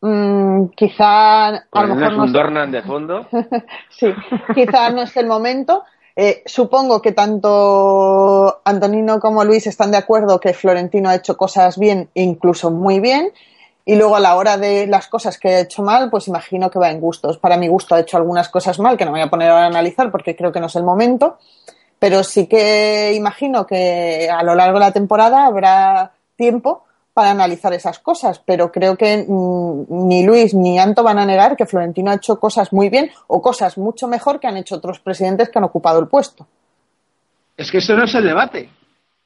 Mm, 0.00 0.66
quizá 0.76 1.48
a 1.48 1.62
lo 1.72 1.94
mejor 1.94 2.12
no 2.12 2.24
un 2.24 2.32
Dornan 2.32 2.70
de 2.70 2.82
fondo. 2.82 3.26
sí, 3.88 4.08
quizá 4.54 4.90
no 4.90 5.02
es 5.02 5.16
el 5.16 5.26
momento. 5.26 5.84
Eh, 6.14 6.42
supongo 6.46 7.02
que 7.02 7.12
tanto 7.12 8.60
Antonino 8.64 9.20
como 9.20 9.44
Luis 9.44 9.66
están 9.66 9.90
de 9.90 9.98
acuerdo 9.98 10.40
que 10.40 10.54
Florentino 10.54 11.10
ha 11.10 11.16
hecho 11.16 11.36
cosas 11.36 11.78
bien, 11.78 12.08
incluso 12.14 12.70
muy 12.70 13.00
bien, 13.00 13.32
y 13.84 13.96
luego 13.96 14.16
a 14.16 14.20
la 14.20 14.36
hora 14.36 14.56
de 14.56 14.86
las 14.86 15.08
cosas 15.08 15.38
que 15.38 15.48
ha 15.48 15.60
hecho 15.60 15.82
mal, 15.82 16.08
pues 16.08 16.28
imagino 16.28 16.70
que 16.70 16.78
va 16.78 16.90
en 16.90 17.00
gustos. 17.00 17.36
Para 17.38 17.58
mi 17.58 17.68
gusto 17.68 17.94
ha 17.94 18.00
hecho 18.00 18.16
algunas 18.16 18.48
cosas 18.48 18.78
mal 18.78 18.96
que 18.96 19.04
no 19.04 19.10
me 19.10 19.18
voy 19.18 19.26
a 19.26 19.30
poner 19.30 19.50
a 19.50 19.66
analizar 19.66 20.10
porque 20.10 20.34
creo 20.34 20.52
que 20.52 20.60
no 20.60 20.66
es 20.66 20.76
el 20.76 20.84
momento 20.84 21.36
pero 21.98 22.22
sí 22.24 22.46
que 22.46 23.12
imagino 23.14 23.66
que 23.66 24.28
a 24.30 24.42
lo 24.42 24.54
largo 24.54 24.78
de 24.78 24.84
la 24.84 24.92
temporada 24.92 25.46
habrá 25.46 26.12
tiempo 26.36 26.84
para 27.14 27.30
analizar 27.30 27.72
esas 27.72 27.98
cosas, 27.98 28.42
pero 28.44 28.70
creo 28.70 28.96
que 28.98 29.24
mm, 29.26 30.06
ni 30.06 30.22
Luis 30.22 30.52
ni 30.52 30.78
Anto 30.78 31.02
van 31.02 31.18
a 31.18 31.24
negar 31.24 31.56
que 31.56 31.64
Florentino 31.64 32.10
ha 32.10 32.16
hecho 32.16 32.38
cosas 32.38 32.74
muy 32.74 32.90
bien 32.90 33.10
o 33.26 33.40
cosas 33.40 33.78
mucho 33.78 34.06
mejor 34.06 34.38
que 34.38 34.46
han 34.46 34.58
hecho 34.58 34.76
otros 34.76 35.00
presidentes 35.00 35.48
que 35.48 35.58
han 35.58 35.64
ocupado 35.64 35.98
el 35.98 36.08
puesto. 36.08 36.46
Es 37.56 37.70
que 37.70 37.78
eso 37.78 37.96
no 37.96 38.04
es 38.04 38.14
el 38.14 38.24
debate. 38.24 38.68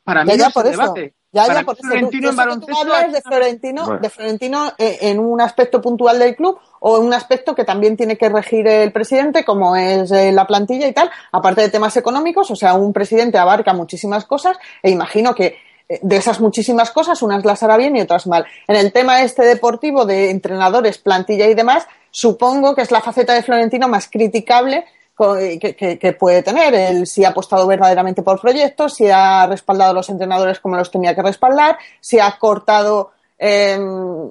Para 0.04 0.24
mí 0.24 0.32
no 0.36 0.46
es 0.46 0.56
el 0.56 0.62
debate. 0.70 1.14
Ya, 1.32 1.46
ya, 1.46 1.62
porque 1.62 1.82
Florentino 1.82 2.30
en 2.30 2.40
hablas 2.40 3.12
de 3.12 3.22
Florentino, 3.22 3.98
de 3.98 4.10
Florentino 4.10 4.72
eh, 4.78 4.98
en 5.02 5.20
un 5.20 5.40
aspecto 5.40 5.80
puntual 5.80 6.18
del 6.18 6.34
club 6.34 6.58
o 6.80 6.98
en 6.98 7.04
un 7.04 7.14
aspecto 7.14 7.54
que 7.54 7.64
también 7.64 7.96
tiene 7.96 8.18
que 8.18 8.28
regir 8.28 8.66
el 8.66 8.90
presidente, 8.90 9.44
como 9.44 9.76
es 9.76 10.10
eh, 10.10 10.32
la 10.32 10.46
plantilla 10.46 10.88
y 10.88 10.92
tal, 10.92 11.08
aparte 11.30 11.60
de 11.60 11.68
temas 11.68 11.96
económicos, 11.96 12.50
o 12.50 12.56
sea, 12.56 12.74
un 12.74 12.92
presidente 12.92 13.38
abarca 13.38 13.72
muchísimas 13.72 14.24
cosas 14.24 14.56
e 14.82 14.90
imagino 14.90 15.34
que 15.34 15.56
de 16.02 16.16
esas 16.16 16.40
muchísimas 16.40 16.90
cosas, 16.90 17.20
unas 17.22 17.44
las 17.44 17.62
hará 17.62 17.76
bien 17.76 17.96
y 17.96 18.00
otras 18.00 18.26
mal. 18.26 18.46
En 18.68 18.76
el 18.76 18.92
tema 18.92 19.22
este 19.22 19.44
deportivo 19.44 20.06
de 20.06 20.30
entrenadores, 20.30 20.98
plantilla 20.98 21.46
y 21.46 21.54
demás, 21.54 21.86
supongo 22.10 22.74
que 22.74 22.82
es 22.82 22.90
la 22.90 23.00
faceta 23.00 23.34
de 23.34 23.42
Florentino 23.42 23.88
más 23.88 24.08
criticable 24.08 24.84
que, 25.28 26.16
puede 26.18 26.42
tener. 26.42 26.74
Él 26.74 27.06
si 27.06 27.24
ha 27.24 27.30
apostado 27.30 27.66
verdaderamente 27.66 28.22
por 28.22 28.40
proyectos, 28.40 28.94
si 28.94 29.08
ha 29.08 29.46
respaldado 29.46 29.90
a 29.90 29.94
los 29.94 30.08
entrenadores 30.08 30.60
como 30.60 30.76
los 30.76 30.90
tenía 30.90 31.14
que 31.14 31.22
respaldar, 31.22 31.78
si 32.00 32.18
ha 32.18 32.30
cortado 32.38 33.12
em, 33.38 34.28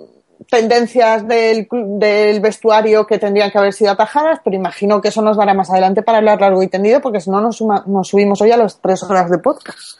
tendencias 0.50 1.28
del, 1.28 1.68
del, 1.72 2.40
vestuario 2.40 3.06
que 3.06 3.20
tendrían 3.20 3.52
que 3.52 3.58
haber 3.58 3.74
sido 3.74 3.92
atajadas, 3.92 4.40
pero 4.44 4.56
imagino 4.56 5.02
que 5.02 5.10
eso 5.10 5.22
nos 5.22 5.38
dará 5.38 5.54
más 5.54 5.70
adelante 5.70 6.02
para 6.02 6.20
hablar 6.20 6.42
largo 6.42 6.64
y 6.64 6.68
tendido, 6.68 7.02
porque 7.02 7.20
si 7.20 7.30
no 7.30 7.42
nos, 7.42 7.62
nos 7.62 8.08
subimos 8.08 8.42
hoy 8.42 8.52
a 8.52 8.58
las 8.58 8.82
tres 8.82 9.04
horas 9.04 9.30
de 9.30 9.38
podcast. 9.38 10.00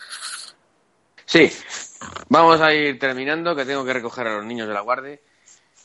Sí, 1.26 1.52
vamos 2.30 2.60
a 2.62 2.74
ir 2.74 2.98
terminando, 2.98 3.56
que 3.56 3.66
tengo 3.66 3.86
que 3.86 3.94
recoger 3.94 4.28
a 4.28 4.38
los 4.38 4.46
niños 4.46 4.68
de 4.68 4.74
la 4.74 4.82
guardia. 4.82 5.20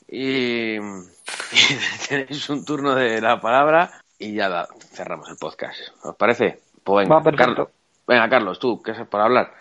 Y, 0.09 0.77
tenéis 2.09 2.49
un 2.49 2.65
turno 2.65 2.95
de 2.95 3.21
la 3.21 3.41
palabra 3.41 4.04
y 4.19 4.35
ya 4.35 4.67
cerramos 4.93 5.29
el 5.29 5.37
podcast. 5.37 5.79
¿Os 6.03 6.17
parece? 6.17 6.61
Pues 6.83 7.09
venga, 7.09 7.37
Carlos, 7.37 7.69
venga, 8.07 8.29
Carlos, 8.29 8.59
tú, 8.59 8.83
¿qué 8.83 8.93
es 8.93 9.07
por 9.07 9.21
hablar? 9.21 9.53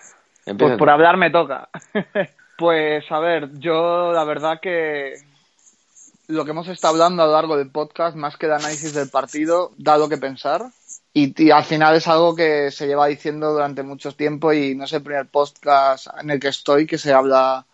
Pues 0.58 0.78
por 0.78 0.90
hablar 0.90 1.18
me 1.18 1.30
toca. 1.30 1.70
pues 2.58 3.10
a 3.12 3.20
ver, 3.20 3.50
yo 3.60 4.12
la 4.12 4.24
verdad 4.26 4.60
que 4.62 5.16
lo 6.28 6.46
que 6.46 6.52
hemos 6.52 6.68
estado 6.68 6.94
hablando 6.94 7.24
a 7.24 7.28
lo 7.28 7.34
largo 7.34 7.58
del 7.58 7.72
podcast, 7.72 8.16
más 8.16 8.38
que 8.38 8.48
de 8.48 8.56
análisis 8.56 8.94
del 8.94 9.10
partido, 9.10 9.72
da 9.78 9.98
lo 9.98 10.10
que 10.10 10.18
pensar. 10.18 10.64
Y, 11.14 11.52
al 11.52 11.64
final 11.64 11.96
es 11.96 12.08
algo 12.08 12.36
que 12.36 12.72
se 12.72 12.88
lleva 12.88 13.06
diciendo 13.06 13.52
durante 13.54 13.84
mucho 13.84 14.14
tiempo 14.14 14.52
y 14.52 14.74
no 14.76 14.86
es 14.86 14.94
el 14.94 15.04
primer 15.04 15.28
podcast 15.28 16.08
en 16.20 16.32
el 16.32 16.40
que 16.40 16.48
estoy 16.48 16.88
que 16.88 16.98
se 16.98 17.14
habla 17.14 17.66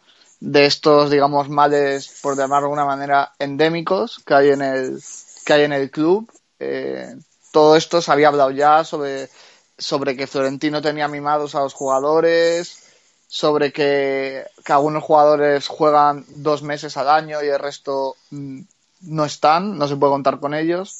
de 0.42 0.66
estos, 0.66 1.10
digamos, 1.10 1.48
males, 1.50 2.20
por 2.22 2.36
llamarlo 2.36 2.68
de 2.68 2.74
alguna 2.74 2.86
manera, 2.86 3.34
endémicos 3.40 4.22
que 4.26 4.34
hay 4.34 4.50
en 4.50 4.62
el, 4.62 5.00
que 5.46 5.54
hay 5.54 5.64
en 5.64 5.74
el 5.74 5.90
club 5.90 6.30
eh, 6.60 7.16
todo 7.52 7.76
esto 7.76 8.02
se 8.02 8.12
había 8.12 8.28
hablado 8.28 8.52
ya 8.52 8.84
sobre, 8.84 9.30
sobre 9.78 10.16
que 10.16 10.28
Florentino 10.28 10.82
tenía 10.82 11.08
mimados 11.08 11.56
a 11.56 11.62
los 11.62 11.74
jugadores, 11.74 12.84
sobre 13.28 13.72
que, 13.72 14.46
algunos 14.66 15.04
jugadores 15.04 15.68
juegan 15.68 16.26
dos 16.30 16.62
meses 16.62 16.98
al 16.98 17.10
año 17.10 17.44
y 17.44 17.48
el 17.48 17.60
resto 17.60 18.16
mm, 18.32 18.62
no 19.02 19.26
están, 19.26 19.78
no 19.78 19.88
se 19.88 19.96
puede 19.96 20.14
contar 20.14 20.40
con 20.40 20.54
ellos. 20.54 20.98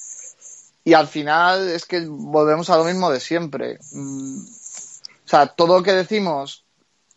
Y 0.84 0.94
al 0.94 1.08
final 1.08 1.70
es 1.70 1.86
que 1.86 2.06
volvemos 2.08 2.70
a 2.70 2.78
lo 2.78 2.86
mismo 2.86 3.12
de 3.12 3.20
siempre. 3.20 3.80
Mm, 3.92 4.40
o 4.40 5.28
sea, 5.28 5.48
todo 5.48 5.78
lo 5.78 5.84
que 5.84 5.94
decimos 5.94 6.64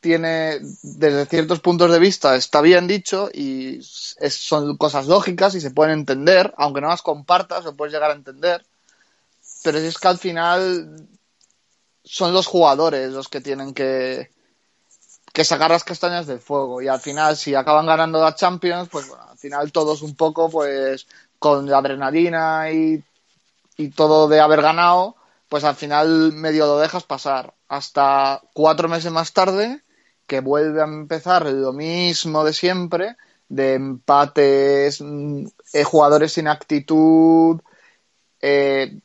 tiene, 0.03 0.59
desde 0.82 1.26
ciertos 1.26 1.61
puntos 1.61 1.90
de 1.92 2.00
vista, 2.00 2.34
está 2.34 2.61
bien 2.61 2.88
dicho 2.88 3.30
y 3.32 3.80
son 3.82 4.76
cosas 4.76 5.07
lógicas 5.07 5.55
y 5.55 5.61
se 5.61 5.70
pueden 5.70 6.00
entender, 6.00 6.53
aunque 6.59 6.80
no 6.80 6.88
las 6.88 7.03
compartas, 7.03 7.64
lo 7.64 7.74
puedes 7.74 7.94
llegar 7.94 8.11
a 8.11 8.14
entender. 8.14 8.66
Pero 9.62 9.78
es 9.78 9.96
que 9.96 10.09
al 10.09 10.18
final 10.18 11.09
son 12.03 12.32
los 12.34 12.48
jugadores 12.48 13.12
los 13.12 13.28
que 13.28 13.40
tienen 13.40 13.74
que, 13.74 14.32
que 15.32 15.44
sacar 15.44 15.70
las 15.70 15.84
castañas 15.84 16.26
del 16.26 16.40
fuego. 16.40 16.82
Y 16.82 16.88
al 16.88 17.00
final, 17.00 17.36
si 17.36 17.55
acaban 17.55 17.86
ganando 17.86 18.20
la 18.20 18.34
Champions, 18.34 18.88
pues 18.90 19.07
bueno, 19.07 19.22
al 19.30 19.38
final 19.38 19.70
todos 19.70 20.03
un 20.03 20.16
poco, 20.16 20.50
pues 20.50 21.07
con 21.38 21.70
la 21.70 21.78
adrenalina 21.78 22.72
y, 22.72 23.03
y 23.76 23.90
todo 23.90 24.26
de 24.26 24.40
haber 24.40 24.62
ganado, 24.62 25.14
pues 25.48 25.62
al 25.62 25.76
final 25.76 26.32
medio 26.32 26.66
lo 26.66 26.78
dejas 26.80 27.05
pasar. 27.05 27.55
Hasta 27.68 28.42
cuatro 28.53 28.88
meses 28.88 29.12
más 29.12 29.32
tarde 29.32 29.80
que 30.26 30.40
vuelve 30.40 30.80
a 30.80 30.84
empezar 30.84 31.46
lo 31.46 31.72
mismo 31.72 32.44
de 32.44 32.52
siempre, 32.52 33.16
de 33.48 33.74
empates, 33.74 35.00
mm, 35.00 35.46
eh, 35.74 35.84
jugadores 35.84 36.32
sin 36.32 36.48
actitud, 36.48 37.60
eh, 38.40 38.98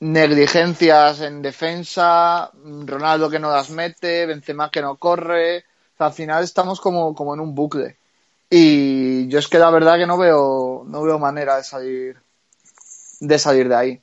negligencias 0.00 1.20
en 1.20 1.42
defensa, 1.42 2.50
Ronaldo 2.84 3.30
que 3.30 3.38
no 3.38 3.50
las 3.50 3.70
mete, 3.70 4.26
Benzema 4.26 4.70
que 4.70 4.82
no 4.82 4.96
corre, 4.96 5.64
al 5.98 6.12
final 6.12 6.44
estamos 6.44 6.80
como, 6.80 7.14
como 7.14 7.34
en 7.34 7.40
un 7.40 7.54
bucle. 7.54 7.96
Y 8.50 9.28
yo 9.28 9.38
es 9.38 9.48
que 9.48 9.58
la 9.58 9.70
verdad 9.70 9.98
que 9.98 10.06
no 10.06 10.18
veo, 10.18 10.84
no 10.86 11.02
veo 11.02 11.18
manera 11.18 11.56
de 11.56 11.64
salir, 11.64 12.16
de 13.20 13.38
salir 13.38 13.68
de 13.68 13.74
ahí. 13.76 14.00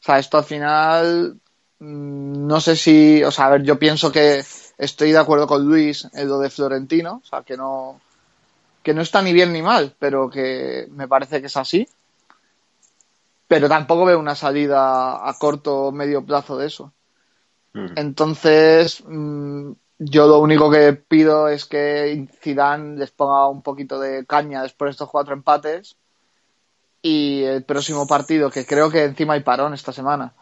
O 0.00 0.02
sea, 0.02 0.18
esto 0.18 0.38
al 0.38 0.44
final, 0.44 1.40
mm, 1.78 2.46
no 2.46 2.60
sé 2.60 2.76
si, 2.76 3.22
o 3.24 3.30
sea, 3.30 3.46
a 3.46 3.50
ver, 3.50 3.62
yo 3.62 3.78
pienso 3.78 4.12
que 4.12 4.44
estoy 4.78 5.12
de 5.12 5.18
acuerdo 5.18 5.46
con 5.46 5.66
Luis 5.66 6.08
en 6.14 6.28
lo 6.28 6.38
de 6.38 6.50
Florentino, 6.50 7.20
o 7.22 7.26
sea, 7.26 7.42
que 7.42 7.56
no, 7.56 8.00
que 8.82 8.94
no 8.94 9.02
está 9.02 9.20
ni 9.20 9.32
bien 9.32 9.52
ni 9.52 9.60
mal, 9.60 9.94
pero 9.98 10.30
que 10.30 10.86
me 10.92 11.08
parece 11.08 11.40
que 11.40 11.48
es 11.48 11.56
así. 11.56 11.86
Pero 13.48 13.68
tampoco 13.68 14.04
veo 14.04 14.18
una 14.18 14.34
salida 14.34 15.28
a 15.28 15.34
corto 15.38 15.86
o 15.86 15.92
medio 15.92 16.24
plazo 16.24 16.56
de 16.56 16.66
eso. 16.66 16.92
Entonces, 17.94 19.04
mm, 19.06 19.70
yo 19.98 20.26
lo 20.26 20.40
único 20.40 20.70
que 20.70 20.94
pido 20.94 21.48
es 21.48 21.64
que 21.64 22.28
Zidane 22.40 22.96
les 22.96 23.10
ponga 23.10 23.46
un 23.48 23.62
poquito 23.62 24.00
de 24.00 24.26
caña 24.26 24.62
después 24.62 24.88
de 24.88 24.90
estos 24.92 25.10
cuatro 25.10 25.34
empates 25.34 25.96
y 27.02 27.42
el 27.44 27.64
próximo 27.64 28.06
partido, 28.06 28.50
que 28.50 28.66
creo 28.66 28.90
que 28.90 29.04
encima 29.04 29.34
hay 29.34 29.42
parón 29.42 29.74
esta 29.74 29.92
semana. 29.92 30.34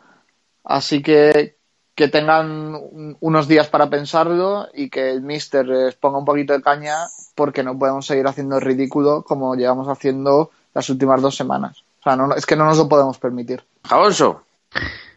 Así 0.64 1.02
que 1.02 1.55
que 1.96 2.08
tengan 2.08 2.76
unos 3.20 3.48
días 3.48 3.68
para 3.68 3.88
pensarlo 3.88 4.68
y 4.74 4.90
que 4.90 5.10
el 5.10 5.22
Mister 5.22 5.66
les 5.66 5.94
ponga 5.94 6.18
un 6.18 6.26
poquito 6.26 6.52
de 6.52 6.60
caña 6.60 6.94
porque 7.34 7.62
no 7.62 7.78
podemos 7.78 8.06
seguir 8.06 8.26
haciendo 8.26 8.56
el 8.56 8.62
ridículo 8.62 9.22
como 9.22 9.56
llevamos 9.56 9.88
haciendo 9.88 10.50
las 10.74 10.90
últimas 10.90 11.22
dos 11.22 11.34
semanas. 11.34 11.82
O 12.00 12.02
sea, 12.02 12.14
no, 12.14 12.34
es 12.34 12.44
que 12.44 12.54
no 12.54 12.66
nos 12.66 12.76
lo 12.76 12.86
podemos 12.86 13.18
permitir. 13.18 13.64
Alonso. 13.84 14.42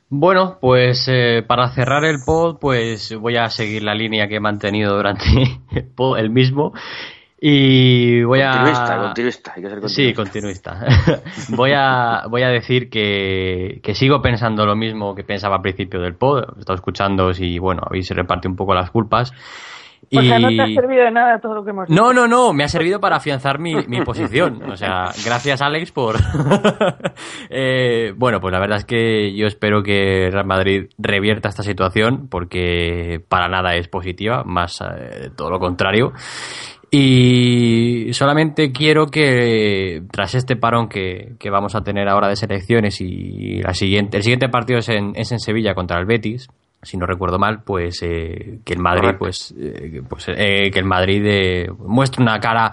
Bueno, 0.07 0.57
pues 0.61 1.05
eh, 1.09 1.43
para 1.45 1.69
cerrar 1.69 2.05
el 2.05 2.23
pod, 2.25 2.57
pues 2.59 3.13
voy 3.13 3.35
a 3.35 3.49
seguir 3.49 3.83
la 3.83 3.93
línea 3.93 4.29
que 4.29 4.37
he 4.37 4.39
mantenido 4.39 4.95
durante 4.95 5.25
el 6.17 6.29
mismo 6.29 6.73
y 7.41 8.21
voy 8.23 8.41
a. 8.41 8.51
Continuista, 8.51 8.97
continuista, 8.97 9.53
hay 9.55 9.61
que 9.61 9.69
ser 9.69 9.79
continuista. 9.79 10.11
Sí, 10.11 10.13
continuista. 10.13 11.21
voy, 11.55 11.71
a, 11.73 12.23
voy 12.29 12.43
a 12.43 12.49
decir 12.49 12.89
que, 12.89 13.79
que, 13.81 13.93
sigo 13.95 14.21
pensando 14.21 14.65
lo 14.65 14.75
mismo 14.75 15.15
que 15.15 15.23
pensaba 15.23 15.55
al 15.55 15.61
principio 15.61 16.01
del 16.01 16.15
pod. 16.15 16.43
He 16.57 16.59
estado 16.59 16.75
escuchando 16.75 17.31
y, 17.37 17.57
bueno, 17.59 17.81
habéis 17.85 18.09
repartido 18.09 18.51
un 18.51 18.57
poco 18.57 18.73
las 18.73 18.91
culpas. 18.91 19.31
O 20.11 20.21
sea, 20.21 20.39
no 20.39 20.49
te 20.49 20.61
ha 20.61 20.65
servido 20.65 21.03
de 21.03 21.11
nada 21.11 21.39
todo 21.39 21.53
lo 21.55 21.63
que 21.63 21.69
hemos 21.69 21.87
dicho. 21.87 22.01
No, 22.01 22.13
no, 22.13 22.27
no, 22.27 22.51
me 22.51 22.63
ha 22.63 22.67
servido 22.67 22.99
para 22.99 23.17
afianzar 23.17 23.59
mi, 23.59 23.75
mi 23.87 24.01
posición. 24.01 24.63
O 24.69 24.75
sea, 24.75 25.11
gracias 25.23 25.61
Alex 25.61 25.91
por... 25.91 26.15
eh, 27.49 28.13
bueno, 28.17 28.39
pues 28.39 28.51
la 28.51 28.59
verdad 28.59 28.77
es 28.77 28.85
que 28.85 29.35
yo 29.35 29.45
espero 29.45 29.83
que 29.83 30.29
Real 30.31 30.45
Madrid 30.45 30.89
revierta 30.97 31.49
esta 31.49 31.63
situación 31.63 32.27
porque 32.27 33.21
para 33.27 33.49
nada 33.49 33.75
es 33.75 33.87
positiva, 33.87 34.43
más 34.43 34.81
eh, 34.81 35.29
todo 35.35 35.51
lo 35.51 35.59
contrario. 35.59 36.11
Y 36.91 38.11
solamente 38.13 38.71
quiero 38.71 39.07
que 39.07 40.01
tras 40.11 40.33
este 40.33 40.55
parón 40.55 40.89
que, 40.89 41.35
vamos 41.51 41.75
a 41.75 41.81
tener 41.81 42.09
ahora 42.09 42.27
de 42.27 42.35
selecciones 42.35 42.99
y 43.01 43.61
la 43.61 43.73
siguiente, 43.73 44.17
el 44.17 44.23
siguiente 44.23 44.49
partido 44.49 44.79
es 44.79 44.89
en, 44.89 45.13
es 45.15 45.31
en 45.31 45.39
Sevilla 45.39 45.75
contra 45.75 45.99
el 45.99 46.05
Betis, 46.05 46.49
si 46.81 46.97
no 46.97 47.05
recuerdo 47.05 47.37
mal, 47.37 47.61
pues 47.63 48.01
eh, 48.01 48.59
que 48.63 48.73
el 48.73 48.79
Madrid, 48.79 49.11
pues, 49.17 49.53
eh, 49.57 50.01
pues 50.07 50.27
eh, 50.29 50.71
que 50.71 50.79
el 50.79 50.85
Madrid 50.85 51.69
muestre 51.77 52.23
una 52.23 52.39
cara 52.39 52.71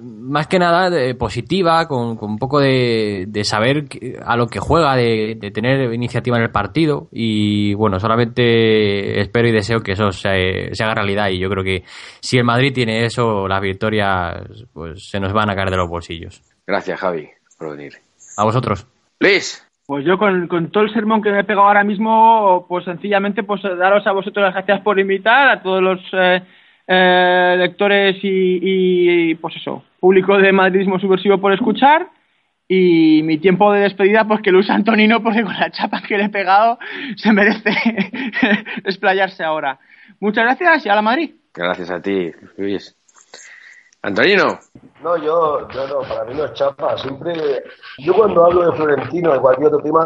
más 0.00 0.46
que 0.46 0.58
nada 0.58 0.90
positiva, 1.18 1.86
con, 1.86 2.18
un 2.20 2.38
poco 2.38 2.60
de, 2.60 3.28
saber 3.44 3.84
a 4.24 4.36
lo 4.36 4.46
que 4.46 4.58
juega, 4.58 4.96
de, 4.96 5.36
tener 5.52 5.92
iniciativa 5.92 6.36
en 6.36 6.44
el 6.44 6.50
partido. 6.50 7.08
Y 7.12 7.74
bueno, 7.74 7.98
solamente 8.00 9.20
espero 9.20 9.48
y 9.48 9.52
deseo 9.52 9.80
que 9.80 9.92
eso 9.92 10.12
se, 10.12 10.72
haga 10.80 10.94
realidad. 10.94 11.28
Y 11.28 11.38
yo 11.38 11.48
creo 11.48 11.64
que 11.64 11.84
si 12.20 12.38
el 12.38 12.44
Madrid 12.44 12.72
tiene 12.74 13.04
eso, 13.04 13.46
las 13.48 13.60
victorias 13.60 14.42
pues 14.72 15.08
se 15.08 15.20
nos 15.20 15.32
van 15.32 15.50
a 15.50 15.54
caer 15.54 15.70
de 15.70 15.76
los 15.76 15.88
bolsillos. 15.88 16.42
Gracias, 16.66 17.00
Javi, 17.00 17.28
por 17.58 17.76
venir. 17.76 17.94
A 18.36 18.44
vosotros. 18.44 18.86
Luis. 19.20 19.62
Pues 19.86 20.04
yo 20.04 20.18
con, 20.18 20.48
todo 20.72 20.82
el 20.82 20.92
sermón 20.92 21.22
que 21.22 21.30
me 21.30 21.40
he 21.40 21.44
pegado 21.44 21.68
ahora 21.68 21.84
mismo, 21.84 22.66
pues 22.68 22.84
sencillamente 22.84 23.44
pues 23.44 23.62
daros 23.62 24.04
a 24.04 24.12
vosotros 24.12 24.44
las 24.44 24.54
gracias 24.54 24.80
por 24.80 24.98
invitar, 24.98 25.48
a 25.48 25.62
todos 25.62 25.80
los... 25.80 26.00
Eh, 26.12 26.42
eh, 26.86 27.56
lectores 27.58 28.16
y, 28.22 29.34
pues 29.36 29.56
eso, 29.56 29.84
público 30.00 30.36
de 30.38 30.52
madridismo 30.52 30.98
subversivo 30.98 31.38
por 31.38 31.52
escuchar. 31.52 32.08
Y 32.68 33.22
mi 33.22 33.38
tiempo 33.38 33.72
de 33.72 33.80
despedida, 33.80 34.26
pues 34.26 34.40
que 34.42 34.50
Luis 34.50 34.68
Antonino, 34.70 35.22
porque 35.22 35.44
con 35.44 35.54
la 35.54 35.70
chapa 35.70 36.02
que 36.02 36.18
le 36.18 36.24
he 36.24 36.28
pegado, 36.28 36.78
se 37.16 37.32
merece 37.32 37.70
desplayarse 38.84 39.44
ahora. 39.44 39.78
Muchas 40.18 40.44
gracias 40.44 40.86
y 40.86 40.88
a 40.88 40.96
la 40.96 41.02
Madrid. 41.02 41.30
Gracias 41.54 41.90
a 41.90 42.00
ti, 42.00 42.32
Luis. 42.56 42.96
Antonino. 44.02 44.58
No, 45.02 45.16
yo, 45.16 45.68
yo 45.68 45.86
no, 45.88 46.00
para 46.08 46.24
mí 46.24 46.34
no 46.34 46.44
es 46.44 46.52
chapa. 46.54 46.96
Siempre, 46.98 47.34
yo 47.98 48.14
cuando 48.14 48.44
hablo 48.44 48.70
de 48.70 48.76
Florentino, 48.76 49.32
de 49.32 49.40
cualquier 49.40 49.68
otro 49.68 49.80
tema, 49.80 50.04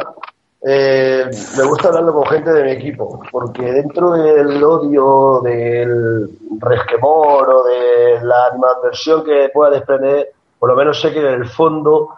eh, 0.63 1.31
me 1.57 1.65
gusta 1.65 1.89
hablarlo 1.89 2.13
con 2.13 2.27
gente 2.27 2.53
de 2.53 2.65
mi 2.65 2.73
equipo, 2.73 3.21
porque 3.33 3.73
dentro 3.73 4.11
del 4.13 4.63
odio, 4.63 5.41
del 5.43 6.29
resquemor 6.59 7.49
o 7.49 7.65
de 7.65 8.21
la 8.23 8.47
animadversión 8.47 9.25
que 9.25 9.51
pueda 9.55 9.71
desprender, 9.71 10.33
por 10.59 10.69
lo 10.69 10.77
menos 10.77 11.01
sé 11.01 11.13
que 11.13 11.21
en 11.21 11.43
el 11.43 11.49
fondo 11.49 12.11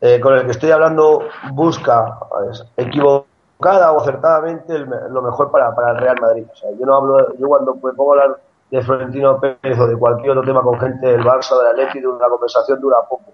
eh, 0.00 0.18
con 0.20 0.34
el 0.34 0.44
que 0.44 0.50
estoy 0.50 0.72
hablando 0.72 1.22
busca 1.52 2.18
pues, 2.28 2.64
equivocada 2.76 3.92
o 3.92 4.00
acertadamente 4.00 4.78
lo 4.78 5.22
mejor 5.22 5.50
para, 5.52 5.68
el 5.92 5.98
Real 5.98 6.20
Madrid. 6.20 6.44
O 6.52 6.56
sea, 6.56 6.70
yo 6.78 6.84
no 6.84 6.96
hablo, 6.96 7.34
yo 7.38 7.46
cuando 7.46 7.74
me 7.76 7.92
pongo 7.92 8.14
a 8.14 8.22
hablar 8.22 8.40
de 8.70 8.82
Florentino 8.82 9.40
Pérez 9.40 9.78
o 9.78 9.86
de 9.86 9.96
cualquier 9.96 10.32
otro 10.32 10.42
tema 10.42 10.60
con 10.60 10.78
gente 10.80 11.06
del 11.06 11.24
Barça, 11.24 11.56
del 11.58 11.68
Atlético, 11.68 12.10
una 12.10 12.28
conversación 12.28 12.80
dura 12.80 12.96
poco. 13.08 13.32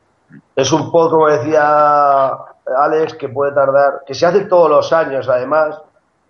Es 0.55 0.73
un 0.73 0.91
poco, 0.91 1.11
como 1.11 1.29
decía 1.29 2.31
Alex, 2.79 3.15
que 3.15 3.29
puede 3.29 3.53
tardar, 3.53 4.03
que 4.07 4.15
se 4.15 4.27
hace 4.27 4.45
todos 4.45 4.71
los 4.71 4.93
años 4.93 5.29
además 5.29 5.81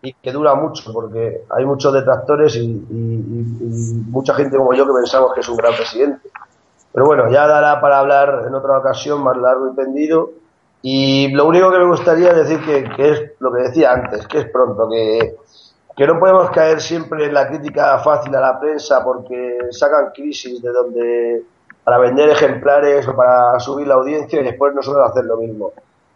y 0.00 0.14
que 0.14 0.32
dura 0.32 0.54
mucho 0.54 0.92
porque 0.92 1.44
hay 1.48 1.64
muchos 1.64 1.92
detractores 1.92 2.56
y, 2.56 2.66
mucha 4.10 4.34
gente 4.34 4.56
como 4.56 4.74
yo 4.74 4.86
que 4.86 4.92
pensamos 4.92 5.32
que 5.34 5.40
es 5.40 5.48
un 5.48 5.56
gran 5.56 5.74
presidente. 5.74 6.28
Pero 6.92 7.06
bueno, 7.06 7.30
ya 7.30 7.46
dará 7.46 7.80
para 7.80 7.98
hablar 7.98 8.44
en 8.46 8.54
otra 8.54 8.78
ocasión 8.78 9.22
más 9.22 9.36
largo 9.36 9.72
y 9.72 9.76
tendido. 9.76 10.30
Y 10.82 11.28
lo 11.32 11.46
único 11.46 11.70
que 11.70 11.78
me 11.78 11.86
gustaría 11.86 12.34
decir 12.34 12.60
que, 12.64 12.84
que 12.96 13.10
es 13.10 13.22
lo 13.38 13.52
que 13.52 13.62
decía 13.62 13.92
antes, 13.92 14.26
que 14.26 14.40
es 14.40 14.50
pronto, 14.50 14.88
que, 14.90 15.36
que 15.96 16.06
no 16.06 16.18
podemos 16.18 16.50
caer 16.50 16.80
siempre 16.80 17.26
en 17.26 17.34
la 17.34 17.46
crítica 17.48 17.98
fácil 18.00 18.34
a 18.34 18.40
la 18.40 18.60
prensa 18.60 19.04
porque 19.04 19.58
sacan 19.70 20.10
crisis 20.12 20.60
de 20.60 20.72
donde 20.72 21.42
para 21.84 21.98
vender 21.98 22.30
ejemplares 22.30 23.06
o 23.08 23.16
para 23.16 23.58
subir 23.60 23.86
la 23.86 23.94
audiencia 23.94 24.40
y 24.40 24.44
después 24.44 24.74
nosotros 24.74 25.08
hacer 25.10 25.24
lo 25.24 25.36
mismo. 25.36 25.72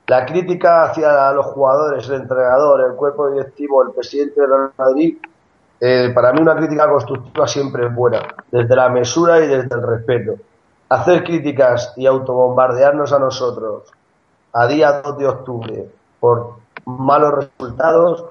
La 0.07 0.25
crítica 0.25 0.85
hacia 0.85 1.33
los 1.33 1.47
jugadores, 1.47 2.09
el 2.09 2.23
entrenador, 2.23 2.81
el 2.89 2.95
cuerpo 2.95 3.31
directivo, 3.31 3.83
el 3.83 3.91
presidente 3.91 4.41
de 4.41 4.47
Real 4.47 4.73
Madrid, 4.79 5.19
eh, 5.81 6.13
para 6.15 6.33
mí 6.33 6.41
una 6.41 6.57
crítica 6.57 6.89
constructiva 6.89 7.47
siempre 7.47 7.87
es 7.87 7.95
buena, 7.95 8.23
desde 8.51 8.77
la 8.77 8.89
mesura 8.89 9.41
y 9.41 9.49
desde 9.49 9.75
el 9.75 9.83
respeto. 9.83 10.35
Hacer 10.89 11.25
críticas 11.25 11.93
y 11.97 12.07
autobombardearnos 12.07 13.13
a 13.13 13.19
nosotros 13.19 13.83
a 14.53 14.67
día 14.69 15.03
2 15.03 15.19
de 15.19 15.27
octubre 15.27 15.87
por 16.21 16.55
malos 16.87 17.35
resultados 17.35 18.25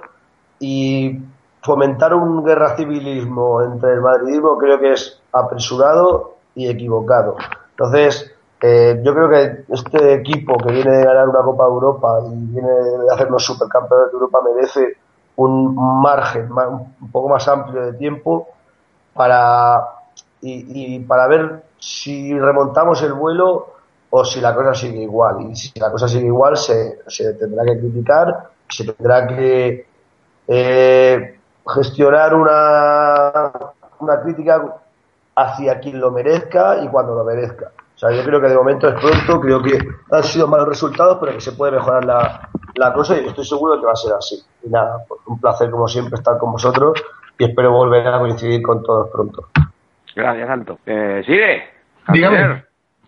y 0.60 1.20
fomentar 1.62 2.14
un 2.14 2.44
guerra 2.44 2.76
civilismo 2.78 3.62
entre 3.62 3.94
el 3.94 4.02
madridismo 4.02 4.58
creo 4.58 4.80
que 4.80 4.94
es 4.94 5.22
apresurado 5.32 6.35
y 6.56 6.70
equivocado. 6.70 7.36
Entonces, 7.72 8.34
eh, 8.62 9.02
yo 9.04 9.14
creo 9.14 9.30
que 9.30 9.66
este 9.74 10.14
equipo 10.14 10.58
que 10.58 10.72
viene 10.72 10.92
de 10.98 11.06
ganar 11.06 11.28
una 11.30 11.42
Copa 11.42 11.66
de 11.66 11.70
Europa 11.72 12.20
y 12.26 12.54
viene 12.54 12.70
de 12.72 13.14
hacernos 13.14 13.46
supercampeones 13.46 14.08
de 14.08 14.14
Europa 14.14 14.40
merece 14.44 14.98
un 15.36 15.76
margen 16.02 16.50
un 16.52 17.12
poco 17.12 17.30
más 17.30 17.48
amplio 17.48 17.86
de 17.86 17.94
tiempo 17.94 18.48
para 19.14 19.84
y, 20.42 21.00
para 21.00 21.28
ver 21.28 21.64
si 21.80 22.38
remontamos 22.38 23.02
el 23.02 23.14
vuelo 23.14 23.74
o 24.10 24.24
si 24.24 24.40
la 24.40 24.54
cosa 24.56 24.74
sigue 24.74 25.02
igual. 25.02 25.42
Y 25.42 25.56
si 25.56 25.78
la 25.80 25.92
cosa 25.92 26.08
sigue 26.08 26.28
igual, 26.28 26.56
se, 26.56 27.00
se 27.08 27.34
tendrá 27.34 27.66
que 27.66 27.80
criticar, 27.80 28.50
se 28.70 28.92
tendrá 28.92 29.28
que 29.28 29.88
eh, 30.48 31.40
gestionar 31.68 32.36
una, 32.36 33.44
una 34.00 34.22
crítica 34.22 34.64
hacia 35.36 35.80
quien 35.80 36.00
lo 36.00 36.12
merezca 36.12 36.82
y 36.84 36.88
cuando 36.88 37.16
lo 37.16 37.24
merezca. 37.24 37.72
O 37.96 37.98
sea, 37.98 38.12
yo 38.12 38.24
creo 38.24 38.42
que 38.42 38.48
de 38.48 38.56
momento 38.56 38.90
es 38.90 38.96
pronto, 38.96 39.40
creo 39.40 39.62
que 39.62 39.80
han 40.12 40.24
sido 40.24 40.48
malos 40.48 40.68
resultados, 40.68 41.18
pero 41.20 41.34
que 41.34 41.42
se 41.42 41.54
puede 41.54 41.74
mejorar 41.74 42.04
la, 42.04 42.50
la 42.76 42.94
cosa 42.94 43.20
y 43.20 43.26
estoy 43.26 43.46
seguro 43.46 43.76
de 43.76 43.80
que 43.80 43.86
va 43.86 43.94
a 43.94 43.96
ser 43.96 44.14
así. 44.14 44.36
Y 44.64 44.70
nada, 44.70 44.98
pues, 45.08 45.22
un 45.28 45.40
placer 45.40 45.70
como 45.70 45.88
siempre 45.88 46.16
estar 46.16 46.38
con 46.38 46.52
vosotros 46.52 47.02
y 47.38 47.46
espero 47.46 47.72
volver 47.72 48.08
a 48.08 48.20
coincidir 48.20 48.62
con 48.62 48.84
todos 48.84 49.10
pronto. 49.12 49.50
Gracias, 50.16 50.50
Alto. 50.50 50.80
Eh, 50.86 51.24
¿Sigue? 51.26 51.64
Dígame. 52.12 52.64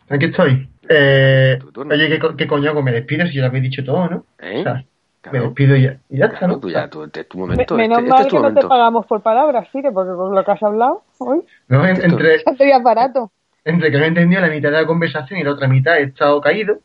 Aquí 0.09 0.25
estoy. 0.25 0.69
Eh, 0.89 1.59
oye, 1.75 2.09
¿qué, 2.09 2.35
¿qué, 2.37 2.47
coño 2.47 2.69
hago? 2.69 2.81
Me 2.81 2.91
despido 2.91 3.27
si 3.27 3.35
ya 3.35 3.41
lo 3.41 3.47
habéis 3.47 3.63
dicho 3.63 3.83
todo, 3.83 4.07
¿no? 4.07 4.25
¿Eh? 4.39 4.61
O 4.61 4.63
sea, 4.63 4.83
me 5.31 5.39
despido 5.39 5.75
y 5.75 5.83
ya, 5.83 5.97
y 6.09 6.17
ya 6.17 6.25
está, 6.25 6.47
¿no? 6.47 6.59
Tú 6.59 6.69
ya, 6.69 6.89
tu, 6.89 7.07
tu 7.07 7.37
momento. 7.37 7.75
menos 7.75 7.97
este, 7.99 8.09
mal 8.09 8.19
este 8.19 8.27
es 8.27 8.27
tu 8.27 8.35
que 8.41 8.53
no 8.53 8.59
te 8.61 8.67
pagamos 8.67 9.05
por 9.05 9.21
palabras, 9.21 9.67
Sire, 9.71 9.91
porque 9.91 10.13
con 10.15 10.33
lo 10.35 10.43
que 10.45 10.51
has 10.51 10.63
hablado 10.63 11.03
hoy, 11.19 11.41
No, 11.67 11.85
en- 11.85 12.03
entre, 12.03 12.39
sería 12.57 12.77
aparato. 12.77 13.31
entre 13.65 13.91
que 13.91 13.97
no 13.97 14.03
he 14.05 14.07
entendido 14.07 14.41
la 14.41 14.47
mitad 14.49 14.69
de 14.71 14.81
la 14.81 14.87
conversación 14.87 15.39
y 15.39 15.43
la 15.43 15.51
otra 15.51 15.67
mitad 15.67 15.97
he 15.97 16.03
estado 16.03 16.39
caído. 16.41 16.79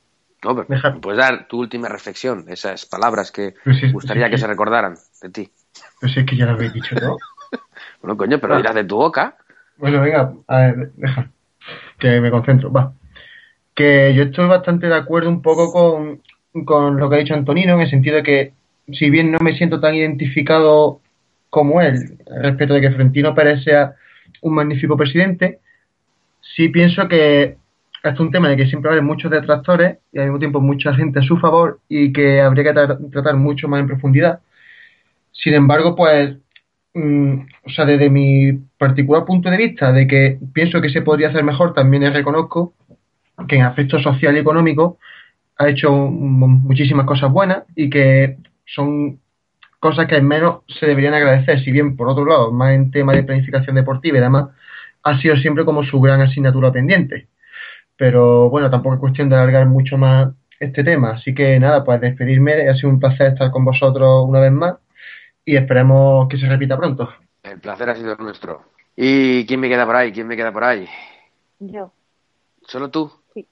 No, 0.45 0.55
pero 0.57 0.67
Deja- 0.69 0.95
puedes 1.01 1.19
dar 1.19 1.47
tu 1.47 1.61
última 1.61 1.89
reflexión, 1.89 2.45
esas 2.49 2.85
palabras 2.87 3.31
que 3.31 3.55
Pues 3.63 3.79
sí, 3.79 3.93
gustaría 3.93 4.25
sí, 4.27 4.31
que 4.33 4.37
sí. 4.39 4.41
se 4.43 4.47
recordaran 4.49 4.95
de 5.23 5.29
ti. 5.31 5.51
No 6.01 6.09
sé, 6.09 6.21
es 6.21 6.27
que 6.27 6.37
ya 6.37 6.47
lo 6.47 6.53
habéis 6.53 6.73
dicho 6.73 6.97
todo. 6.97 7.17
Bueno, 8.03 8.17
coño, 8.17 8.39
pero 8.41 8.55
Ah. 8.55 8.57
dirás 8.57 8.75
de 8.75 8.85
tu 8.85 8.97
boca. 8.97 9.37
Bueno, 9.77 10.01
venga, 10.01 10.33
a 10.49 10.57
ver, 10.59 10.91
deja. 10.97 11.29
Que 11.99 12.21
me 12.21 12.31
concentro, 12.31 12.73
va. 12.73 12.93
Que 13.75 14.13
yo 14.15 14.25
estoy 14.25 14.49
bastante 14.49 14.87
de 14.89 14.95
acuerdo 14.97 15.29
un 15.31 15.41
poco 15.43 15.73
con, 15.73 16.21
con 16.65 16.99
lo 16.99 17.09
que 17.09 17.17
ha 17.17 17.19
dicho 17.19 17.35
Antonino, 17.35 17.75
en 17.75 17.81
el 17.81 17.91
sentido 17.91 18.17
de 18.17 18.23
que, 18.23 18.53
si 18.93 19.11
bien 19.11 19.33
no 19.33 19.39
me 19.41 19.55
siento 19.55 19.81
tan 19.81 19.95
identificado 19.95 21.01
como 21.51 21.81
él, 21.81 22.19
respecto 22.43 22.75
de 22.75 22.81
que 22.81 22.91
Florentino 22.91 23.35
Pérez 23.35 23.63
sea 23.65 23.95
un 24.43 24.55
magnífico 24.55 24.97
presidente, 24.97 25.61
sí 26.41 26.69
pienso 26.69 27.09
que 27.09 27.57
es 28.03 28.21
un 28.21 28.31
tema 28.31 28.49
de 28.49 28.57
que 28.57 28.67
siempre 28.67 28.91
haber 28.91 29.03
muchos 29.03 29.31
detractores 29.31 29.99
y 30.13 30.19
al 30.19 30.25
mismo 30.25 30.39
tiempo 30.39 30.61
mucha 30.61 30.93
gente 30.95 31.21
a 31.21 31.23
su 31.23 31.39
favor 31.39 31.79
y 31.89 32.13
que 32.13 32.41
habría 32.41 32.65
que 32.65 32.75
tra- 32.75 33.11
tratar 33.13 33.37
mucho 33.37 33.69
más 33.69 33.81
en 33.81 33.87
profundidad. 33.87 34.41
Sin 35.31 35.55
embargo, 35.55 35.95
pues 35.95 36.37
mm, 36.95 37.35
o 37.65 37.71
sea, 37.71 37.85
desde 37.85 38.11
mi 38.11 38.53
particular 38.77 39.25
punto 39.25 39.49
de 39.51 39.57
vista, 39.57 39.93
de 39.93 40.07
que 40.07 40.39
pienso 40.53 40.81
que 40.81 40.91
se 40.91 41.03
podría 41.03 41.29
hacer 41.29 41.45
mejor, 41.45 41.75
también 41.75 42.13
reconozco 42.13 42.75
que 43.47 43.57
en 43.57 43.63
aspecto 43.63 44.01
social 44.01 44.37
y 44.37 44.41
económico 44.41 44.99
ha 45.59 45.69
hecho 45.69 45.93
muchísimas 45.93 47.07
cosas 47.07 47.31
buenas 47.31 47.65
y 47.75 47.91
que 47.91 48.39
son 48.67 49.21
cosas 49.79 50.07
que 50.07 50.15
al 50.15 50.23
menos 50.23 50.63
se 50.69 50.87
deberían 50.87 51.15
agradecer, 51.15 51.61
si 51.65 51.73
bien 51.73 51.97
por 51.97 52.09
otro 52.09 52.25
lado, 52.25 52.53
más 52.53 52.73
en 52.73 52.91
tema 52.91 53.13
de 53.13 53.25
planificación 53.25 53.75
deportiva 53.77 54.19
y 54.19 54.21
demás, 54.21 54.51
ha 55.03 55.19
sido 55.21 55.37
siempre 55.37 55.65
como 55.65 55.83
su 55.85 56.01
gran 56.01 56.21
asignatura 56.21 56.71
pendiente. 56.71 57.29
Pero 57.97 58.49
bueno, 58.49 58.71
tampoco 58.71 58.95
es 58.95 59.01
cuestión 59.01 59.29
de 59.29 59.37
alargar 59.37 59.67
mucho 59.67 59.99
más 59.99 60.33
este 60.61 60.85
tema. 60.85 61.11
Así 61.11 61.35
que 61.35 61.59
nada, 61.59 61.85
pues 61.85 62.01
despedirme, 62.01 62.69
ha 62.69 62.75
sido 62.75 62.91
un 62.91 63.01
placer 63.01 63.33
estar 63.33 63.51
con 63.51 63.65
vosotros 63.65 64.25
una 64.27 64.41
vez 64.41 64.53
más 64.53 64.77
y 65.45 65.57
esperemos 65.57 66.29
que 66.29 66.39
se 66.39 66.49
repita 66.49 66.77
pronto. 66.77 67.13
El 67.43 67.59
placer 67.59 67.91
ha 67.91 67.97
sido 67.97 68.15
nuestro. 68.17 68.63
¿Y 68.95 69.45
quién 69.47 69.61
me 69.61 69.69
queda 69.69 69.85
por 69.85 69.97
ahí? 69.97 70.13
¿Quién 70.13 70.29
me 70.29 70.37
queda 70.37 70.53
por 70.53 70.65
ahí? 70.65 70.87
Yo. 71.59 71.93
¿Solo 72.67 72.91
tú? 72.91 73.11
Sí. 73.35 73.47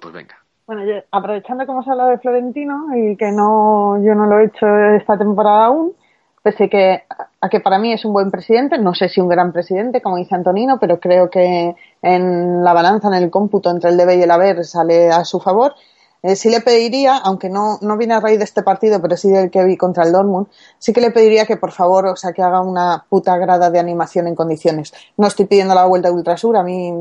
Pues 0.00 0.14
venga. 0.14 0.38
Bueno, 0.68 0.82
aprovechando 1.12 1.64
que 1.64 1.72
hemos 1.72 1.88
hablado 1.88 2.10
de 2.10 2.18
Florentino 2.18 2.94
y 2.94 3.16
que 3.16 3.32
no, 3.32 3.96
yo 4.04 4.14
no 4.14 4.26
lo 4.26 4.38
he 4.38 4.44
hecho 4.44 4.66
esta 4.98 5.16
temporada 5.16 5.64
aún, 5.64 5.94
pese 6.42 6.68
que, 6.68 7.04
a 7.40 7.48
que 7.48 7.60
para 7.60 7.78
mí 7.78 7.94
es 7.94 8.04
un 8.04 8.12
buen 8.12 8.30
presidente, 8.30 8.76
no 8.76 8.92
sé 8.94 9.08
si 9.08 9.18
un 9.22 9.28
gran 9.28 9.50
presidente, 9.50 10.02
como 10.02 10.18
dice 10.18 10.34
Antonino, 10.34 10.78
pero 10.78 11.00
creo 11.00 11.30
que 11.30 11.74
en 12.02 12.62
la 12.62 12.74
balanza, 12.74 13.08
en 13.08 13.14
el 13.14 13.30
cómputo 13.30 13.70
entre 13.70 13.88
el 13.88 13.96
debe 13.96 14.16
y 14.16 14.22
el 14.22 14.30
haber, 14.30 14.62
sale 14.66 15.08
a 15.10 15.24
su 15.24 15.40
favor. 15.40 15.74
Eh, 16.22 16.36
sí 16.36 16.50
le 16.50 16.60
pediría, 16.60 17.16
aunque 17.16 17.48
no, 17.48 17.78
no 17.80 17.96
viene 17.96 18.12
a 18.12 18.20
raíz 18.20 18.36
de 18.36 18.44
este 18.44 18.62
partido, 18.62 19.00
pero 19.00 19.16
sí 19.16 19.30
del 19.30 19.50
que 19.50 19.64
vi 19.64 19.78
contra 19.78 20.04
el 20.04 20.12
Dortmund, 20.12 20.48
sí 20.78 20.92
que 20.92 21.00
le 21.00 21.12
pediría 21.12 21.46
que 21.46 21.56
por 21.56 21.72
favor, 21.72 22.08
o 22.08 22.16
sea, 22.16 22.34
que 22.34 22.42
haga 22.42 22.60
una 22.60 23.06
puta 23.08 23.38
grada 23.38 23.70
de 23.70 23.78
animación 23.78 24.26
en 24.26 24.34
condiciones. 24.34 24.92
No 25.16 25.28
estoy 25.28 25.46
pidiendo 25.46 25.74
la 25.74 25.86
vuelta 25.86 26.08
de 26.08 26.14
Ultrasur, 26.14 26.58
a 26.58 26.62
mí 26.62 26.92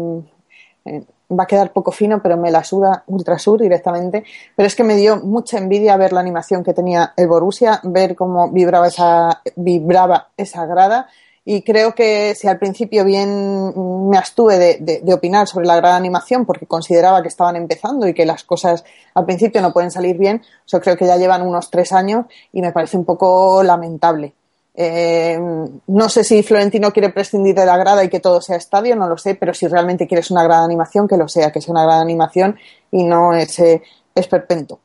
eh, 0.85 1.03
va 1.31 1.43
a 1.43 1.47
quedar 1.47 1.73
poco 1.73 1.91
fino, 1.91 2.21
pero 2.21 2.37
me 2.37 2.51
la 2.51 2.63
suda 2.63 3.03
Ultrasur 3.07 3.61
directamente. 3.61 4.23
Pero 4.55 4.67
es 4.67 4.75
que 4.75 4.83
me 4.83 4.95
dio 4.95 5.17
mucha 5.17 5.57
envidia 5.57 5.97
ver 5.97 6.13
la 6.13 6.19
animación 6.19 6.63
que 6.63 6.73
tenía 6.73 7.13
el 7.15 7.27
Borussia, 7.27 7.79
ver 7.83 8.15
cómo 8.15 8.49
vibraba 8.51 8.87
esa, 8.87 9.41
vibraba 9.55 10.29
esa 10.37 10.65
grada. 10.65 11.07
Y 11.43 11.61
creo 11.61 11.95
que 11.95 12.35
si 12.35 12.49
al 12.49 12.59
principio 12.59 13.05
bien 13.05 13.73
me 14.09 14.17
abstuve 14.17 14.57
de, 14.57 14.77
de, 14.81 14.99
de 15.01 15.13
opinar 15.13 15.47
sobre 15.47 15.65
la 15.65 15.77
gran 15.77 15.93
animación 15.93 16.45
porque 16.45 16.65
consideraba 16.65 17.21
que 17.21 17.29
estaban 17.29 17.55
empezando 17.55 18.05
y 18.05 18.13
que 18.13 18.25
las 18.25 18.43
cosas 18.43 18.83
al 19.13 19.25
principio 19.25 19.61
no 19.61 19.71
pueden 19.71 19.89
salir 19.89 20.17
bien, 20.17 20.41
yo 20.65 20.81
creo 20.81 20.97
que 20.97 21.05
ya 21.05 21.15
llevan 21.15 21.43
unos 21.43 21.69
tres 21.69 21.93
años 21.93 22.25
y 22.51 22.61
me 22.61 22.73
parece 22.73 22.97
un 22.97 23.05
poco 23.05 23.63
lamentable. 23.63 24.33
Eh, 24.79 25.39
no 25.87 26.07
sé 26.07 26.23
si 26.23 26.43
Florentino 26.43 26.93
quiere 26.93 27.09
prescindir 27.09 27.55
de 27.55 27.65
la 27.65 27.77
grada 27.77 28.03
y 28.03 28.09
que 28.09 28.19
todo 28.19 28.41
sea 28.41 28.57
estadio, 28.57 28.95
no 28.95 29.09
lo 29.09 29.17
sé, 29.17 29.33
pero 29.33 29.51
si 29.55 29.67
realmente 29.67 30.07
quieres 30.07 30.29
una 30.29 30.43
gran 30.43 30.63
animación, 30.63 31.07
que 31.07 31.17
lo 31.17 31.27
sea, 31.27 31.51
que 31.51 31.61
sea 31.61 31.71
una 31.71 31.83
gran 31.83 31.99
animación 31.99 32.55
y 32.91 33.03
no 33.03 33.33
ese 33.33 33.81
esperpento. 34.13 34.79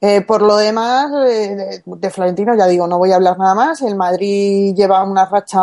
Eh, 0.00 0.20
por 0.20 0.40
lo 0.40 0.56
demás, 0.56 1.10
eh, 1.26 1.82
de, 1.84 2.10
Florentino, 2.10 2.54
ya 2.54 2.68
digo, 2.68 2.86
no 2.86 2.98
voy 2.98 3.10
a 3.10 3.16
hablar 3.16 3.36
nada 3.36 3.56
más. 3.56 3.82
El 3.82 3.96
Madrid 3.96 4.72
lleva 4.72 5.02
una 5.02 5.24
racha. 5.24 5.60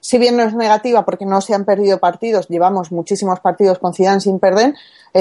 Si 0.00 0.16
bien 0.18 0.36
no 0.36 0.44
es 0.44 0.54
negativa 0.54 1.04
porque 1.04 1.26
no 1.26 1.40
se 1.40 1.52
han 1.52 1.64
perdido 1.64 1.98
partidos, 1.98 2.46
llevamos 2.46 2.92
muchísimos 2.92 3.40
partidos 3.40 3.80
con 3.80 3.92
Zidane 3.92 4.20
sin 4.20 4.38
perder, 4.38 4.74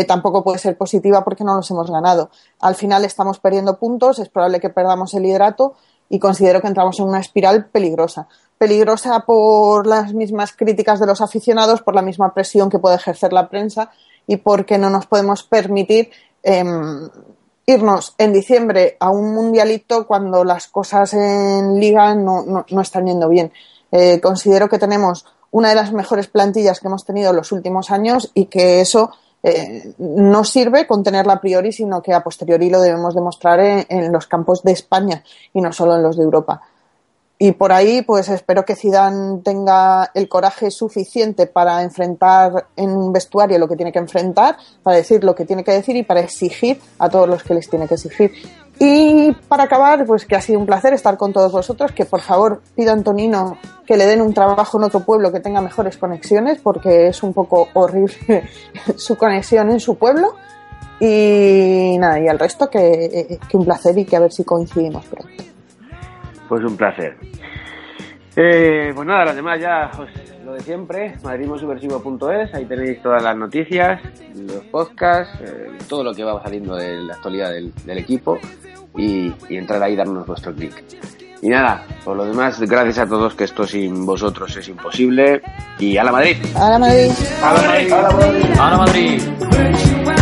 tampoco 0.08 0.44
puede 0.44 0.60
ser 0.60 0.78
positiva 0.78 1.24
porque 1.24 1.44
no 1.44 1.56
los 1.56 1.72
hemos 1.72 1.90
ganado. 1.90 2.30
Al 2.60 2.76
final 2.76 3.04
estamos 3.04 3.40
perdiendo 3.40 3.78
puntos, 3.78 4.20
es 4.20 4.30
probable 4.30 4.60
que 4.60 4.70
perdamos 4.70 5.14
el 5.16 5.24
liderato 5.24 5.76
y 6.10 6.20
considero 6.20 6.62
que 6.62 6.68
entramos 6.68 7.00
en 7.00 7.08
una 7.08 7.20
espiral 7.20 7.66
peligrosa. 7.66 8.28
Peligrosa 8.58 9.22
por 9.22 9.88
las 9.88 10.14
mismas 10.14 10.54
críticas 10.54 11.00
de 11.00 11.08
los 11.08 11.22
aficionados, 11.22 11.82
por 11.82 11.96
la 11.96 12.02
misma 12.02 12.34
presión 12.34 12.70
que 12.70 12.80
puede 12.80 12.96
ejercer 12.96 13.34
la 13.34 13.50
prensa 13.50 13.92
y 14.28 14.38
porque 14.38 14.78
no 14.78 14.90
nos 14.90 15.08
podemos 15.08 15.44
permitir 15.44 16.10
em, 16.44 17.10
irnos 17.66 18.16
en 18.18 18.34
diciembre 18.34 18.98
a 19.00 19.10
un 19.10 19.34
mundialito 19.34 20.06
cuando 20.06 20.44
las 20.44 20.68
cosas 20.68 21.14
en 21.14 21.80
liga 21.80 22.14
no, 22.16 22.66
están 22.82 23.08
yendo 23.08 23.28
bien. 23.28 23.52
Eh, 23.92 24.20
considero 24.22 24.70
que 24.70 24.80
tenemos 24.80 25.26
una 25.52 25.70
de 25.70 25.76
las 25.76 25.92
mejores 25.92 26.28
plantillas 26.28 26.80
que 26.80 26.88
hemos 26.88 27.06
tenido 27.06 27.32
en 27.32 27.38
los 27.38 27.52
últimos 27.52 27.90
años 27.92 28.32
y 28.34 28.46
que 28.46 28.82
eso 28.82 29.12
eh, 29.48 29.94
no 30.00 30.44
sirve 30.44 30.88
con 30.88 31.04
tenerla 31.04 31.34
a 31.34 31.40
priori, 31.40 31.72
sino 31.72 32.02
que 32.02 32.12
a 32.14 32.24
posteriori 32.24 32.68
lo 32.72 32.82
debemos 32.82 33.14
demostrar 33.14 33.60
en, 33.60 34.12
los 34.12 34.26
campos 34.26 34.64
de 34.64 34.72
España 34.72 35.24
y 35.54 35.62
no 35.62 35.72
solo 35.72 35.96
en 35.96 36.02
los 36.02 36.18
de 36.18 36.24
Europa. 36.24 36.64
Y 37.38 37.52
por 37.52 37.72
ahí, 37.72 38.02
pues 38.02 38.28
espero 38.30 38.66
que 38.66 38.76
Zidane 38.76 39.42
tenga 39.44 40.10
el 40.16 40.28
coraje 40.28 40.72
suficiente 40.72 41.46
para 41.46 41.84
enfrentar 41.84 42.70
en 42.76 42.90
un 42.90 43.14
vestuario 43.14 43.60
lo 43.60 43.68
que 43.68 43.76
tiene 43.76 43.92
que 43.92 44.00
enfrentar, 44.00 44.58
para 44.82 44.98
decir 44.98 45.24
lo 45.24 45.36
que 45.36 45.46
tiene 45.46 45.64
que 45.64 45.74
decir 45.74 45.96
y 45.96 46.02
para 46.02 46.22
exigir 46.22 46.82
a 46.98 47.08
todos 47.08 47.30
los 47.30 47.44
que 47.44 47.54
les 47.54 47.70
tiene 47.70 47.88
que 47.88 47.94
exigir. 47.94 48.32
Y 48.80 49.32
para 49.48 49.64
acabar, 49.64 50.06
pues 50.06 50.26
que 50.26 50.36
ha 50.36 50.42
sido 50.42 50.60
un 50.60 50.66
placer 50.66 50.94
estar 50.94 51.18
con 51.18 51.32
todos 51.32 51.52
vosotros, 51.52 51.92
que 51.94 52.06
por 52.06 52.22
favor 52.22 52.62
pido 52.76 52.92
a 52.92 52.94
Antonino 52.94 53.58
que 53.86 53.96
le 53.96 54.06
den 54.06 54.22
un 54.22 54.34
trabajo 54.34 54.78
en 54.78 54.84
otro 54.84 55.00
pueblo 55.02 55.32
que 55.32 55.40
tenga 55.40 55.62
mejores 55.62 55.98
conexiones, 55.98 56.60
porque 56.62 57.08
es 57.08 57.24
un 57.24 57.34
poco 57.34 57.70
horrible 57.74 58.50
su 58.98 59.18
conexión 59.18 59.72
en 59.72 59.80
su 59.80 59.98
pueblo. 59.98 60.36
Y 61.00 61.98
nada, 62.00 62.20
y 62.20 62.28
al 62.28 62.40
resto 62.40 62.70
que, 62.70 63.40
que 63.50 63.58
un 63.58 63.66
placer 63.66 63.98
y 63.98 64.06
que 64.06 64.16
a 64.16 64.22
ver 64.22 64.32
si 64.32 64.44
coincidimos 64.44 65.06
pronto. 65.06 65.44
Pues 66.48 66.64
un 66.64 66.78
placer. 66.78 67.18
Eh, 68.36 68.92
pues 68.94 69.08
nada, 69.08 69.26
las 69.26 69.36
demás 69.36 69.60
ya 69.60 69.90
pues, 69.96 70.10
lo 70.46 70.54
de 70.54 70.62
siempre, 70.62 71.16
madridmosubversivo.es, 71.24 72.54
ahí 72.54 72.66
tenéis 72.66 73.02
todas 73.02 73.24
las 73.24 73.36
noticias, 73.36 74.00
los 74.36 74.64
podcasts, 74.66 75.42
eh, 75.42 75.72
todo 75.90 76.04
lo 76.04 76.14
que 76.14 76.24
va 76.24 76.42
saliendo 76.44 76.76
de 76.76 76.98
la 77.02 77.16
actualidad 77.16 77.50
del, 77.52 77.98
equipo 77.98 78.38
y, 78.96 79.34
entrar 79.50 79.82
ahí 79.82 79.94
y 79.94 79.96
darnos 79.96 80.28
vuestro 80.28 80.54
clic. 80.54 80.84
Y 81.42 81.50
nada, 81.50 81.84
por 82.04 82.16
lo 82.16 82.26
demás, 82.26 82.62
gracias 82.62 83.00
a 83.00 83.08
todos 83.08 83.34
que 83.34 83.46
esto 83.46 83.66
sin 83.66 84.06
vosotros 84.06 84.56
es 84.56 84.68
imposible 84.70 85.42
y 85.80 85.98
a 85.98 86.04
la 86.04 86.12
Madrid. 86.12 86.38
A 86.56 86.70
la 86.70 86.80
Madrid. 86.80 87.12
A 87.42 87.54
la 87.54 87.62
Madrid. 87.62 87.92
A 87.92 88.02
la 88.02 88.12
Madrid. 88.12 88.46
A 88.60 88.70
la 88.70 88.78
Madrid. 88.78 90.15